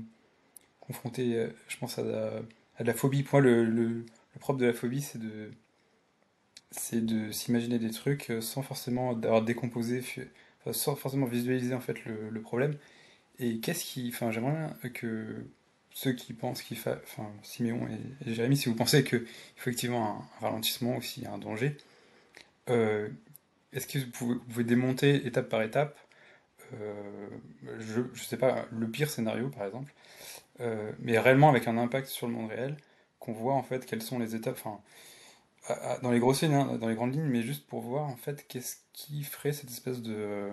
confronté, 0.80 1.36
euh, 1.36 1.50
je 1.68 1.78
pense, 1.78 1.98
à, 2.00 2.02
à 2.02 2.84
de 2.84 2.88
la 2.88 2.94
phobie. 2.94 3.24
Pour 3.24 3.42
moi, 3.42 3.50
le, 3.50 4.06
propre 4.40 4.60
de 4.60 4.66
la 4.66 4.74
phobie, 4.74 5.02
c'est 5.02 5.20
de, 7.06 7.32
s'imaginer 7.32 7.80
des 7.80 7.92
trucs 7.92 8.32
sans 8.42 8.62
forcément 8.62 9.14
d'avoir 9.14 9.42
décomposé, 9.42 10.04
sans 10.72 10.96
forcément 10.96 11.26
visualiser 11.26 11.74
en 11.74 11.80
fait 11.80 11.98
le, 12.06 12.42
problème. 12.42 12.76
Et 13.40 13.60
qu'est-ce 13.60 13.84
qui, 13.84 14.10
enfin, 14.14 14.32
j'aimerais 14.32 14.74
que 14.94 15.46
ceux 15.92 16.14
qui 16.14 16.34
pensent 16.34 16.62
qu'il 16.62 16.78
faut, 16.78 16.92
enfin, 17.04 17.32
Siméon 17.44 17.88
et, 18.26 18.34
Jérémy, 18.34 18.58
si 18.58 18.70
vous 18.70 18.76
pensez 18.76 19.04
qu'il 19.04 19.20
faut 19.20 19.26
effectivement 19.58 20.28
un, 20.42 20.46
ralentissement 20.46 20.98
aussi, 20.98 21.26
un 21.26 21.38
danger, 21.38 21.78
est-ce 22.68 23.88
que 23.88 24.00
vous 24.00 24.40
pouvez, 24.40 24.64
démonter 24.64 25.26
étape 25.28 25.50
par 25.50 25.62
étape 25.62 25.98
euh, 26.82 27.30
je 27.80 28.02
ne 28.02 28.16
sais 28.16 28.38
pas, 28.38 28.66
le 28.72 28.90
pire 28.90 29.10
scénario 29.10 29.50
par 29.50 29.66
exemple, 29.66 29.94
euh, 30.62 30.92
mais 31.00 31.18
réellement 31.20 31.50
avec 31.50 31.68
un 31.68 31.78
impact 31.78 32.08
sur 32.08 32.28
le 32.28 32.34
monde 32.34 32.50
réel, 32.50 32.78
qu'on 33.20 33.34
voit 33.34 33.54
en 33.54 33.64
fait 33.64 33.86
quelles 33.86 34.02
sont 34.02 34.20
les 34.20 34.36
étapes, 34.36 34.60
enfin, 34.60 34.80
dans 36.02 36.12
les 36.12 36.20
grosses 36.20 36.44
lignes, 36.44 36.54
hein, 36.54 36.78
dans 36.80 36.88
les 36.88 36.96
grandes 36.96 37.14
lignes, 37.14 37.28
mais 37.28 37.42
juste 37.42 37.66
pour 37.68 37.82
voir 37.82 38.06
en 38.06 38.16
fait 38.16 38.46
qu'est-ce 38.48 38.78
qui 38.94 39.24
ferait 39.24 39.54
cette 39.54 39.70
espèce 39.70 40.02
de. 40.02 40.50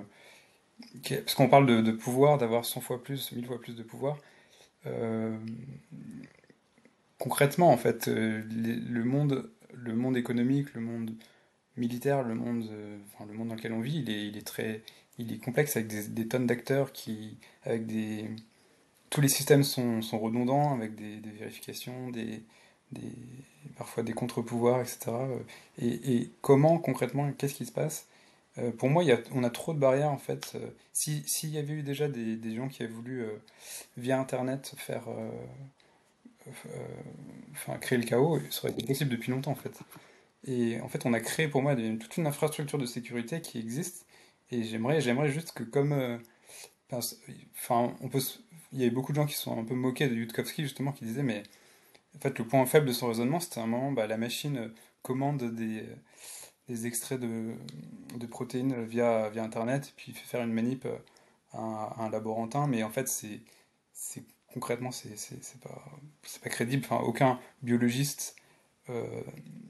Parce 1.08 1.34
qu'on 1.34 1.48
parle 1.48 1.66
de, 1.66 1.92
pouvoir, 1.92 2.38
d'avoir 2.38 2.64
100 2.64 2.80
fois 2.80 3.02
plus, 3.02 3.30
1000 3.32 3.46
fois 3.46 3.60
plus 3.60 3.76
de 3.76 3.82
pouvoir. 3.82 4.18
Euh, 4.86 5.38
concrètement, 7.18 7.70
en 7.70 7.76
fait, 7.76 8.08
le, 8.08 9.04
monde, 9.04 9.48
le 9.72 9.94
monde 9.94 10.16
économique, 10.16 10.74
le 10.74 10.80
monde 10.80 11.12
militaire, 11.76 12.24
le 12.24 12.34
monde, 12.34 12.68
le 13.28 13.34
monde 13.34 13.48
dans 13.48 13.54
lequel 13.54 13.72
on 13.72 13.80
vit, 13.80 14.02
il 14.06 14.36
est 14.36 14.46
très, 14.46 14.82
il 15.18 15.32
est 15.32 15.38
complexe 15.38 15.76
avec 15.76 15.88
des, 15.88 16.28
tonnes 16.28 16.46
d'acteurs 16.46 16.92
qui, 16.92 17.38
avec 17.64 17.86
des, 17.86 18.30
tous 19.10 19.20
les 19.20 19.28
systèmes 19.28 19.62
sont, 19.64 20.02
sont 20.02 20.18
redondants 20.18 20.72
avec 20.74 20.94
des, 20.94 21.20
vérifications, 21.38 22.10
des, 22.10 22.42
des, 22.92 23.12
parfois 23.76 24.02
des 24.02 24.12
contre-pouvoirs, 24.12 24.80
etc. 24.80 25.12
Et, 25.78 26.16
et, 26.16 26.30
comment 26.40 26.78
concrètement, 26.78 27.30
qu'est-ce 27.32 27.54
qui 27.54 27.66
se 27.66 27.72
passe? 27.72 28.06
Euh, 28.58 28.70
Pour 28.72 28.90
moi, 28.90 29.04
y 29.04 29.12
a, 29.12 29.18
on 29.32 29.44
a 29.44 29.50
trop 29.50 29.74
de 29.74 29.78
barrières 29.78 30.10
en 30.10 30.18
fait. 30.18 30.52
Euh, 30.54 30.70
s'il 30.92 31.50
y 31.50 31.58
avait 31.58 31.74
eu 31.74 31.82
déjà 31.82 32.08
des, 32.08 32.36
des 32.36 32.54
gens 32.54 32.68
qui 32.68 32.82
avaient 32.82 32.92
voulu 32.92 33.24
via 33.96 34.18
Internet 34.20 34.74
faire, 34.76 35.04
enfin 37.52 37.78
créer 37.78 37.98
le 37.98 38.04
chaos, 38.04 38.40
ça 38.50 38.64
aurait 38.64 38.72
été 38.72 38.86
possible 38.86 39.10
depuis 39.10 39.30
longtemps 39.30 39.52
en 39.52 39.56
fait. 39.56 39.78
Et 40.46 40.80
en 40.80 40.88
fait, 40.88 41.06
on 41.06 41.12
a 41.12 41.20
créé 41.20 41.48
pour 41.48 41.62
moi 41.62 41.76
toute 41.76 42.16
une 42.16 42.26
infrastructure 42.26 42.78
de 42.78 42.86
sécurité 42.86 43.40
qui 43.40 43.58
existe. 43.58 44.06
Et 44.52 44.64
j'aimerais, 44.64 45.00
j'aimerais 45.00 45.30
juste 45.30 45.52
que 45.52 45.64
comme, 45.64 45.92
euh, 45.92 46.18
enfin, 46.92 47.94
on 48.00 48.08
peut, 48.08 48.20
il 48.72 48.78
y 48.78 48.82
avait 48.82 48.90
beaucoup 48.90 49.12
de 49.12 49.16
gens 49.16 49.26
qui 49.26 49.34
sont 49.34 49.58
un 49.58 49.64
peu 49.64 49.74
moqués 49.74 50.08
de 50.08 50.14
Yudkowsky 50.14 50.62
justement, 50.62 50.92
qui 50.92 51.04
disaient 51.04 51.22
mais 51.22 51.42
en 52.16 52.20
fait 52.20 52.38
le 52.38 52.46
point 52.46 52.64
faible 52.66 52.86
de 52.86 52.92
son 52.92 53.08
raisonnement, 53.08 53.40
c'était 53.40 53.60
un 53.60 53.66
moment, 53.66 53.92
bah, 53.92 54.06
la 54.06 54.18
machine 54.18 54.70
commande 55.02 55.54
des, 55.54 55.84
des 56.68 56.86
extraits 56.86 57.18
de, 57.18 57.54
de 58.16 58.26
protéines 58.26 58.84
via, 58.84 59.30
via 59.30 59.42
Internet, 59.42 59.88
et 59.88 59.92
puis 59.96 60.12
il 60.12 60.14
fait 60.14 60.26
faire 60.26 60.42
une 60.42 60.52
manip 60.52 60.86
à 61.52 62.02
un, 62.02 62.10
laborantin, 62.10 62.66
mais 62.66 62.82
en 62.82 62.90
fait, 62.90 63.08
c'est, 63.08 63.40
c'est 63.92 64.24
concrètement, 64.52 64.90
c'est, 64.90 65.16
c'est, 65.16 65.60
pas, 65.60 65.84
c'est 66.22 66.42
pas 66.42 66.50
crédible. 66.50 66.84
Enfin, 66.84 67.02
aucun 67.04 67.38
biologiste 67.62 68.36
euh, 68.90 69.22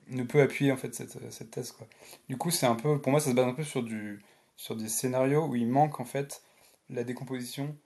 ne 0.08 0.22
peut 0.24 0.40
appuyer 0.42 0.72
en 0.72 0.76
fait 0.76 0.94
cette, 0.94 1.32
cette 1.32 1.50
thèse. 1.50 1.72
Quoi. 1.72 1.86
Du 2.28 2.36
coup, 2.36 2.50
c'est 2.50 2.66
un 2.66 2.74
peu, 2.74 3.00
pour 3.00 3.10
moi, 3.10 3.20
ça 3.20 3.30
se 3.30 3.34
base 3.34 3.46
un 3.46 3.54
peu 3.54 3.64
sur, 3.64 3.82
du, 3.82 4.22
sur 4.62 4.76
des 4.76 4.88
scénarios 4.88 5.44
où 5.46 5.56
il 5.56 5.66
manque 5.66 5.98
en 5.98 6.04
fait 6.04 6.40
la 6.88 7.02
décomposition 7.02 7.76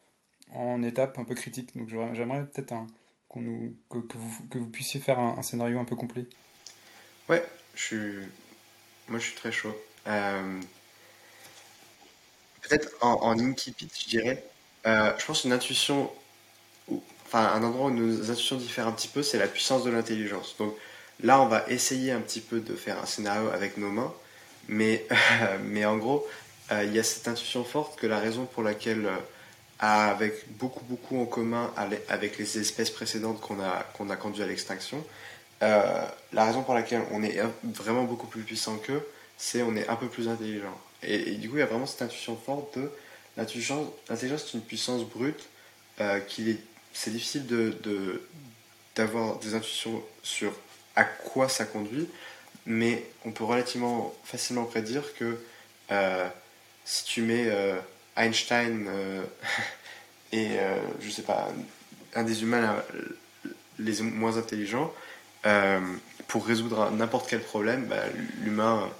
en 0.53 0.83
étapes 0.83 1.19
un 1.19 1.25
peu 1.25 1.35
critiques. 1.35 1.75
Donc 1.75 1.89
j'aimerais 1.89 2.45
peut-être 2.45 2.75
que, 3.33 3.39
vous, 4.19 4.49
que 4.51 4.59
vous 4.59 4.69
puissiez 4.69 5.01
faire 5.01 5.19
un, 5.19 5.41
scénario 5.41 5.79
un 5.79 5.87
peu 5.87 5.97
complet. 5.97 6.27
Ouais, 7.31 7.43
je 7.75 7.83
suis, 7.83 8.19
moi 9.09 9.19
je 9.19 9.25
suis 9.25 9.35
très 9.37 9.53
chaud. 9.53 9.75
Euh... 10.07 10.61
Peut-être 12.61 12.91
en, 13.01 13.23
en 13.23 13.39
incipit, 13.39 13.89
je 13.99 14.09
dirais. 14.11 14.45
Euh, 14.87 15.15
je 15.19 15.25
pense 15.25 15.45
une 15.45 15.53
intuition, 15.53 16.13
où, 16.89 17.03
enfin 17.25 17.55
un 17.55 17.63
endroit 17.63 17.87
où 17.87 17.91
nos 17.91 18.31
intuitions 18.31 18.57
diffèrent 18.57 18.89
un 18.89 18.93
petit 18.93 19.09
peu, 19.09 19.23
c'est 19.23 19.39
la 19.39 19.49
puissance 19.49 19.83
de 19.83 19.91
l'intelligence. 19.91 20.57
Donc 20.59 20.75
là, 21.23 21.41
on 21.41 21.47
va 21.47 21.65
essayer 21.69 22.13
un 22.13 22.21
petit 22.21 22.43
peu 22.43 22.61
de 22.61 22.75
faire 22.77 23.01
un 23.01 23.07
scénario 23.07 23.49
avec 23.49 23.79
nos 23.79 23.91
mains, 23.91 24.13
mais, 24.69 25.07
mais 25.65 25.87
en 25.87 25.97
gros, 25.97 26.27
il 26.71 26.95
y 26.95 26.99
a 26.99 27.03
cette 27.03 27.29
intuition 27.29 27.65
forte 27.65 27.99
que 27.99 28.07
la 28.07 28.19
raison 28.19 28.45
pour 28.45 28.63
laquelle, 28.63 29.07
euh, 29.07 29.17
avec 29.79 30.57
beaucoup 30.57 30.85
beaucoup 30.85 31.21
en 31.21 31.27
commun 31.27 31.73
avec 32.09 32.39
les 32.39 32.59
espèces 32.59 32.91
précédentes 32.91 33.41
qu'on 33.41 33.61
a, 33.61 33.85
qu'on 33.95 34.11
a 34.11 34.17
conduit 34.17 34.43
à 34.43 34.47
l'extinction, 34.47 35.05
euh, 35.63 36.07
la 36.33 36.45
raison 36.45 36.63
pour 36.63 36.75
laquelle 36.75 37.03
on 37.13 37.23
est 37.23 37.41
vraiment 37.65 38.05
beaucoup 38.05 38.27
plus 38.27 38.43
puissant 38.43 38.77
qu'eux, 38.79 39.07
c'est 39.37 39.63
on 39.63 39.77
est 39.77 39.89
un 39.89 39.97
peu 39.97 40.09
plus 40.09 40.29
intelligent. 40.29 40.79
Et, 41.03 41.33
du 41.33 41.49
coup, 41.49 41.57
il 41.57 41.61
y 41.61 41.63
a 41.63 41.67
vraiment 41.67 41.87
cette 41.87 42.03
intuition 42.03 42.37
forte 42.37 42.79
de 42.79 42.91
l'intelligence. 43.37 43.87
L'intelligence, 44.09 44.45
c'est 44.47 44.55
une 44.55 44.65
puissance 44.65 45.05
brute 45.05 45.49
euh, 46.01 46.21
est, 46.39 46.59
c'est 46.93 47.11
difficile 47.11 47.47
de, 47.47 48.23
d'avoir 48.95 49.39
des 49.39 49.55
intuitions 49.55 50.03
sur 50.23 50.53
à 50.95 51.05
quoi 51.05 51.49
ça 51.49 51.65
conduit, 51.65 52.09
mais 52.65 53.05
on 53.25 53.31
peut 53.31 53.45
relativement 53.45 54.15
facilement 54.25 54.65
prédire 54.65 55.15
que 55.15 55.39
euh, 55.91 56.29
si 56.87 57.05
tu 57.05 57.21
mets 57.21 57.49
euh, 57.49 57.77
Einstein 58.17 58.87
euh, 58.89 59.23
et 60.33 60.57
je 61.01 61.11
sais 61.11 61.23
pas 61.23 61.49
un 62.15 62.23
des 62.23 62.43
humains 62.43 62.83
les 63.79 64.01
moins 64.01 64.39
intelligents 64.39 64.93
pour 66.27 66.47
résoudre 66.47 66.91
n'importe 66.91 67.29
quel 67.29 67.41
problème, 67.41 67.85
bah, 67.85 68.03
l'humain 68.43 68.91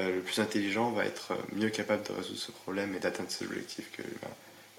euh, 0.00 0.16
le 0.16 0.20
plus 0.20 0.38
intelligent 0.40 0.90
va 0.90 1.04
être 1.04 1.36
mieux 1.52 1.70
capable 1.70 2.06
de 2.06 2.12
résoudre 2.12 2.38
ce 2.38 2.52
problème 2.52 2.94
et 2.94 3.00
d'atteindre 3.00 3.30
ses 3.30 3.44
objectifs 3.46 3.90
que 3.90 4.02
l'humain 4.02 4.34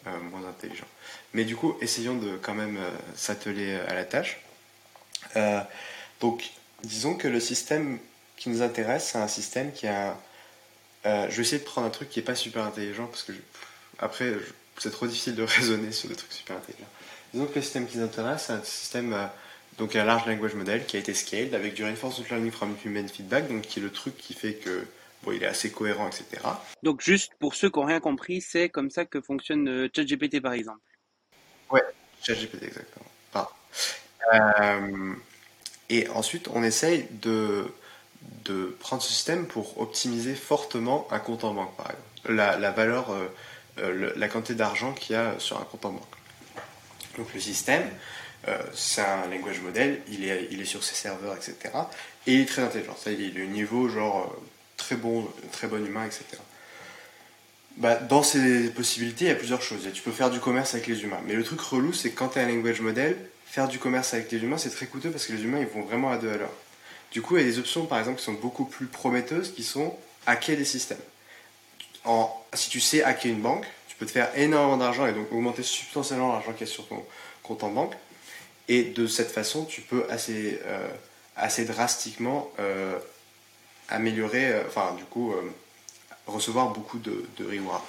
euh, 0.08 0.20
moins 0.32 0.48
intelligent. 0.48 0.88
Mais 1.34 1.44
du 1.44 1.56
coup, 1.56 1.76
essayons 1.82 2.16
de 2.16 2.38
quand 2.38 2.54
même 2.54 2.78
euh, 2.78 2.90
s'atteler 3.16 3.76
à 3.88 3.94
la 3.94 4.06
tâche. 4.06 4.40
donc, 6.22 6.52
disons 6.84 7.16
que 7.16 7.28
le 7.28 7.40
système 7.40 8.00
qui 8.38 8.50
nous 8.50 8.62
intéresse, 8.62 9.10
c'est 9.12 9.18
un 9.18 9.28
système 9.28 9.72
qui 9.72 9.88
a... 9.88 10.18
je 11.04 11.36
vais 11.36 11.42
essayer 11.42 11.60
de 11.60 11.64
prendre 11.64 11.88
un 11.88 11.92
truc 11.92 12.10
qui 12.10 12.20
n'est 12.20 12.26
pas 12.26 12.36
super 12.36 12.64
intelligent 12.64 13.08
parce 13.08 13.24
que 13.24 13.34
je, 13.34 13.40
après, 14.00 14.34
c'est 14.78 14.92
trop 14.92 15.08
difficile 15.08 15.36
de 15.36 15.44
raisonner 15.58 15.92
sur 15.92 16.10
des 16.10 16.16
trucs 16.16 16.34
super 16.34 16.58
intelligents. 16.58 16.90
Disons 17.34 17.46
que 17.46 17.56
le 17.56 17.62
système 17.62 17.88
qui 17.88 17.98
nous 17.98 18.04
intéresse, 18.04 18.46
c'est 18.48 18.54
un 18.54 18.64
système 18.64 19.30
donc 19.80 19.96
un 19.96 20.04
large 20.04 20.28
language 20.28 20.54
model 20.54 20.86
qui 20.86 20.98
a 20.98 21.00
été 21.00 21.14
scaled 21.14 21.56
avec 21.56 21.74
du 21.74 21.84
reinforcement 21.84 22.26
learning 22.30 22.52
from 22.52 22.76
human 22.84 23.08
feedback, 23.08 23.48
donc 23.48 23.62
qui 23.62 23.80
est 23.80 23.82
le 23.82 23.92
truc 23.92 24.16
qui 24.18 24.34
fait 24.34 24.56
que 24.56 24.86
bon, 25.24 25.32
il 25.32 25.42
est 25.42 25.48
assez 25.48 25.72
cohérent, 25.72 26.08
etc. 26.08 26.26
Donc 26.84 27.02
juste 27.02 27.32
pour 27.40 27.56
ceux 27.56 27.70
qui 27.70 27.80
n'ont 27.80 27.86
rien 27.86 28.02
compris, 28.02 28.42
c'est 28.42 28.70
comme 28.70 28.92
ça 28.92 29.06
que 29.06 29.22
fonctionne 29.22 29.68
euh, 29.70 29.90
ChatGPT 29.96 30.42
par 30.42 30.54
exemple. 30.54 30.82
Ouais, 31.72 31.84
ChatGPT 32.22 32.64
exactement. 32.64 33.06
Pardon. 33.32 33.50
Euh, 34.34 35.14
et 35.90 36.08
ensuite, 36.10 36.50
on 36.50 36.62
essaye 36.62 37.08
de, 37.22 37.66
de 38.46 38.76
prendre 38.80 39.02
ce 39.02 39.10
système 39.10 39.48
pour 39.48 39.80
optimiser 39.80 40.36
fortement 40.36 41.08
un 41.12 41.20
compte 41.20 41.44
en 41.44 41.54
banque, 41.54 41.76
par 41.76 41.88
exemple. 41.88 42.34
La, 42.34 42.72
valeur, 42.72 43.12
euh, 43.12 43.28
euh, 43.80 44.12
la 44.16 44.28
quantité 44.28 44.56
d'argent 44.56 44.94
qu'il 44.94 45.16
y 45.16 45.20
a 45.20 45.36
sur 45.40 45.58
un 45.58 45.64
compte 45.64 45.86
en 45.86 45.92
banque. 45.92 46.04
Donc 47.18 47.34
le 47.34 47.40
système, 47.40 47.84
euh, 48.48 48.58
c'est 48.74 49.02
un 49.02 49.28
language 49.28 49.62
model, 49.62 50.02
il 50.10 50.26
est, 50.26 50.48
il 50.52 50.62
est 50.62 50.66
sur 50.66 50.84
ses 50.84 50.96
serveurs, 50.96 51.36
etc. 51.36 51.56
Et 52.28 52.34
il 52.34 52.42
est 52.42 52.46
très 52.46 52.62
intelligent. 52.62 52.96
Ça, 52.98 53.12
il 53.12 53.22
est 53.22 53.30
de 53.30 53.44
niveau 53.44 53.90
genre 53.90 54.36
très 54.78 54.96
bon, 54.96 55.28
très 55.52 55.68
bon 55.68 55.86
humain, 55.86 56.06
etc. 56.06 56.26
Bah, 57.78 57.96
dans 57.96 58.24
ces 58.24 58.70
possibilités, 58.70 59.26
il 59.26 59.28
y 59.30 59.32
a 59.32 59.36
plusieurs 59.36 59.62
choses. 59.62 59.88
Tu 59.94 60.02
peux 60.02 60.12
faire 60.12 60.30
du 60.30 60.40
commerce 60.40 60.74
avec 60.74 60.88
les 60.88 61.04
humains. 61.04 61.22
Mais 61.26 61.34
le 61.34 61.44
truc 61.44 61.62
relou, 61.62 61.94
c'est 61.94 62.10
que 62.12 62.18
quand 62.18 62.30
tu 62.30 62.40
as 62.40 62.42
un 62.42 62.48
language 62.48 62.82
model, 62.82 63.18
faire 63.46 63.68
du 63.68 63.80
commerce 63.80 64.14
avec 64.14 64.32
les 64.32 64.40
humains, 64.40 64.58
c'est 64.58 64.70
très 64.70 64.86
coûteux 64.86 65.12
parce 65.12 65.26
que 65.26 65.34
les 65.34 65.44
humains, 65.44 65.60
ils 65.60 65.68
vont 65.68 65.84
vraiment 65.84 66.12
à 66.12 66.18
deux 66.18 66.30
à 66.30 66.38
l'heure. 66.38 66.54
Du 67.12 67.22
coup, 67.22 67.38
il 67.38 67.42
y 67.42 67.44
a 67.44 67.50
des 67.50 67.60
options, 67.60 67.86
par 67.86 68.00
exemple, 68.00 68.20
qui 68.20 68.26
sont 68.26 68.34
beaucoup 68.34 68.66
plus 68.66 68.86
prometteuses, 68.86 69.54
qui 69.54 69.64
sont 69.64 69.96
hacker 70.26 70.58
des 70.58 70.66
systèmes. 70.66 71.00
Si 72.54 72.70
tu 72.70 72.80
sais 72.80 73.04
hacker 73.04 73.32
une 73.32 73.42
banque, 73.42 73.66
tu 73.88 73.96
peux 73.96 74.06
te 74.06 74.12
faire 74.12 74.30
énormément 74.36 74.78
d'argent 74.78 75.06
et 75.06 75.14
donc 75.14 75.32
augmenter 75.32 75.64
substantiellement 75.64 76.32
l'argent 76.34 76.54
qui 76.54 76.64
est 76.64 76.68
sur 76.68 76.88
ton 76.88 77.04
compte 77.44 77.64
en 77.64 77.70
banque. 77.70 77.94
Et 78.68 78.84
de 78.84 79.08
cette 79.08 79.32
façon, 79.32 79.66
tu 79.66 79.82
peux 79.82 80.06
assez, 80.10 80.60
euh, 80.66 80.88
assez 81.36 81.66
drastiquement 81.66 82.52
euh, 82.60 82.98
améliorer, 83.90 84.52
euh, 84.52 84.64
enfin 84.68 84.94
du 84.96 85.04
coup, 85.06 85.34
recevoir 86.28 86.70
beaucoup 86.70 87.00
de, 87.00 87.26
de 87.38 87.46
rewards. 87.46 87.86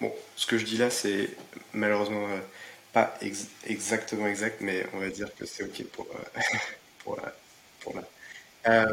Bon, 0.00 0.12
ce 0.36 0.46
que 0.46 0.58
je 0.58 0.64
dis 0.64 0.78
là, 0.78 0.90
c'est 0.90 1.30
malheureusement 1.72 2.26
pas 2.92 3.16
ex 3.20 3.46
exactement 3.66 4.26
exact, 4.26 4.60
mais 4.60 4.86
on 4.94 4.98
va 4.98 5.08
dire 5.08 5.28
que 5.36 5.46
c'est 5.46 5.62
ok 5.62 5.84
pour, 5.92 6.06
là. 7.16 8.86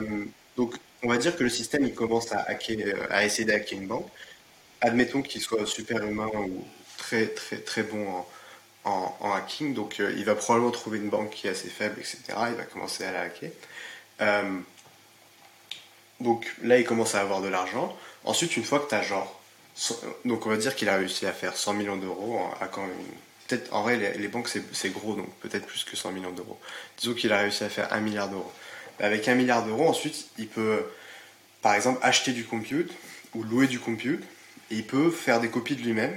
donc, 0.57 0.75
on 1.03 1.07
va 1.07 1.17
dire 1.17 1.35
que 1.35 1.43
le 1.43 1.49
système 1.49 1.85
il 1.85 1.93
commence 1.93 2.31
à, 2.31 2.41
hacker, 2.41 3.07
à 3.09 3.25
essayer 3.25 3.45
de 3.45 3.53
hacker 3.53 3.79
une 3.79 3.87
banque. 3.87 4.07
Admettons 4.81 5.21
qu'il 5.21 5.41
soit 5.41 5.65
super 5.65 6.03
humain 6.03 6.29
ou 6.33 6.65
très 6.97 7.27
très 7.27 7.57
très 7.57 7.83
bon 7.83 8.07
en, 8.09 8.27
en, 8.85 9.17
en 9.19 9.33
hacking, 9.33 9.73
donc 9.73 9.99
il 9.99 10.25
va 10.25 10.35
probablement 10.35 10.71
trouver 10.71 10.97
une 10.99 11.09
banque 11.09 11.31
qui 11.31 11.47
est 11.47 11.51
assez 11.51 11.69
faible, 11.69 11.99
etc. 11.99 12.19
Il 12.49 12.55
va 12.55 12.63
commencer 12.63 13.03
à 13.03 13.11
la 13.11 13.21
hacker. 13.21 13.51
Euh, 14.21 14.59
donc 16.19 16.45
là, 16.61 16.77
il 16.77 16.85
commence 16.85 17.15
à 17.15 17.21
avoir 17.21 17.41
de 17.41 17.47
l'argent. 17.47 17.95
Ensuite, 18.23 18.55
une 18.57 18.63
fois 18.63 18.79
que 18.79 18.89
tu 18.89 18.95
as 18.95 19.01
genre. 19.01 19.39
Donc 20.25 20.45
on 20.45 20.49
va 20.49 20.57
dire 20.57 20.75
qu'il 20.75 20.89
a 20.89 20.97
réussi 20.97 21.25
à 21.25 21.31
faire 21.31 21.55
100 21.55 21.73
millions 21.73 21.95
d'euros 21.95 22.39
à 22.59 22.67
quand 22.67 22.85
En 23.71 23.83
vrai, 23.83 24.15
les, 24.17 24.27
banques, 24.27 24.49
c'est 24.71 24.93
gros, 24.93 25.15
donc 25.15 25.33
peut-être 25.39 25.65
plus 25.65 25.83
que 25.83 25.95
100 25.95 26.11
millions 26.11 26.31
d'euros. 26.31 26.59
Disons 26.97 27.13
qu'il 27.13 27.31
a 27.33 27.39
réussi 27.39 27.63
à 27.63 27.69
faire 27.69 27.91
1 27.93 27.99
milliard 28.01 28.29
d'euros. 28.29 28.51
Avec 28.99 29.27
1 29.27 29.35
milliard 29.35 29.65
d'euros, 29.65 29.87
ensuite, 29.87 30.27
il 30.37 30.47
peut, 30.47 30.83
par 31.61 31.73
exemple, 31.73 31.99
acheter 32.01 32.31
du 32.31 32.45
compute 32.45 32.91
ou 33.33 33.43
louer 33.43 33.67
du 33.67 33.79
compute. 33.79 34.23
Et 34.69 34.75
il 34.75 34.87
peut 34.87 35.11
faire 35.11 35.39
des 35.39 35.49
copies 35.49 35.75
de 35.75 35.81
lui-même. 35.81 36.13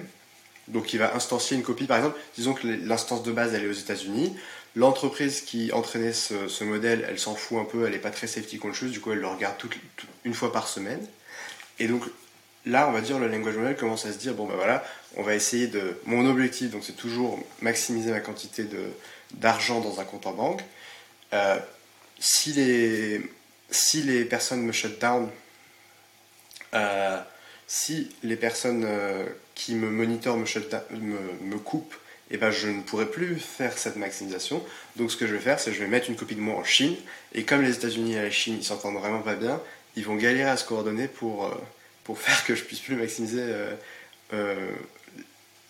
Donc 0.68 0.92
il 0.92 0.98
va 0.98 1.14
instancier 1.14 1.56
une 1.56 1.62
copie, 1.62 1.84
par 1.84 1.98
exemple, 1.98 2.18
disons 2.36 2.54
que 2.54 2.66
l'instance 2.66 3.22
de 3.22 3.32
base, 3.32 3.54
elle 3.54 3.64
est 3.64 3.68
aux 3.68 3.72
États-Unis. 3.72 4.34
L'entreprise 4.76 5.42
qui 5.42 5.72
entraînait 5.72 6.12
ce, 6.12 6.64
modèle, 6.64 7.06
elle 7.08 7.18
s'en 7.18 7.34
fout 7.34 7.58
un 7.58 7.64
peu, 7.64 7.84
elle 7.84 7.92
n'est 7.92 7.98
pas 7.98 8.10
très 8.10 8.26
safety 8.26 8.58
conscious, 8.58 8.88
du 8.88 9.00
coup 9.00 9.12
elle 9.12 9.20
le 9.20 9.28
regarde 9.28 9.54
une 10.24 10.34
fois 10.34 10.52
par 10.52 10.66
semaine. 10.68 11.06
Et 11.78 11.86
donc 11.86 12.04
là, 12.66 12.88
on 12.88 12.92
va 12.92 13.00
dire, 13.00 13.18
le 13.18 13.28
language 13.28 13.56
model 13.56 13.76
commence 13.76 14.06
à 14.06 14.12
se 14.12 14.18
dire, 14.18 14.34
bon 14.34 14.46
ben 14.46 14.56
voilà, 14.56 14.84
on 15.16 15.22
va 15.22 15.34
essayer 15.34 15.66
de... 15.66 15.98
Mon 16.06 16.28
objectif, 16.28 16.70
donc 16.70 16.82
c'est 16.84 16.96
toujours 16.96 17.38
maximiser 17.60 18.10
ma 18.10 18.20
quantité 18.20 18.66
d'argent 19.32 19.80
dans 19.80 20.00
un 20.00 20.04
compte 20.04 20.26
en 20.26 20.32
banque. 20.32 20.62
Euh, 21.32 21.58
si, 22.18 22.52
les, 22.52 23.20
si 23.70 24.02
les 24.02 24.24
personnes 24.24 24.62
me 24.62 24.72
shut 24.72 25.00
down, 25.00 25.28
euh, 26.74 27.20
si 27.66 28.10
les 28.22 28.36
personnes 28.36 28.84
euh, 28.84 29.24
qui 29.54 29.74
me 29.74 29.88
monitorent 29.88 30.36
me, 30.36 30.46
me, 30.98 31.18
me 31.40 31.58
coupent 31.58 31.94
eh 32.30 32.38
ben 32.38 32.50
je 32.50 32.68
ne 32.68 32.80
pourrai 32.80 33.06
plus 33.06 33.38
faire 33.38 33.76
cette 33.76 33.96
maximisation. 33.96 34.64
Donc 34.96 35.10
ce 35.12 35.16
que 35.16 35.26
je 35.26 35.34
vais 35.34 35.40
faire, 35.40 35.60
c'est 35.60 35.70
que 35.70 35.76
je 35.76 35.82
vais 35.82 35.90
mettre 35.90 36.08
une 36.08 36.16
copie 36.16 36.34
de 36.34 36.40
moi 36.40 36.56
en 36.56 36.64
Chine. 36.64 36.96
Et 37.34 37.44
comme 37.44 37.62
les 37.62 37.74
États-Unis 37.74 38.14
et 38.14 38.22
la 38.22 38.30
Chine, 38.30 38.56
ils 38.58 38.64
s'entendent 38.64 38.96
vraiment 38.96 39.20
pas 39.20 39.34
bien, 39.34 39.60
ils 39.94 40.04
vont 40.04 40.16
galérer 40.16 40.48
à 40.48 40.56
se 40.56 40.64
coordonner 40.64 41.06
pour, 41.06 41.54
pour 42.02 42.18
faire 42.18 42.44
que 42.46 42.54
je 42.54 42.64
puisse 42.64 42.80
plus 42.80 42.96
maximiser 42.96 43.44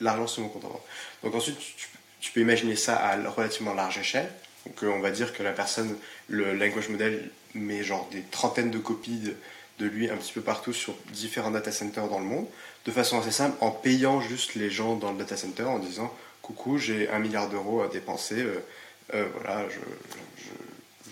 l'argent 0.01 0.27
sur 0.27 0.43
mon 0.43 0.49
compte 0.49 0.65
en 0.65 0.69
banque. 0.69 0.83
Donc 1.23 1.35
ensuite, 1.35 1.59
tu, 2.21 2.33
peux 2.33 2.41
imaginer 2.41 2.77
ça 2.77 2.97
à 2.97 3.17
relativement 3.31 3.75
large 3.75 3.99
échelle. 3.99 4.31
Donc 4.67 4.83
on 4.83 5.01
va 5.01 5.11
dire 5.11 5.33
que 5.33 5.43
la 5.43 5.53
personne, 5.53 5.97
le 6.29 6.55
language 6.55 6.89
model 6.89 7.31
met 7.55 7.83
genre 7.83 8.09
des 8.11 8.23
trentaines 8.23 8.71
de 8.71 8.79
copies 8.79 9.21
de, 9.79 9.87
lui 9.87 10.09
un 10.09 10.17
petit 10.17 10.33
peu 10.33 10.41
partout 10.41 10.73
sur 10.73 10.95
différents 11.13 11.51
data 11.51 11.71
centers 11.71 12.09
dans 12.09 12.19
le 12.19 12.25
monde, 12.25 12.47
de 12.87 12.91
façon 12.91 13.19
assez 13.19 13.33
simple, 13.33 13.57
en 13.61 13.71
payant 13.71 14.21
juste 14.21 14.55
les 14.55 14.71
gens 14.71 14.97
dans 14.97 15.13
le 15.13 15.19
data 15.19 15.37
center 15.37 15.65
en 15.65 15.79
disant 15.79 16.13
coucou, 16.43 16.79
j'ai 16.79 17.09
un 17.09 17.19
milliard 17.19 17.49
d'euros 17.49 17.83
à 17.83 17.89
dépenser, 17.89 18.41
euh, 18.41 18.65
euh, 19.15 19.27
voilà, 19.35 19.67
je, 19.69 19.79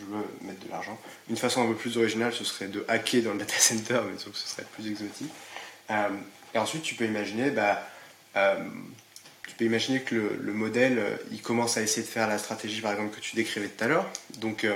veux 0.04 0.46
mettre 0.46 0.64
de 0.64 0.70
l'argent. 0.70 0.98
Une 1.30 1.36
façon 1.36 1.62
un 1.62 1.68
peu 1.68 1.74
plus 1.74 1.96
originale, 1.96 2.32
ce 2.32 2.44
serait 2.44 2.66
de 2.66 2.84
hacker 2.88 3.22
dans 3.22 3.32
le 3.32 3.38
data 3.38 3.54
center, 3.56 4.00
mais 4.06 4.24
donc 4.24 4.34
ce 4.34 4.48
serait 4.48 4.66
plus 4.74 4.90
exotique. 4.90 5.30
Euh, 5.90 6.08
et 6.54 6.58
ensuite, 6.58 6.82
tu 6.82 6.94
peux 6.94 7.04
imaginer, 7.04 7.50
bah, 7.50 7.72
euh, 7.72 7.91
tu 8.34 9.54
peux 9.56 9.64
imaginer 9.64 10.00
que 10.00 10.14
le, 10.14 10.52
modèle, 10.52 10.98
euh, 10.98 11.16
il 11.30 11.42
commence 11.42 11.76
à 11.76 11.82
essayer 11.82 12.02
de 12.02 12.10
faire 12.10 12.28
la 12.28 12.38
stratégie, 12.38 12.80
par 12.80 12.92
exemple, 12.92 13.14
que 13.14 13.20
tu 13.20 13.36
décrivais 13.36 13.68
tout 13.68 13.84
à 13.84 13.88
l'heure. 13.88 14.10
Donc, 14.38 14.66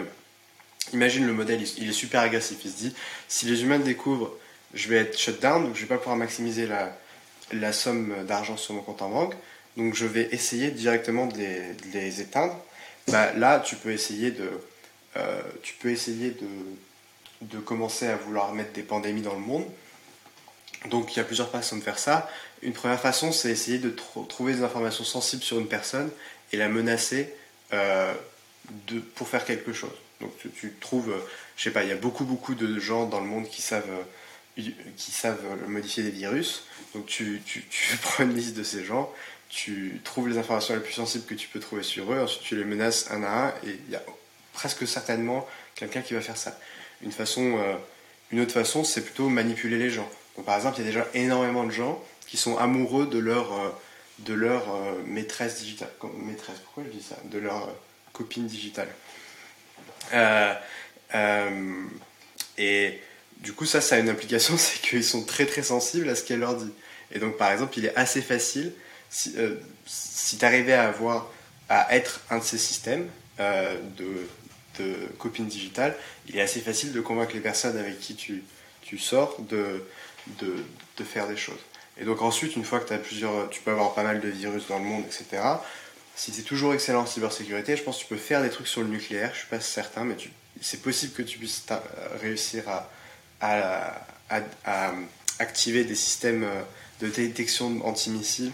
imagine 0.93 1.27
le 1.27 1.33
modèle, 1.33 1.63
il, 1.79 1.89
est 1.89 1.93
super 1.93 2.21
agressif. 2.21 2.59
Il 2.65 2.71
se 2.71 2.77
dit, 2.77 2.95
si 3.29 3.47
les 3.47 3.63
humains 3.63 3.79
découvrent, 3.79 4.33
je 4.75 4.89
vais 4.89 4.97
être 4.97 5.19
shut 5.19 5.41
down, 5.41 5.65
donc 5.65 5.75
je 5.75 5.81
vais 5.81 5.87
pas 5.87 5.99
pouvoir 5.99 6.17
maximiser 6.17 6.69
la, 7.53 7.73
somme 7.73 8.15
d'argent 8.27 8.57
sur 8.57 8.75
mon 8.75 8.83
compte 8.83 9.03
en 9.03 9.09
banque. 9.09 9.35
Donc, 9.77 9.95
je 9.95 10.07
vais 10.07 10.29
essayer 10.33 10.71
directement 10.71 11.27
de 11.27 11.39
les, 11.39 11.59
de 11.59 11.93
les 11.95 12.21
éteindre. 12.21 12.59
Bah, 13.09 13.33
là, 13.35 13.61
tu 13.61 13.77
peux 13.77 13.93
essayer 13.93 14.31
de, 14.31 14.51
tu 15.63 15.75
peux 15.75 15.91
essayer 15.91 16.31
de, 16.31 16.49
de 17.43 17.59
commencer 17.59 18.07
à 18.07 18.17
vouloir 18.17 18.53
mettre 18.53 18.73
des 18.73 18.83
pandémies 18.83 19.23
dans 19.23 19.35
le 19.35 19.41
monde. 19.41 19.67
Donc 20.91 21.15
il 21.15 21.17
y 21.17 21.21
a 21.21 21.25
plusieurs 21.25 21.51
façons 21.51 21.77
de 21.77 21.83
faire 21.83 21.99
ça. 21.99 22.29
Une 22.67 22.73
première 22.73 23.01
façon, 23.01 23.31
c'est 23.31 23.49
essayer 23.49 23.79
de 23.79 23.95
trouver 24.29 24.55
des 24.55 24.65
informations 24.65 25.05
sensibles 25.05 25.45
sur 25.45 25.61
une 25.61 25.69
personne 25.69 26.11
et 26.53 26.57
la 26.57 26.69
menacer 26.69 27.33
euh, 27.73 28.13
pour 29.15 29.29
faire 29.29 29.45
quelque 29.45 29.73
chose. 29.73 29.95
Donc 30.21 30.33
tu, 30.59 30.73
trouves, 30.81 31.13
euh, 31.13 31.29
je 31.57 31.63
sais 31.63 31.71
pas, 31.71 31.85
il 31.85 31.91
y 31.91 31.93
a 31.93 31.97
beaucoup 31.97 32.25
beaucoup 32.25 32.57
de 32.57 32.81
gens 32.81 33.07
dans 33.07 33.21
le 33.21 33.27
monde 33.27 33.49
qui 33.49 33.63
savent, 33.63 33.89
euh, 34.59 34.63
qui 34.97 35.13
savent 35.13 35.41
modifier 35.69 36.03
des 36.03 36.11
virus. 36.11 36.65
Donc 36.93 37.07
tu, 37.07 37.41
tu, 37.47 37.63
prends 38.03 38.25
une 38.25 38.35
liste 38.35 38.57
de 38.57 38.65
ces 38.65 38.85
gens, 38.85 39.13
tu 39.49 40.01
trouves 40.03 40.29
les 40.29 40.37
informations 40.37 40.75
les 40.75 40.81
plus 40.81 40.95
sensibles 40.95 41.25
que 41.25 41.35
tu 41.35 41.47
peux 41.47 41.61
trouver 41.61 41.85
sur 41.85 42.13
eux, 42.13 42.19
ensuite 42.19 42.43
tu 42.43 42.57
les 42.57 42.65
menaces 42.65 43.13
un 43.13 43.23
à 43.23 43.29
un 43.29 43.49
et 43.65 43.79
il 43.87 43.93
y 43.93 43.95
a 43.95 44.03
presque 44.53 44.89
certainement 44.89 45.47
quelqu'un 45.77 46.03
qui 46.03 46.15
va 46.15 46.21
faire 46.21 46.37
ça. 46.37 46.59
Une 47.03 47.13
façon, 47.13 47.63
une 48.33 48.41
autre 48.41 48.55
façon, 48.55 48.83
c'est 48.83 49.03
plutôt 49.03 49.29
manipuler 49.29 49.79
les 49.79 49.91
gens 49.91 50.11
par 50.43 50.57
exemple, 50.57 50.77
il 50.79 50.85
y 50.85 50.89
a 50.89 50.91
déjà 50.91 51.07
énormément 51.15 51.65
de 51.65 51.71
gens 51.71 52.03
qui 52.27 52.37
sont 52.37 52.57
amoureux 52.59 53.07
de 53.07 53.19
leur, 53.19 53.53
euh, 53.53 53.69
de 54.21 54.35
leur 54.35 54.75
euh, 54.75 55.03
maîtresse 55.07 55.59
digitale. 55.59 55.91
Maîtresse, 56.23 56.59
pourquoi 56.65 56.85
je 56.85 56.97
dis 56.97 57.03
ça? 57.03 57.17
De 57.25 57.39
leur 57.39 57.65
euh, 57.65 57.73
copine 58.13 58.47
digitale. 58.47 58.89
et 62.59 63.01
du 63.39 63.53
coup, 63.53 63.67
ça, 63.67 63.81
ça 63.81 63.97
a 63.97 63.99
une 63.99 64.09
implication, 64.09 64.57
c'est 64.59 64.81
qu'ils 64.81 65.05
sont 65.05 65.25
très 65.25 65.47
très 65.47 65.63
sensibles 65.63 66.09
à 66.09 66.15
ce 66.15 66.25
qu'elle 66.25 66.41
leur 66.41 66.57
dit. 66.57 66.73
Et 67.13 67.19
donc, 67.19 67.37
par 67.37 67.53
exemple, 67.53 67.79
il 67.79 67.87
est 67.87 67.97
assez 67.97 68.23
facile, 68.23 68.73
si, 69.09 69.37
si 69.87 70.39
tu 70.39 70.45
arrivais 70.45 70.73
à 70.73 70.89
avoir, 70.89 71.31
à 71.69 71.95
être 71.95 72.21
un 72.31 72.39
de 72.39 72.43
ces 72.43 72.59
systèmes 72.59 73.09
de, 73.39 74.29
de 74.79 75.07
copines 75.19 75.47
digitales, 75.47 75.95
il 76.29 76.37
est 76.37 76.41
assez 76.41 76.61
facile 76.61 76.93
de 76.93 77.01
convaincre 77.01 77.35
les 77.35 77.41
personnes 77.41 77.79
avec 77.79 78.01
qui 78.01 78.17
tu, 78.17 78.43
tu 78.83 78.99
sors 78.99 79.41
de, 79.41 79.85
de, 80.41 80.55
de, 80.97 81.05
faire 81.05 81.27
des 81.29 81.37
choses. 81.37 81.59
Et 81.99 82.05
donc 82.05 82.23
ensuite, 82.23 82.57
une 82.57 82.65
fois 82.65 82.81
que 82.81 82.89
tu 82.89 82.93
as 82.93 82.99
plusieurs, 82.99 83.49
tu 83.51 83.61
peux 83.61 83.71
avoir 83.71 83.95
pas 83.95 84.03
mal 84.03 84.21
de 84.21 84.29
virus 84.29 84.67
dans 84.69 84.79
le 84.79 84.85
monde, 84.85 85.05
etc. 85.07 85.43
Si 86.15 86.33
tu 86.33 86.41
es 86.41 86.43
toujours 86.43 86.75
excellent 86.75 87.03
en 87.03 87.07
cybersécurité, 87.07 87.77
je 87.77 87.83
pense 87.83 87.99
que 87.99 88.03
tu 88.03 88.09
peux 88.09 88.17
faire 88.17 88.43
des 88.43 88.51
trucs 88.51 88.67
sur 88.67 88.83
le 88.83 88.89
nucléaire, 88.89 89.31
je 89.35 89.41
suis 89.41 89.49
pas 89.49 89.61
certain, 89.61 90.05
mais 90.05 90.17
c'est 90.61 90.83
possible 90.83 91.13
que 91.13 91.23
tu 91.23 91.39
puisses 91.39 91.65
réussir 92.21 92.65
à, 92.69 92.89
à, 93.41 94.93
activer 95.39 95.85
des 95.85 95.95
systèmes 95.95 96.45
euh, 96.45 96.63
de 97.01 97.09
détection 97.09 97.87
antimissiles 97.87 98.53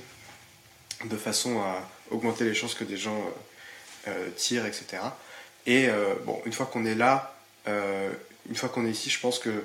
de 1.05 1.17
façon 1.17 1.61
à 1.61 1.89
augmenter 2.11 2.45
les 2.45 2.55
chances 2.55 2.75
que 2.75 2.85
des 2.85 2.97
gens 2.97 3.17
euh, 3.17 4.11
euh, 4.11 4.29
tirent, 4.37 4.67
etc. 4.67 4.99
Et 5.67 5.89
bon, 6.27 6.43
une 6.45 6.53
fois 6.53 6.67
qu'on 6.67 6.85
est 6.85 6.97
là, 6.97 7.37
une 7.67 8.57
fois 8.57 8.69
qu'on 8.69 8.85
est 8.85 8.91
ici, 8.91 9.11
je 9.11 9.21
pense 9.21 9.39
que 9.39 9.65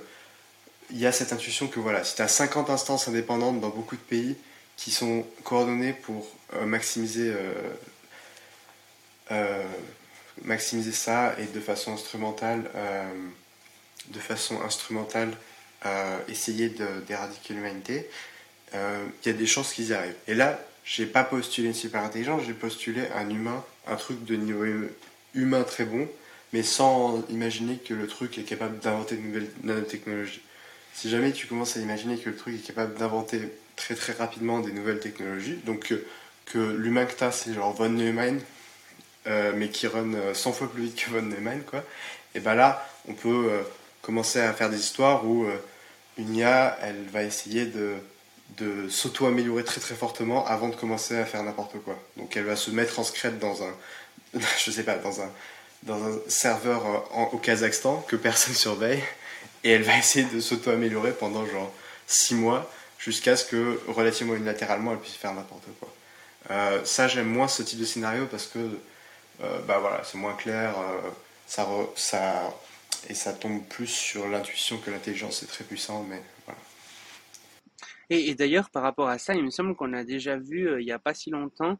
il 0.91 0.99
y 0.99 1.05
a 1.05 1.11
cette 1.11 1.33
intuition 1.33 1.67
que 1.67 1.79
voilà, 1.79 2.03
si 2.03 2.15
tu 2.15 2.21
as 2.21 2.27
50 2.27 2.69
instances 2.69 3.07
indépendantes 3.07 3.59
dans 3.59 3.69
beaucoup 3.69 3.95
de 3.95 4.01
pays 4.01 4.35
qui 4.77 4.91
sont 4.91 5.25
coordonnées 5.43 5.93
pour 5.93 6.27
euh, 6.53 6.65
maximiser, 6.65 7.29
euh, 7.29 7.53
euh, 9.31 9.63
maximiser 10.43 10.91
ça 10.91 11.35
et 11.39 11.45
de 11.45 11.59
façon 11.59 11.93
instrumentale, 11.93 12.69
de 14.09 14.19
façon 14.19 14.61
instrumentale 14.61 15.31
essayer 16.27 16.69
d'éradiquer 17.07 17.53
l'humanité, 17.53 18.09
il 18.73 18.79
y 19.25 19.29
a 19.29 19.33
des 19.33 19.47
chances 19.47 19.73
qu'ils 19.73 19.87
y 19.87 19.93
arrivent. 19.93 20.15
Et 20.27 20.35
là, 20.35 20.59
j'ai 20.85 21.05
pas 21.05 21.23
postulé 21.23 21.69
une 21.69 21.73
super 21.73 22.03
intelligence, 22.03 22.43
j'ai 22.45 22.53
postulé 22.53 23.07
un 23.15 23.29
humain, 23.29 23.65
un 23.87 23.95
truc 23.95 24.23
de 24.25 24.35
niveau 24.35 24.63
humain 25.33 25.63
très 25.63 25.85
bon, 25.85 26.07
mais 26.53 26.63
sans 26.63 27.23
imaginer 27.29 27.77
que 27.77 27.93
le 27.93 28.07
truc 28.07 28.37
est 28.37 28.43
capable 28.43 28.79
d'inventer 28.79 29.15
de 29.15 29.21
nouvelles 29.21 29.51
nanotechnologies 29.63 30.41
si 30.97 31.11
jamais 31.11 31.31
tu 31.31 31.45
commences 31.45 31.77
à 31.77 31.79
imaginer 31.79 32.17
que 32.17 32.27
le 32.27 32.35
truc 32.35 32.55
est 32.55 32.65
capable 32.65 32.95
d'inventer 32.95 33.39
très 33.75 33.93
très 33.93 34.13
rapidement 34.13 34.61
des 34.61 34.71
nouvelles 34.71 34.99
technologies, 34.99 35.59
donc 35.63 35.93
que, 36.47 36.57
l'humain 36.57 37.05
que 37.05 37.13
tu 37.13 37.23
c'est 37.31 37.53
genre 37.53 37.71
von 37.71 37.89
Neumann, 37.89 38.41
euh, 39.27 39.53
mais 39.55 39.69
qui 39.69 39.85
run 39.85 40.13
100 40.33 40.49
euh, 40.49 40.53
fois 40.53 40.71
plus 40.71 40.85
vite 40.85 40.95
que 40.95 41.11
von 41.11 41.21
Neumann, 41.21 41.61
quoi, 41.61 41.83
et 42.33 42.39
ben 42.39 42.55
là, 42.55 42.89
on 43.07 43.13
peut 43.13 43.49
euh, 43.51 43.61
commencer 44.01 44.39
à 44.39 44.51
faire 44.53 44.71
des 44.71 44.79
histoires 44.79 45.23
où 45.23 45.45
une 46.17 46.35
IA, 46.35 46.79
elle 46.81 47.05
va 47.11 47.21
essayer 47.21 47.65
de, 47.67 48.89
s'auto-améliorer 48.89 49.63
très 49.63 49.79
très 49.79 49.93
fortement 49.93 50.47
avant 50.47 50.69
de 50.69 50.75
commencer 50.75 51.15
à 51.15 51.25
faire 51.25 51.43
n'importe 51.43 51.77
quoi. 51.83 51.99
Donc 52.15 52.35
elle 52.35 52.45
va 52.45 52.55
se 52.55 52.71
mettre 52.71 52.99
en 52.99 53.03
secret 53.03 53.33
dans 53.33 53.61
un, 53.61 53.73
je 54.65 54.71
sais 54.71 54.83
pas, 54.83 54.95
dans 54.95 55.21
un, 55.21 55.29
dans 55.83 56.03
un 56.03 56.17
serveur 56.27 57.07
au 57.33 57.37
Kazakhstan 57.37 58.03
que 58.07 58.15
personne 58.15 58.55
surveille 58.55 59.03
et 59.63 59.71
elle 59.71 59.83
va 59.83 59.97
essayer 59.97 60.25
de 60.25 60.39
s'auto-améliorer 60.39 61.13
pendant 61.13 61.45
genre 61.45 61.73
6 62.07 62.35
mois 62.35 62.71
jusqu'à 62.97 63.35
ce 63.35 63.45
que 63.45 63.79
relativement 63.87 64.35
unilatéralement 64.35 64.91
elle 64.91 64.99
puisse 64.99 65.15
faire 65.15 65.33
n'importe 65.33 65.67
quoi. 65.79 65.93
Euh, 66.49 66.83
ça 66.85 67.07
j'aime 67.07 67.27
moins 67.27 67.47
ce 67.47 67.63
type 67.63 67.79
de 67.79 67.85
scénario 67.85 68.25
parce 68.25 68.47
que 68.47 68.59
euh, 69.41 69.61
bah 69.67 69.79
voilà 69.79 70.03
c'est 70.03 70.17
moins 70.17 70.33
clair 70.33 70.79
euh, 70.79 71.09
ça, 71.45 71.67
ça 71.95 72.53
et 73.09 73.13
ça 73.13 73.33
tombe 73.33 73.63
plus 73.67 73.87
sur 73.87 74.27
l'intuition 74.27 74.77
que 74.77 74.89
l'intelligence 74.89 75.39
c'est 75.39 75.47
très 75.47 75.63
puissant 75.63 76.03
mais 76.03 76.21
voilà. 76.45 76.59
Et 78.09 78.33
d'ailleurs 78.35 78.69
par 78.69 78.83
rapport 78.83 79.09
à 79.09 79.17
ça 79.17 79.35
il 79.35 79.43
me 79.43 79.51
semble 79.51 79.75
qu'on 79.75 79.93
a 79.93 80.03
déjà 80.03 80.37
vu 80.37 80.79
il 80.79 80.85
n'y 80.85 80.91
a 80.91 80.99
pas 80.99 81.13
si 81.13 81.29
longtemps 81.29 81.77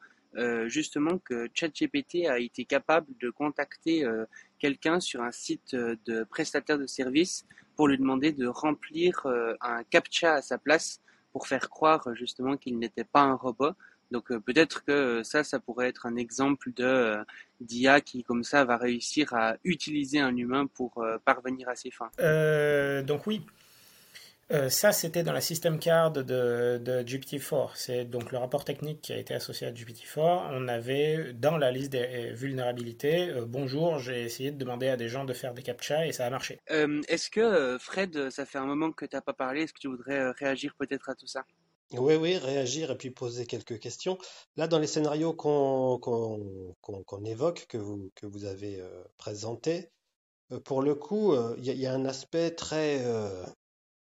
justement 0.67 1.17
que 1.17 1.49
ChatGPT 1.55 2.27
a 2.27 2.37
été 2.37 2.63
capable 2.65 3.07
de 3.19 3.31
contacter 3.31 4.05
quelqu'un 4.59 4.99
sur 4.99 5.23
un 5.23 5.31
site 5.31 5.73
de 5.73 6.23
prestataire 6.25 6.77
de 6.77 6.85
services 6.85 7.43
pour 7.77 7.87
lui 7.87 7.97
demander 7.97 8.33
de 8.33 8.47
remplir 8.47 9.21
euh, 9.25 9.55
un 9.61 9.83
captcha 9.83 10.33
à 10.33 10.41
sa 10.41 10.57
place 10.57 10.99
pour 11.31 11.47
faire 11.47 11.69
croire 11.69 12.13
justement 12.15 12.57
qu'il 12.57 12.77
n'était 12.79 13.03
pas 13.05 13.21
un 13.21 13.35
robot. 13.35 13.71
Donc 14.09 14.31
euh, 14.31 14.39
peut-être 14.39 14.83
que 14.83 15.21
ça, 15.23 15.43
ça 15.43 15.59
pourrait 15.59 15.87
être 15.87 16.07
un 16.07 16.15
exemple 16.15 16.73
de 16.73 16.83
euh, 16.83 17.23
d'IA 17.61 18.01
qui 18.01 18.23
comme 18.23 18.43
ça 18.43 18.65
va 18.65 18.77
réussir 18.77 19.33
à 19.33 19.55
utiliser 19.63 20.19
un 20.19 20.35
humain 20.35 20.65
pour 20.65 21.05
parvenir 21.23 21.69
à 21.69 21.75
ses 21.75 21.91
fins. 21.91 22.09
donc 23.03 23.27
oui, 23.27 23.43
euh, 24.49 24.69
ça, 24.69 24.93
c'était 24.93 25.23
dans 25.23 25.33
la 25.33 25.41
system 25.41 25.77
card 25.77 26.11
de, 26.11 26.77
de 26.77 27.03
GPT-4. 27.03 27.71
C'est 27.75 28.05
donc 28.05 28.31
le 28.31 28.37
rapport 28.37 28.63
technique 28.63 29.01
qui 29.01 29.11
a 29.11 29.17
été 29.17 29.33
associé 29.33 29.67
à 29.67 29.71
GPT-4. 29.71 30.51
On 30.51 30.69
avait 30.69 31.33
dans 31.33 31.57
la 31.57 31.69
liste 31.71 31.91
des 31.91 32.31
vulnérabilités, 32.31 33.29
euh, 33.29 33.45
bonjour, 33.45 33.99
j'ai 33.99 34.23
essayé 34.23 34.51
de 34.51 34.57
demander 34.57 34.87
à 34.87 34.95
des 34.95 35.09
gens 35.09 35.25
de 35.25 35.33
faire 35.33 35.53
des 35.53 35.63
captcha 35.63 36.07
et 36.07 36.13
ça 36.13 36.25
a 36.25 36.29
marché. 36.29 36.61
Euh, 36.71 37.01
est-ce 37.09 37.29
que, 37.29 37.77
Fred, 37.77 38.29
ça 38.29 38.45
fait 38.45 38.57
un 38.57 38.65
moment 38.65 38.91
que 38.93 39.05
tu 39.05 39.17
n'as 39.17 39.21
pas 39.21 39.33
parlé, 39.33 39.63
est-ce 39.63 39.73
que 39.73 39.79
tu 39.79 39.89
voudrais 39.89 40.31
réagir 40.31 40.75
peut-être 40.79 41.09
à 41.09 41.15
tout 41.15 41.27
ça? 41.27 41.43
Oui, 41.91 42.15
oui, 42.15 42.37
réagir 42.37 42.91
et 42.91 42.97
puis 42.97 43.11
poser 43.11 43.45
quelques 43.45 43.79
questions. 43.79 44.17
Là, 44.55 44.67
dans 44.67 44.79
les 44.79 44.87
scénarios 44.87 45.33
qu'on 45.33 45.99
qu'on 45.99 47.25
évoque, 47.25 47.65
que 47.67 47.77
vous, 47.77 48.11
que 48.15 48.25
vous 48.25 48.43
avez 48.43 48.81
présentés, 49.17 49.89
pour 50.65 50.81
le 50.81 50.95
coup, 50.95 51.33
il 51.57 51.65
y, 51.65 51.71
y, 51.77 51.85
a 51.85 51.93
un 51.93 52.03
aspect 52.03 52.51
très 52.51 53.05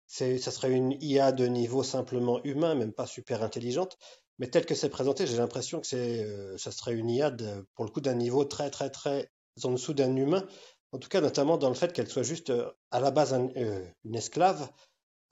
ça 0.07 0.51
serait 0.51 0.73
une 0.73 0.93
IA 1.01 1.33
de 1.33 1.47
niveau 1.47 1.83
simplement 1.83 2.43
humain, 2.45 2.75
même 2.75 2.93
pas 2.93 3.07
super 3.07 3.43
intelligente. 3.43 3.99
Mais 4.39 4.49
tel 4.49 4.67
que 4.67 4.75
c'est 4.75 4.91
présenté, 4.91 5.27
j'ai 5.27 5.37
l'impression 5.37 5.81
que 5.81 5.87
c'est, 5.87 6.25
euh, 6.25 6.59
ça 6.59 6.71
serait 6.71 6.95
une 6.95 7.11
IA 7.11 7.31
pour 7.75 7.85
le 7.85 7.91
coup 7.91 8.01
d'un 8.01 8.15
niveau 8.15 8.45
très 8.45 8.71
très 8.71 8.91
très 8.91 9.31
en 9.65 9.71
dessous 9.73 9.95
d'un 9.95 10.15
humain. 10.15 10.47
En 10.93 10.99
tout 10.99 11.09
cas, 11.09 11.21
notamment 11.21 11.57
dans 11.59 11.69
le 11.69 11.75
fait 11.75 11.93
qu'elle 11.93 12.09
soit 12.09 12.23
juste 12.23 12.51
euh, 12.51 12.71
à 12.91 13.01
la 13.01 13.11
base 13.11 13.33
euh, 13.35 13.85
une 14.05 14.15
esclave, 14.15 14.71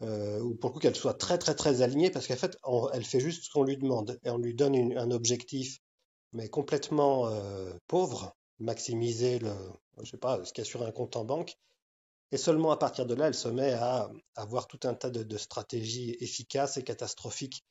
ou 0.00 0.54
pour 0.56 0.68
le 0.70 0.74
coup 0.74 0.80
qu'elle 0.80 0.96
soit 0.96 1.14
très 1.14 1.38
très 1.38 1.54
très 1.54 1.80
alignée, 1.80 2.10
parce 2.10 2.26
qu'en 2.26 2.36
fait, 2.36 2.58
elle 2.92 3.04
fait 3.04 3.20
juste 3.20 3.44
ce 3.44 3.50
qu'on 3.50 3.62
lui 3.64 3.78
demande 3.78 4.18
et 4.22 4.28
on 4.30 4.36
lui 4.36 4.54
donne 4.54 4.74
un 4.98 5.10
objectif, 5.10 5.78
mais 6.32 6.48
complètement 6.48 7.30
pauvre, 7.86 8.34
maximiser 8.58 9.38
le, 9.38 9.52
je 10.02 10.10
sais 10.10 10.18
pas, 10.18 10.44
ce 10.44 10.52
qu'il 10.52 10.62
y 10.62 10.66
a 10.66 10.68
sur 10.68 10.82
un 10.82 10.92
compte 10.92 11.16
en 11.16 11.24
banque. 11.24 11.56
Et 12.34 12.36
seulement 12.36 12.72
à 12.72 12.76
partir 12.76 13.06
de 13.06 13.14
là, 13.14 13.28
elle 13.28 13.34
se 13.34 13.46
met 13.46 13.74
à 13.74 14.10
avoir 14.34 14.66
tout 14.66 14.80
un 14.82 14.94
tas 14.94 15.08
de, 15.08 15.36
stratégies 15.38 16.16
efficaces 16.18 16.76
et 16.78 16.82
catastrophiques. 16.82 17.64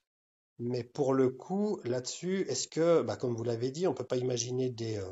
Mais 0.58 0.86
pour 0.86 1.14
le 1.14 1.32
coup, 1.32 1.82
là-dessus, 1.84 2.46
est-ce 2.48 2.70
que, 2.70 3.02
bah, 3.02 3.18
comme 3.18 3.36
vous 3.36 3.44
l'avez 3.44 3.72
dit, 3.72 3.88
on 3.88 3.90
ne 3.90 3.96
peut 3.98 4.06
pas 4.06 4.16
imaginer 4.16 4.70
des, 4.70 5.00
euh, 5.00 5.12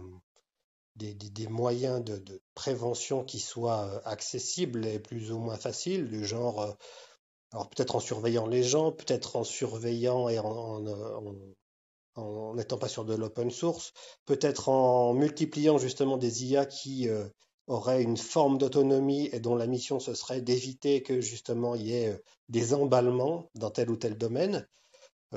des, 0.95 1.47
moyens 1.47 2.01
de, 2.01 2.41
prévention 2.55 3.25
qui 3.25 3.39
soient 3.39 3.87
euh, 3.87 3.99
accessibles 4.05 4.85
et 4.85 4.99
plus 4.99 5.33
ou 5.33 5.39
moins 5.39 5.57
faciles, 5.57 6.07
du 6.07 6.23
genre, 6.23 6.61
euh, 6.61 6.71
alors 7.51 7.69
peut-être 7.69 7.97
en 7.97 7.99
surveillant 7.99 8.47
les 8.47 8.63
gens, 8.63 8.93
peut-être 8.93 9.35
en 9.35 9.43
surveillant 9.43 10.29
et 10.29 10.39
en, 10.39 10.81
n'étant 12.55 12.77
pas 12.77 12.87
sur 12.87 13.03
de 13.03 13.15
l'open 13.15 13.51
source, 13.51 13.91
peut-être 14.23 14.69
en 14.69 15.13
multipliant 15.13 15.77
justement 15.77 16.15
des 16.15 16.45
IA 16.45 16.65
qui 16.65 17.09
auraient 17.67 18.03
une 18.03 18.17
forme 18.17 18.57
d'autonomie 18.57 19.29
et 19.31 19.39
dont 19.39 19.55
la 19.55 19.67
mission 19.67 19.99
ce 19.99 20.13
serait 20.13 20.41
d'éviter 20.41 21.03
que 21.03 21.21
justement 21.21 21.75
il 21.75 21.87
y 21.87 21.93
ait 21.93 22.21
des 22.49 22.73
emballements 22.73 23.49
dans 23.55 23.69
tel 23.69 23.89
ou 23.89 23.97
tel 23.97 24.17
domaine. 24.17 24.67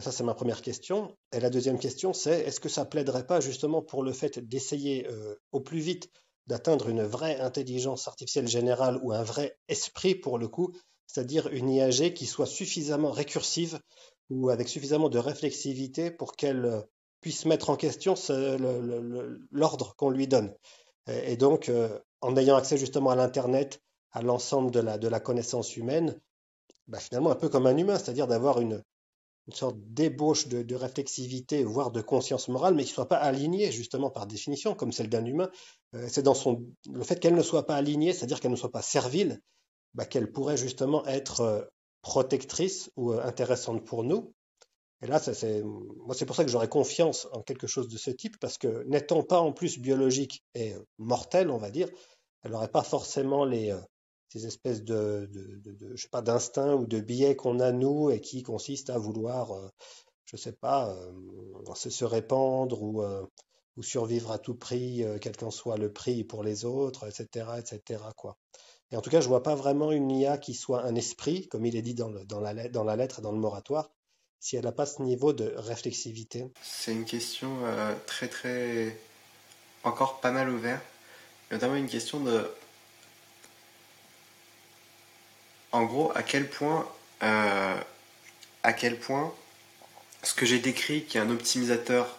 Ça, 0.00 0.10
c'est 0.10 0.24
ma 0.24 0.34
première 0.34 0.60
question. 0.60 1.16
Et 1.32 1.38
la 1.38 1.50
deuxième 1.50 1.78
question, 1.78 2.12
c'est 2.12 2.40
est-ce 2.40 2.58
que 2.58 2.68
ça 2.68 2.84
plaiderait 2.84 3.26
pas 3.26 3.40
justement 3.40 3.80
pour 3.80 4.02
le 4.02 4.12
fait 4.12 4.40
d'essayer 4.40 5.06
euh, 5.08 5.36
au 5.52 5.60
plus 5.60 5.78
vite 5.78 6.10
d'atteindre 6.48 6.88
une 6.88 7.04
vraie 7.04 7.38
intelligence 7.38 8.08
artificielle 8.08 8.48
générale 8.48 8.98
ou 9.02 9.12
un 9.12 9.22
vrai 9.22 9.56
esprit 9.68 10.16
pour 10.16 10.36
le 10.36 10.48
coup, 10.48 10.74
c'est-à-dire 11.06 11.46
une 11.48 11.70
IAG 11.70 12.12
qui 12.12 12.26
soit 12.26 12.46
suffisamment 12.46 13.12
récursive 13.12 13.78
ou 14.30 14.50
avec 14.50 14.68
suffisamment 14.68 15.08
de 15.08 15.18
réflexivité 15.18 16.10
pour 16.10 16.34
qu'elle 16.34 16.64
euh, 16.64 16.80
puisse 17.20 17.44
mettre 17.46 17.70
en 17.70 17.76
question 17.76 18.14
l'ordre 19.52 19.94
qu'on 19.96 20.10
lui 20.10 20.26
donne? 20.26 20.52
Et, 21.06 21.36
donc, 21.36 21.68
euh, 21.68 21.98
en 22.24 22.36
ayant 22.38 22.56
accès 22.56 22.78
justement 22.78 23.10
à 23.10 23.16
l'Internet, 23.16 23.82
à 24.12 24.22
l'ensemble 24.22 24.70
de 24.70 24.80
la, 24.80 25.20
connaissance 25.20 25.76
humaine, 25.76 26.18
bah, 26.88 26.98
finalement 26.98 27.30
un 27.30 27.34
peu 27.34 27.50
comme 27.50 27.66
un 27.66 27.76
humain, 27.76 27.98
c'est-à-dire 27.98 28.26
d'avoir 28.26 28.60
une, 28.60 28.82
sorte 29.50 29.76
d'ébauche 29.78 30.48
de, 30.48 30.74
réflexivité, 30.74 31.64
voire 31.64 31.90
de 31.90 32.00
conscience 32.00 32.48
morale, 32.48 32.74
mais 32.74 32.84
qui 32.84 32.90
ne 32.90 32.94
soit 32.94 33.08
pas 33.08 33.18
alignée, 33.18 33.70
justement, 33.70 34.08
par 34.08 34.26
définition, 34.26 34.74
comme 34.74 34.90
celle 34.90 35.10
d'un 35.10 35.26
humain. 35.26 35.50
Euh, 35.94 36.06
c'est 36.08 36.22
dans 36.22 36.34
le 36.90 37.04
fait 37.04 37.20
qu'elle 37.20 37.34
ne 37.34 37.42
soit 37.42 37.66
pas 37.66 37.76
alignée, 37.76 38.14
c'est-à-dire 38.14 38.40
qu'elle 38.40 38.52
ne 38.52 38.56
soit 38.56 38.72
pas 38.72 38.80
servile, 38.80 39.42
bah, 39.92 40.06
qu'elle 40.06 40.32
pourrait 40.32 40.56
justement 40.56 41.04
être 41.04 41.42
euh, 41.42 41.62
protectrice 42.00 42.90
ou 42.96 43.12
euh, 43.12 43.22
intéressante 43.22 43.84
pour 43.84 44.02
nous. 44.02 44.32
Et 45.02 45.06
là, 45.06 45.18
c'est, 45.18 45.34
c'est 45.34 46.26
pour 46.26 46.36
ça 46.36 46.44
que 46.44 46.50
j'aurais 46.50 46.68
confiance 46.68 47.28
en 47.32 47.42
quelque 47.42 47.66
chose 47.66 47.88
de 47.88 47.98
ce 47.98 48.10
type, 48.10 48.38
parce 48.40 48.56
que 48.56 48.84
n'étant 48.84 49.22
pas 49.22 49.40
en 49.40 49.52
plus 49.52 49.78
biologique 49.78 50.42
et 50.54 50.74
mortelle, 50.96 51.50
on 51.50 51.58
va 51.58 51.70
dire, 51.70 51.90
elle 52.44 52.52
n'aurait 52.52 52.68
pas 52.68 52.82
forcément 52.82 53.44
les, 53.44 53.74
ces 54.34 54.46
espèces 54.46 54.82
de, 54.82 55.30
je 55.94 56.02
sais 56.02 56.08
pas, 56.08 56.20
d'instinct 56.20 56.74
ou 56.74 56.86
de 56.86 56.98
biais 56.98 57.36
qu'on 57.36 57.60
a 57.60 57.70
nous 57.70 58.10
et 58.10 58.20
qui 58.20 58.42
consistent 58.42 58.90
à 58.90 58.98
vouloir, 58.98 59.52
euh, 59.52 59.68
je 60.24 60.36
sais 60.36 60.52
pas, 60.52 60.90
euh, 60.90 61.74
se, 61.74 62.04
répandre 62.04 62.82
ou, 62.82 63.02
euh, 63.02 63.24
ou, 63.76 63.84
survivre 63.84 64.32
à 64.32 64.38
tout 64.38 64.56
prix, 64.56 65.04
quel 65.20 65.36
qu'en 65.36 65.52
soit 65.52 65.76
le 65.76 65.92
prix 65.92 66.24
pour 66.24 66.42
les 66.42 66.64
autres, 66.64 67.06
etc., 67.06 67.46
etc. 67.58 68.02
Quoi. 68.16 68.36
Et 68.90 68.96
en 68.96 69.00
tout 69.00 69.10
cas, 69.10 69.20
je 69.20 69.28
vois 69.28 69.44
pas 69.44 69.54
vraiment 69.54 69.92
une 69.92 70.10
IA 70.10 70.36
qui 70.36 70.54
soit 70.54 70.82
un 70.82 70.96
esprit, 70.96 71.46
comme 71.46 71.64
il 71.64 71.76
est 71.76 71.82
dit 71.82 71.94
dans, 71.94 72.10
dans, 72.10 72.40
la, 72.40 72.68
dans 72.68 72.84
la 72.84 72.96
lettre 72.96 73.20
et 73.20 73.22
dans 73.22 73.32
le 73.32 73.38
moratoire, 73.38 73.92
si 74.40 74.56
elle 74.56 74.64
n'a 74.64 74.72
pas 74.72 74.86
ce 74.86 75.00
niveau 75.00 75.32
de 75.32 75.54
réflexivité. 75.56 76.46
C'est 76.60 76.92
une 76.92 77.04
question 77.04 77.50
très 78.06 78.28
très 78.28 78.98
encore 79.84 80.20
pas 80.20 80.32
mal 80.32 80.50
ouverte, 80.50 80.82
notamment 81.54 81.76
une 81.76 81.88
question 81.88 82.18
de 82.18 82.50
en 85.70 85.84
gros, 85.84 86.12
à 86.14 86.22
quel 86.22 86.48
point, 86.48 86.86
euh, 87.22 87.76
à 88.62 88.72
quel 88.72 88.98
point 88.98 89.32
ce 90.22 90.34
que 90.34 90.46
j'ai 90.46 90.58
décrit, 90.58 91.04
qui 91.04 91.18
est 91.18 91.20
un 91.20 91.30
optimisateur 91.30 92.18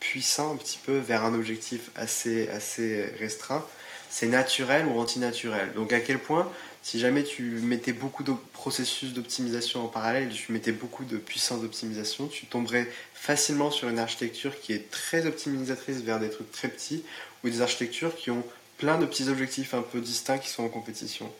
puissant 0.00 0.52
un 0.52 0.56
petit 0.56 0.78
peu 0.78 0.98
vers 0.98 1.24
un 1.24 1.34
objectif 1.34 1.90
assez, 1.96 2.48
assez 2.48 3.04
restreint, 3.18 3.64
c'est 4.08 4.26
naturel 4.26 4.86
ou 4.86 4.98
antinaturel? 4.98 5.72
Donc 5.74 5.92
à 5.92 6.00
quel 6.00 6.18
point, 6.18 6.50
si 6.82 6.98
jamais 6.98 7.24
tu 7.24 7.42
mettais 7.42 7.92
beaucoup 7.92 8.22
de 8.22 8.32
processus 8.52 9.12
d'optimisation 9.12 9.84
en 9.84 9.88
parallèle, 9.88 10.30
tu 10.30 10.52
mettais 10.52 10.72
beaucoup 10.72 11.04
de 11.04 11.18
puissance 11.18 11.60
d'optimisation, 11.60 12.26
tu 12.26 12.46
tomberais 12.46 12.90
facilement 13.12 13.70
sur 13.70 13.88
une 13.88 13.98
architecture 13.98 14.58
qui 14.60 14.72
est 14.72 14.90
très 14.90 15.26
optimisatrice 15.26 15.98
vers 15.98 16.20
des 16.20 16.30
trucs 16.30 16.50
très 16.52 16.68
petits, 16.68 17.02
ou 17.44 17.50
des 17.50 17.60
architectures 17.60 18.16
qui 18.16 18.30
ont 18.30 18.44
plein 18.78 18.98
de 18.98 19.06
petits 19.06 19.28
objectifs 19.28 19.74
un 19.74 19.82
peu 19.82 20.00
distincts 20.00 20.38
qui 20.38 20.48
sont 20.48 20.64
en 20.64 20.68
compétition. 20.68 21.30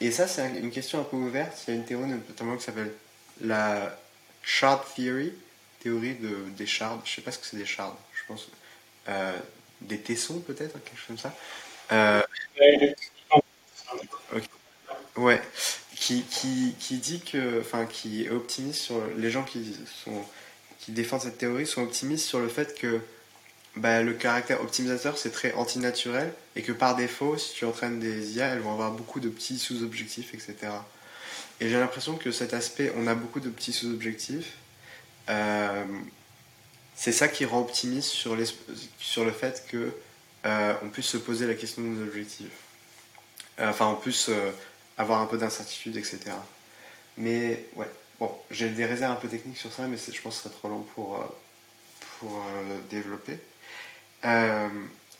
Et 0.00 0.10
ça, 0.10 0.26
c'est 0.26 0.46
une 0.58 0.70
question 0.70 1.00
un 1.00 1.04
peu 1.04 1.16
ouverte. 1.16 1.64
Il 1.66 1.74
y 1.74 1.76
a 1.76 1.80
une 1.80 1.84
théorie 1.84 2.08
notamment 2.08 2.56
qui 2.56 2.64
s'appelle 2.64 2.92
la 3.40 3.96
shard 4.42 4.82
theory, 4.94 5.32
théorie 5.80 6.14
de, 6.14 6.36
des 6.56 6.66
shards. 6.66 7.00
Je 7.04 7.14
sais 7.14 7.22
pas 7.22 7.30
ce 7.30 7.38
que 7.38 7.46
c'est 7.46 7.56
des 7.56 7.66
shards, 7.66 7.96
je 8.14 8.22
pense. 8.26 8.48
Euh, 9.08 9.36
des 9.80 9.98
tessons 9.98 10.40
peut-être, 10.40 10.72
quelque 10.84 10.96
chose 10.96 11.06
comme 11.06 11.18
ça. 11.18 11.34
Euh, 11.92 12.22
ouais, 15.16 15.40
qui, 15.94 16.22
qui, 16.22 16.74
qui, 16.78 16.96
dit 16.96 17.20
que, 17.20 17.60
enfin, 17.60 17.86
qui 17.86 18.24
est 18.24 18.30
optimiste 18.30 18.80
sur 18.80 19.00
les 19.16 19.30
gens 19.30 19.44
qui 19.44 19.76
sont 20.04 20.24
qui 20.84 20.92
défendent 20.92 21.22
cette 21.22 21.38
théorie 21.38 21.66
sont 21.66 21.82
optimistes 21.82 22.26
sur 22.26 22.40
le 22.40 22.48
fait 22.48 22.78
que 22.78 23.00
bah, 23.76 24.02
le 24.02 24.12
caractère 24.12 24.60
optimisateur, 24.60 25.18
c'est 25.18 25.30
très 25.30 25.52
antinaturel 25.54 26.32
et 26.54 26.62
que 26.62 26.72
par 26.72 26.94
défaut, 26.94 27.36
si 27.36 27.54
tu 27.54 27.64
entraînes 27.64 27.98
des 27.98 28.36
IA, 28.36 28.46
elles 28.48 28.60
vont 28.60 28.72
avoir 28.72 28.92
beaucoup 28.92 29.18
de 29.18 29.28
petits 29.28 29.58
sous-objectifs, 29.58 30.32
etc. 30.32 30.72
Et 31.60 31.68
j'ai 31.68 31.78
l'impression 31.78 32.16
que 32.16 32.30
cet 32.30 32.54
aspect, 32.54 32.92
on 32.96 33.06
a 33.06 33.14
beaucoup 33.14 33.40
de 33.40 33.48
petits 33.48 33.72
sous-objectifs. 33.72 34.54
Euh, 35.28 35.84
c'est 36.94 37.12
ça 37.12 37.26
qui 37.26 37.44
rend 37.44 37.60
optimiste 37.60 38.10
sur, 38.10 38.36
sur 38.98 39.24
le 39.24 39.32
fait 39.32 39.66
que 39.68 39.92
euh, 40.46 40.74
on 40.82 40.88
puisse 40.88 41.06
se 41.06 41.16
poser 41.16 41.46
la 41.46 41.54
question 41.54 41.82
de 41.82 41.88
nos 41.88 42.02
objectifs. 42.06 42.52
Euh, 43.58 43.70
enfin, 43.70 43.86
on 43.86 43.96
puisse 43.96 44.30
avoir 44.98 45.20
un 45.20 45.26
peu 45.26 45.38
d'incertitude, 45.38 45.96
etc. 45.96 46.20
Mais 47.16 47.66
ouais, 47.74 47.90
bon, 48.20 48.30
j'ai 48.52 48.68
des 48.68 48.84
réserves 48.84 49.12
un 49.12 49.20
peu 49.20 49.28
techniques 49.28 49.58
sur 49.58 49.72
ça, 49.72 49.88
mais 49.88 49.96
je 49.96 50.20
pense 50.20 50.36
que 50.36 50.42
ce 50.42 50.48
serait 50.48 50.54
trop 50.54 50.68
long 50.68 50.86
pour, 50.94 51.24
pour 52.20 52.44
développer. 52.90 53.38
Euh, 54.24 54.68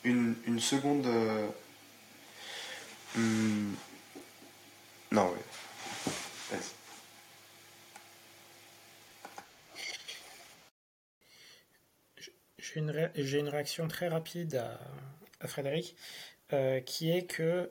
une, 0.05 0.35
une, 0.47 0.61
seconde. 0.61 1.07
Euh, 1.07 1.49
hmm, 3.17 3.75
non, 5.13 5.31
oui. 5.33 6.59
J'ai 12.59 12.81
une, 12.81 13.11
une, 13.17 13.49
réaction 13.49 13.89
très 13.89 14.09
rapide 14.09 14.57
à, 14.57 14.81
à 15.41 15.49
Frédéric, 15.49 15.97
euh, 16.53 16.81
qui 16.81 17.11
est 17.11 17.27
que 17.27 17.71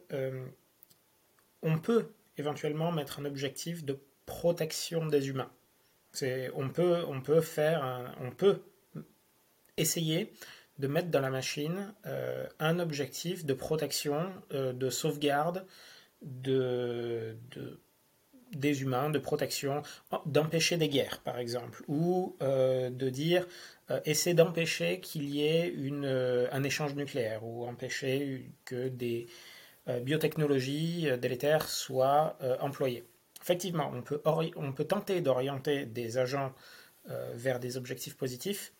on 1.63 1.79
peut 1.79 2.13
éventuellement 2.37 2.91
mettre 2.91 3.19
un 3.19 3.25
objectif 3.25 3.83
de 3.83 3.99
protection 4.25 5.07
des 5.07 5.29
humains. 5.29 5.51
On 6.53 6.69
peut, 6.69 7.03
on 7.07 7.21
peut 7.21 7.41
faire, 7.41 8.13
on 8.21 8.29
peut 8.29 8.61
essayer 9.77 10.31
de 10.79 10.87
mettre 10.87 11.09
dans 11.09 11.19
la 11.19 11.29
machine 11.29 11.93
euh, 12.05 12.45
un 12.59 12.79
objectif 12.79 13.45
de 13.45 13.53
protection, 13.53 14.31
euh, 14.53 14.73
de 14.73 14.89
sauvegarde 14.89 15.65
de, 16.21 17.35
des 18.53 18.81
humains, 18.81 19.09
de 19.09 19.19
protection, 19.19 19.83
d'empêcher 20.25 20.77
des 20.77 20.89
guerres 20.89 21.19
par 21.19 21.37
exemple, 21.37 21.83
ou 21.87 22.35
euh, 22.41 22.89
de 22.89 23.09
dire 23.09 23.47
essayer 24.05 24.33
d'empêcher 24.33 25.01
qu'il 25.01 25.29
y 25.29 25.45
ait 25.45 25.67
une, 25.67 26.05
un 26.05 26.63
échange 26.63 26.95
nucléaire, 26.95 27.45
ou 27.45 27.67
empêcher 27.67 28.49
que 28.63 28.87
des 28.87 29.27
biotechnologies 30.01 31.09
délétères 31.19 31.67
soient 31.67 32.37
employées. 32.61 33.03
Effectivement, 33.41 33.91
on 33.93 34.01
peut, 34.01 34.21
on 34.55 34.71
peut 34.71 34.85
tenter 34.85 35.19
d'orienter 35.19 35.85
des 35.85 36.17
agents 36.17 36.53
vers 37.33 37.59
des 37.59 37.75
objectifs 37.75 38.15
positifs, 38.15 38.71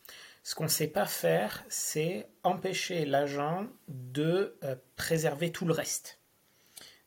ce 0.44 0.54
qu'on 0.54 0.64
ne 0.64 0.68
sait 0.68 0.88
pas 0.88 1.06
faire, 1.06 1.64
c'est 1.68 2.28
empêcher 2.42 3.06
l'agent 3.06 3.66
de 3.88 4.54
euh, 4.62 4.76
préserver 4.94 5.50
tout 5.50 5.64
le 5.64 5.72
reste. 5.72 6.20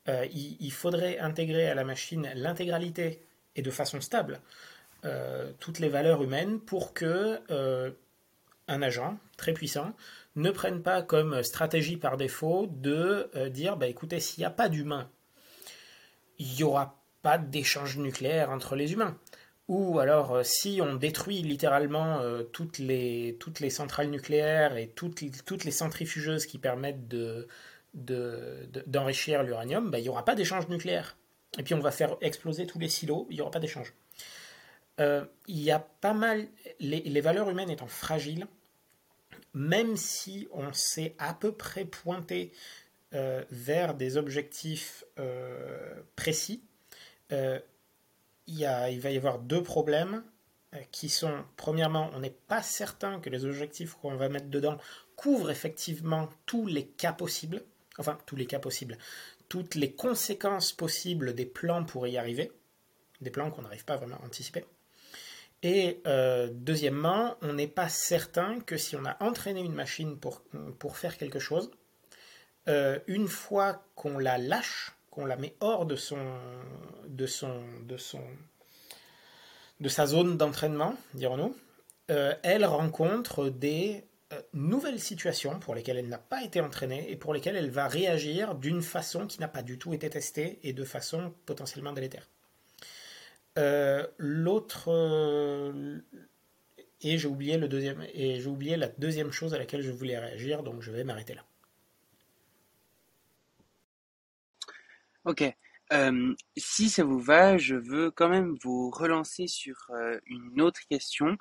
Euh, 0.10 0.26
il, 0.34 0.72
faudrait 0.72 1.20
intégrer 1.20 1.70
à 1.70 1.76
la 1.76 1.84
machine 1.84 2.32
l'intégralité 2.34 3.22
et 3.56 3.62
de 3.62 3.70
façon 3.70 4.02
stable 4.02 4.42
euh, 5.06 5.52
toutes 5.60 5.80
les 5.80 5.90
valeurs 5.90 6.24
humaines 6.24 6.60
pour 6.60 6.94
que 6.94 7.40
un 8.70 8.82
agent 8.82 9.18
très 9.38 9.54
puissant 9.54 9.94
ne 10.36 10.50
prenne 10.50 10.82
pas 10.82 11.02
comme 11.02 11.44
stratégie 11.44 11.98
par 11.98 12.18
défaut 12.18 12.68
de 12.68 13.30
dire 13.50 13.78
bah, 13.78 13.88
écoutez, 13.88 14.20
s'il 14.20 14.42
n'y 14.42 14.46
a 14.46 14.50
pas 14.50 14.70
d'humains, 14.70 15.10
il 16.40 16.54
n'y 16.54 16.64
aura 16.64 17.00
pas 17.22 17.38
d'échange 17.38 17.98
nucléaire 17.98 18.50
entre 18.50 18.76
les 18.76 18.94
humains. 18.94 19.18
Ou 19.68 20.00
alors, 20.00 20.34
euh, 20.34 20.44
si 20.44 20.80
on 20.82 20.96
détruit 20.96 21.42
littéralement 21.42 22.20
euh, 22.20 22.44
toutes, 22.44 22.80
les, 22.80 23.38
centrales 23.70 24.10
nucléaires 24.10 24.78
et 24.78 24.88
toutes, 24.88 25.22
les 25.22 25.72
centrifugeuses 25.72 26.46
qui 26.46 26.58
permettent 26.58 27.08
de, 27.08 27.48
d'enrichir 27.94 29.44
l'uranium, 29.44 29.92
ben, 29.92 29.98
il 29.98 30.04
n'y 30.04 30.10
aura 30.10 30.24
pas 30.24 30.36
d'échange 30.36 30.70
nucléaire. 30.70 31.18
Et 31.58 31.64
puis 31.64 31.74
on 31.74 31.80
va 31.80 31.92
faire 31.92 32.16
exploser 32.22 32.66
tous 32.66 32.80
les 32.80 32.88
silos, 32.88 33.28
il 33.30 33.36
n'y 33.36 33.42
aura 33.42 33.52
pas 33.52 33.60
d'échange. 33.60 33.94
Euh, 35.00 35.26
y 35.48 35.70
a 35.70 35.80
pas 35.80 36.14
mal, 36.14 36.48
les, 36.80 37.22
valeurs 37.22 37.50
humaines 37.50 37.70
étant 37.70 37.88
fragiles, 37.88 38.48
même 39.54 39.98
si 39.98 40.48
on 40.52 40.72
s'est 40.72 41.14
à 41.18 41.34
peu 41.34 41.52
près 41.52 41.84
pointé 41.86 42.52
vers 43.12 43.96
des 43.96 44.18
objectifs 44.18 45.04
précis, 46.16 46.62
il, 48.48 48.66
va 48.66 49.12
y 49.12 49.18
avoir 49.18 49.40
deux 49.40 49.62
problèmes 49.62 50.24
qui 50.92 51.10
sont, 51.10 51.44
premièrement, 51.56 52.10
on 52.14 52.20
n'est 52.20 52.30
pas 52.30 52.62
certain 52.62 53.20
que 53.20 53.30
les 53.30 53.46
objectifs 53.46 53.94
qu'on 53.94 54.16
va 54.16 54.30
mettre 54.30 54.50
dedans 54.50 54.78
couvrent 55.16 55.50
effectivement 55.50 56.30
tous 56.46 56.68
les 56.68 56.86
cas 56.86 57.14
possibles, 57.14 57.64
enfin 57.98 58.18
tous 58.26 58.36
les 58.36 58.46
cas 58.46 58.60
possibles, 58.60 58.98
toutes 59.50 59.76
les 59.76 59.94
conséquences 59.94 60.74
possibles 60.74 61.34
des 61.34 61.46
plans 61.46 61.84
pour 61.84 62.08
y 62.08 62.18
arriver, 62.18 62.52
des 63.22 63.32
plans 63.32 63.50
qu'on 63.50 63.64
n'arrive 63.64 63.86
pas 63.86 63.98
vraiment 63.98 64.18
à 64.18 64.26
anticiper. 64.26 64.66
Et 65.64 66.02
euh, 66.06 66.50
deuxièmement, 66.52 67.36
on 67.42 67.54
n'est 67.54 67.68
pas 67.68 67.90
certain 67.90 68.60
que 68.60 68.78
si 68.78 68.96
on 68.96 69.06
a 69.06 69.18
entraîné 69.24 69.62
une 69.62 69.74
machine 69.74 70.20
pour, 70.20 70.44
pour 70.78 70.98
faire 70.98 71.18
quelque 71.18 71.40
chose, 71.40 71.72
euh, 72.68 73.00
une 73.08 73.28
fois 73.28 73.84
qu'on 73.96 74.20
la 74.20 74.38
lâche, 74.38 74.97
qu'on 75.18 75.26
la 75.26 75.36
met 75.36 75.56
hors 75.62 75.88
de 75.88 75.96
son, 75.96 76.18
de 77.08 77.26
son, 77.26 77.64
de 77.88 77.98
son, 77.98 78.22
de 79.80 79.90
sa 79.90 80.06
zone 80.06 80.38
d'entraînement, 80.38 80.96
dirons-nous, 81.16 81.56
euh, 82.12 82.36
elle 82.44 82.66
rencontre 82.66 83.50
des 83.50 84.06
nouvelles 84.54 85.00
situations 85.00 85.60
pour 85.60 85.74
lesquelles 85.74 85.98
elle 85.98 86.08
n'a 86.08 86.20
pas 86.20 86.44
été 86.44 86.62
entraînée 86.62 87.10
et 87.10 87.16
pour 87.16 87.34
lesquelles 87.34 87.56
elle 87.56 87.72
va 87.72 87.88
réagir 87.88 88.54
d'une 88.54 88.84
façon 88.84 89.26
qui 89.26 89.40
n'a 89.40 89.48
pas 89.48 89.64
du 89.64 89.80
tout 89.80 89.94
été 89.94 90.08
testée 90.08 90.60
et 90.62 90.74
de 90.74 90.84
façon 90.84 91.34
potentiellement 91.48 91.94
délétère. 91.94 92.30
Euh, 93.58 94.06
l'autre 94.20 94.92
euh, 94.92 96.00
et 97.02 97.18
j'ai 97.18 97.28
oublié 97.28 97.58
le 97.58 97.68
deuxième 97.68 98.06
et 98.14 98.40
j'ai 98.40 98.48
oublié 98.48 98.78
la 98.78 98.88
deuxième 98.88 99.32
chose 99.32 99.56
à 99.56 99.58
laquelle 99.58 99.82
je 99.82 99.92
voulais 99.92 100.20
réagir, 100.20 100.62
donc 100.62 100.82
je 100.82 100.92
vais 100.92 101.04
m'arrêter 101.04 101.34
là. 101.34 101.44
Ok. 105.28 105.44
Euh, 105.94 106.34
si 106.58 106.90
ça 106.90 107.04
vous 107.04 107.20
va, 107.20 107.58
je 107.58 107.76
veux 107.76 108.12
quand 108.12 108.28
même 108.28 108.58
vous 108.64 108.90
relancer 108.90 109.48
sur 109.48 109.90
une 110.26 110.60
autre 110.60 110.82
question 110.90 111.38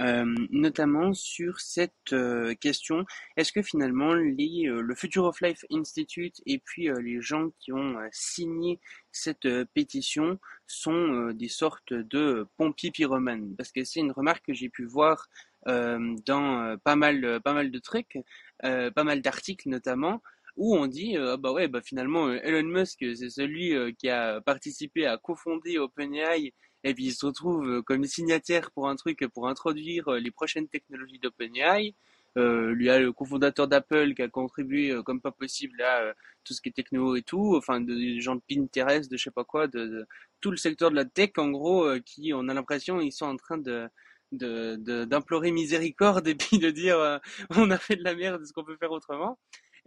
euh, 0.00 0.32
notamment 0.50 1.12
sur 1.12 1.58
cette 1.60 2.12
euh, 2.12 2.54
question 2.54 3.04
est-ce 3.36 3.50
que 3.50 3.62
finalement 3.62 4.14
les, 4.14 4.68
euh, 4.68 4.80
le 4.80 4.94
Future 4.94 5.24
of 5.24 5.40
Life 5.40 5.64
Institute 5.72 6.40
et 6.46 6.60
puis 6.60 6.88
les 7.02 7.20
gens 7.20 7.50
qui 7.58 7.72
ont 7.72 7.96
signé 8.12 8.78
cette 9.10 9.48
pétition 9.74 10.38
sont 10.68 11.32
des 11.32 11.48
sortes 11.48 11.92
de 11.92 12.46
pompiers 12.56 12.92
pyromanes 12.92 13.56
Parce 13.56 13.72
que 13.72 13.82
c'est 13.82 13.98
une 13.98 14.12
remarque 14.12 14.46
que 14.46 14.54
j'ai 14.54 14.68
pu 14.68 14.84
voir 14.84 15.28
dans 15.66 16.76
pas 16.84 16.94
mal, 16.94 17.40
pas 17.42 17.52
mal 17.52 17.72
de 17.72 17.78
trucs, 17.80 18.18
pas 18.60 19.04
mal 19.04 19.20
d'articles 19.20 19.68
notamment 19.68 20.22
où 20.58 20.76
on 20.76 20.86
dit 20.86 21.16
ah 21.16 21.38
bah 21.38 21.52
ouais 21.52 21.68
bah 21.68 21.80
finalement 21.80 22.30
Elon 22.30 22.68
Musk 22.68 22.98
c'est 23.16 23.30
celui 23.30 23.74
qui 23.96 24.10
a 24.10 24.40
participé 24.42 25.06
à 25.06 25.16
cofonder 25.16 25.78
OpenAI 25.78 26.52
et 26.84 26.94
puis 26.94 27.06
il 27.06 27.12
se 27.12 27.26
retrouve 27.26 27.66
euh, 27.68 27.82
comme 27.82 28.04
signataire 28.04 28.70
pour 28.70 28.88
un 28.88 28.96
truc 28.96 29.26
pour 29.34 29.48
introduire 29.48 30.08
euh, 30.08 30.20
les 30.20 30.30
prochaines 30.30 30.68
technologies 30.68 31.18
d'OpenAI. 31.18 31.94
Euh, 32.36 32.72
lui 32.72 32.88
a 32.90 33.00
le 33.00 33.12
cofondateur 33.12 33.66
d'Apple 33.66 34.14
qui 34.14 34.22
a 34.22 34.28
contribué 34.28 34.90
euh, 34.92 35.02
comme 35.02 35.20
pas 35.20 35.32
possible 35.32 35.82
à 35.82 36.14
tout 36.44 36.54
ce 36.54 36.60
qui 36.60 36.68
est 36.68 36.72
techno 36.72 37.16
et 37.16 37.22
tout, 37.22 37.56
enfin 37.56 37.80
des 37.80 38.20
gens 38.20 38.36
de 38.36 38.42
Pinterest, 38.48 39.10
de 39.10 39.16
je 39.16 39.24
sais 39.24 39.30
pas 39.30 39.44
quoi, 39.44 39.66
de, 39.66 40.06
tout 40.40 40.50
le 40.50 40.56
secteur 40.56 40.90
de 40.90 40.96
la 40.96 41.04
tech 41.04 41.30
en 41.38 41.50
gros, 41.50 41.88
qui 42.04 42.32
on 42.34 42.48
a 42.48 42.54
l'impression 42.54 43.00
ils 43.00 43.12
sont 43.12 43.26
en 43.26 43.36
train 43.36 43.58
de 43.58 43.88
d'implorer 44.30 45.50
miséricorde 45.52 46.28
et 46.28 46.34
puis 46.34 46.58
de 46.58 46.70
dire 46.70 47.20
on 47.56 47.70
a 47.70 47.78
fait 47.78 47.96
de 47.96 48.04
la 48.04 48.14
merde, 48.14 48.42
est-ce 48.42 48.52
qu'on 48.52 48.64
peut 48.64 48.76
faire 48.76 48.92
autrement 48.92 49.38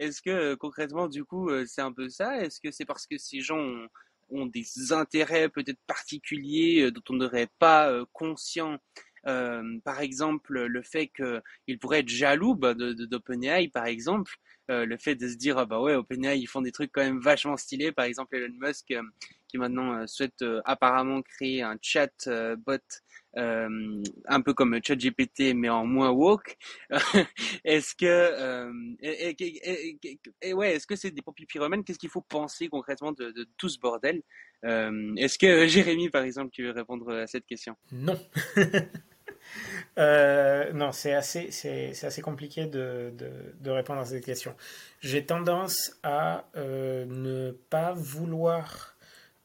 Est-ce 0.01 0.19
que 0.23 0.55
concrètement 0.55 1.07
du 1.07 1.23
coup 1.23 1.51
c'est 1.67 1.81
un 1.81 1.93
peu 1.93 2.09
ça? 2.09 2.41
Est-ce 2.41 2.59
que 2.59 2.71
c'est 2.71 2.85
parce 2.85 3.05
que 3.05 3.19
ces 3.19 3.41
gens 3.41 3.63
ont, 4.29 4.47
des 4.47 4.65
intérêts 4.91 5.47
peut-être 5.47 5.79
particuliers 5.85 6.85
euh, 6.85 6.91
dont 6.91 7.03
on 7.09 7.13
n'aurait 7.13 7.49
pas 7.59 7.91
euh, 7.91 8.05
conscient? 8.11 8.79
Euh, 9.27 9.61
par 9.85 9.99
exemple, 9.99 10.59
le 10.59 10.81
fait 10.81 11.09
qu'ils 11.09 11.77
pourraient 11.79 11.99
être 11.99 12.09
jaloux 12.09 12.55
bah, 12.55 12.73
d'OpenAI, 12.73 13.67
par 13.67 13.85
exemple, 13.85 14.33
le 14.69 14.97
fait 14.97 15.15
de 15.15 15.27
se 15.27 15.35
dire 15.35 15.57
ah 15.57 15.65
bah 15.65 15.81
ouais 15.81 15.95
OpenAI 15.95 16.39
ils 16.39 16.47
font 16.47 16.61
des 16.61 16.71
trucs 16.71 16.93
quand 16.93 17.03
même 17.03 17.19
vachement 17.19 17.57
stylés 17.57 17.91
par 17.91 18.05
exemple 18.05 18.37
Elon 18.37 18.53
Musk 18.57 18.93
qui 19.51 19.57
maintenant 19.57 20.07
souhaite 20.07 20.43
apparemment 20.65 21.21
créer 21.21 21.61
un 21.61 21.77
chat 21.81 22.11
bot 22.65 22.79
euh, 23.37 24.03
un 24.25 24.41
peu 24.41 24.53
comme 24.53 24.77
ChatGPT 24.83 25.53
mais 25.55 25.69
en 25.69 25.85
moins 25.85 26.09
woke. 26.09 26.57
est-ce 27.63 27.95
que 27.95 28.05
euh, 28.05 28.73
et, 30.41 30.53
ouais, 30.53 30.75
est-ce 30.75 30.85
que 30.85 30.95
c'est 30.95 31.11
des 31.11 31.21
pompiers 31.21 31.45
pyromènes 31.45 31.83
Qu'est-ce 31.83 31.99
qu'il 31.99 32.09
faut 32.09 32.21
penser 32.21 32.67
concrètement 32.67 33.13
de, 33.13 33.47
tout 33.57 33.69
ce 33.69 33.79
bordel? 33.79 34.21
Euh, 34.65 35.13
Est-ce 35.15 35.37
que 35.37 35.65
Jérémy, 35.67 36.09
par 36.09 36.23
exemple, 36.23 36.51
tu 36.51 36.63
veux 36.63 36.71
répondre 36.71 37.09
à 37.13 37.27
cette 37.27 37.45
question? 37.45 37.75
Non. 37.91 38.19
Euh, 39.97 40.71
non, 40.71 40.91
c'est 40.91 41.13
assez, 41.13 41.51
c'est, 41.51 41.91
assez 42.05 42.21
compliqué 42.21 42.65
de, 42.65 43.13
de, 43.59 43.69
répondre 43.69 43.99
à 43.99 44.05
cette 44.05 44.23
question. 44.23 44.55
J'ai 45.01 45.25
tendance 45.25 45.99
à 46.03 46.45
euh, 46.55 47.05
ne 47.05 47.51
pas 47.51 47.91
vouloir 47.93 48.90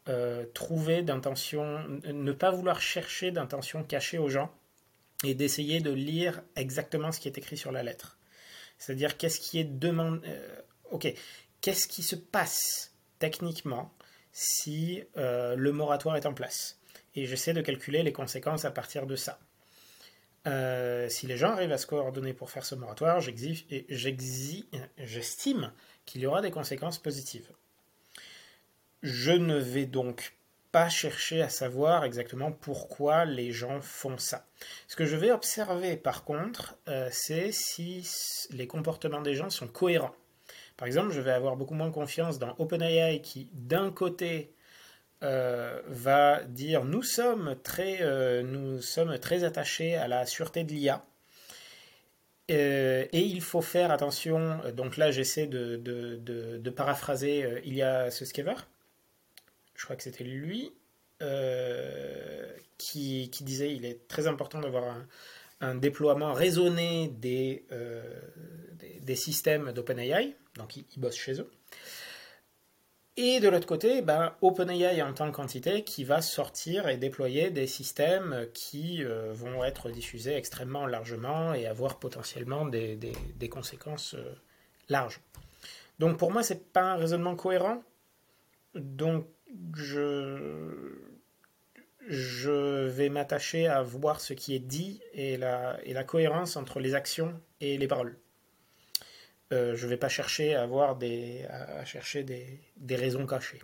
euh, 0.09 0.47
trouver 0.55 1.03
d'intention, 1.03 1.85
ne 2.05 2.31
pas 2.31 2.53
vouloir 2.53 2.81
chercher 2.81 3.33
d'intention 3.33 3.83
cachée 3.83 4.19
aux 4.19 4.29
gens 4.29 4.55
et 5.25 5.35
d'essayer 5.35 5.81
de 5.81 5.91
lire 5.91 6.45
exactement 6.55 7.11
ce 7.11 7.19
qui 7.19 7.27
est 7.27 7.39
écrit 7.39 7.57
sur 7.57 7.73
la 7.73 7.83
lettre. 7.83 8.17
C'est-à-dire 8.79 9.17
qu'est-ce 9.17 9.41
qui 9.41 9.59
est 9.59 9.65
demandé. 9.65 10.21
Euh, 10.29 10.61
ok, 10.93 11.13
qu'est-ce 11.61 11.89
qui 11.89 12.05
se 12.05 12.15
passe 12.15 12.95
techniquement 13.19 13.93
si 14.31 15.03
euh, 15.17 15.57
le 15.57 15.73
moratoire 15.73 16.15
est 16.17 16.27
en 16.27 16.35
place? 16.35 16.79
Et 17.17 17.27
j'essaie 17.27 17.53
de 17.53 17.61
calculer 17.61 18.05
les 18.05 18.13
conséquences 18.13 18.65
à 18.65 18.71
partir 18.71 19.07
de 19.07 19.17
ça. 19.17 19.41
si 21.09 21.27
les 21.27 21.37
gens 21.37 21.51
arrivent 21.51 21.73
à 21.73 21.79
se 21.79 21.87
coordonner 21.89 22.33
pour 22.33 22.51
faire 22.51 22.65
ce 22.65 22.77
moratoire, 22.77 23.21
j'estime 24.99 25.73
qu'il 26.05 26.21
y 26.21 26.27
aura 26.27 26.43
des 26.43 26.53
conséquences 26.53 26.99
positives. 26.99 27.51
Je 29.07 29.31
ne 29.31 29.57
vais 29.57 29.87
donc 29.87 30.35
pas 30.73 30.89
chercher 30.89 31.41
à 31.41 31.49
savoir 31.49 32.03
exactement 32.03 32.51
pourquoi 32.51 33.25
les 33.25 33.53
gens 33.53 33.81
font 33.81 34.19
ça. 34.19 34.45
Ce 34.89 34.97
que 34.97 35.07
je 35.07 35.17
vais 35.17 35.31
observer 35.31 35.97
par 35.97 36.25
contre, 36.25 36.77
euh, 36.89 37.09
c'est 37.13 37.53
si 37.53 38.05
les 38.51 38.67
comportements 38.67 39.23
des 39.23 39.37
gens 39.37 39.49
sont 39.49 39.69
cohérents. 39.69 40.17
Par 40.77 40.89
exemple, 40.89 41.13
je 41.13 41.21
vais 41.21 41.31
avoir 41.31 41.55
beaucoup 41.55 41.75
moins 41.75 41.93
confiance 41.93 42.41
dans 42.41 42.57
OpenAI 42.59 43.21
qui, 43.23 43.49
d'un 43.53 43.93
côté, 43.93 44.53
euh, 45.23 45.81
va 45.87 46.43
dire 46.43 46.85
nous 46.85 47.05
sommes 47.05 47.55
très, 47.63 47.99
euh, 48.01 48.43
nous 48.43 48.83
sommes 48.83 49.21
très 49.21 49.45
attachés 49.45 49.95
à 49.95 50.09
la 50.09 50.27
sûreté 50.27 50.65
de 50.65 50.73
l'IA. 50.73 51.05
et 52.49 53.09
il 53.13 53.41
faut 53.41 53.63
faire 53.63 53.93
attention, 53.93 54.61
donc 54.75 54.97
là 54.97 55.13
j'essaie 55.13 55.47
de, 55.47 55.77
de, 55.77 56.17
de, 56.59 56.71
paraphraser 56.71 57.63
Ilya 57.65 58.11
Suskever, 58.11 58.55
je 59.77 59.85
crois 59.85 59.97
que 59.97 60.03
c'était 60.03 60.25
lui, 60.25 60.73
euh, 61.23 62.53
qui, 62.79 63.31
disait 63.41 63.75
il 63.75 63.87
est 63.87 64.07
très 64.07 64.27
important 64.27 64.61
d'avoir 64.61 64.97
un, 65.61 65.75
déploiement 65.75 66.35
raisonné 66.35 67.09
des, 67.09 67.65
euh, 67.73 68.03
des, 68.75 69.01
des, 69.01 69.17
systèmes 69.17 69.73
d'OpenAI, 69.73 70.37
donc 70.57 70.77
ils, 70.77 70.85
bossent 70.99 71.17
chez 71.17 71.41
eux. 71.41 71.51
Et 73.17 73.41
de 73.41 73.49
l'autre 73.49 73.67
côté, 73.67 74.03
ben, 74.03 74.35
OpenAI 74.43 75.01
en 75.01 75.15
tant 75.15 75.33
qu'entité 75.33 75.85
qui 75.85 76.05
va 76.05 76.21
sortir 76.21 76.87
et 76.87 76.99
déployer 76.99 77.51
des 77.51 77.67
systèmes 77.67 78.47
qui 78.53 79.03
euh, 79.03 79.33
vont 79.33 79.65
être 79.65 79.89
diffusés 79.89 80.37
extrêmement 80.37 80.87
largement 80.87 81.55
et 81.55 81.67
avoir 81.67 81.99
potentiellement 81.99 82.67
des, 82.67 82.95
des, 82.97 83.15
des 83.37 83.49
conséquences 83.49 84.15
larges. 84.91 85.23
Donc 85.99 86.19
pour 86.19 86.31
moi, 86.31 86.43
c'est 86.43 86.73
pas 86.73 86.83
un 86.83 86.97
raisonnement 86.97 87.37
cohérent. 87.37 87.83
Donc 88.75 89.27
je, 89.75 90.89
vais 92.89 93.09
m'attacher 93.09 93.67
à 93.67 93.83
voir 93.83 94.21
ce 94.21 94.33
qui 94.33 94.55
est 94.55 94.61
dit 94.61 95.01
et 95.13 95.37
la, 95.37 96.05
cohérence 96.07 96.57
entre 96.57 96.81
les 96.81 96.95
actions 96.95 97.41
et 97.61 97.79
les 97.79 97.89
paroles. 97.89 98.19
Euh, 99.53 99.77
je 99.77 99.85
ne 99.85 99.91
vais 99.91 99.97
pas 99.97 100.09
chercher 100.09 100.55
à 100.55 100.63
avoir 100.63 100.97
des, 100.97 101.45
à 101.49 101.85
chercher 101.85 102.25
des 102.25 102.97
raisons 102.97 103.27
cachées. 103.27 103.61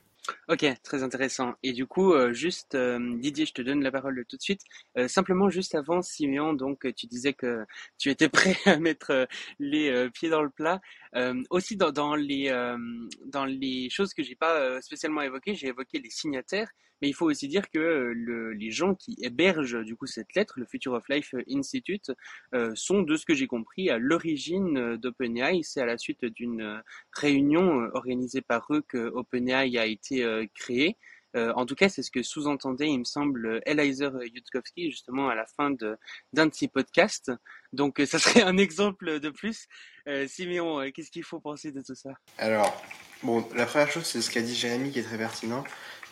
Ok, 0.49 0.65
très 0.85 1.03
intéressant. 1.03 1.55
Et 1.63 1.73
du 1.73 1.87
coup, 1.87 2.13
euh, 2.13 2.33
juste 2.33 2.75
euh, 2.77 2.99
Didier, 3.19 3.45
je 3.45 3.53
te 3.53 3.63
donne 3.63 3.83
la 3.83 3.91
parole 3.91 4.25
tout 4.29 4.37
de 4.37 4.43
suite. 4.43 4.61
Euh, 4.97 5.09
simplement, 5.09 5.51
juste 5.51 5.75
avant, 5.75 6.01
Siméon, 6.01 6.53
donc 6.53 6.87
tu 6.95 7.07
disais 7.07 7.33
que 7.33 7.65
tu 7.99 8.11
étais 8.11 8.29
prêt 8.29 8.57
à 8.67 8.79
mettre 8.79 9.27
les 9.59 10.09
pieds 10.11 10.31
dans 10.31 10.43
le 10.43 10.51
plat. 10.51 10.81
aussi, 11.51 11.77
dans, 11.77 11.91
dans 11.91 12.15
les 12.15 12.51
dans 13.27 13.45
les 13.45 13.91
choses 13.91 14.15
que 14.15 14.23
j'ai 14.23 14.37
pas 14.37 14.81
spécialement 14.81 15.23
évoquées, 15.23 15.55
j'ai 15.55 15.69
évoqué 15.69 15.99
les 15.99 16.11
signataires, 16.11 16.71
mais 17.03 17.09
il 17.09 17.13
faut 17.13 17.27
aussi 17.27 17.49
dire 17.49 17.69
que 17.69 17.79
le, 18.15 18.53
les 18.53 18.71
gens 18.71 18.95
qui 18.95 19.17
hébergent 19.21 19.85
du 19.85 19.97
coup 19.97 20.07
cette 20.07 20.35
lettre, 20.35 20.55
le 20.57 20.65
Future 20.65 20.93
of 20.95 21.07
Life 21.09 21.35
Institute, 21.51 22.13
sont 22.75 23.03
de 23.03 23.17
ce 23.17 23.27
que 23.27 23.35
j'ai 23.35 23.47
compris 23.47 23.91
à 23.91 23.99
l'origine 23.99 24.97
d'OpenAI. 24.97 25.63
C'est 25.63 25.81
à 25.81 25.87
la 25.87 25.99
suite 25.99 26.25
d'une 26.25 26.83
réunion 27.13 27.91
organisée 27.93 28.41
par 28.41 28.67
eux 28.71 28.83
que 28.87 29.11
OpenAI 29.15 29.77
a 29.79 29.87
été 29.87 30.49
créé. 30.55 30.97
Euh, 31.35 31.53
en 31.57 31.65
tout 31.65 31.75
cas, 31.75 31.89
c'est 31.89 32.03
ce 32.03 32.11
que 32.11 32.23
sous-entendait, 32.23 32.89
il 32.89 32.99
me 32.99 33.05
semble, 33.05 33.63
Elizer 33.65 34.13
Yudkowsky, 34.23 34.91
justement, 34.91 35.29
à 35.29 35.35
la 35.35 35.47
fin 35.47 35.71
d'un 35.71 36.47
de, 36.47 36.55
ses 36.55 36.69
podcasts. 36.69 37.33
Donc, 37.73 38.01
euh, 38.01 38.07
ça 38.07 38.19
serait 38.19 38.43
un 38.43 38.59
exemple 38.59 39.19
de 39.19 39.31
plus. 39.31 39.67
Euh, 40.09 40.27
Siméon, 40.27 40.81
euh, 40.81 40.91
qu'est-ce 40.91 41.11
qu'il 41.11 41.25
faut 41.25 41.41
penser 41.41 41.73
de 41.73 41.81
tout 41.81 41.95
ça? 41.95 42.11
Alors, 42.39 42.83
bon, 43.23 43.47
la 43.55 43.67
première 43.67 43.91
chose, 43.91 44.05
c'est 44.05 44.21
ce 44.21 44.31
qu'a 44.31 44.43
dit 44.43 44.55
Jérémy 44.55 44.91
qui 44.91 44.99
est 44.99 45.05
très 45.05 45.19
pertinent, 45.19 45.65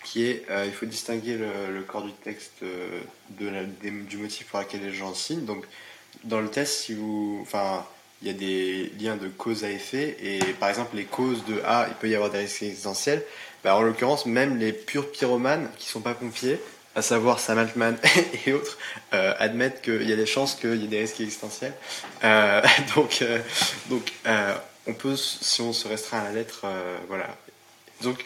qui 0.04 0.24
est 0.24 0.46
il 0.64 0.72
faut 0.72 0.86
distinguer 0.86 1.36
le, 1.36 1.82
corps 1.82 2.04
du 2.04 2.12
texte 2.12 2.62
de 2.62 3.48
la, 3.48 3.64
du 3.64 4.16
motif 4.16 4.46
pour 4.46 4.60
lequel 4.60 4.82
les 4.82 4.92
gens 4.92 5.14
signent. 5.14 5.44
Donc, 5.44 5.64
dans 6.24 6.40
le 6.40 6.48
test, 6.48 6.80
si 6.80 6.94
vous. 6.94 7.38
Enfin, 7.42 7.84
il 8.22 8.28
y 8.28 8.30
a 8.30 8.34
des 8.34 8.92
liens 9.00 9.16
de 9.16 9.28
cause 9.28 9.64
à 9.64 9.70
effet, 9.70 10.16
et 10.22 10.40
par 10.54 10.68
exemple, 10.68 10.96
les 10.96 11.04
causes 11.04 11.44
de 11.46 11.60
A, 11.64 11.86
il 11.88 11.94
peut 11.94 12.08
y 12.08 12.14
avoir 12.14 12.30
des 12.30 12.38
risques 12.38 12.62
existentiels. 12.62 13.24
Bah, 13.64 13.76
en 13.76 13.82
l'occurrence, 13.82 14.26
même 14.26 14.58
les 14.58 14.72
purs 14.72 15.10
pyromanes 15.10 15.70
qui 15.78 15.88
sont 15.88 16.00
pas 16.00 16.14
pompiers, 16.14 16.60
à 16.94 17.02
savoir 17.02 17.40
Sam 17.40 17.58
Altman 17.58 17.96
et 18.46 18.52
autres, 18.52 18.78
euh, 19.14 19.34
admettent 19.38 19.82
qu'il 19.82 20.08
y 20.08 20.12
a 20.12 20.16
des 20.16 20.26
chances 20.26 20.54
qu'il 20.54 20.76
y 20.76 20.84
ait 20.84 20.88
des 20.88 21.00
risques 21.00 21.20
existentiels. 21.20 21.74
Euh, 22.24 22.62
donc, 22.94 23.22
euh, 23.22 23.38
donc 23.88 24.12
on 24.86 24.94
peut, 24.94 25.16
si 25.16 25.62
on 25.62 25.72
se 25.72 25.88
restreint 25.88 26.18
à 26.18 26.24
la 26.24 26.32
lettre, 26.32 26.66
voilà. 27.08 27.36
Donc, 28.02 28.24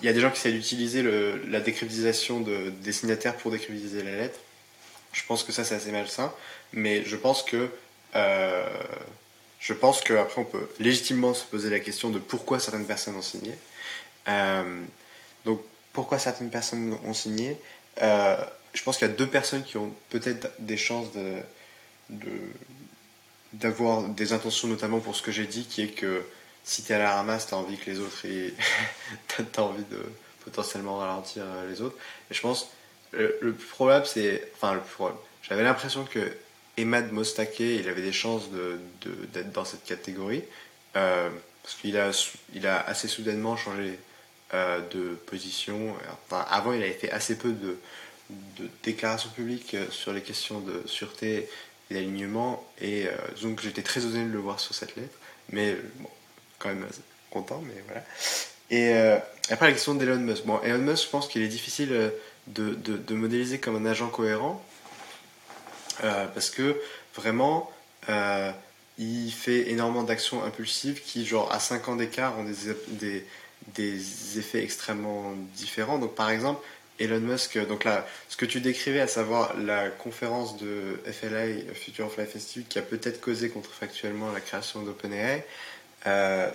il 0.00 0.06
y 0.06 0.08
a 0.08 0.12
des 0.12 0.20
gens 0.20 0.30
qui 0.30 0.38
essaient 0.38 0.52
d'utiliser 0.52 1.02
la 1.48 1.60
décryptisation 1.60 2.40
de 2.40 2.70
destinataires 2.82 3.36
pour 3.36 3.50
décryptiser 3.50 4.02
la 4.02 4.16
lettre. 4.16 4.38
Je 5.12 5.22
pense 5.26 5.42
que 5.42 5.52
ça, 5.52 5.64
c'est 5.64 5.74
assez 5.74 5.90
malsain, 5.90 6.32
mais 6.72 7.04
je 7.04 7.16
pense 7.16 7.42
que 7.42 7.70
je 9.66 9.72
pense 9.72 10.00
qu'après, 10.00 10.40
on 10.40 10.44
peut 10.44 10.68
légitimement 10.78 11.34
se 11.34 11.44
poser 11.44 11.70
la 11.70 11.80
question 11.80 12.10
de 12.10 12.18
pourquoi 12.18 12.60
certaines 12.60 12.86
personnes 12.86 13.16
ont 13.16 13.22
signé. 13.22 13.52
Euh, 14.28 14.82
donc, 15.44 15.60
pourquoi 15.92 16.18
certaines 16.18 16.50
personnes 16.50 16.96
ont 17.04 17.14
signé 17.14 17.56
euh, 18.02 18.36
Je 18.74 18.82
pense 18.82 18.98
qu'il 18.98 19.08
y 19.08 19.10
a 19.10 19.14
deux 19.14 19.26
personnes 19.26 19.64
qui 19.64 19.76
ont 19.76 19.92
peut-être 20.10 20.50
des 20.58 20.76
chances 20.76 21.08
d'avoir 23.52 24.02
des 24.02 24.32
intentions, 24.32 24.68
notamment 24.68 25.00
pour 25.00 25.16
ce 25.16 25.22
que 25.22 25.32
j'ai 25.32 25.46
dit, 25.46 25.64
qui 25.64 25.82
est 25.82 25.88
que 25.88 26.22
si 26.66 26.82
tu 26.82 26.92
es 26.92 26.96
à 26.96 26.98
la 26.98 27.14
ramasse, 27.14 27.46
tu 27.46 27.54
as 27.54 27.56
envie 27.56 27.78
que 27.78 27.90
les 27.90 28.00
autres 28.00 28.26
aient... 28.26 28.52
tu 29.28 29.42
as 29.56 29.62
envie 29.62 29.84
de 29.84 30.02
potentiellement 30.44 30.98
ralentir 30.98 31.44
les 31.70 31.80
autres. 31.80 31.96
Et 32.30 32.34
je 32.34 32.40
pense, 32.40 32.68
le, 33.12 33.52
plus 33.52 33.66
probable, 33.66 34.06
c'est. 34.06 34.50
Enfin, 34.54 34.74
le 34.74 34.80
plus 34.80 34.94
probable. 34.94 35.18
J'avais 35.42 35.62
l'impression 35.62 36.04
que 36.04 36.20
Emad 36.76 37.12
Mostake, 37.12 37.60
il 37.60 37.88
avait 37.88 38.02
des 38.02 38.12
chances 38.12 38.50
d'être 38.50 39.46
de, 39.46 39.52
dans 39.52 39.64
cette 39.64 39.84
catégorie, 39.84 40.44
euh, 40.96 41.30
parce 41.62 41.76
qu'il 41.76 41.96
a, 41.96 42.10
il 42.54 42.66
a 42.66 42.80
assez 42.80 43.08
soudainement 43.08 43.56
changé 43.56 43.98
euh, 44.54 44.80
de 44.90 45.14
position. 45.26 45.94
Enfin, 46.26 46.44
avant, 46.50 46.72
il 46.72 46.82
avait 46.82 46.92
fait 46.92 47.10
assez 47.10 47.38
peu 47.38 47.52
de, 47.52 47.78
de 48.30 48.68
déclarations 48.82 49.30
publiques 49.30 49.74
euh, 49.74 49.90
sur 49.90 50.12
les 50.12 50.22
questions 50.22 50.60
de 50.60 50.82
sûreté 50.86 51.48
et 51.90 51.94
d'alignement, 51.94 52.66
et 52.80 53.06
donc 53.42 53.60
j'étais 53.62 53.82
très 53.82 54.00
étonné 54.00 54.24
de 54.24 54.32
le 54.32 54.40
voir 54.40 54.58
sur 54.58 54.74
cette 54.74 54.96
lettre, 54.96 55.16
mais 55.50 55.76
bon, 56.00 56.08
quand 56.58 56.68
même 56.68 56.86
content, 57.30 57.62
mais 57.66 57.82
voilà. 57.86 58.02
Et 58.70 58.92
après, 59.50 59.66
la 59.66 59.72
question 59.72 59.94
d'Elon 59.94 60.18
Musk. 60.18 60.44
Bon, 60.44 60.60
Elon 60.62 60.78
Musk, 60.78 61.04
je 61.04 61.10
pense 61.10 61.28
qu'il 61.28 61.42
est 61.42 61.48
difficile 61.48 62.12
de, 62.46 62.74
de, 62.74 62.96
de 62.96 63.14
modéliser 63.14 63.58
comme 63.58 63.76
un 63.76 63.88
agent 63.88 64.08
cohérent, 64.08 64.64
euh, 66.04 66.26
parce 66.28 66.50
que 66.50 66.76
vraiment, 67.14 67.70
euh, 68.08 68.52
il 68.98 69.30
fait 69.30 69.70
énormément 69.70 70.02
d'actions 70.02 70.44
impulsives 70.44 71.02
qui, 71.02 71.26
genre, 71.26 71.52
à 71.52 71.60
5 71.60 71.88
ans 71.88 71.96
d'écart, 71.96 72.38
ont 72.38 72.44
des, 72.44 72.54
des, 72.88 73.26
des, 73.74 74.38
effets 74.38 74.62
extrêmement 74.62 75.32
différents. 75.54 75.98
Donc, 75.98 76.14
par 76.14 76.30
exemple, 76.30 76.64
Elon 76.98 77.20
Musk, 77.20 77.58
donc 77.66 77.84
là, 77.84 78.06
ce 78.28 78.36
que 78.36 78.46
tu 78.46 78.60
décrivais, 78.60 79.00
à 79.00 79.08
savoir 79.08 79.56
la 79.58 79.90
conférence 79.90 80.56
de 80.56 81.00
FLA, 81.04 81.74
Future 81.74 82.06
of 82.06 82.16
Life 82.16 82.36
Institute, 82.36 82.68
qui 82.68 82.78
a 82.78 82.82
peut-être 82.82 83.20
causé 83.20 83.50
contrefactuellement 83.50 84.32
la 84.32 84.40
création 84.40 84.82
d'OpenAI, 84.82 85.44
euh, 86.06 86.50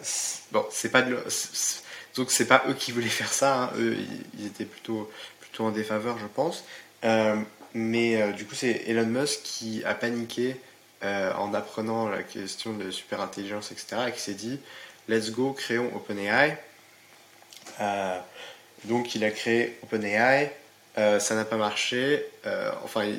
bon, 0.52 0.66
c'est 0.72 0.90
pas 0.90 1.04
donc 2.16 2.32
c'est 2.32 2.48
pas 2.48 2.64
eux 2.68 2.74
qui 2.74 2.92
voulaient 2.92 3.08
faire 3.08 3.32
ça, 3.32 3.64
hein. 3.64 3.72
eux 3.78 3.98
ils, 4.38 4.46
étaient 4.46 4.66
plutôt 4.66 5.10
plutôt 5.40 5.66
en 5.66 5.72
défaveur, 5.72 6.18
je 6.20 6.28
pense. 6.28 6.64
Euh, 7.04 7.36
mais 7.74 8.22
euh, 8.22 8.32
du 8.32 8.46
coup, 8.46 8.56
c'est 8.56 8.84
Elon 8.88 9.06
Musk 9.06 9.42
qui 9.44 9.84
a 9.86 9.96
paniqué 9.96 10.56
en 11.04 11.56
apprenant 11.56 12.08
la 12.10 12.22
question 12.22 12.74
de 12.74 12.92
super 12.92 13.22
intelligence, 13.22 13.72
etc. 13.72 14.04
et 14.10 14.12
qui 14.12 14.20
s'est 14.20 14.36
dit 14.36 14.60
Let's 15.10 15.32
go, 15.32 15.52
créons 15.52 15.92
OpenAI. 15.96 16.60
Donc, 18.86 19.16
il 19.16 19.24
a 19.24 19.32
créé 19.32 19.80
OpenAI. 19.82 20.52
ça 20.96 21.34
n'a 21.36 21.44
pas 21.44 21.58
marché. 21.58 22.24
enfin, 22.84 23.12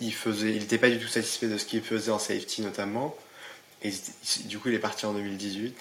il, 0.00 0.12
faisait, 0.12 0.50
il 0.50 0.58
n'était 0.58 0.78
pas 0.78 0.90
du 0.90 0.98
tout 0.98 1.06
satisfait 1.06 1.46
de 1.46 1.56
ce 1.58 1.64
qu'il 1.64 1.80
faisait 1.80 2.10
en 2.10 2.18
safety 2.18 2.62
notamment. 2.62 3.16
Et 3.82 3.92
du 4.46 4.58
coup, 4.58 4.68
il 4.68 4.74
est 4.74 4.80
parti 4.80 5.06
en 5.06 5.12
2018. 5.12 5.76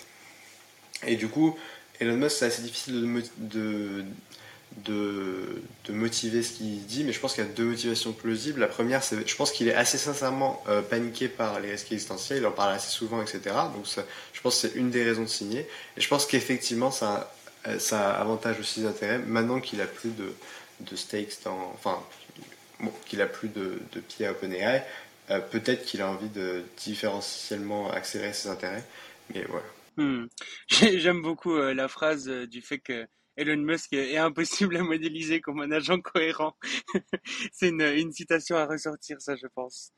Et 1.08 1.16
du 1.16 1.28
coup, 1.28 1.58
Elon 2.00 2.18
Musk, 2.18 2.38
c'est 2.38 2.46
assez 2.46 2.62
difficile 2.62 3.24
de, 3.38 4.06
de, 4.84 5.62
de 5.86 5.94
motiver 5.94 6.44
ce 6.44 6.54
qu'il 6.54 6.86
dit, 6.86 7.04
mais 7.04 7.14
je 7.14 7.20
pense 7.20 7.34
qu'il 7.34 7.44
y 7.44 7.48
a 7.48 7.50
deux 7.50 7.66
motivations 7.66 8.12
plausibles. 8.12 8.60
La 8.60 8.68
première, 8.68 9.04
c'est 9.04 9.28
je 9.28 9.36
pense 9.36 9.52
qu'il 9.52 9.68
est 9.68 9.74
assez 9.74 9.98
sincèrement 9.98 10.64
euh, 10.68 10.82
paniqué 10.82 11.28
par 11.28 11.60
les 11.60 11.72
risques 11.72 11.92
existentiels, 11.92 12.40
il 12.40 12.46
en 12.46 12.52
parle 12.52 12.74
assez 12.74 12.90
souvent, 12.90 13.22
etc. 13.22 13.40
Donc 13.74 13.86
je 14.34 14.42
pense 14.42 14.62
que 14.62 14.68
c'est 14.68 14.76
une 14.76 14.90
des 14.90 15.04
raisons 15.04 15.24
de 15.24 15.28
signer. 15.28 15.68
Et 15.98 16.02
je 16.02 16.08
pense 16.08 16.26
qu'effectivement, 16.26 16.92
ça, 16.92 17.34
euh, 17.68 17.80
ça 17.80 18.12
avantage 18.12 18.60
aussi 18.60 18.82
d'intérêt, 18.82 19.20
maintenant 19.20 19.60
qu'il 19.62 19.82
a 19.82 19.88
plus 19.88 20.12
de, 20.12 20.34
de 20.82 20.96
stakes. 20.96 21.38
Enfin, 21.46 22.00
qu'il 23.06 23.22
a 23.22 23.26
plus 23.26 23.48
de, 23.48 23.80
de 23.94 24.00
pieds 24.02 24.26
à 24.28 24.32
OpenAI, 24.32 24.86
euh, 25.30 25.40
peut-être 25.40 25.86
qu'il 25.86 26.02
a 26.02 26.10
envie 26.10 26.30
de 26.30 26.64
différentiellement 26.78 27.92
accélérer 27.92 28.34
ses 28.34 28.50
intérêts, 28.50 28.84
mais 29.34 29.44
voilà. 29.44 29.66
Hmm. 29.98 30.28
J'aime 30.68 31.22
beaucoup 31.22 31.56
la 31.56 31.88
phrase 31.88 32.28
du 32.28 32.62
fait 32.62 32.80
que 32.80 33.08
Elon 33.38 33.58
Musk 33.58 33.94
est 33.94 34.18
impossible 34.18 34.78
à 34.78 34.84
modéliser 34.84 35.42
comme 35.42 35.62
un 35.62 35.72
agent 35.72 36.00
cohérent. 36.02 36.56
c'est 37.52 37.70
une, 37.70 37.82
une, 37.82 38.12
citation 38.12 38.56
à 38.56 38.66
ressortir, 38.66 39.22
ça, 39.22 39.36
je 39.36 39.48
pense. 39.48 39.92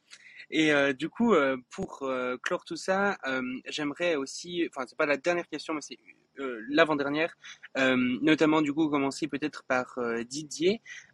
Et 0.49 0.71
euh, 0.71 0.93
du 0.93 1.09
coup, 1.09 1.33
euh, 1.33 1.57
pour 1.71 2.03
euh, 2.03 2.37
clore 2.41 2.65
tout 2.65 2.77
ça, 2.77 3.17
j'aimerais 3.67 4.15
aussi, 4.15 4.67
enfin, 4.69 4.85
c'est 4.87 4.97
pas 4.97 5.05
la 5.05 5.17
dernière 5.17 5.47
question, 5.47 5.73
mais 5.73 5.81
c'est 5.81 5.99
euh, 6.39 6.63
l'avant-dernière, 6.69 7.35
euh, 7.77 7.95
notamment 8.21 8.61
du 8.61 8.71
coup 8.71 8.89
commencer 8.89 9.27
peut-être 9.27 9.63
par 9.63 9.97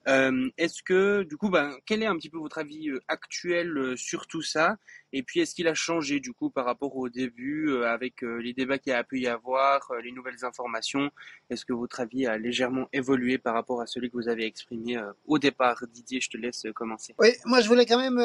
euh, 0.07 0.49
est-ce 0.57 0.83
que 0.83 1.23
du 1.23 1.37
coup, 1.37 1.49
ben, 1.49 1.75
quel 1.85 2.03
est 2.03 2.05
un 2.05 2.15
petit 2.17 2.29
peu 2.29 2.37
votre 2.37 2.57
avis 2.57 2.89
actuel 3.07 3.97
sur 3.97 4.27
tout 4.27 4.41
ça? 4.41 4.77
Et 5.13 5.21
puis 5.21 5.39
est-ce 5.39 5.53
qu'il 5.53 5.67
a 5.67 5.73
changé 5.75 6.19
du 6.19 6.33
coup 6.33 6.49
par 6.49 6.65
rapport 6.65 6.95
au 6.95 7.07
début 7.07 7.83
avec 7.83 8.21
les 8.21 8.53
débats 8.53 8.79
qu'il 8.79 8.93
a 8.93 9.03
pu 9.03 9.19
y 9.19 9.27
avoir, 9.27 9.91
les 10.03 10.11
nouvelles 10.11 10.43
informations? 10.43 11.11
Est-ce 11.51 11.65
que 11.65 11.73
votre 11.73 11.99
avis 11.99 12.25
a 12.25 12.37
légèrement 12.37 12.87
évolué 12.93 13.37
par 13.37 13.53
rapport 13.53 13.79
à 13.79 13.85
celui 13.85 14.09
que 14.09 14.17
vous 14.17 14.27
avez 14.27 14.45
exprimé 14.45 14.99
au 15.27 15.37
départ? 15.37 15.83
Didier, 15.93 16.19
je 16.19 16.31
te 16.31 16.37
laisse 16.37 16.65
commencer. 16.73 17.13
Oui, 17.19 17.29
moi 17.45 17.61
je 17.61 17.67
voulais 17.67 17.85
quand 17.85 17.99
même 17.99 18.19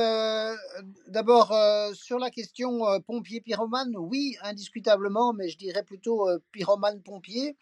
d'abord 1.08 1.54
sur 1.92 2.18
la 2.18 2.30
question 2.30 2.80
pompier 3.06 3.42
pyromane, 3.42 3.94
oui, 3.96 4.36
indiscutablement, 4.42 5.34
mais 5.34 5.50
je 5.50 5.58
dirais 5.58 5.84
plutôt 5.84 6.26
pyromane 6.52 7.02
pompier. 7.02 7.56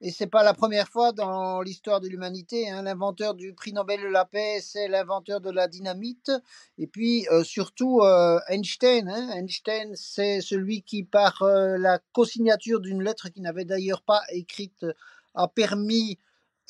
Et 0.00 0.12
c'est 0.12 0.28
pas 0.28 0.44
la 0.44 0.54
première 0.54 0.88
fois 0.88 1.10
dans 1.10 1.60
l'histoire 1.60 2.00
de 2.00 2.08
l'humanité. 2.08 2.70
Hein. 2.70 2.82
L'inventeur 2.82 3.34
du 3.34 3.52
prix 3.52 3.72
Nobel 3.72 4.00
de 4.00 4.06
la 4.06 4.24
paix, 4.24 4.60
c'est 4.62 4.86
l'inventeur 4.86 5.40
de 5.40 5.50
la 5.50 5.66
dynamite. 5.66 6.30
Et 6.78 6.86
puis 6.86 7.26
euh, 7.32 7.42
surtout 7.42 8.00
euh, 8.02 8.38
Einstein. 8.48 9.08
Hein. 9.08 9.30
Einstein, 9.30 9.96
c'est 9.96 10.40
celui 10.40 10.82
qui, 10.82 11.02
par 11.02 11.42
euh, 11.42 11.76
la 11.78 11.98
co-signature 12.12 12.80
d'une 12.80 13.02
lettre 13.02 13.28
qu'il 13.28 13.42
n'avait 13.42 13.64
d'ailleurs 13.64 14.02
pas 14.02 14.22
écrite, 14.30 14.86
a 15.34 15.48
permis 15.48 16.18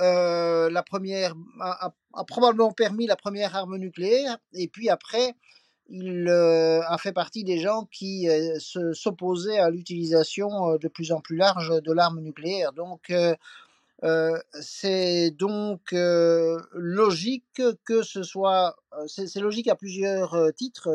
la 0.00 0.82
première, 0.86 1.34
a, 1.60 1.92
probablement 2.24 2.70
permis 2.70 3.06
la 3.06 3.16
première 3.16 3.56
arme 3.56 3.76
nucléaire. 3.76 4.38
Et 4.52 4.68
puis 4.68 4.88
après, 4.88 5.34
il 5.88 6.28
euh, 6.28 6.82
a 6.86 6.98
fait 6.98 7.12
partie 7.12 7.44
des 7.44 7.58
gens 7.58 7.88
qui 7.90 8.28
euh, 8.28 8.58
s'opposaient 8.92 9.58
à 9.58 9.70
l'utilisation 9.70 10.72
euh, 10.72 10.78
de 10.78 10.88
plus 10.88 11.12
en 11.12 11.20
plus 11.20 11.36
large 11.36 11.72
de 11.82 11.92
l'arme 11.92 12.20
nucléaire. 12.20 12.72
Donc, 12.72 13.12
c'est 14.60 15.32
donc 15.32 15.80
logique 15.92 17.62
que 17.84 18.02
ce 18.02 18.22
soit, 18.22 18.76
c'est 19.08 19.40
logique 19.40 19.66
à 19.66 19.74
plusieurs 19.74 20.36
titres, 20.54 20.88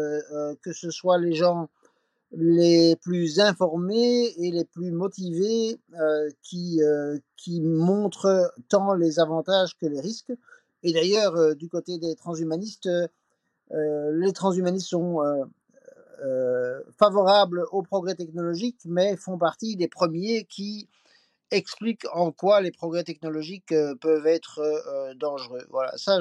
que 0.61 0.71
ce 0.71 0.89
soit 0.89 1.17
les 1.17 1.33
gens 1.33 1.67
les 2.31 2.95
plus 2.95 3.41
informés 3.41 4.33
et 4.37 4.51
les 4.51 4.63
plus 4.63 4.91
motivés 4.91 5.77
qui, 6.43 6.79
qui 7.35 7.59
montrent 7.59 8.53
tant 8.69 8.93
les 8.93 9.19
avantages 9.19 9.75
que 9.77 9.85
les 9.85 9.99
risques. 9.99 10.31
Et 10.83 10.93
d'ailleurs, 10.93 11.57
du 11.57 11.67
côté 11.67 11.97
des 11.97 12.15
transhumanistes, 12.15 12.87
les 13.73 14.33
transhumanistes 14.33 14.87
sont 14.87 15.21
euh, 15.21 15.43
euh, 16.23 16.81
favorables 16.97 17.65
au 17.71 17.81
progrès 17.81 18.15
technologique, 18.15 18.79
mais 18.85 19.17
font 19.17 19.37
partie 19.37 19.75
des 19.75 19.87
premiers 19.87 20.45
qui 20.45 20.87
expliquent 21.51 22.05
en 22.13 22.31
quoi 22.31 22.61
les 22.61 22.71
progrès 22.71 23.03
technologiques 23.03 23.71
euh, 23.71 23.95
peuvent 23.95 24.25
être 24.25 24.59
euh, 24.59 25.13
dangereux. 25.15 25.65
Voilà, 25.69 25.95
ça. 25.97 26.17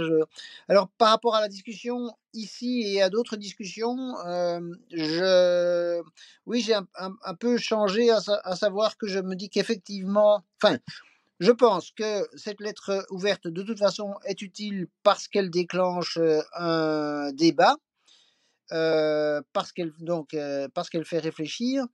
Alors 0.68 0.88
par 0.98 1.10
rapport 1.10 1.34
à 1.34 1.40
la 1.40 1.48
discussion 1.48 2.10
ici 2.34 2.82
et 2.86 3.02
à 3.02 3.10
d'autres 3.10 3.36
discussions, 3.36 4.16
euh, 4.26 4.60
je, 4.90 6.02
oui, 6.46 6.60
j'ai 6.60 6.74
un, 6.74 7.34
peu 7.34 7.56
changé 7.56 8.10
à, 8.10 8.20
à 8.44 8.56
savoir 8.56 8.96
que 8.96 9.06
je 9.06 9.18
me 9.18 9.34
dis 9.34 9.50
qu'effectivement, 9.50 10.42
enfin, 10.62 10.78
je 11.42 11.50
pense 11.50 11.90
que 11.90 12.24
cette 12.36 12.60
lettre 12.60 13.04
ouverte 13.10 13.48
de 13.48 13.62
toute 13.62 13.80
façon 13.80 14.14
est 14.24 14.42
utile 14.42 14.86
parce 15.02 15.26
qu'elle 15.26 15.50
déclenche 15.50 16.16
euh, 16.18 16.40
un 16.54 17.32
débat, 17.32 17.74
euh, 18.70 19.42
parce 19.52 19.72
qu'elle 19.72 19.92
donc 19.98 20.34
euh, 20.34 20.68
parce 20.72 20.88
qu'elle 20.88 21.04
fait 21.04 21.18
réfléchir. 21.18 21.84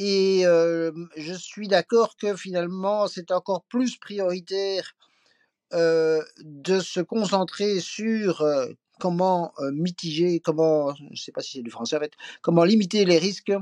Et 0.00 0.42
je 0.44 1.34
suis 1.36 1.66
d'accord 1.66 2.16
que 2.16 2.36
finalement, 2.36 3.08
c'est 3.08 3.32
encore 3.32 3.64
plus 3.64 3.96
prioritaire 3.96 4.92
de 5.72 6.78
se 6.78 7.00
concentrer 7.00 7.80
sur 7.80 8.46
comment 9.00 9.52
mitiger, 9.72 10.38
comment, 10.38 10.94
je 10.94 11.02
ne 11.02 11.16
sais 11.16 11.32
pas 11.32 11.40
si 11.40 11.56
c'est 11.56 11.62
du 11.64 11.72
français 11.72 11.96
en 11.96 11.98
fait, 11.98 12.12
comment 12.42 12.62
limiter 12.62 13.04
les 13.06 13.18
risques, 13.18 13.52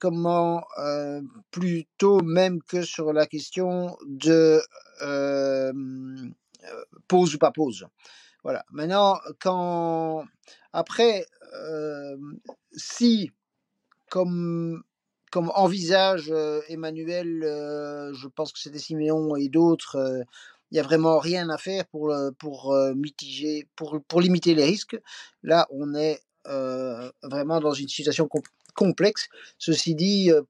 comment 0.00 0.64
euh, 0.78 1.20
plutôt 1.50 2.20
même 2.20 2.62
que 2.62 2.82
sur 2.82 3.12
la 3.12 3.26
question 3.26 3.96
de 4.06 4.60
euh, 5.02 5.72
euh, 5.72 6.84
pause 7.08 7.34
ou 7.34 7.38
pas 7.38 7.50
pause. 7.50 7.86
Voilà. 8.44 8.64
Maintenant, 8.70 9.18
quand 9.40 10.24
après, 10.72 11.26
euh, 11.54 12.16
si 12.72 13.30
comme 14.10 14.82
comme 15.30 15.50
envisage 15.54 16.30
euh, 16.30 16.60
Emmanuel, 16.68 17.42
euh, 17.42 18.12
je 18.12 18.28
pense 18.28 18.52
que 18.52 18.58
c'était 18.58 18.78
Siméon 18.78 19.34
et 19.34 19.48
d'autres, 19.48 19.96
euh, 19.96 20.22
il 20.70 20.74
n'y 20.74 20.80
a 20.80 20.82
vraiment 20.82 21.18
rien 21.18 21.48
à 21.48 21.56
faire 21.56 21.86
pour, 21.86 22.14
pour 22.38 22.72
euh, 22.72 22.94
mitiger, 22.94 23.66
pour, 23.76 24.00
pour 24.08 24.20
limiter 24.20 24.54
les 24.54 24.64
risques. 24.64 24.98
Là, 25.42 25.66
on 25.70 25.94
est 25.94 26.20
euh, 26.46 27.10
vraiment 27.22 27.60
dans 27.60 27.72
une 27.72 27.88
situation 27.88 28.28
com- 28.28 28.42
complexe. 28.74 29.28
Ceci 29.58 29.94
dit, 29.94 30.30
euh, 30.30 30.42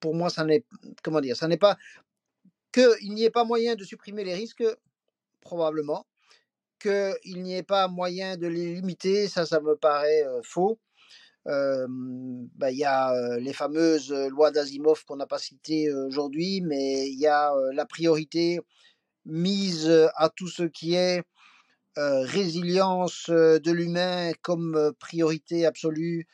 pour 0.00 0.14
moi, 0.14 0.30
ça 0.30 0.44
n'est 0.44 0.64
comment 1.02 1.20
dire, 1.20 1.36
ça 1.36 1.48
n'est 1.48 1.58
pas 1.58 1.76
qu'il 2.72 3.14
n'y 3.14 3.24
ait 3.24 3.30
pas 3.30 3.44
moyen 3.44 3.74
de 3.74 3.84
supprimer 3.84 4.24
les 4.24 4.34
risques, 4.34 4.64
probablement. 5.40 6.06
Qu'il 6.78 7.42
n'y 7.42 7.56
ait 7.56 7.62
pas 7.62 7.88
moyen 7.88 8.36
de 8.36 8.46
les 8.46 8.74
limiter, 8.76 9.28
ça, 9.28 9.44
ça 9.44 9.60
me 9.60 9.76
paraît 9.76 10.24
euh, 10.24 10.40
faux. 10.42 10.78
Bah, 11.44 12.70
il 12.70 12.76
y 12.76 12.84
a 12.84 13.12
euh, 13.12 13.40
les 13.40 13.52
fameuses 13.52 14.12
lois 14.12 14.50
d'Asimov 14.50 15.04
qu'on 15.04 15.16
n'a 15.16 15.26
pas 15.26 15.38
citées 15.38 15.92
aujourd'hui, 15.92 16.60
mais 16.60 17.08
il 17.08 17.18
y 17.18 17.26
a 17.26 17.52
la 17.72 17.86
priorité 17.86 18.60
mise 19.24 19.90
à 20.14 20.28
tout 20.28 20.48
ce 20.48 20.62
qui 20.62 20.94
est 20.94 21.22
résilience 21.96 23.28
de 23.28 23.70
l'humain 23.72 24.32
comme 24.42 24.92
priorité 24.98 25.66
absolue 25.66 26.28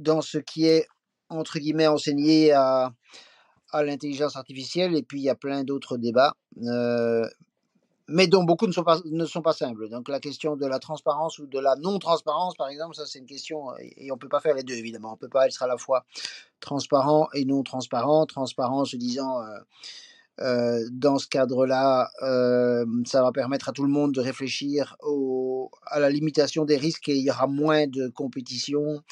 dans 0.00 0.22
ce 0.22 0.38
qui 0.38 0.66
est, 0.66 0.86
entre 1.28 1.58
guillemets, 1.58 1.86
enseigné 1.86 2.52
à, 2.52 2.92
à 3.70 3.82
l'intelligence 3.84 4.36
artificielle. 4.36 4.96
Et 4.96 5.02
puis, 5.02 5.20
il 5.20 5.24
y 5.24 5.30
a 5.30 5.34
plein 5.34 5.62
d'autres 5.64 5.96
débats. 5.96 6.34
Euh, 6.62 7.26
mais 8.12 8.26
dont 8.26 8.42
beaucoup 8.42 8.66
ne 8.66 8.72
sont, 8.72 8.82
pas, 8.82 9.00
ne 9.04 9.24
sont 9.24 9.40
pas 9.40 9.52
simples. 9.52 9.88
Donc 9.88 10.08
la 10.08 10.18
question 10.18 10.56
de 10.56 10.66
la 10.66 10.80
transparence 10.80 11.38
ou 11.38 11.46
de 11.46 11.60
la 11.60 11.76
non-transparence, 11.76 12.56
par 12.56 12.68
exemple, 12.68 12.96
ça 12.96 13.06
c'est 13.06 13.20
une 13.20 13.26
question, 13.26 13.66
et 13.78 14.10
on 14.10 14.16
ne 14.16 14.18
peut 14.18 14.28
pas 14.28 14.40
faire 14.40 14.56
les 14.56 14.64
deux, 14.64 14.74
évidemment. 14.74 15.10
On 15.10 15.12
ne 15.12 15.18
peut 15.18 15.28
pas 15.28 15.46
être 15.46 15.62
à 15.62 15.68
la 15.68 15.76
fois 15.76 16.04
transparent 16.58 17.28
et 17.34 17.44
non 17.44 17.62
transparent. 17.62 18.26
Se 18.84 18.96
disant, 18.96 19.40
euh, 19.40 19.58
euh, 20.40 20.88
dans 20.90 21.18
ce 21.18 21.28
cadre-là, 21.28 22.10
ça 23.06 23.22
va 23.22 23.30
permettre 23.30 23.68
à 23.68 23.72
tout 23.72 23.84
le 23.84 23.92
monde 23.92 24.12
de 24.12 24.20
réfléchir 24.20 24.96
au, 25.02 25.70
à 25.86 26.00
la 26.00 26.10
limitation 26.10 26.64
des 26.64 26.78
risques 26.78 27.08
et 27.08 27.14
il 27.14 27.22
y 27.22 27.30
aura 27.30 27.46
moins 27.46 27.86
de 27.86 28.08
compétition. 28.08 29.02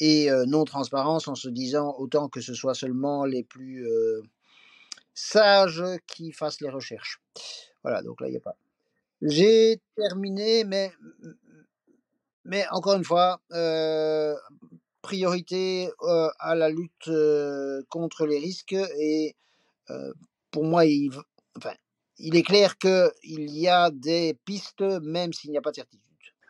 Et 0.00 0.28
non-transparence 0.46 1.28
en 1.28 1.36
se 1.36 1.48
disant, 1.48 1.94
autant 1.98 2.28
que 2.28 2.40
ce 2.40 2.52
soit 2.54 2.74
seulement 2.74 3.24
les 3.24 3.44
plus 3.44 3.86
sages 5.14 5.84
qui 6.06 6.32
fassent 6.32 6.60
les 6.60 6.70
recherches. 6.70 7.22
Voilà, 7.82 8.02
donc 8.02 8.20
là, 8.20 8.26
il 8.26 8.32
n'y 8.32 8.36
a 8.36 8.40
pas. 8.40 8.56
J'ai 9.22 9.80
terminé, 9.96 10.64
mais, 10.64 10.92
mais 12.44 12.66
encore 12.72 12.94
une 12.94 13.04
fois, 13.04 13.40
priorité 15.00 15.90
à 16.40 16.54
la 16.56 16.68
lutte 16.70 17.10
contre 17.88 18.26
les 18.26 18.38
risques. 18.38 18.76
Et 18.98 19.36
pour 20.50 20.64
moi, 20.64 20.86
il, 20.86 21.10
enfin, 21.56 21.74
il 22.18 22.36
est 22.36 22.42
clair 22.42 22.76
qu'il 22.78 23.12
y 23.50 23.68
a 23.68 23.90
des 23.90 24.36
pistes, 24.44 24.80
même 24.80 25.32
s'il 25.32 25.52
n'y 25.52 25.58
a 25.58 25.62
pas 25.62 25.70
de 25.70 25.76
certitude. 25.76 26.03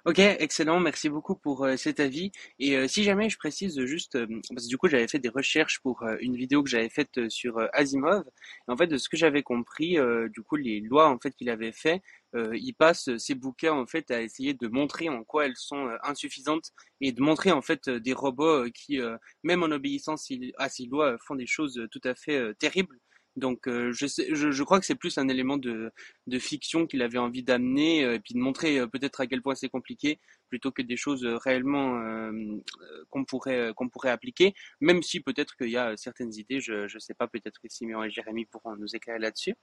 Ok, 0.06 0.18
excellent, 0.18 0.80
merci 0.80 1.08
beaucoup 1.08 1.34
pour 1.34 1.64
euh, 1.64 1.76
cet 1.78 1.98
avis. 1.98 2.30
Et 2.58 2.76
euh, 2.76 2.86
si 2.86 3.04
jamais 3.04 3.30
je 3.30 3.38
précise 3.38 3.82
juste, 3.86 4.16
euh, 4.16 4.26
parce 4.50 4.64
que 4.64 4.68
du 4.68 4.76
coup 4.76 4.86
j'avais 4.86 5.08
fait 5.08 5.18
des 5.18 5.30
recherches 5.30 5.80
pour 5.80 6.02
euh, 6.02 6.16
une 6.20 6.36
vidéo 6.36 6.62
que 6.62 6.68
j'avais 6.68 6.90
faite 6.90 7.16
euh, 7.16 7.30
sur 7.30 7.58
Asimov, 7.72 8.22
et 8.68 8.70
en 8.70 8.76
fait 8.76 8.86
de 8.86 8.98
ce 8.98 9.08
que 9.08 9.16
j'avais 9.16 9.42
compris, 9.42 9.98
euh, 9.98 10.28
du 10.28 10.42
coup 10.42 10.56
les 10.56 10.80
lois 10.80 11.08
en 11.08 11.18
fait 11.18 11.30
qu'il 11.34 11.48
avait 11.48 11.72
fait, 11.72 12.02
euh, 12.36 12.50
il 12.54 12.74
passe 12.74 13.08
euh, 13.08 13.16
ces 13.18 13.34
bouquins 13.34 13.72
en 13.72 13.86
fait 13.86 14.10
à 14.10 14.20
essayer 14.20 14.52
de 14.52 14.68
montrer 14.68 15.08
en 15.08 15.24
quoi 15.24 15.46
elles 15.46 15.56
sont 15.56 15.88
insuffisantes 16.02 16.72
et 17.00 17.12
de 17.12 17.22
montrer 17.22 17.50
en 17.52 17.62
fait 17.62 17.88
des 17.88 18.12
robots 18.12 18.66
qui, 18.74 19.00
euh, 19.00 19.16
même 19.42 19.62
en 19.62 19.70
obéissant 19.70 20.16
à 20.58 20.68
ces 20.68 20.84
lois, 20.84 21.16
font 21.26 21.34
des 21.34 21.46
choses 21.46 21.80
tout 21.90 22.00
à 22.04 22.14
fait 22.14 22.54
terribles. 22.56 22.98
Donc 23.36 23.66
euh, 23.66 23.92
je, 23.92 24.06
sais, 24.06 24.28
je, 24.32 24.50
je 24.52 24.62
crois 24.62 24.78
que 24.78 24.86
c'est 24.86 24.94
plus 24.94 25.18
un 25.18 25.28
élément 25.28 25.56
de, 25.56 25.90
de 26.26 26.38
fiction 26.38 26.86
qu'il 26.86 27.02
avait 27.02 27.18
envie 27.18 27.42
d'amener 27.42 28.04
euh, 28.04 28.14
et 28.14 28.20
puis 28.20 28.34
de 28.34 28.38
montrer 28.38 28.78
euh, 28.78 28.86
peut-être 28.86 29.20
à 29.20 29.26
quel 29.26 29.42
point 29.42 29.56
c'est 29.56 29.68
compliqué 29.68 30.20
plutôt 30.48 30.70
que 30.70 30.82
des 30.82 30.96
choses 30.96 31.24
euh, 31.24 31.36
réellement 31.36 31.96
euh, 31.98 32.30
euh, 32.30 33.04
qu'on 33.10 33.24
pourrait 33.24 33.72
qu'on 33.74 33.88
pourrait 33.88 34.10
appliquer 34.10 34.54
même 34.80 35.02
si 35.02 35.20
peut-être 35.20 35.56
qu'il 35.56 35.70
y 35.70 35.76
a 35.76 35.96
certaines 35.96 36.32
idées 36.34 36.60
je 36.60 36.86
je 36.86 36.98
sais 37.00 37.14
pas 37.14 37.26
peut-être 37.26 37.60
que 37.60 37.68
Simeon 37.68 38.04
et 38.04 38.10
Jérémy 38.10 38.44
pourront 38.46 38.76
nous 38.76 38.94
éclairer 38.94 39.18
là-dessus 39.18 39.54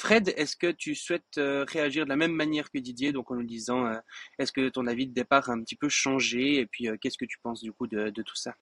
Fred, 0.00 0.32
est-ce 0.36 0.54
que 0.54 0.70
tu 0.70 0.94
souhaites 0.94 1.24
réagir 1.36 2.04
de 2.04 2.08
la 2.08 2.14
même 2.14 2.30
manière 2.32 2.70
que 2.70 2.78
Didier, 2.78 3.10
donc 3.10 3.32
en 3.32 3.34
nous 3.34 3.42
disant, 3.42 3.92
est-ce 4.38 4.52
que 4.52 4.68
ton 4.68 4.86
avis 4.86 5.08
de 5.08 5.12
départ 5.12 5.50
a 5.50 5.54
un 5.54 5.60
petit 5.60 5.74
peu 5.74 5.88
changé, 5.88 6.60
et 6.60 6.66
puis 6.66 6.86
qu'est-ce 7.00 7.18
que 7.18 7.24
tu 7.24 7.38
penses 7.42 7.62
du 7.62 7.72
coup 7.72 7.88
de, 7.88 8.10
de 8.10 8.22
tout 8.22 8.36
ça? 8.36 8.54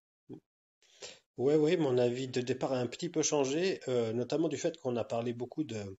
Oui, 1.39 1.55
oui, 1.55 1.77
mon 1.77 1.99
avis 1.99 2.29
de 2.29 2.41
départ 2.41 2.73
a 2.73 2.79
un 2.79 2.87
petit 2.87 3.09
peu 3.11 3.23
changé, 3.23 3.81
euh, 3.89 4.13
notamment 4.13 4.49
du 4.49 4.57
fait 4.57 4.79
qu'on 4.79 4.97
a 4.97 5.05
parlé 5.05 5.33
beaucoup 5.35 5.65
de, 5.65 5.97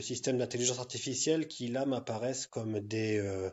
systèmes 0.00 0.38
d'intelligence 0.38 0.80
artificielle 0.80 1.46
qui, 1.48 1.68
là, 1.68 1.86
m'apparaissent 1.86 2.46
comme 2.48 2.80
des, 2.80 3.18
euh, 3.18 3.50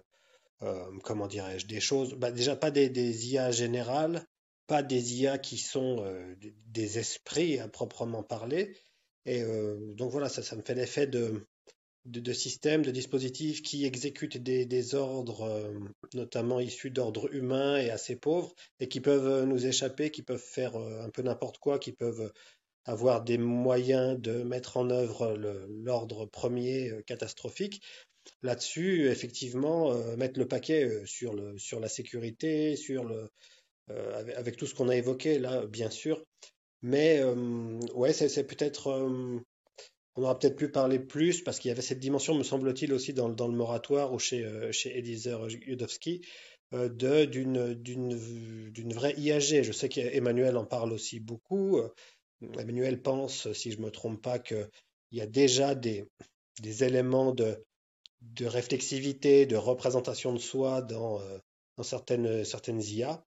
euh, 0.63 0.85
comment 1.03 1.27
dirais-je, 1.27 1.67
des 1.67 1.79
choses, 1.81 2.15
bah, 2.15 2.31
déjà 2.31 2.55
pas 2.55 2.71
des, 2.71 2.89
des 2.89 3.31
IA 3.33 3.51
générales, 3.51 4.25
pas 4.67 4.83
des 4.83 5.21
IA 5.21 5.37
qui 5.37 5.57
sont 5.57 6.05
des 6.67 6.99
esprits 6.99 7.59
à 7.59 7.67
proprement 7.67 8.23
parler. 8.23 8.75
Et 9.25 9.43
donc 9.95 10.11
voilà, 10.11 10.29
ça 10.29 10.55
me 10.55 10.61
fait 10.63 10.75
l'effet 10.75 11.07
de, 11.07 11.47
de, 12.05 12.33
systèmes, 12.33 12.83
de 12.83 12.91
dispositifs 12.91 13.61
qui 13.61 13.85
exécutent 13.85 14.37
des, 14.37 14.95
ordres, 14.95 15.43
euh, 15.43 15.73
notamment 16.13 16.59
issus 16.59 16.91
d'ordres 16.91 17.33
humains 17.33 17.77
et 17.77 17.89
assez 17.89 18.15
pauvres, 18.15 18.53
et 18.79 18.87
qui 18.87 19.01
peuvent 19.01 19.27
euh, 19.27 19.45
nous 19.45 19.65
échapper, 19.65 20.09
qui 20.09 20.23
peuvent 20.23 20.43
faire 20.43 20.75
euh, 20.75 21.03
un 21.03 21.09
peu 21.09 21.21
n'importe 21.21 21.59
quoi, 21.59 21.79
qui 21.79 21.91
peuvent 21.91 22.31
avoir 22.85 23.23
des 23.23 23.37
moyens 23.37 24.19
de 24.19 24.41
mettre 24.43 24.77
en 24.77 24.89
œuvre 24.89 25.35
l'ordre 25.69 26.25
premier 26.25 26.91
catastrophique. 27.05 27.83
Là-dessus, 28.41 29.07
effectivement, 29.07 29.93
mettre 30.15 30.39
le 30.39 30.47
paquet 30.47 31.03
sur 31.05 31.35
la 31.35 31.87
sécurité, 31.87 32.75
avec, 33.87 34.35
avec 34.35 34.57
tout 34.57 34.65
ce 34.65 34.73
qu'on 34.73 34.89
a 34.89 34.95
évoqué 34.95 35.37
là, 35.37 35.67
bien 35.67 35.91
sûr. 35.91 36.23
Mais 36.81 37.23
ouais, 37.93 38.13
c'est 38.13 38.47
peut-être, 38.47 38.89
on 40.15 40.23
aura 40.23 40.37
peut-être 40.37 40.57
pu 40.57 40.69
parler 40.69 40.99
plus 40.99 41.41
parce 41.41 41.59
qu'il 41.59 41.69
y 41.69 41.71
avait 41.71 41.81
cette 41.81 41.99
dimension, 41.99 42.35
me 42.35 42.43
semble-t-il, 42.43 42.93
aussi 42.93 43.13
dans, 43.13 43.27
le- 43.27 43.55
moratoire 43.55 44.13
ou 44.13 44.19
chez, 44.19 44.43
euh, 44.43 44.71
chez 44.71 44.97
euh, 46.73 46.89
d'une, 46.89 48.93
vraie 48.93 49.13
IAG. 49.17 49.63
Je 49.63 49.71
sais 49.71 49.89
qu'Emmanuel 49.89 50.57
en 50.57 50.65
parle 50.65 50.93
aussi 50.93 51.19
beaucoup. 51.19 51.77
Euh, 51.77 51.89
Emmanuel 52.57 53.01
pense, 53.01 53.51
si 53.53 53.71
je 53.71 53.79
ne 53.79 53.85
me 53.85 53.91
trompe 53.91 54.21
pas, 54.21 54.39
qu'il 54.39 54.67
y 55.11 55.21
a 55.21 55.27
déjà 55.27 55.75
des, 55.75 56.07
éléments 56.83 57.33
de, 57.33 57.63
réflexivité, 58.41 59.45
de 59.45 59.55
représentation 59.55 60.33
de 60.33 60.39
soi 60.39 60.81
dans, 60.81 61.21
euh, 61.21 61.37
certaines, 61.83 62.43
certaines 62.43 62.81
IA. 62.81 63.23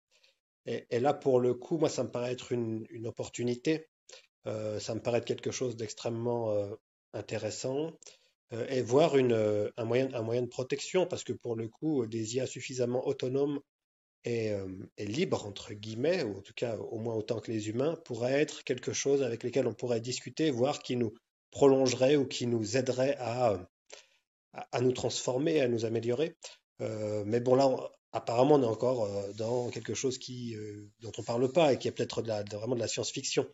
Et, 0.65 0.99
là, 0.99 1.13
pour 1.13 1.39
le 1.39 1.53
coup, 1.53 1.77
moi, 1.77 1.89
ça 1.89 2.03
me 2.03 2.11
paraît 2.11 2.31
être 2.31 2.51
une, 2.51 2.85
opportunité. 3.05 3.87
Ça 4.45 4.95
me 4.95 4.99
paraît 4.99 5.19
être 5.19 5.25
quelque 5.25 5.51
chose 5.51 5.75
d'extrêmement 5.75 6.55
intéressant. 7.13 7.91
et 8.51 8.81
voir 8.81 9.15
un, 9.15 9.85
moyen, 9.85 10.09
un 10.13 10.21
moyen 10.21 10.41
de 10.41 10.47
protection, 10.47 11.05
parce 11.05 11.23
que 11.23 11.33
pour 11.33 11.55
le 11.55 11.67
coup, 11.67 12.05
des 12.07 12.35
IA 12.35 12.47
suffisamment 12.47 13.07
autonomes 13.07 13.59
et, 14.25 14.53
libres, 14.97 15.45
entre 15.45 15.73
guillemets, 15.73 16.23
ou 16.23 16.37
en 16.37 16.41
tout 16.41 16.53
cas 16.55 16.77
au 16.77 16.99
moins 16.99 17.15
autant 17.15 17.39
que 17.39 17.51
les 17.51 17.69
humains, 17.69 17.95
pourrait 18.05 18.41
être 18.41 18.63
quelque 18.63 18.93
chose 18.93 19.23
avec 19.23 19.43
lequel 19.43 19.67
on 19.67 19.73
pourrait 19.73 20.01
discuter, 20.01 20.51
voire 20.51 20.79
qui 20.79 20.95
nous 20.95 21.13
prolongerait 21.51 22.15
ou 22.15 22.27
qui 22.27 22.47
nous 22.47 22.77
aiderait 22.77 23.15
à, 23.19 23.59
à, 24.53 24.81
nous 24.81 24.91
transformer, 24.91 25.61
à 25.61 25.67
nous 25.67 25.85
améliorer. 25.85 26.35
Euh, 26.81 27.23
mais 27.25 27.39
bon, 27.39 27.55
là, 27.55 27.69
apparemment, 28.11 28.55
on 28.55 28.63
est 28.63 28.65
encore 28.65 29.05
euh, 29.05 29.31
dans 29.33 29.69
quelque 29.69 29.93
chose 29.93 30.17
qui, 30.17 30.55
euh, 30.55 30.89
dont 31.01 31.11
on 31.17 31.21
ne 31.21 31.25
parle 31.25 31.51
pas 31.51 31.73
et 31.73 31.77
qui 31.77 31.87
est 31.87 31.91
peut-être 31.91 32.21
vraiment 32.21 32.75
de 32.75 32.79
la 32.79 32.87
science-fiction. 32.87 33.47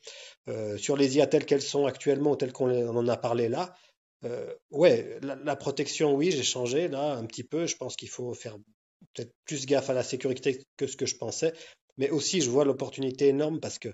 sur 0.78 0.98
les 0.98 1.18
IA 1.18 1.28
telles 1.28 1.46
qu'elles 1.46 1.62
sont 1.62 1.86
actuellement 1.86 2.32
ou 2.32 2.36
telles 2.36 2.54
qu'on 2.54 2.88
en 2.88 3.08
a 3.08 3.18
parlé 3.18 3.50
là, 3.50 3.74
ouais, 4.72 5.20
la, 5.22 5.56
protection, 5.56 6.16
oui, 6.16 6.32
j'ai 6.32 6.44
changé 6.44 6.88
là 6.88 7.14
un 7.14 7.26
petit 7.26 7.44
peu. 7.44 7.68
Je 7.68 7.76
pense 7.76 7.96
qu'il 7.96 8.10
faut 8.10 8.34
faire 8.34 8.58
peut-être 9.14 9.32
plus 9.46 9.66
gaffe 9.68 9.90
à 9.90 9.94
la 9.94 10.04
sécurité 10.04 10.64
que 10.78 10.88
ce 10.88 10.98
que 10.98 11.06
je 11.06 11.16
pensais. 11.16 11.54
Mais 11.98 12.10
aussi, 12.10 12.42
je 12.42 12.50
vois 12.50 12.66
l'opportunité 12.66 13.28
énorme 13.28 13.60
parce 13.60 13.78
que 13.78 13.90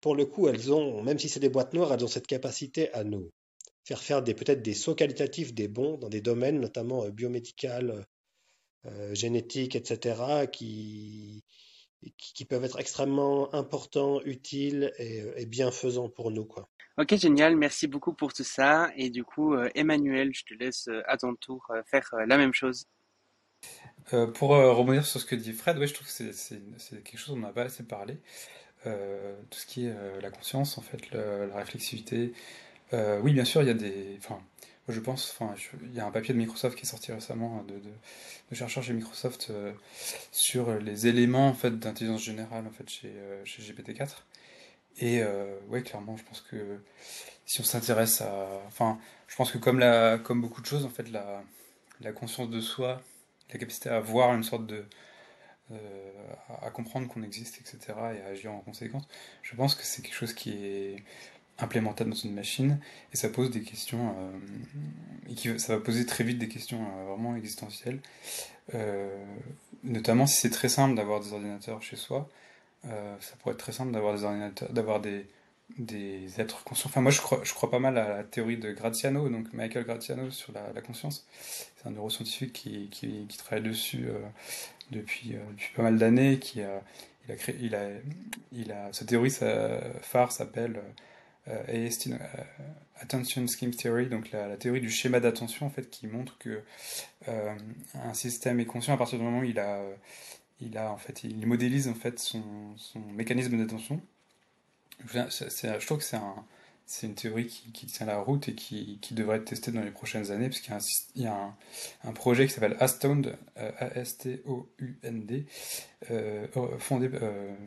pour 0.00 0.16
le 0.16 0.26
coup, 0.26 0.48
elles 0.48 0.72
ont, 0.72 1.02
même 1.02 1.18
si 1.18 1.28
c'est 1.28 1.40
des 1.40 1.48
boîtes 1.48 1.74
noires, 1.74 1.92
elles 1.92 2.04
ont 2.04 2.08
cette 2.08 2.26
capacité 2.26 2.92
à 2.92 3.04
nous 3.04 3.30
faire 3.84 4.02
faire 4.02 4.24
peut-être 4.24 4.62
des 4.62 4.74
sauts 4.74 4.94
qualitatifs 4.94 5.54
des 5.54 5.68
bons 5.68 5.98
dans 5.98 6.08
des 6.08 6.20
domaines, 6.20 6.60
notamment 6.60 7.04
euh, 7.04 7.10
biomédical, 7.10 8.04
euh, 8.86 8.90
euh, 8.90 9.14
génétique, 9.14 9.76
etc., 9.76 10.46
qui, 10.50 11.42
qui 12.16 12.44
peuvent 12.44 12.64
être 12.64 12.78
extrêmement 12.78 13.54
importants, 13.54 14.20
utiles 14.24 14.92
et, 14.98 15.46
bienfaisants 15.46 16.08
pour 16.08 16.30
nous. 16.30 16.44
Quoi. 16.44 16.68
Ok, 16.98 17.16
génial. 17.16 17.56
Merci 17.56 17.86
beaucoup 17.86 18.12
pour 18.12 18.32
tout 18.32 18.44
ça. 18.44 18.90
Et 18.96 19.10
du 19.10 19.24
coup, 19.24 19.56
Emmanuel, 19.74 20.32
je 20.34 20.44
te 20.44 20.54
laisse 20.54 20.88
à 21.06 21.16
ton 21.16 21.34
tour 21.34 21.66
faire 21.86 22.10
la 22.26 22.36
même 22.36 22.52
chose. 22.52 22.84
pour 24.34 24.50
rebondir 24.50 25.06
sur 25.06 25.18
ce 25.18 25.24
que 25.24 25.34
dit 25.34 25.52
Fred, 25.52 25.78
ouais, 25.78 25.86
je 25.86 25.94
trouve 25.94 26.06
que 26.06 26.12
c'est 26.32 27.02
quelque 27.02 27.16
chose 27.16 27.34
dont 27.34 27.40
on 27.40 27.46
n'a 27.46 27.52
pas 27.52 27.62
assez 27.62 27.84
parlé. 27.84 28.18
tout 28.84 29.58
ce 29.58 29.64
qui 29.64 29.86
est 29.86 30.20
la 30.20 30.30
conscience, 30.30 30.76
en 30.76 30.82
fait, 30.82 31.10
la 31.10 31.56
réflexivité, 31.56 32.34
euh, 32.94 33.20
oui, 33.22 33.32
bien 33.32 33.44
sûr, 33.44 33.62
il 33.62 33.68
y 33.68 33.70
a 33.70 33.74
des. 33.74 34.16
Enfin, 34.18 34.40
je 34.88 35.00
pense. 35.00 35.30
Enfin, 35.30 35.54
il 35.82 35.94
y 35.94 36.00
a 36.00 36.06
un 36.06 36.10
papier 36.10 36.34
de 36.34 36.38
Microsoft 36.38 36.76
qui 36.76 36.82
est 36.82 36.88
sorti 36.88 37.12
récemment 37.12 37.60
hein, 37.60 37.66
de, 37.66 38.54
chercheurs 38.54 38.82
chez 38.82 38.92
Microsoft 38.92 39.48
euh, 39.50 39.72
sur 40.30 40.78
les 40.78 41.06
éléments 41.06 41.48
en 41.48 41.54
fait 41.54 41.78
d'intelligence 41.78 42.22
générale 42.22 42.66
en 42.66 42.70
fait 42.70 42.88
chez, 42.88 43.08
euh, 43.08 43.44
chez 43.44 43.62
GPT-4. 43.62 44.10
Et 44.98 45.24
ouais, 45.68 45.82
clairement, 45.82 46.16
je 46.16 46.22
pense 46.22 46.40
que 46.40 46.78
si 47.46 47.60
on 47.60 47.64
s'intéresse 47.64 48.20
à, 48.20 48.62
enfin, 48.68 49.00
je 49.26 49.34
pense 49.34 49.50
que 49.50 49.58
comme 49.58 49.80
la, 49.80 50.18
comme 50.18 50.40
beaucoup 50.40 50.60
de 50.60 50.66
choses, 50.66 50.84
en 50.84 50.88
fait, 50.88 51.10
la, 51.10 51.42
la 52.00 52.12
conscience 52.12 52.48
de 52.48 52.60
soi, 52.60 53.02
la 53.52 53.58
capacité 53.58 53.88
à 53.88 53.98
voir 53.98 54.32
une 54.34 54.44
sorte 54.44 54.66
de 54.66 54.84
à 56.62 56.70
comprendre 56.70 57.08
qu'on 57.08 57.24
existe, 57.24 57.58
etc., 57.60 57.94
et 58.16 58.20
à 58.22 58.26
agir 58.28 58.52
en 58.52 58.60
conséquence. 58.60 59.08
Je 59.42 59.56
pense 59.56 59.74
que 59.74 59.82
c'est 59.82 60.02
quelque 60.02 60.14
chose 60.14 60.32
qui 60.32 60.50
est 60.64 61.02
implémentable 61.58 62.10
dans 62.10 62.16
une 62.16 62.34
machine 62.34 62.80
et 63.12 63.16
ça 63.16 63.28
pose 63.28 63.50
des 63.50 63.62
questions 63.62 64.14
euh, 64.18 65.30
et 65.30 65.34
qui, 65.34 65.58
ça 65.58 65.76
va 65.76 65.82
poser 65.82 66.04
très 66.04 66.24
vite 66.24 66.38
des 66.38 66.48
questions 66.48 66.82
euh, 66.82 67.04
vraiment 67.04 67.36
existentielles. 67.36 68.00
Euh, 68.74 69.08
notamment 69.84 70.26
si 70.26 70.40
c'est 70.40 70.50
très 70.50 70.68
simple 70.68 70.94
d'avoir 70.96 71.20
des 71.20 71.32
ordinateurs 71.32 71.82
chez 71.82 71.96
soi 71.96 72.28
ça 73.20 73.36
pourrait 73.38 73.54
être 73.54 73.60
très 73.60 73.72
simple 73.72 73.92
d'avoir 73.92 74.14
des 74.14 74.24
ordinateurs 74.24 74.70
d'avoir 74.70 75.00
des, 75.00 75.26
des 75.78 76.38
êtres 76.38 76.64
conscients. 76.64 76.90
Enfin 76.90 77.00
moi 77.00 77.10
je 77.10 77.22
crois, 77.22 77.40
je 77.42 77.54
crois 77.54 77.70
pas 77.70 77.78
mal 77.78 77.96
à 77.96 78.16
la 78.16 78.24
théorie 78.24 78.58
de 78.58 78.72
Graziano 78.72 79.26
donc 79.30 79.50
Michael 79.54 79.84
Graziano 79.84 80.30
sur 80.30 80.52
la, 80.52 80.80
conscience. 80.82 81.26
C'est 81.40 81.88
un 81.88 81.92
neuroscientifique 81.92 82.52
qui, 82.52 82.88
qui, 82.90 83.26
travaille 83.38 83.64
dessus 83.64 84.06
depuis, 84.90 85.36
depuis 85.56 85.72
pas 85.74 85.82
mal 85.82 85.96
d'années 85.96 86.38
qui 86.38 86.60
a 86.60 86.82
il 87.26 87.32
a 87.32 87.36
créé 87.36 87.56
il 87.58 87.74
a 87.74 87.88
il 88.52 88.70
a 88.70 88.92
sa 88.92 89.06
théorie 89.06 89.30
sa 89.30 89.80
phare 90.02 90.30
s'appelle 90.30 90.82
euh, 91.48 91.62
euh, 91.68 92.18
Attention 93.00 93.46
Scheme 93.46 93.72
Theory, 93.72 94.06
donc 94.06 94.30
la, 94.30 94.56
théorie 94.56 94.80
du 94.80 94.90
schéma 94.90 95.20
d'attention 95.20 95.66
en 95.66 95.70
fait, 95.70 95.90
qui 95.90 96.06
montre 96.06 96.38
que 96.38 96.62
euh, 97.28 97.54
un 98.02 98.14
système 98.14 98.60
est 98.60 98.66
conscient 98.66 98.94
à 98.94 98.96
partir 98.96 99.18
du 99.18 99.24
moment 99.24 99.40
où 99.40 99.44
il 99.44 99.58
a, 99.58 99.82
il 100.60 100.78
a 100.78 100.90
en 100.90 100.96
fait, 100.96 101.24
il 101.24 101.46
modélise 101.46 101.88
en 101.88 101.94
fait 101.94 102.18
son, 102.18 102.42
mécanisme 103.14 103.58
d'attention. 103.58 104.00
Je 105.12 105.84
trouve 105.84 105.98
que 105.98 106.04
c'est 106.04 106.18
c'est 106.86 107.06
une 107.06 107.14
théorie 107.14 107.46
qui, 107.46 107.72
qui, 107.72 107.86
tient 107.86 108.04
la 108.04 108.18
route 108.18 108.46
et 108.50 108.54
qui, 108.54 108.98
qui, 109.00 109.14
devrait 109.14 109.38
être 109.38 109.46
testée 109.46 109.72
dans 109.72 109.80
les 109.80 109.90
prochaines 109.90 110.30
années, 110.30 110.50
parce 110.50 110.60
qu'il 110.60 110.70
y 110.70 110.74
a 110.74 110.76
un, 110.76 110.82
y 111.22 111.26
a 111.26 111.34
un, 111.34 111.56
un 112.04 112.12
projet 112.12 112.46
qui 112.46 112.52
s'appelle 112.52 112.76
Astound, 112.78 113.38
A-S-T-O-U-N-D, 113.56 115.46
fondé, 116.78 117.10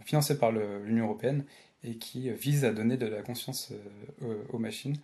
financé 0.06 0.38
par 0.38 0.52
l'Union 0.52 1.06
Européenne, 1.06 1.46
et 1.84 1.98
qui 1.98 2.30
vise 2.32 2.66
à 2.66 2.72
donner 2.72 2.98
de 2.98 3.06
la 3.06 3.22
conscience 3.22 3.72
euh, 4.24 4.44
aux 4.50 4.60
machines. 4.60 4.98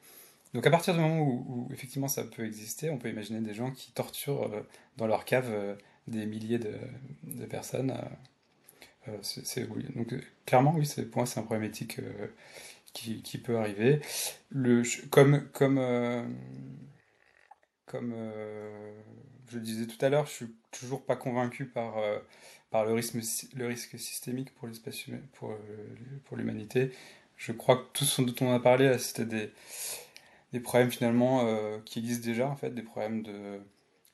Donc 0.53 0.67
à 0.67 0.71
partir 0.71 0.93
du 0.93 0.99
moment 0.99 1.21
où, 1.21 1.67
effectivement 1.73 2.07
ça 2.07 2.23
peut 2.23 2.45
exister, 2.45 2.89
on 2.89 2.97
peut 2.97 3.09
imaginer 3.09 3.41
des 3.41 3.53
gens 3.53 3.71
qui 3.71 3.91
torturent 3.91 4.53
euh, 4.53 4.61
dans 4.97 5.07
leur 5.07 5.25
cave 5.25 5.49
euh, 5.49 5.75
des 6.07 6.25
milliers 6.25 6.59
de, 6.59 6.75
personnes. 7.45 7.93
c'est, 9.21 9.65
oui. 9.69 9.85
Donc 9.95 10.13
clairement, 10.45 10.73
oui, 10.75 10.87
pour 11.05 11.19
moi 11.19 11.25
c'est 11.25 11.39
un 11.39 11.43
problème 11.43 11.63
éthique 11.69 11.99
qui, 12.93 13.37
peut 13.37 13.57
arriver. 13.57 14.01
Comme 15.09 15.49
comme, 15.53 15.79
comme 17.85 18.13
je 19.49 19.57
le 19.57 19.61
disais 19.61 19.87
tout 19.87 20.03
à 20.05 20.09
l'heure, 20.09 20.25
je 20.25 20.31
suis 20.31 20.55
toujours 20.71 21.05
pas 21.05 21.15
convaincu 21.15 21.67
par 21.67 21.95
par 22.73 22.85
le 22.85 22.93
risque, 22.93 23.13
le 23.55 23.67
risque 23.67 23.99
systémique 23.99 24.51
pour 24.55 24.67
l'espace 24.67 25.05
pour, 25.33 25.51
euh, 25.51 25.57
pour 26.25 26.37
l'humanité. 26.37 26.91
Je 27.37 27.51
crois 27.51 27.77
que 27.77 27.85
tout 27.93 28.03
ce 28.03 28.23
dont 28.23 28.33
on 28.41 28.51
a 28.51 28.59
parlé, 28.59 28.97
c'était 28.97 29.25
des, 29.25 29.51
des 30.53 30.59
problèmes 30.59 30.89
finalement 30.89 31.45
euh, 31.45 31.77
qui 31.85 31.99
existent 31.99 32.25
déjà, 32.25 32.47
en 32.47 32.55
fait, 32.55 32.71
des 32.71 32.81
problèmes 32.81 33.21
de, 33.21 33.59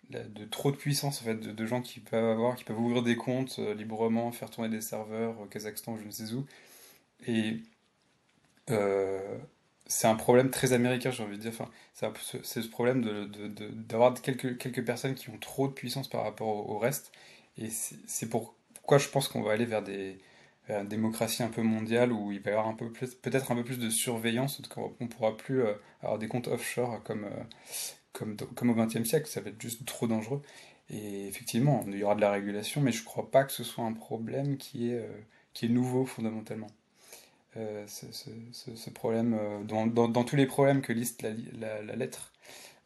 de 0.09 0.43
trop 0.43 0.71
de 0.71 0.75
puissance, 0.75 1.21
en 1.21 1.23
fait, 1.23 1.35
de, 1.35 1.65
gens 1.65 1.81
qui 1.81 2.01
peuvent 2.01 2.31
avoir, 2.31 2.57
qui 2.57 2.65
peuvent 2.65 2.79
ouvrir 2.79 3.01
des 3.01 3.15
comptes 3.15 3.59
euh, 3.59 3.73
librement, 3.73 4.29
faire 4.33 4.49
tourner 4.49 4.67
des 4.67 4.81
serveurs 4.81 5.39
au 5.39 5.45
Kazakhstan, 5.45 5.97
je 5.97 6.03
ne 6.03 6.11
sais 6.11 6.33
où. 6.33 6.45
Et 7.27 7.61
c'est 9.87 10.07
un 10.07 10.15
problème 10.15 10.49
très 10.51 10.73
américain, 10.73 11.11
j'ai 11.11 11.23
envie 11.23 11.37
de 11.37 11.41
dire. 11.41 11.53
Enfin, 11.53 11.69
c'est 12.43 12.61
ce 12.61 12.67
problème 12.67 13.31
d'avoir 13.87 14.13
de, 14.13 14.19
quelques, 14.19 14.57
quelques 14.57 14.85
personnes 14.85 15.15
qui 15.15 15.29
ont 15.29 15.37
trop 15.37 15.69
de 15.69 15.73
puissance 15.73 16.09
par 16.09 16.23
rapport 16.23 16.69
au 16.69 16.77
reste 16.77 17.13
et 17.59 17.69
c'est 17.69 18.29
pourquoi 18.29 18.97
je 18.97 19.07
pense 19.09 19.27
qu'on 19.27 19.41
va 19.41 19.51
aller 19.51 19.65
vers 19.65 19.83
des 19.83 20.19
une 20.69 20.87
démocratie 20.87 21.43
un 21.43 21.49
peu 21.49 21.61
mondiale 21.61 22.11
où 22.11 22.31
il 22.31 22.39
va 22.41 22.51
y 22.51 22.53
avoir 22.53 22.75
peut-être 22.75 23.51
un 23.51 23.55
peu 23.55 23.63
plus 23.63 23.79
de 23.79 23.89
surveillance, 23.89 24.61
qu'on 24.69 24.93
ne 24.99 25.07
pourra 25.07 25.35
plus 25.35 25.63
euh, 25.63 25.73
avoir 26.01 26.19
des 26.19 26.27
comptes 26.27 26.47
offshore 26.47 27.01
comme, 27.03 27.25
euh, 27.25 28.35
comme, 28.55 28.69
au 28.69 28.75
XXe 28.75 29.07
siècle, 29.07 29.27
ça 29.27 29.41
va 29.41 29.49
être 29.49 29.61
juste 29.61 29.85
trop 29.85 30.07
dangereux. 30.07 30.41
Et 30.89 31.27
effectivement, 31.27 31.83
il 31.87 31.97
y 31.97 32.03
aura 32.03 32.15
de 32.15 32.21
la 32.21 32.31
régulation, 32.31 32.81
mais 32.81 32.91
je 32.91 33.01
ne 33.01 33.05
crois 33.05 33.29
pas 33.29 33.43
que 33.43 33.51
ce 33.51 33.63
soit 33.63 33.83
un 33.83 33.93
problème 33.93 34.57
qui 34.57 34.91
est, 34.91 34.99
euh, 34.99 35.67
nouveau 35.67 36.05
fondamentalement. 36.05 36.69
ce, 37.55 38.89
problème, 38.91 39.37
dans, 39.65 40.23
tous 40.23 40.35
les 40.37 40.45
problèmes 40.45 40.81
que 40.81 40.93
liste 40.93 41.25
la 41.59 41.95
lettre 41.97 42.31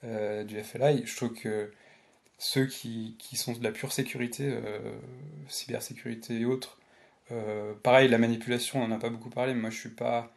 du 0.02 0.60
FLI, 0.64 1.06
je 1.06 1.16
trouve 1.16 1.34
que 1.34 1.72
ceux 2.38 2.66
qui, 2.66 3.16
qui, 3.20 3.36
sont 3.36 3.54
de 3.54 3.64
la 3.64 3.72
pure 3.72 3.92
sécurité, 3.92 4.46
euh, 4.50 4.80
cybersécurité 5.48 6.40
et 6.40 6.46
autres. 6.46 6.78
Euh, 7.32 7.74
pareil, 7.84 8.10
la 8.10 8.18
manipulation, 8.18 8.84
on 8.84 8.88
n'en 8.88 8.96
a 8.96 9.00
pas 9.00 9.10
beaucoup 9.10 9.30
parlé, 9.30 9.54
mais 9.54 9.62
moi 9.62 9.70
je 9.70 9.80
suis 9.80 9.90
pas. 9.90 10.34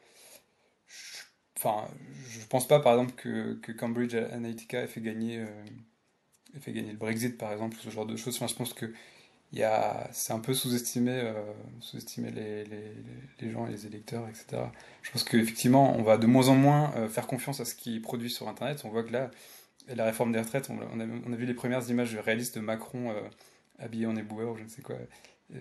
enfin, 1.56 1.89
je 2.28 2.47
pense 2.47 2.68
pas 2.68 2.81
par 2.81 2.93
exemple 2.94 3.12
que, 3.16 3.55
que 3.55 3.73
Cambridge 3.73 4.14
Analytica 4.14 4.82
ait 4.82 4.86
fait 4.86 5.01
gagner, 5.01 5.39
euh, 5.39 5.47
fait 6.60 6.73
gagner 6.73 6.93
le 6.93 6.98
Brexit 6.98 7.36
par 7.39 7.52
exemple, 7.52 7.77
ce 7.81 7.90
genre 7.90 8.06
de 8.06 8.16
choses. 8.16 8.36
Enfin, 8.36 8.47
je 8.47 8.55
pense 8.55 8.73
que 8.74 8.93
c'est 10.12 10.32
un 10.32 10.39
peu 10.40 10.55
sous-estimé 10.55 11.32
sous 11.81 11.98
les, 12.18 12.64
les, 12.64 12.64
les, 13.40 13.51
gens, 13.51 13.66
les 13.66 13.86
électeurs, 13.86 14.28
etc. 14.28 14.62
Je 15.02 15.10
pense 15.10 15.24
qu'effectivement, 15.24 15.97
on 15.97 16.02
va 16.02 16.18
de 16.18 16.27
moins 16.27 16.48
en 16.48 16.56
moins 16.56 17.09
faire 17.09 17.27
confiance 17.27 17.60
à 17.60 17.64
ce 17.64 17.74
qui 17.74 17.97
est 17.97 18.01
produit 18.01 18.31
sur 18.31 18.48
Internet. 18.48 18.82
On 18.85 18.90
voit 18.90 19.02
que 19.02 19.12
là, 19.12 19.31
la 19.94 20.04
réforme 20.04 20.32
des 20.32 20.40
retraites, 20.40 20.70
on, 20.70 21.00
a, 21.00 21.36
vu 21.36 21.46
les 21.46 21.54
premières 21.54 21.88
images 21.88 22.16
réalistes 22.16 22.56
de 22.56 22.60
Macron 22.60 23.10
euh, 23.10 23.20
habillé 23.78 24.06
en 24.06 24.16
éboueur 24.16 24.52
ou 24.52 24.56
je 24.56 24.64
ne 24.64 24.68
sais 24.68 24.82
quoi. 24.82 24.96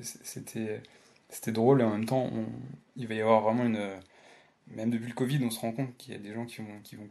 C'était, 0.01 0.81
drôle 1.51 1.81
et 1.81 1.83
en 1.83 1.91
même 1.91 2.05
temps, 2.05 2.31
il 2.95 3.07
va 3.07 3.13
y 3.13 3.21
avoir 3.21 3.41
vraiment 3.41 3.65
une. 3.65 3.89
Même 4.67 4.89
depuis 4.89 5.09
le 5.09 5.13
Covid, 5.13 5.43
on 5.43 5.51
se 5.51 5.59
rend 5.59 5.73
compte 5.73 5.95
qu'il 5.97 6.13
y 6.13 6.15
a 6.15 6.19
des 6.19 6.33
gens 6.33 6.45
qui 6.45 6.63
vont, 6.95 7.07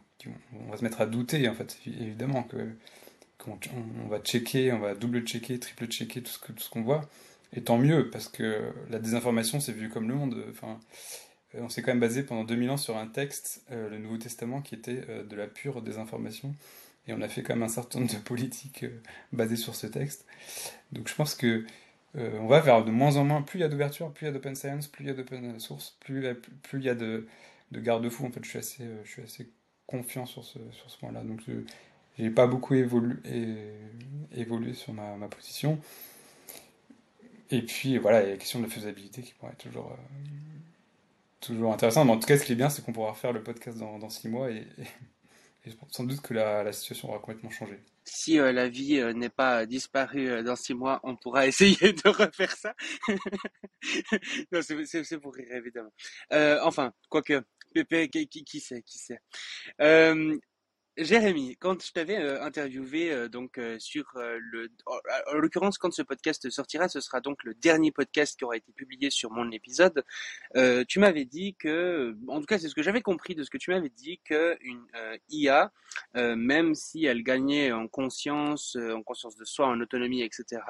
on 0.67 0.71
va 0.71 0.77
se 0.77 0.83
mettre 0.83 1.01
à 1.01 1.07
douter 1.07 1.49
en 1.49 1.55
fait, 1.55 1.79
évidemment 1.87 2.43
qu'on 2.43 3.59
on 4.03 4.09
va 4.09 4.19
checker, 4.19 4.73
on 4.73 4.81
va 4.81 4.97
double 4.97 5.21
checker, 5.21 5.61
triple 5.61 5.87
checker 5.87 6.21
tout 6.21 6.33
ce 6.59 6.71
qu'on 6.71 6.83
voit. 6.83 7.09
et 7.53 7.63
tant 7.63 7.79
mieux, 7.79 8.11
parce 8.11 8.29
que 8.29 8.73
la 8.91 8.99
désinformation, 8.99 9.61
c'est 9.61 9.71
vu 9.71 9.89
comme 9.89 10.09
le 10.09 10.17
monde. 10.17 10.45
Enfin, 10.51 10.81
on 11.55 11.69
s'est 11.69 11.83
quand 11.83 11.93
même 11.93 12.01
basé 12.01 12.25
pendant 12.25 12.43
2000 12.43 12.71
ans 12.71 12.77
sur 12.77 12.97
un 12.97 13.07
texte, 13.07 13.63
le 13.71 13.99
Nouveau 13.99 14.19
Testament, 14.19 14.61
qui 14.61 14.75
était 14.75 15.05
de 15.23 15.37
la 15.37 15.47
pure 15.47 15.81
désinformation. 15.81 16.57
Et 17.07 17.13
on 17.13 17.21
a 17.21 17.29
fait 17.29 17.43
quand 17.43 17.55
même 17.55 17.63
un 17.63 17.69
certain 17.69 18.01
nombre 18.01 18.13
de 18.13 18.19
politiques 18.19 18.87
basées 19.33 19.57
sur 19.57 19.75
ce 19.75 19.87
texte. 19.87 20.27
Donc 20.93 21.09
je 21.09 21.15
pense 21.15 21.35
que 21.35 21.65
on 22.17 22.47
va 22.47 22.61
vers 22.61 22.85
de 22.85 22.93
moins 22.93 23.17
en 23.17 23.25
moins, 23.25 23.43
plus 23.43 23.59
il 23.59 23.63
y 23.63 23.65
a 23.65 23.69
d'ouverture, 23.69 24.13
plus 24.13 24.27
il 24.27 24.29
y 24.29 24.31
a 24.31 24.33
d'open 24.33 24.55
science, 24.55 24.87
plus 24.87 25.05
il 25.05 25.09
y 25.09 25.11
a 25.11 25.15
d'open 25.15 25.59
source, 25.59 25.97
plus, 25.99 26.25
plus, 26.63 26.79
il 26.79 26.85
y 26.85 26.89
a 26.89 26.95
de, 26.95 27.27
de 27.73 27.81
garde-fous. 27.81 28.25
En 28.25 28.31
fait, 28.31 28.45
je 28.45 28.49
suis 28.49 28.59
assez, 28.59 28.85
je 29.05 29.11
suis 29.11 29.23
assez 29.23 29.49
confiant 29.87 30.27
sur 30.27 30.45
ce, 30.45 30.59
sur 30.71 30.91
ce 30.91 30.99
point-là. 30.99 31.23
Donc, 31.23 31.41
je 31.47 32.23
n'ai 32.23 32.31
pas 32.31 32.47
beaucoup 32.47 32.75
évolué, 32.75 33.17
évolué 34.35 34.75
sur 34.75 34.93
ma, 34.93 35.29
position. 35.29 35.79
Et 37.51 37.63
puis, 37.63 37.99
voilà, 37.99 38.23
il 38.23 38.27
y 38.27 38.29
a 38.29 38.33
la 38.33 38.39
question 38.39 38.61
de 38.61 38.65
la 38.65 38.71
faisabilité 38.71 39.23
qui 39.23 39.35
pourrait 39.35 39.53
être 39.53 39.59
toujours, 39.59 39.93
euh, 39.93 39.97
toujours 41.41 41.73
intéressante. 41.73 42.07
Mais 42.07 42.13
en 42.13 42.19
tout 42.19 42.27
cas, 42.27 42.39
ce 42.39 42.45
qui 42.45 42.53
est 42.53 42.57
bien, 42.57 42.71
c'est 42.71 42.85
qu'on 42.85 42.93
pourra 42.93 43.15
faire 43.15 43.33
le 43.33 43.43
podcast 43.43 43.79
dans, 43.79 43.99
dans 43.99 44.11
six 44.11 44.29
mois 44.29 44.51
et, 44.51 44.67
sans 45.91 46.05
doute 46.05 46.21
que 46.21 46.35
la, 46.35 46.63
la, 46.63 46.73
situation 46.73 47.09
aura 47.09 47.19
complètement 47.19 47.51
changé. 47.51 47.81
Si 48.05 48.39
euh, 48.39 48.53
la 48.53 48.69
vie 48.69 48.99
euh, 48.99 49.13
n'est 49.13 49.31
pas 49.31 49.67
disparue 49.67 50.43
dans 50.43 50.57
six 50.57 50.75
mois, 50.75 51.01
on 51.03 51.17
pourra 51.17 51.47
essayer 51.49 51.93
de 51.93 52.09
refaire 52.09 52.57
ça. 52.57 52.75
non, 54.53 54.61
c'est 54.63 55.19
pour 55.19 55.35
rire, 55.35 55.53
évidemment. 55.53 55.93
enfin, 56.63 56.93
quoique, 57.09 57.43
Pépé, 57.73 58.09
qui, 58.09 58.29
qui, 58.29 58.45
qui 58.45 58.61
sait, 58.61 58.83
qui 58.83 58.99
sait. 58.99 59.19
Euh, 60.99 61.05
Jérémy, 61.05 61.57
quand 61.59 61.83
je 61.83 61.93
t'avais 61.93 62.19
euh, 62.19 62.43
interviewé 62.43 63.13
euh, 63.13 63.29
donc 63.29 63.59
euh, 63.59 63.79
sur 63.79 64.05
le, 64.15 64.71
en, 64.87 65.35
l'occurrence 65.35 65.79
quand 65.79 65.93
ce 65.93 66.03
podcast 66.03 66.49
sortira, 66.51 66.89
ce 66.89 67.01
sera 67.01 67.21
donc 67.21 67.43
le 67.45 67.55
dernier 67.55 67.91
podcast 67.93 68.39
qui 68.39 68.45
aura 68.45 68.57
été 68.57 68.73
publié 68.73 69.11
sur 69.11 69.31
mon 69.31 69.51
épisode. 69.51 70.05
tu 70.89 70.99
m'avais 71.01 71.25
dit 71.25 71.55
que, 71.57 72.17
en 72.29 72.41
tout 72.41 72.47
cas 72.47 72.59
c'est 72.59 72.69
ce 72.69 72.75
que 72.75 72.83
j'avais 72.83 73.03
compris 73.03 73.35
de 73.35 73.43
ce 73.43 73.51
que 73.51 73.59
tu 73.59 73.71
m'avais 73.71 73.89
dit, 73.89 74.21
que 74.25 74.57
une 74.61 74.87
IA, 75.31 75.73
même 76.15 76.75
si 76.75 77.05
elle 77.07 77.23
gagnait 77.23 77.73
en 77.73 77.89
conscience, 77.89 78.77
en 78.77 79.03
conscience 79.03 79.37
de 79.37 79.45
soi, 79.45 79.67
en 79.67 79.81
autonomie, 79.81 80.23
etc. 80.23 80.63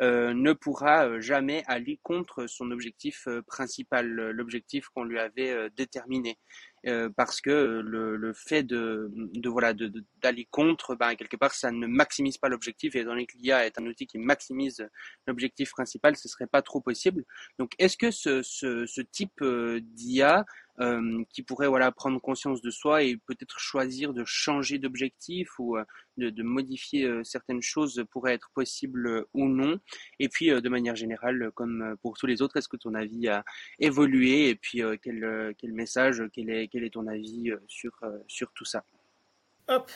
ne 0.00 0.52
pourra 0.52 1.20
jamais 1.20 1.62
aller 1.66 1.98
contre 2.02 2.46
son 2.46 2.70
objectif 2.70 3.28
principal, 3.46 4.06
l'objectif 4.06 4.88
qu'on 4.88 5.04
lui 5.04 5.18
avait 5.18 5.70
déterminé. 5.70 6.38
Euh, 6.86 7.08
parce 7.16 7.40
que 7.40 7.50
le, 7.84 8.16
le 8.16 8.32
fait 8.32 8.62
de, 8.62 9.10
de 9.12 9.48
voilà 9.48 9.72
d'aller 9.74 10.44
de, 10.44 10.48
contre, 10.50 10.94
ben, 10.94 11.14
quelque 11.16 11.36
part, 11.36 11.52
ça 11.52 11.70
ne 11.72 11.86
maximise 11.86 12.38
pas 12.38 12.48
l'objectif. 12.48 12.94
Et 12.94 13.04
dans 13.04 13.14
que 13.26 13.36
l'IA 13.38 13.66
est 13.66 13.78
un 13.78 13.86
outil 13.86 14.06
qui 14.06 14.18
maximise 14.18 14.88
l'objectif 15.26 15.70
principal, 15.70 16.16
ce 16.16 16.28
serait 16.28 16.46
pas 16.46 16.62
trop 16.62 16.80
possible. 16.80 17.24
Donc, 17.58 17.72
est-ce 17.78 17.96
que 17.96 18.10
ce, 18.10 18.42
ce, 18.42 18.86
ce 18.86 19.00
type 19.00 19.42
euh, 19.42 19.80
d'IA 19.82 20.44
euh, 20.80 21.24
qui 21.30 21.42
pourrait 21.42 21.66
voilà 21.66 21.90
prendre 21.90 22.20
conscience 22.20 22.62
de 22.62 22.70
soi 22.70 23.02
et 23.02 23.16
peut-être 23.16 23.58
choisir 23.58 24.14
de 24.14 24.24
changer 24.24 24.78
d'objectif 24.78 25.58
ou 25.58 25.76
euh, 25.76 25.84
de, 26.18 26.42
modifier 26.44 27.04
euh, 27.04 27.24
certaines 27.24 27.62
choses 27.62 28.04
pourrait 28.12 28.34
être 28.34 28.50
possible 28.54 29.24
ou 29.34 29.48
non. 29.48 29.80
Et 30.20 30.28
puis 30.28 30.50
de 30.50 30.68
manière 30.68 30.94
générale, 30.94 31.50
comme 31.54 31.96
pour 32.00 32.16
tous 32.16 32.26
les 32.26 32.42
autres, 32.42 32.56
est-ce 32.58 32.68
que 32.68 32.76
ton 32.76 32.94
avis 32.94 33.26
a 33.26 33.44
évolué 33.80 34.50
et 34.50 34.54
puis 34.54 34.82
quel, 35.02 35.54
quel 35.58 35.72
message, 35.72 36.22
quel 36.32 36.48
est, 36.50 36.68
quel 36.68 36.84
est 36.84 36.94
ton 36.94 37.08
avis 37.08 37.50
sur, 37.66 37.92
sur 38.28 38.52
tout 38.52 38.64
ça? 38.64 38.84
Hop. 39.66 39.90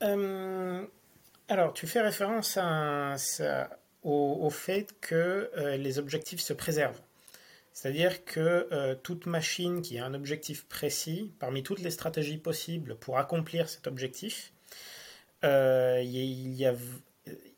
alors, 0.00 1.72
tu 1.74 1.86
fais 1.88 2.02
référence 2.02 2.56
au, 4.02 4.38
au, 4.42 4.50
fait 4.50 4.94
que 5.00 5.50
les 5.76 5.98
objectifs 5.98 6.40
se 6.40 6.52
préservent. 6.52 7.00
C'est-à-dire 7.72 8.24
que 8.24 8.68
euh, 8.72 8.94
toute 8.94 9.26
machine 9.26 9.82
qui 9.82 9.98
a 9.98 10.04
un 10.04 10.14
objectif 10.14 10.64
précis, 10.66 11.32
parmi 11.38 11.62
toutes 11.62 11.80
les 11.80 11.90
stratégies 11.90 12.38
possibles 12.38 12.96
pour 12.96 13.18
accomplir 13.18 13.68
cet 13.68 13.86
objectif, 13.86 14.52
euh, 15.44 15.98
a, 15.98 16.02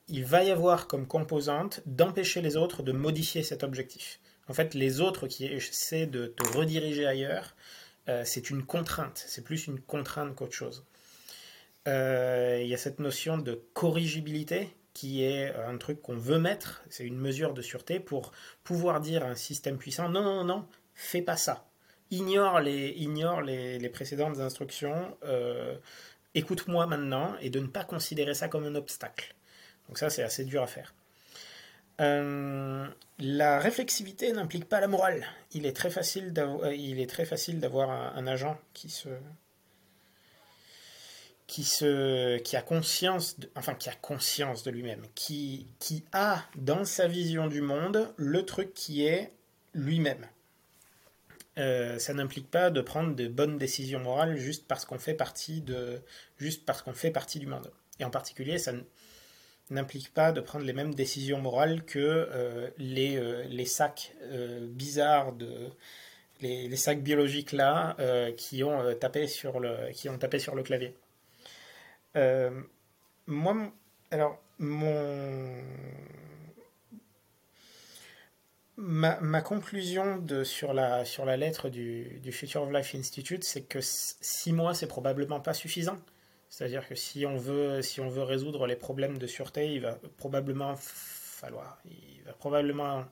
il, 0.09 0.25
va 0.25 0.45
y 0.45 0.51
avoir 0.51 0.87
comme 0.87 1.07
composante 1.07 1.81
d'empêcher 1.87 2.43
les 2.43 2.57
autres 2.57 2.83
de 2.83 2.93
modifier 2.93 3.43
cet 3.43 3.65
objectif. 3.65 4.21
En 4.49 4.53
fait, 4.55 4.75
les 4.75 5.01
autres 5.01 5.27
qui 5.27 5.47
essaient 5.47 6.07
de 6.07 6.27
te 6.27 6.47
rediriger 6.57 7.07
ailleurs, 7.07 7.57
euh, 8.09 8.23
c'est 8.25 8.51
une 8.51 8.65
contrainte, 8.65 9.25
c'est 9.27 9.43
plus 9.43 9.67
une 9.67 9.81
contrainte 9.81 10.35
qu'autre 10.35 10.55
chose. 10.55 10.85
il 11.87 12.67
y 12.67 12.75
a 12.75 12.79
cette 12.79 13.01
notion 13.01 13.39
de 13.39 13.61
corrigibilité 13.73 14.69
qui 14.94 15.24
est 15.24 15.55
un 15.55 15.78
truc 15.78 16.02
qu'on 16.02 16.16
veut 16.16 16.39
mettre, 16.39 16.82
c'est 16.90 17.05
une 17.05 17.19
mesure 17.19 17.55
de 17.55 17.62
sûreté 17.62 18.01
pour 18.01 18.32
pouvoir 18.64 19.01
dire 19.01 19.24
à 19.24 19.28
un 19.28 19.35
système 19.35 19.78
puissant 19.78 20.09
non, 20.09 20.23
non, 20.23 20.44
non, 20.44 20.66
fais 20.94 21.23
pas 21.23 21.36
ça. 21.36 21.66
Ignore 22.10 22.60
les, 22.60 22.89
ignore 22.90 23.40
les, 23.40 23.78
les 23.78 23.89
précédentes 23.89 24.39
instructions, 24.39 25.16
euh, 25.24 25.77
écoute-moi 26.35 26.86
maintenant, 26.86 27.35
et 27.40 27.48
de 27.48 27.59
ne 27.60 27.66
pas 27.66 27.85
considérer 27.85 28.35
ça 28.35 28.48
comme 28.48 28.64
un 28.66 28.74
obstacle. 28.74 29.35
Donc 29.89 29.98
ça, 29.98 30.10
c'est 30.10 30.23
assez 30.23 30.44
dur 30.44 30.62
à 30.62 30.66
faire. 30.66 30.94
Euh, 32.01 32.86
la 33.19 33.59
réflexivité 33.59 34.32
n'implique 34.32 34.66
pas 34.66 34.81
la 34.81 34.89
morale. 34.89 35.24
Il 35.52 35.66
est 35.66 35.73
très 35.73 35.90
facile 35.90 36.32
d'avoir 36.32 37.90
un, 37.90 38.12
un 38.14 38.27
agent 38.27 38.59
qui 38.74 38.90
se, 38.90 39.09
qui, 41.47 42.56
a 42.56 42.62
conscience, 42.62 43.39
de, 43.39 43.51
enfin 43.56 43.74
qui 43.74 43.89
a 43.89 43.94
conscience 43.94 44.62
de 44.62 44.70
lui-même, 44.70 45.02
qui, 45.14 45.66
qui 45.78 46.05
a 46.12 46.43
dans 46.56 46.85
sa 46.85 47.09
vision 47.09 47.47
du 47.47 47.60
monde 47.60 48.12
le 48.16 48.44
truc 48.44 48.73
qui 48.74 49.05
est 49.05 49.32
lui-même. 49.74 50.27
Euh, 51.59 51.98
ça 51.98 52.14
n'implique 52.14 52.51
pas 52.51 52.70
de 52.70 52.81
prendre 52.81 53.14
de 53.14 53.28
bonnes 53.28 53.59
décisions 53.59 54.01
morales 54.01 54.39
juste 54.39 54.66
parce 54.66 54.86
qu'on 54.86 54.98
fait 54.98 55.14
partie 55.14 55.60
de, 55.60 56.01
juste 56.39 56.64
parce 56.64 56.81
qu'on 56.81 56.94
fait 56.94 57.10
partie 57.10 57.39
du 57.39 57.47
monde. 57.47 57.70
Et 58.01 58.05
en 58.05 58.10
particulier, 58.10 58.59
ça 58.59 58.73
n'implique 59.69 60.14
pas 60.14 60.32
de 60.32 60.40
prendre 60.40 60.64
les 60.64 60.73
mêmes 60.73 60.94
décisions 60.94 61.39
morales 61.39 61.85
que 61.85 61.98
euh, 61.98 62.70
les, 62.78 63.16
euh, 63.16 63.44
les 63.48 63.66
sacs 63.66 64.14
bizarres 64.62 65.35
de, 65.35 65.69
les, 66.40 66.69
les, 66.69 66.77
sacs 66.77 67.02
biologiques 67.02 67.52
là 67.52 67.97
qui 68.39 68.64
ont 68.64 68.94
tapé 68.94 69.27
sur 69.27 69.60
le, 69.60 69.93
qui 69.93 70.09
ont 70.09 70.16
tapé 70.16 70.39
sur 70.39 70.55
le 70.55 70.62
clavier. 70.62 70.94
Euh, 72.17 72.63
moi, 73.27 73.73
alors, 74.11 74.39
mon. 74.59 75.63
Ma, 78.77 79.43
conclusion 79.43 80.25
sur, 80.45 80.73
la, 80.73 81.05
sur 81.05 81.25
la 81.25 81.37
lettre 81.37 81.69
du, 81.69 82.19
du 82.21 82.33
Future 82.33 82.63
of 82.63 82.73
Life 82.73 82.95
Institute, 82.95 83.45
c'est 83.45 83.63
que 83.63 83.79
six 83.81 84.53
mois, 84.53 84.75
c'est 84.75 84.89
probablement 84.89 85.41
pas 85.41 85.55
suffisant. 85.55 85.99
C'est-à-dire 86.49 86.87
que 86.87 86.95
si 86.95 87.25
on, 87.25 87.37
veut, 87.37 87.81
si 87.81 88.01
on 88.01 88.09
veut 88.09 88.23
résoudre 88.23 88.67
les 88.67 88.77
problèmes 88.77 89.19
de 89.19 89.27
sûreté, 89.27 89.73
il 89.73 89.81
va 89.81 89.99
probablement 90.19 90.75
falloir. 90.77 91.81
Il 91.87 92.23
va 92.27 92.33
probablement. 92.33 93.05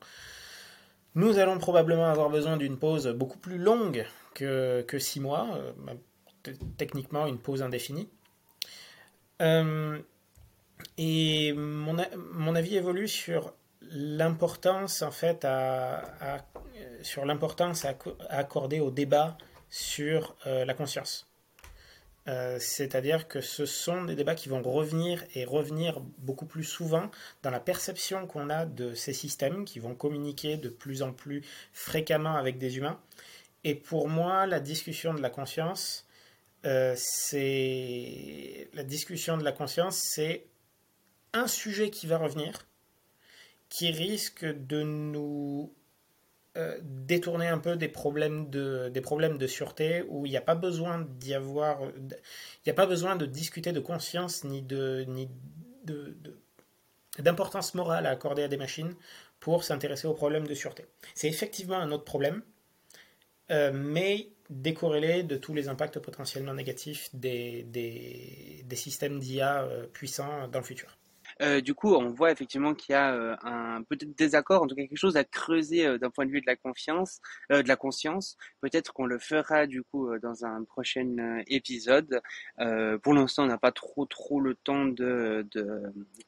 Nous 1.15 1.39
allons 1.39 1.59
probablement 1.59 2.07
avoir 2.07 2.31
besoin 2.31 2.57
d'une 2.57 2.79
pause 2.79 3.09
beaucoup 3.09 3.39
plus 3.39 3.59
longue 3.59 4.07
que, 4.35 4.83
que 4.83 4.99
six 4.99 5.21
mois, 5.21 5.49
euh, 5.55 6.53
techniquement 6.77 7.27
une 7.27 7.39
pause 7.39 7.63
indéfinie. 7.63 8.11
Euh, 9.41 9.99
et 10.99 11.53
mon, 11.55 11.97
mon, 12.33 12.55
avis 12.55 12.77
évolue 12.77 13.09
sur 13.09 13.55
l'importance 13.83 15.03
en 15.03 15.11
fait 15.11 15.45
à, 15.45 16.03
sur 17.03 17.25
l'importance 17.25 17.85
à, 17.85 17.97
accorder 18.29 18.81
au 18.81 18.91
débat 18.91 19.37
sur 19.69 20.37
euh, 20.47 20.65
la 20.65 20.75
conscience. 20.75 21.27
Euh, 22.29 22.59
c'est-à-dire 22.61 23.29
que 23.29 23.41
ce 23.41 23.65
sont 23.65 24.05
des 24.05 24.15
débats 24.15 24.35
qui 24.35 24.51
vont 24.51 24.63
revenir 24.63 25.25
et 25.35 25.45
revenir 25.45 26.01
beaucoup 26.19 26.45
plus 26.45 26.65
souvent 26.65 27.11
dans 27.43 27.51
la 27.51 27.61
perception 27.61 28.27
qu'on 28.27 28.51
a 28.51 28.67
de 28.67 28.95
ces 28.95 29.15
systèmes 29.15 29.65
qui 29.65 29.79
vont 29.79 29.95
communiquer 29.95 30.59
de 30.59 30.69
plus 30.69 31.03
en 31.03 31.13
plus 31.13 31.43
fréquemment 31.73 32.37
avec 32.37 32.59
des 32.59 32.77
humains. 32.77 33.01
Et 33.65 33.75
pour 33.75 34.09
moi, 34.09 34.47
la 34.47 34.61
discussion 34.61 35.15
de 35.15 35.21
la 35.21 35.31
conscience, 35.31 36.07
euh, 36.65 36.95
c'est 36.97 38.69
la 38.75 38.83
discussion 38.83 39.37
de 39.37 39.45
la 39.45 39.53
conscience, 39.53 39.97
c'est 39.97 40.47
un 41.33 41.47
sujet 41.47 41.91
qui 41.91 42.07
va 42.07 42.19
revenir, 42.19 42.67
qui 43.69 43.91
risque 43.91 44.45
de 44.45 44.83
nous 44.83 45.73
euh, 46.57 46.79
détourner 46.83 47.47
un 47.47 47.59
peu 47.59 47.77
des 47.77 47.89
problèmes 47.89 48.51
de, 48.51 48.89
des 48.89 49.01
problèmes 49.01 49.39
de 49.39 49.47
sûreté, 49.47 50.05
où 50.09 50.27
il 50.27 50.31
n'y 50.31 50.37
a 50.37 50.43
pas 50.43 50.57
besoin 50.57 51.07
d'y 51.19 51.33
avoir, 51.33 51.81
il 51.83 52.19
n'y 52.67 52.71
a 52.71 52.75
pas 52.75 52.87
besoin 52.87 53.17
de 53.17 53.25
discuter 53.25 53.73
de 53.73 53.81
conscience 53.81 54.45
ni 54.45 54.61
de 54.61 55.05
ni 55.07 55.29
de, 55.85 56.17
d'importance 57.21 57.75
morale 57.75 58.07
à 58.07 58.11
accorder 58.11 58.43
à 58.43 58.49
des 58.49 58.57
machines 58.57 58.95
pour 59.39 59.65
s'intéresser 59.65 60.07
aux 60.07 60.15
problèmes 60.15 60.47
de 60.47 60.55
sûreté. 60.55 60.87
C'est 61.15 61.29
effectivement 61.29 61.79
un 61.79 61.93
autre 61.93 62.05
problème, 62.05 62.43
euh, 63.51 63.71
mais 63.73 64.29
décorrélé 64.51 65.23
de 65.23 65.37
tous 65.37 65.55
les 65.55 65.69
impacts 65.69 66.01
potentiellement 66.01 66.53
négatifs 66.53 67.09
des, 67.15 67.63
des, 67.63 68.77
systèmes 68.77 69.19
d'IA 69.21 69.63
euh, 69.63 69.87
puissants 69.87 70.49
dans 70.49 70.59
le 70.59 70.65
futur. 70.65 70.97
Euh, 71.43 71.61
du 71.61 71.75
coup, 71.75 71.95
on 71.95 72.11
voit 72.11 72.33
effectivement 72.33 72.75
qu'il 72.75 72.93
y 72.93 72.97
a 72.97 73.15
euh, 73.15 73.37
un 73.43 73.83
peut-être 73.85 74.17
désaccord, 74.17 74.63
en 74.63 74.67
tout 74.67 74.75
cas 74.75 74.83
quelque 74.83 74.97
chose 74.97 75.17
à 75.17 75.25
creuser 75.25 75.99
d'un 75.99 76.11
point 76.11 76.27
de 76.27 76.31
vue 76.31 76.41
de 76.41 76.47
la 76.47 76.57
confiance, 76.57 77.21
de 77.51 77.67
la 77.67 77.77
conscience. 77.77 78.37
Peut-être 78.61 78.93
qu'on 78.93 79.07
le 79.07 79.19
fera 79.19 79.67
du 79.67 79.83
coup 79.83 80.11
dans 80.19 80.45
un 80.45 80.65
prochain 80.65 81.41
épisode. 81.47 82.21
pour 83.03 83.15
l'instant, 83.15 83.45
on 83.45 83.47
n'a 83.47 83.59
pas 83.59 83.73
trop 83.73 84.07
trop 84.07 84.41
le 84.41 84.55
temps 84.55 84.87
de, 84.87 85.47
de 85.53 85.83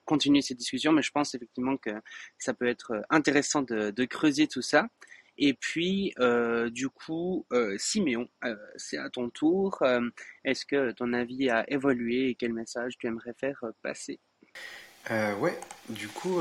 continuer 0.05 0.41
cette 0.41 0.59
discussion, 0.59 0.93
mais 0.93 1.03
je 1.03 1.11
pense 1.11 1.35
effectivement 1.35 1.77
que 1.77 1.91
ça 2.39 2.55
peut 2.55 2.69
être 2.69 3.03
intéressant 3.11 3.63
de 3.63 4.05
creuser 4.05 4.47
tout 4.47 4.63
ça. 4.63 4.87
Et 5.39 5.55
puis, 5.55 6.13
euh, 6.19 6.71
du 6.71 6.89
coup, 6.89 7.47
euh, 7.53 7.77
Siméon, 7.79 8.29
euh, 8.45 8.55
c'est 8.77 8.99
à 8.99 9.11
ton 9.11 9.31
tour. 9.31 9.83
Est-ce 10.45 10.67
que 10.67 10.93
ton 10.93 11.13
avis 11.13 11.51
a 11.51 11.65
évolué 11.71 12.29
et 12.31 12.35
quel 12.35 12.53
message 12.53 12.99
tu 12.99 13.07
aimerais 13.07 13.35
faire 13.39 13.61
passer? 13.83 14.21
Ouais, 15.11 15.59
du 15.89 16.09
coup, 16.09 16.41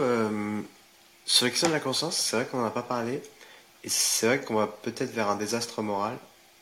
sur 1.25 1.45
la 1.45 1.51
question 1.51 1.67
de 1.67 1.73
la 1.73 1.79
conscience, 1.79 2.17
c'est 2.17 2.35
vrai 2.35 2.45
qu'on 2.45 2.57
n'en 2.59 2.65
a 2.65 2.71
pas 2.71 2.83
parlé. 2.83 3.21
Et 3.83 3.89
c'est 3.89 4.27
vrai 4.27 4.39
qu'on 4.41 4.55
va 4.55 4.67
peut-être 4.67 5.11
vers 5.11 5.29
un 5.29 5.35
désastre 5.35 5.81
moral. 5.81 6.17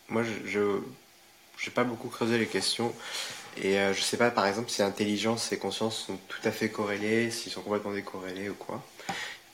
Moi, 0.08 0.24
je 0.46 0.60
n'ai 0.60 1.72
pas 1.74 1.84
beaucoup 1.84 2.08
creusé 2.08 2.38
les 2.38 2.48
questions. 2.48 2.94
Et 3.58 3.76
je 3.94 4.02
sais 4.02 4.18
pas, 4.18 4.32
par 4.32 4.46
exemple, 4.46 4.70
si 4.70 4.82
intelligence 4.82 5.52
et 5.52 5.58
conscience 5.58 6.06
sont 6.06 6.18
tout 6.30 6.42
à 6.46 6.52
fait 6.52 6.70
corrélés, 6.70 7.32
s'ils 7.32 7.52
sont 7.52 7.62
complètement 7.62 7.94
décorrélés 7.94 8.50
ou 8.50 8.56
quoi. 8.56 8.82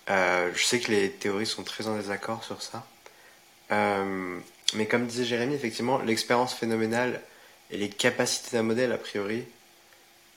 Euh, 0.10 0.52
je 0.54 0.64
sais 0.64 0.80
que 0.80 0.92
les 0.92 1.12
théories 1.12 1.46
sont 1.46 1.64
très 1.64 1.88
en 1.88 1.96
désaccord 1.96 2.44
sur 2.44 2.62
ça. 2.62 2.86
Euh, 3.72 4.40
mais 4.76 4.86
comme 4.86 5.08
disait 5.08 5.26
Jérémy, 5.26 5.56
effectivement, 5.56 6.00
l'expérience 6.00 6.54
phénoménale 6.54 7.22
et 7.72 7.78
les 7.78 7.90
capacités 7.90 8.56
d'un 8.56 8.64
modèle, 8.64 8.92
a 8.92 8.98
priori, 8.98 9.46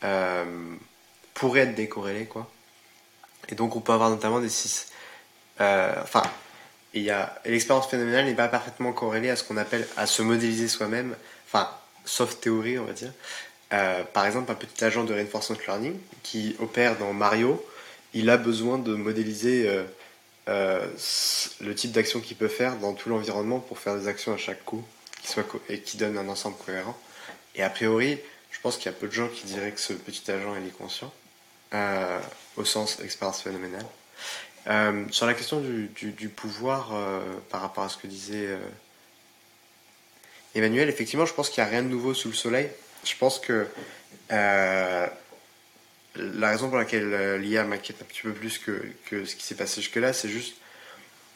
euh, 0.04 0.44
pourraient 1.34 1.60
être 1.60 1.74
décorrélées, 1.74 2.26
quoi. 2.26 2.50
Et 3.48 3.54
donc, 3.54 3.76
on 3.76 3.80
peut 3.80 3.92
avoir 3.92 4.10
notamment 4.10 4.40
des 4.40 4.48
six. 4.48 4.88
enfin, 5.58 6.22
il 6.94 7.02
y 7.02 7.10
a 7.10 7.40
l'expérience 7.44 7.88
phénoménale 7.88 8.26
n'est 8.26 8.34
pas 8.34 8.48
parfaitement 8.48 8.92
corrélée 8.92 9.30
à 9.30 9.36
ce 9.36 9.44
qu'on 9.44 9.56
appelle 9.56 9.86
à 9.96 10.06
se 10.06 10.22
modéliser 10.22 10.68
soi-même. 10.68 11.14
Enfin, 11.46 11.70
sauf 12.04 12.40
théorie, 12.40 12.78
on 12.78 12.84
va 12.84 12.92
dire. 12.92 13.12
par 14.12 14.26
exemple, 14.26 14.50
un 14.52 14.54
petit 14.54 14.84
agent 14.84 15.04
de 15.04 15.14
reinforcement 15.14 15.58
learning 15.66 15.98
qui 16.22 16.56
opère 16.60 16.96
dans 16.96 17.12
Mario 17.12 17.64
il 18.14 18.30
a 18.30 18.36
besoin 18.36 18.78
de 18.78 18.94
modéliser 18.94 19.68
euh, 19.68 19.84
euh, 20.48 20.86
le 21.60 21.74
type 21.74 21.92
d'action 21.92 22.20
qu'il 22.20 22.36
peut 22.36 22.48
faire 22.48 22.76
dans 22.76 22.94
tout 22.94 23.08
l'environnement 23.08 23.60
pour 23.60 23.78
faire 23.78 23.96
des 23.96 24.08
actions 24.08 24.32
à 24.32 24.36
chaque 24.36 24.64
coup 24.64 24.84
qui 25.22 25.34
et 25.68 25.80
qui 25.80 25.96
donnent 25.96 26.18
un 26.18 26.28
ensemble 26.28 26.56
cohérent. 26.64 26.96
Et 27.54 27.62
a 27.62 27.70
priori, 27.70 28.18
je 28.50 28.60
pense 28.60 28.76
qu'il 28.76 28.86
y 28.86 28.88
a 28.88 28.92
peu 28.92 29.08
de 29.08 29.12
gens 29.12 29.28
qui 29.28 29.46
diraient 29.46 29.72
que 29.72 29.80
ce 29.80 29.92
petit 29.92 30.30
agent 30.30 30.54
est 30.56 30.76
conscient, 30.78 31.12
euh, 31.74 32.18
au 32.56 32.64
sens 32.64 33.00
expérience 33.00 33.42
phénoménale. 33.42 33.84
sur 35.10 35.26
la 35.26 35.34
question 35.34 35.60
du, 35.60 36.28
pouvoir, 36.28 36.92
par 37.50 37.60
rapport 37.60 37.84
à 37.84 37.88
ce 37.88 37.96
que 37.96 38.06
disait 38.06 38.56
Emmanuel, 40.54 40.88
effectivement, 40.88 41.26
je 41.26 41.34
pense 41.34 41.50
qu'il 41.50 41.62
n'y 41.62 41.68
a 41.68 41.70
rien 41.70 41.82
de 41.82 41.88
nouveau 41.88 42.14
sous 42.14 42.28
le 42.28 42.34
soleil. 42.34 42.70
Je 43.04 43.16
pense 43.16 43.38
que 43.38 43.66
la 46.16 46.50
raison 46.50 46.68
pour 46.68 46.78
laquelle 46.78 47.12
euh, 47.12 47.38
l'IA 47.38 47.64
m'inquiète 47.64 48.02
un 48.02 48.04
petit 48.04 48.22
peu 48.22 48.32
plus 48.32 48.58
que, 48.58 48.82
ce 49.10 49.34
qui 49.34 49.42
s'est 49.42 49.54
passé 49.54 49.80
jusque-là, 49.80 50.12
c'est 50.12 50.28
juste 50.28 50.56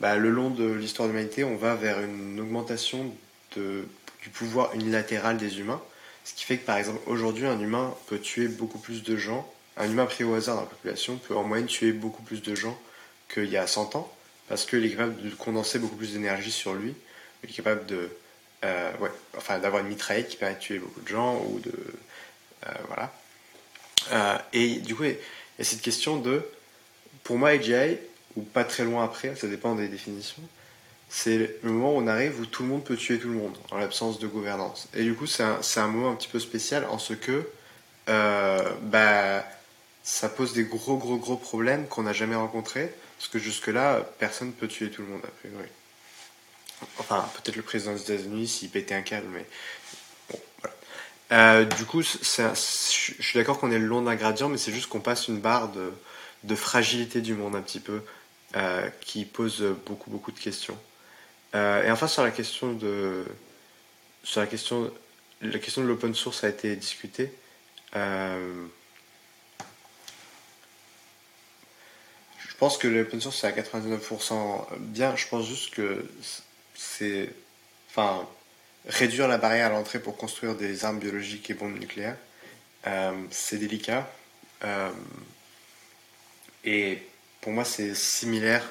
bah, 0.00 0.16
le 0.16 0.30
long 0.30 0.50
de 0.50 0.72
l'histoire 0.72 1.08
de 1.08 1.12
l'humanité, 1.12 1.44
on 1.44 1.56
va 1.56 1.74
vers 1.74 2.00
une 2.00 2.40
augmentation 2.40 3.14
du 3.56 4.28
pouvoir 4.32 4.74
unilatéral 4.74 5.36
des 5.36 5.60
humains. 5.60 5.82
Ce 6.24 6.34
qui 6.34 6.44
fait 6.44 6.56
que 6.56 6.64
par 6.64 6.76
exemple 6.76 7.00
aujourd'hui 7.06 7.46
un 7.46 7.60
humain 7.60 7.94
peut 8.06 8.18
tuer 8.18 8.48
beaucoup 8.48 8.78
plus 8.78 9.02
de 9.02 9.16
gens, 9.16 9.52
un 9.76 9.90
humain 9.90 10.06
pris 10.06 10.24
au 10.24 10.34
hasard 10.34 10.56
dans 10.56 10.62
la 10.62 10.68
population 10.68 11.16
peut 11.16 11.36
en 11.36 11.44
moyenne 11.44 11.66
tuer 11.66 11.92
beaucoup 11.92 12.22
plus 12.22 12.42
de 12.42 12.54
gens 12.54 12.78
qu'il 13.32 13.48
y 13.48 13.56
a 13.56 13.66
100 13.66 13.96
ans, 13.96 14.12
parce 14.48 14.66
qu'il 14.66 14.84
est 14.84 14.90
capable 14.90 15.20
de 15.22 15.30
condenser 15.34 15.78
beaucoup 15.78 15.96
plus 15.96 16.12
d'énergie 16.12 16.52
sur 16.52 16.74
lui, 16.74 16.94
il 17.42 17.50
est 17.50 17.52
capable 17.52 17.84
euh, 18.64 18.92
d'avoir 19.48 19.82
une 19.82 19.88
mitraille 19.88 20.26
qui 20.26 20.36
permet 20.36 20.54
de 20.54 20.60
tuer 20.60 20.78
beaucoup 20.78 21.00
de 21.00 21.08
gens, 21.08 21.42
ou 21.48 21.58
de... 21.60 21.72
Euh, 22.66 22.72
voilà. 22.86 23.12
Euh, 24.10 24.38
et 24.52 24.76
du 24.76 24.94
coup, 24.94 25.04
il 25.04 25.10
y 25.10 25.60
a 25.60 25.64
cette 25.64 25.82
question 25.82 26.16
de, 26.16 26.42
pour 27.22 27.38
moi, 27.38 27.50
AGI, 27.50 27.98
ou 28.36 28.42
pas 28.42 28.64
très 28.64 28.84
loin 28.84 29.04
après, 29.04 29.36
ça 29.36 29.46
dépend 29.46 29.74
des 29.74 29.88
définitions, 29.88 30.42
c'est 31.08 31.58
le 31.62 31.70
moment 31.70 31.94
où 31.94 31.98
on 31.98 32.06
arrive 32.06 32.40
où 32.40 32.46
tout 32.46 32.62
le 32.62 32.70
monde 32.70 32.84
peut 32.84 32.96
tuer 32.96 33.18
tout 33.18 33.28
le 33.28 33.34
monde, 33.34 33.56
en 33.70 33.76
l'absence 33.76 34.18
de 34.18 34.26
gouvernance. 34.26 34.88
Et 34.94 35.02
du 35.02 35.14
coup, 35.14 35.26
c'est 35.26 35.42
un, 35.42 35.86
moment 35.86 36.10
un 36.10 36.14
petit 36.14 36.28
peu 36.28 36.40
spécial 36.40 36.86
en 36.86 36.98
ce 36.98 37.12
que 37.12 37.46
euh, 38.08 38.72
bah, 38.80 39.44
ça 40.02 40.28
pose 40.30 40.54
des 40.54 40.64
gros, 40.64 40.96
gros, 40.96 41.18
gros 41.18 41.36
problèmes 41.36 41.86
qu'on 41.86 42.04
n'a 42.04 42.14
jamais 42.14 42.34
rencontrés, 42.34 42.92
parce 43.18 43.28
que 43.28 43.38
jusque-là, 43.38 44.00
personne 44.18 44.48
ne 44.48 44.52
peut 44.52 44.68
tuer 44.68 44.90
tout 44.90 45.02
le 45.02 45.08
monde, 45.08 45.20
a 45.24 45.30
priori. 45.30 45.68
Enfin, 46.98 47.28
peut-être 47.34 47.56
le 47.56 47.62
président 47.62 47.92
des 47.92 48.02
États-Unis 48.02 48.48
s'il 48.48 48.70
pétait 48.70 48.94
un 48.94 49.02
câble, 49.02 49.28
mais 49.32 49.44
euh, 51.32 51.64
du 51.64 51.84
coup, 51.86 52.02
je 52.02 52.54
suis 52.54 53.38
d'accord 53.38 53.59
qu'on 53.59 53.70
est 53.70 53.78
le 53.78 53.86
long 53.86 54.02
d'un 54.02 54.14
gradient, 54.16 54.48
mais 54.50 54.59
c'est 54.59 54.72
juste 54.72 54.88
qu'on 54.88 55.00
passe 55.00 55.28
une 55.28 55.40
barre 55.40 55.70
de, 55.72 56.54
fragilité 56.54 57.22
du 57.22 57.34
monde 57.34 57.56
un 57.56 57.62
petit 57.62 57.80
peu, 57.80 58.02
euh, 58.56 58.88
qui 59.00 59.24
pose 59.24 59.64
beaucoup 59.86 60.10
beaucoup 60.10 60.32
de 60.32 60.38
questions. 60.38 60.78
Euh, 61.54 61.84
et 61.84 61.90
enfin 61.90 62.06
sur 62.06 62.22
la 62.22 62.30
question 62.30 62.72
de 62.72 63.24
sur 64.24 64.40
la 64.40 64.46
question 64.46 64.90
la 65.42 65.59
question 65.59 65.82
de 65.82 65.86
l'open 65.88 66.14
source 66.14 66.44
a 66.44 66.48
été 66.48 66.76
discutée. 66.76 67.32
je 67.94 68.68
pense 72.59 72.78
que 72.78 72.88
l'open 72.88 73.20
source 73.20 73.40
c'est 73.40 73.46
à 73.46 73.52
99% 73.52 74.66
bien. 74.78 75.16
Je 75.16 75.26
pense 75.28 75.46
juste 75.46 75.74
que 75.74 76.06
c'est 76.74 77.30
enfin 77.90 78.26
réduire 78.86 79.28
la 79.28 79.38
barrière 79.38 79.66
à 79.66 79.70
l'entrée 79.70 80.00
pour 80.00 80.16
construire 80.16 80.54
des 80.54 80.84
armes 80.84 80.98
biologiques 80.98 81.50
et 81.50 81.54
bombes 81.54 81.78
nucléaires. 81.78 82.16
Euh, 82.86 83.12
c'est 83.30 83.59
délicat. 83.59 84.10
Euh, 84.64 84.90
et 86.64 86.98
pour 87.40 87.52
moi, 87.52 87.64
c'est 87.64 87.94
similaire 87.94 88.64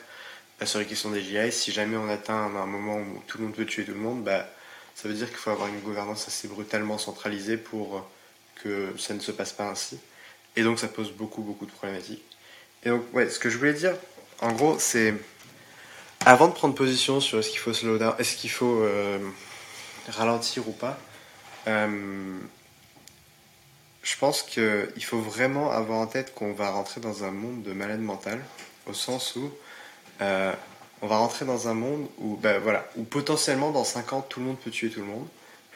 sur 0.63 0.79
les 0.79 0.85
questions 0.85 1.09
des 1.09 1.21
GI. 1.21 1.51
Si 1.51 1.71
jamais 1.71 1.97
on 1.97 2.09
atteint 2.09 2.35
un 2.35 2.65
moment 2.65 2.97
où 2.97 3.23
tout 3.27 3.37
le 3.37 3.45
monde 3.45 3.55
peut 3.55 3.65
tuer 3.65 3.83
tout 3.83 3.93
le 3.93 3.99
monde, 3.99 4.23
bah, 4.23 4.47
ça 4.95 5.07
veut 5.07 5.13
dire 5.13 5.27
qu'il 5.27 5.37
faut 5.37 5.49
avoir 5.49 5.67
une 5.67 5.79
gouvernance 5.79 6.27
assez 6.27 6.47
brutalement 6.47 6.97
centralisée 6.97 7.57
pour 7.57 8.07
que 8.63 8.93
ça 8.97 9.13
ne 9.13 9.19
se 9.19 9.31
passe 9.31 9.53
pas 9.53 9.67
ainsi. 9.67 9.99
Et 10.55 10.63
donc, 10.63 10.79
ça 10.79 10.87
pose 10.87 11.11
beaucoup, 11.11 11.41
beaucoup 11.41 11.65
de 11.65 11.71
problématiques. 11.71 12.23
Et 12.83 12.89
donc, 12.89 13.03
ouais, 13.13 13.29
ce 13.29 13.39
que 13.39 13.49
je 13.49 13.57
voulais 13.57 13.73
dire, 13.73 13.95
en 14.41 14.51
gros, 14.51 14.77
c'est 14.77 15.15
avant 16.25 16.47
de 16.47 16.53
prendre 16.53 16.75
position 16.75 17.19
sur 17.19 17.39
est-ce 17.39 17.49
qu'il 17.49 17.59
faut 17.59 17.73
slow 17.73 17.97
down, 17.97 18.13
est-ce 18.19 18.35
qu'il 18.35 18.51
faut 18.51 18.81
euh, 18.81 19.17
ralentir 20.09 20.67
ou 20.67 20.71
pas, 20.71 20.97
euh, 21.67 22.39
je 24.03 24.17
pense 24.17 24.41
qu'il 24.41 25.03
faut 25.03 25.19
vraiment 25.19 25.71
avoir 25.71 25.99
en 25.99 26.07
tête 26.07 26.33
qu'on 26.33 26.53
va 26.53 26.71
rentrer 26.71 27.01
dans 27.01 27.23
un 27.23 27.31
monde 27.31 27.61
de 27.63 27.73
malade 27.73 28.01
mental, 28.01 28.41
au 28.87 28.93
sens 28.93 29.35
où 29.35 29.51
euh, 30.21 30.53
on 31.01 31.07
va 31.07 31.17
rentrer 31.17 31.45
dans 31.45 31.67
un 31.67 31.73
monde 31.73 32.07
où, 32.17 32.35
ben, 32.35 32.59
voilà, 32.59 32.87
où 32.95 33.03
potentiellement 33.03 33.71
dans 33.71 33.83
5 33.83 34.13
ans 34.13 34.21
tout 34.27 34.39
le 34.39 34.47
monde 34.47 34.59
peut 34.59 34.71
tuer 34.71 34.89
tout 34.89 35.01
le 35.01 35.05
monde. 35.05 35.27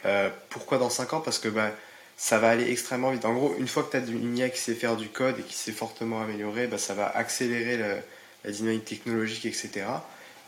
Euh, 0.05 0.29
pourquoi 0.49 0.77
dans 0.77 0.89
5 0.89 1.13
ans? 1.13 1.21
Parce 1.21 1.39
que 1.39 1.49
ben, 1.49 1.71
ça 2.17 2.39
va 2.39 2.49
aller 2.49 2.71
extrêmement 2.71 3.11
vite. 3.11 3.25
En 3.25 3.33
gros, 3.33 3.55
une 3.59 3.67
fois 3.67 3.83
que 3.83 3.91
tu 3.91 3.97
as 3.97 4.07
une 4.07 4.37
IA 4.37 4.49
qui 4.49 4.59
sait 4.59 4.75
faire 4.75 4.95
du 4.95 5.09
code 5.09 5.39
et 5.39 5.43
qui 5.43 5.55
s'est 5.55 5.71
fortement 5.71 6.21
amélioré, 6.21 6.67
ben, 6.67 6.77
ça 6.77 6.93
va 6.93 7.07
accélérer 7.07 7.77
la, 7.77 7.95
la, 8.43 8.51
dynamique 8.51 8.85
technologique, 8.85 9.45
etc. 9.45 9.85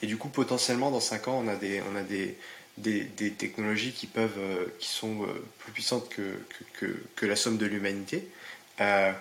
Et 0.01 0.07
du 0.07 0.17
coup, 0.17 0.29
potentiellement, 0.29 0.91
dans 0.91 0.99
5 0.99 1.27
ans, 1.27 1.41
on 1.43 1.47
a 1.47 1.55
des, 1.55 1.81
on 1.91 1.95
a 1.95 2.01
des, 2.01 2.37
des, 2.77 3.31
technologies 3.31 3.91
qui 3.91 4.07
peuvent, 4.07 4.37
euh, 4.37 4.65
qui 4.79 4.87
sont 4.87 5.23
euh, 5.23 5.43
plus 5.59 5.71
puissantes 5.71 6.09
que, 6.09 6.39
que, 7.15 7.25
la 7.25 7.35
somme 7.35 7.57
de 7.57 7.65
l'humanité. 7.65 8.27
Euh, 8.81 9.11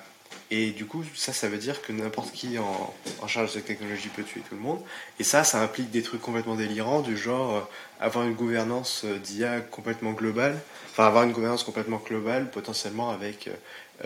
et 0.51 0.71
du 0.71 0.85
coup, 0.85 1.03
ça, 1.15 1.33
ça 1.33 1.49
veut 1.49 1.57
dire 1.57 1.81
que 1.83 1.93
n'importe 1.93 2.33
qui 2.33 2.59
en, 2.59 2.95
en, 3.23 3.29
charge 3.29 3.49
de 3.49 3.53
cette 3.55 3.65
technologie 3.65 4.09
peut 4.09 4.23
tuer 4.23 4.43
tout 4.49 4.55
le 4.55 4.61
monde. 4.61 4.81
Et 5.19 5.25
ça, 5.25 5.45
ça 5.45 5.61
implique 5.63 5.91
des 5.91 6.03
trucs 6.03 6.21
complètement 6.21 6.57
délirants, 6.57 7.01
du 7.01 7.17
genre 7.17 7.69
avoir 8.01 8.27
une 8.27 8.35
gouvernance 8.35 9.05
d'IA 9.05 9.61
complètement 9.61 10.13
globale, 10.13 10.61
enfin 10.91 11.07
avoir 11.07 11.25
une 11.25 11.33
gouvernance 11.33 11.65
complètement 11.65 12.03
globale, 12.05 12.51
potentiellement 12.51 13.11
avec 13.11 13.49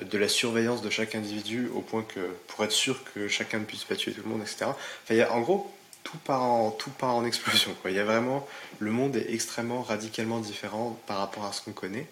de 0.01 0.19
la 0.19 0.29
surveillance 0.29 0.83
de 0.83 0.91
chaque 0.91 1.15
individu 1.15 1.69
au 1.75 1.81
point 1.81 2.03
que 2.03 2.21
pour 2.47 2.65
être 2.65 2.73
sûr 2.73 3.03
que 3.13 3.27
chacun 3.27 3.59
ne 3.59 3.65
puisse 3.65 3.85
pas 3.85 3.97
tuer 3.97 4.13
tout 4.13 4.23
le 4.23 4.29
monde, 4.29 4.43
etc. 4.43 4.67
Enfin, 5.05 5.27
en 5.31 5.41
gros, 5.41 5.71
tout 6.11 6.91
part 6.91 7.15
en, 7.15 7.25
explosion. 7.25 7.75
Quoi. 7.81 7.91
Il 7.91 7.97
y 7.97 8.01
a 8.01 8.05
vraiment, 8.05 8.47
le 8.79 8.91
monde 8.91 9.17
est 9.17 9.33
extrêmement 9.33 9.83
radicalement 9.83 10.39
différent 10.39 10.99
par 11.07 11.19
rapport 11.19 11.45
à 11.45 11.53
ce 11.53 11.63
qu'on 11.63 11.73
connaît. 11.73 12.07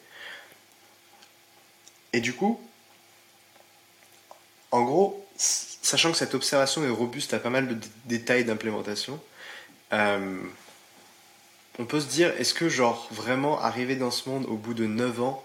Et 2.12 2.20
du 2.20 2.35
coup, 2.35 2.61
en 4.70 4.83
gros, 4.83 5.27
sachant 5.37 6.12
que 6.12 6.19
cette 6.19 6.35
observation 6.35 6.85
est 6.85 6.91
robuste 6.91 7.35
à 7.35 7.39
pas 7.39 7.51
mal 7.51 7.69
de 7.69 7.77
détails 8.07 8.45
d'implémentation, 8.45 9.20
euh, 9.93 10.39
on 11.79 11.85
peut 11.85 12.01
se 12.01 12.07
dire, 12.07 12.33
est-ce 12.39 12.55
que 12.55 12.69
genre 12.69 13.09
vraiment 13.11 13.61
arriver 13.61 13.97
dans 13.97 14.11
ce 14.11 14.29
monde 14.29 14.47
au 14.47 14.57
bout 14.57 14.75
de 14.75 14.87
9 14.87 15.23
ans, 15.23 15.45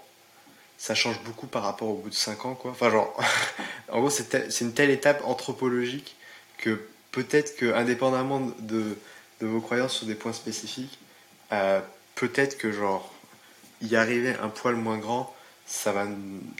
ça 0.77 0.95
change 0.95 1.21
beaucoup 1.23 1.47
par 1.47 1.63
rapport 1.63 1.89
au 1.89 1.95
bout 1.95 2.09
de 2.09 2.15
5 2.15 2.45
ans, 2.45 2.55
quoi? 2.55 2.71
Enfin, 2.71 2.89
genre, 2.89 3.15
en 3.91 3.99
gros, 3.99 4.09
c'est 4.09 4.61
une 4.61 4.73
telle 4.73 4.89
étape 4.89 5.21
anthropologique 5.25 6.15
que 6.57 6.81
peut-être 7.13 7.55
que, 7.55 7.73
indépendamment 7.73 8.51
de, 8.59 8.97
vos 9.39 9.61
croyances 9.61 9.97
sur 9.97 10.07
des 10.07 10.15
points 10.15 10.33
spécifiques, 10.33 10.97
euh, 11.53 11.79
peut-être 12.15 12.57
que, 12.57 12.71
genre, 12.71 13.13
y 13.81 13.95
arriver 13.95 14.35
un 14.41 14.49
poil 14.49 14.75
moins 14.75 14.97
grand, 14.97 15.33
ça 15.65 15.93
va 15.93 16.05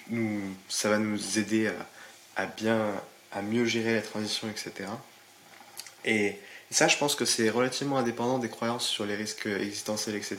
nous, 0.09 0.41
aider 1.37 1.69
à 2.35 3.41
mieux 3.41 3.65
gérer 3.65 3.95
la 3.95 4.01
transition, 4.01 4.47
etc. 4.49 4.89
Et, 6.05 6.39
ça, 6.71 6.87
je 6.87 6.97
pense 6.97 7.15
que 7.15 7.25
c'est 7.25 7.49
relativement 7.49 7.97
indépendant 7.97 8.39
des 8.39 8.49
croyances 8.49 8.87
sur 8.87 9.05
les 9.05 9.15
risques 9.15 9.45
existentiels, 9.45 10.15
etc. 10.15 10.37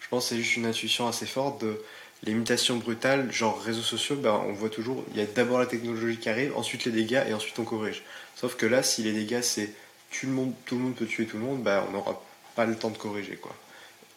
Je 0.00 0.08
pense 0.08 0.24
que 0.24 0.28
c'est 0.30 0.42
juste 0.42 0.56
une 0.56 0.66
intuition 0.66 1.08
assez 1.08 1.24
forte 1.24 1.62
de 1.62 1.80
les 2.22 2.34
mutations 2.34 2.76
brutales, 2.76 3.32
genre 3.32 3.62
réseaux 3.62 3.82
sociaux, 3.82 4.16
ben, 4.16 4.42
on 4.46 4.52
voit 4.52 4.68
toujours, 4.68 5.02
il 5.12 5.18
y 5.18 5.22
a 5.22 5.26
d'abord 5.26 5.58
la 5.58 5.64
technologie 5.66 6.18
qui 6.18 6.28
arrive, 6.28 6.54
ensuite 6.54 6.84
les 6.84 6.92
dégâts 6.92 7.22
et 7.26 7.32
ensuite 7.32 7.58
on 7.58 7.64
corrige. 7.64 8.02
Sauf 8.40 8.56
que 8.56 8.64
là, 8.64 8.82
si 8.82 9.02
les 9.02 9.12
dégâts 9.12 9.42
c'est 9.42 9.70
tout 10.10 10.24
le 10.24 10.32
monde, 10.32 10.54
tout 10.64 10.74
le 10.76 10.80
monde 10.80 10.94
peut 10.94 11.04
tuer 11.04 11.26
tout 11.26 11.36
le 11.36 11.42
monde, 11.42 11.62
ben, 11.62 11.84
on 11.88 11.92
n'aura 11.92 12.22
pas 12.54 12.64
le 12.64 12.74
temps 12.74 12.88
de 12.88 12.96
corriger. 12.96 13.36
quoi. 13.36 13.54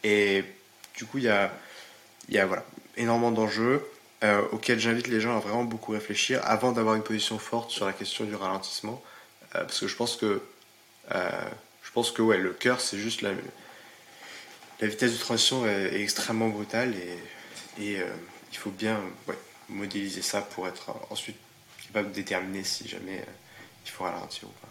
Et 0.01 0.45
du 0.95 1.03
coup, 1.03 1.17
il 1.17 1.25
y 1.25 1.29
a, 1.29 1.51
y 2.29 2.37
a 2.37 2.45
voilà, 2.45 2.63
énormément 2.95 3.31
d'enjeux 3.31 3.85
euh, 4.23 4.41
auxquels 4.53 4.79
j'invite 4.79 5.07
les 5.07 5.19
gens 5.19 5.35
à 5.35 5.41
vraiment 5.41 5.65
beaucoup 5.65 5.91
réfléchir 5.91 6.39
avant 6.45 6.71
d'avoir 6.71 6.95
une 6.95 7.03
position 7.03 7.37
forte 7.37 7.71
sur 7.71 7.85
la 7.85 7.91
question 7.91 8.23
du 8.23 8.33
ralentissement. 8.33 9.03
Euh, 9.55 9.65
parce 9.65 9.81
que 9.81 9.87
je 9.87 9.95
pense 9.97 10.15
que, 10.15 10.41
euh, 11.13 11.29
je 11.83 11.91
pense 11.91 12.09
que 12.11 12.21
ouais, 12.21 12.37
le 12.37 12.53
cœur, 12.53 12.79
c'est 12.79 12.97
juste 12.97 13.23
la, 13.23 13.31
la 14.79 14.87
vitesse 14.87 15.11
de 15.11 15.17
transition 15.17 15.67
est, 15.67 15.99
extrêmement 15.99 16.47
brutale 16.47 16.93
et 17.77 17.97
il 18.51 18.57
faut 18.57 18.71
bien 18.71 19.01
modéliser 19.67 20.21
ça 20.21 20.41
pour 20.41 20.65
être 20.65 20.95
ensuite 21.09 21.35
capable 21.87 22.11
de 22.11 22.15
déterminer 22.15 22.63
si 22.63 22.87
jamais 22.87 23.25
il 23.85 23.89
faut 23.89 24.03
ralentir 24.03 24.49
ou 24.49 24.51
pas. 24.61 24.69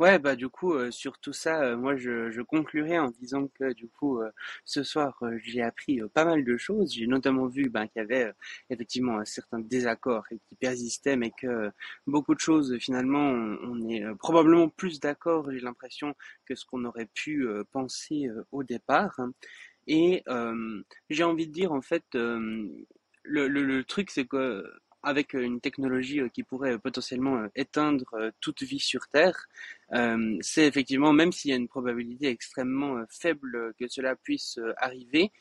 Ouais, 0.00 0.18
bah 0.18 0.34
du 0.34 0.48
coup, 0.48 0.72
euh, 0.74 0.90
sur 0.90 1.18
tout 1.20 1.32
ça, 1.32 1.76
moi 1.76 1.94
je, 1.96 2.42
conclurai 2.42 2.98
en 2.98 3.10
disant 3.20 3.46
que 3.46 3.72
du 3.74 3.86
coup, 3.86 4.20
ce 4.64 4.82
soir, 4.82 5.22
j'ai 5.44 5.62
appris 5.62 6.00
pas 6.12 6.24
mal 6.24 6.44
de 6.44 6.56
choses. 6.56 6.92
J'ai 6.92 7.06
notamment 7.06 7.46
vu 7.46 7.70
ben, 7.70 7.86
qu'il 7.86 8.02
y 8.02 8.04
avait 8.04 8.32
effectivement 8.70 9.18
un 9.18 9.24
certain 9.24 9.60
désaccord 9.60 10.26
qui 10.28 10.56
persistait, 10.56 11.16
mais 11.16 11.30
que 11.30 11.70
beaucoup 12.08 12.34
de 12.34 12.40
choses, 12.40 12.76
finalement, 12.80 13.20
on, 13.20 13.88
est 13.88 14.04
probablement 14.18 14.68
plus 14.68 14.98
d'accord, 14.98 15.48
j'ai 15.52 15.60
l'impression, 15.60 16.14
que 16.44 16.56
ce 16.56 16.66
qu'on 16.66 16.84
aurait 16.84 17.08
pu 17.14 17.46
penser 17.70 18.28
au 18.50 18.64
départ. 18.64 19.16
Et 19.86 20.22
euh, 20.28 20.82
j'ai 21.10 21.24
envie 21.24 21.46
de 21.46 21.52
dire, 21.52 21.72
en 21.72 21.82
fait, 21.82 22.04
euh, 22.14 22.68
le, 23.22 23.82
truc, 23.82 24.10
c'est 24.10 24.26
que 24.26 24.64
avec 25.04 25.34
une 25.34 25.60
technologie 25.60 26.20
qui 26.32 26.42
pourrait 26.42 26.78
potentiellement 26.78 27.46
éteindre 27.54 28.32
toute 28.40 28.62
vie 28.62 28.80
sur 28.80 29.08
Terre, 29.08 29.46
euh, 29.92 30.36
c'est 30.40 30.66
effectivement, 30.66 31.12
même 31.12 31.32
s'il 31.32 31.50
y 31.50 31.54
a 31.54 31.56
une 31.56 31.68
probabilité 31.68 32.28
extrêmement 32.28 33.04
faible 33.08 33.74
que 33.78 33.86
cela 33.88 34.16
puisse 34.16 34.58
arriver, 34.78 35.32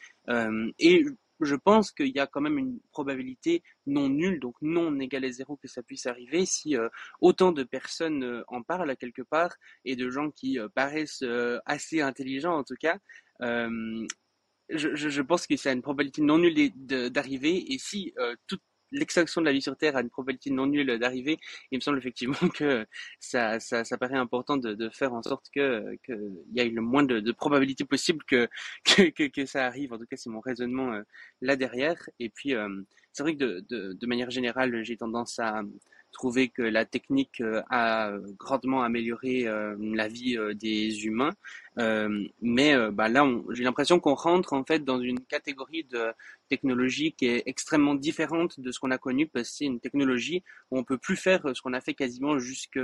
et 0.79 1.05
je 1.41 1.55
pense 1.55 1.91
qu'il 1.91 2.15
y 2.15 2.19
a 2.19 2.27
quand 2.27 2.41
même 2.41 2.57
une 2.57 2.79
probabilité 2.91 3.63
non 3.85 4.07
nulle, 4.07 4.39
donc 4.39 4.55
non 4.61 4.97
égale 4.99 5.25
à 5.25 5.31
zéro 5.31 5.57
que 5.57 5.67
ça 5.67 5.83
puisse 5.83 6.05
arriver 6.05 6.45
si 6.45 6.75
autant 7.19 7.51
de 7.51 7.63
personnes 7.63 8.43
en 8.47 8.61
parlent 8.61 8.95
quelque 8.97 9.23
part 9.23 9.53
et 9.83 9.95
de 9.95 10.09
gens 10.09 10.31
qui 10.31 10.57
paraissent 10.75 11.25
assez 11.65 12.01
intelligents 12.01 12.57
en 12.57 12.63
tout 12.63 12.77
cas 12.79 12.97
je, 14.69 15.21
pense 15.21 15.47
que 15.47 15.67
a 15.67 15.71
une 15.71 15.81
probabilité 15.81 16.21
non 16.21 16.37
nulle 16.37 16.71
d'arriver. 17.11 17.73
Et 17.73 17.77
si 17.77 18.13
euh, 18.17 18.35
toute 18.47 18.61
l'extinction 18.93 19.41
de 19.41 19.45
la 19.45 19.51
vie 19.51 19.61
sur 19.61 19.75
Terre 19.75 19.95
a 19.97 20.01
une 20.01 20.09
probabilité 20.09 20.49
non 20.51 20.67
nulle 20.67 20.97
d'arriver, 20.99 21.37
il 21.71 21.77
me 21.77 21.81
semble 21.81 21.97
effectivement 21.97 22.35
que 22.55 22.85
ça, 23.19 23.59
ça, 23.59 23.83
ça 23.83 23.97
paraît 23.97 24.17
important 24.17 24.57
de, 24.57 24.73
de, 24.73 24.89
faire 24.89 25.13
en 25.13 25.21
sorte 25.23 25.47
que 25.53 25.95
qu'il 26.05 26.37
y 26.55 26.59
ait 26.59 26.69
le 26.69 26.81
moins 26.81 27.03
de, 27.03 27.19
de 27.19 27.31
probabilité 27.31 27.85
possible 27.85 28.23
que, 28.27 28.47
que, 28.85 29.27
que, 29.27 29.45
ça 29.45 29.65
arrive. 29.65 29.93
En 29.93 29.97
tout 29.97 30.05
cas, 30.05 30.17
c'est 30.17 30.29
mon 30.29 30.39
raisonnement 30.39 30.93
euh, 30.93 31.01
là 31.41 31.55
derrière. 31.55 32.09
Et 32.19 32.29
puis, 32.29 32.55
euh, 32.55 32.69
c'est 33.11 33.23
vrai 33.23 33.33
que 33.35 33.39
de, 33.39 33.65
de, 33.69 33.93
de 33.93 34.07
manière 34.07 34.31
générale, 34.31 34.83
j'ai 34.83 34.97
tendance 34.97 35.39
à 35.39 35.63
trouver 36.13 36.47
que 36.47 36.61
la 36.61 36.85
technique 36.85 37.41
euh, 37.41 37.61
a 37.69 38.13
grandement 38.39 38.83
amélioré 38.83 39.45
euh, 39.47 39.75
la 39.79 40.07
vie 40.07 40.37
euh, 40.37 40.53
des 40.53 41.05
humains. 41.05 41.33
mais 42.41 42.75
bah, 42.91 43.09
là, 43.09 43.27
j'ai 43.49 43.63
l'impression 43.63 43.99
qu'on 43.99 44.13
rentre 44.13 44.53
en 44.53 44.63
fait 44.63 44.83
dans 44.85 45.01
une 45.01 45.19
catégorie 45.19 45.83
de 45.85 46.13
technologie 46.47 47.13
qui 47.13 47.25
est 47.25 47.43
extrêmement 47.47 47.95
différente 47.95 48.59
de 48.59 48.71
ce 48.71 48.79
qu'on 48.79 48.91
a 48.91 48.99
connu 48.99 49.27
parce 49.27 49.49
que 49.49 49.55
c'est 49.55 49.65
une 49.65 49.79
technologie 49.79 50.43
où 50.69 50.77
on 50.77 50.83
peut 50.83 50.99
plus 50.99 51.17
faire 51.17 51.41
ce 51.55 51.59
qu'on 51.63 51.73
a 51.73 51.81
fait 51.81 51.95
quasiment 51.95 52.37
jusque 52.37 52.79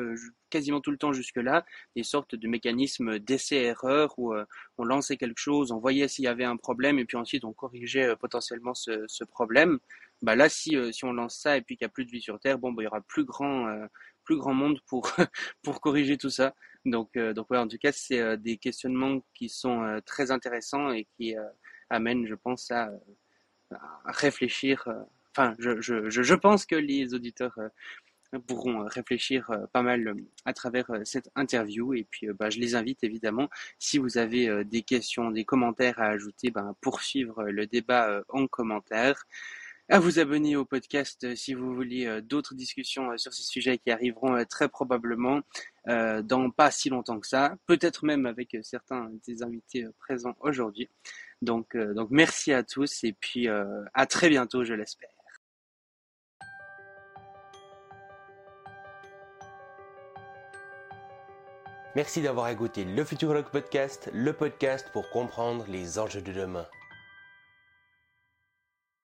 quasiment 0.50 0.82
tout 0.82 0.90
le 0.90 0.98
temps 0.98 1.14
jusque 1.14 1.38
là, 1.38 1.66
des 1.96 2.02
sortes 2.02 2.34
de 2.34 2.48
mécanismes 2.48 3.20
d'essai-erreur 3.20 4.16
où 4.18 4.34
on 4.80 4.84
lançait 4.84 5.18
quelque 5.18 5.38
chose, 5.38 5.72
on 5.72 5.78
voyait 5.78 6.08
s'il 6.08 6.26
y 6.26 6.28
avait 6.28 6.50
un 6.56 6.58
problème 6.58 6.98
et 6.98 7.06
puis 7.06 7.18
ensuite 7.18 7.46
on 7.46 7.54
corrigeait 7.54 8.16
potentiellement 8.16 8.74
ce, 8.74 9.06
ce 9.08 9.24
problème 9.24 9.78
bah 10.22 10.36
là 10.36 10.50
si 10.50 10.76
euh, 10.76 10.92
si 10.92 11.06
on 11.06 11.14
lance 11.14 11.38
ça 11.38 11.58
et 11.58 11.62
puis 11.62 11.78
qu'il 11.78 11.86
n'y 11.86 11.90
a 11.90 11.94
plus 11.94 12.06
de 12.06 12.12
vie 12.12 12.22
sur 12.22 12.40
Terre, 12.40 12.60
bon 12.60 12.72
bah, 12.74 12.84
il 12.84 12.86
y 12.86 12.88
aura 12.88 13.02
plus 13.02 13.24
grand 13.24 13.68
euh, 13.68 13.86
plus 14.26 14.38
grand 14.38 14.54
monde 14.54 14.80
pour 14.88 15.12
pour 15.64 15.82
corriger 15.82 16.18
tout 16.18 16.30
ça. 16.30 16.56
Donc 16.86 17.16
euh, 17.18 17.34
donc 17.34 17.50
ouais, 17.50 17.58
en 17.58 17.68
tout 17.68 17.78
cas 17.78 17.92
c'est 17.92 18.38
des 18.38 18.58
questionnements 18.58 19.22
qui 19.34 19.50
sont 19.50 20.02
très 20.06 20.32
intéressants 20.32 20.92
et 20.92 21.06
qui 21.18 21.36
amènent, 21.90 22.28
je 22.28 22.36
pense, 22.36 22.70
à, 22.72 22.92
à 23.72 24.12
réfléchir. 24.12 24.88
Enfin, 25.32 25.56
je, 25.60 25.80
je, 25.82 26.10
je, 26.10 26.34
pense 26.34 26.66
que 26.66 26.76
les 26.76 27.14
auditeurs 27.14 27.58
pourront 28.48 28.84
réfléchir 28.86 29.50
pas 29.74 29.82
mal 29.82 30.16
à 30.46 30.54
travers 30.54 30.88
cette 31.04 31.30
interview. 31.36 31.94
Et 31.94 32.04
puis, 32.04 32.28
bah, 32.38 32.50
je 32.50 32.60
les 32.60 32.76
invite 32.76 33.04
évidemment, 33.04 33.50
si 33.80 33.98
vous 33.98 34.18
avez 34.18 34.64
des 34.66 34.84
questions, 34.84 35.32
des 35.32 35.46
commentaires 35.46 36.00
à 36.00 36.08
ajouter, 36.08 36.52
ben, 36.52 36.76
poursuivre 36.82 37.44
le 37.44 37.68
débat 37.68 38.24
en 38.30 38.48
commentaire 38.48 39.26
à 39.90 40.00
vous 40.00 40.20
abonner 40.20 40.56
au 40.56 40.66
podcast 40.66 41.24
euh, 41.24 41.36
si 41.36 41.56
vous 41.56 41.74
voulez 41.74 42.06
euh, 42.06 42.22
d'autres 42.22 42.54
discussions 42.54 43.12
euh, 43.12 43.18
sur 43.18 43.34
ces 43.34 43.42
sujets 43.42 43.80
qui 43.80 43.90
arriveront 43.90 44.46
très 44.46 44.70
probablement 44.70 45.42
dans 45.88 46.52
pas 46.52 46.70
si 46.70 46.90
longtemps 46.90 47.20
que 47.20 47.26
ça, 47.26 47.56
peut-être 47.66 48.06
même 48.06 48.28
avec 48.28 48.56
certains 48.62 49.10
des 49.26 49.42
invités 49.42 49.88
présents 49.98 50.36
aujourd'hui. 50.42 50.88
Donc, 51.42 51.76
donc 51.76 52.10
merci 52.12 52.54
à 52.54 52.62
tous 52.62 53.04
et 53.04 53.14
puis 53.14 53.48
à 53.48 54.06
très 54.06 54.30
bientôt, 54.30 54.64
je 54.64 54.76
l'espère. 54.76 55.10
Merci 61.96 62.22
d'avoir 62.22 62.50
écouté 62.50 62.86
le 62.86 63.04
Futurologue 63.04 63.50
Podcast, 63.50 64.12
le 64.14 64.34
podcast 64.34 64.88
pour 64.94 65.10
comprendre 65.10 65.66
les 65.68 65.98
enjeux 65.98 66.22
de 66.22 66.34
demain. 66.34 66.68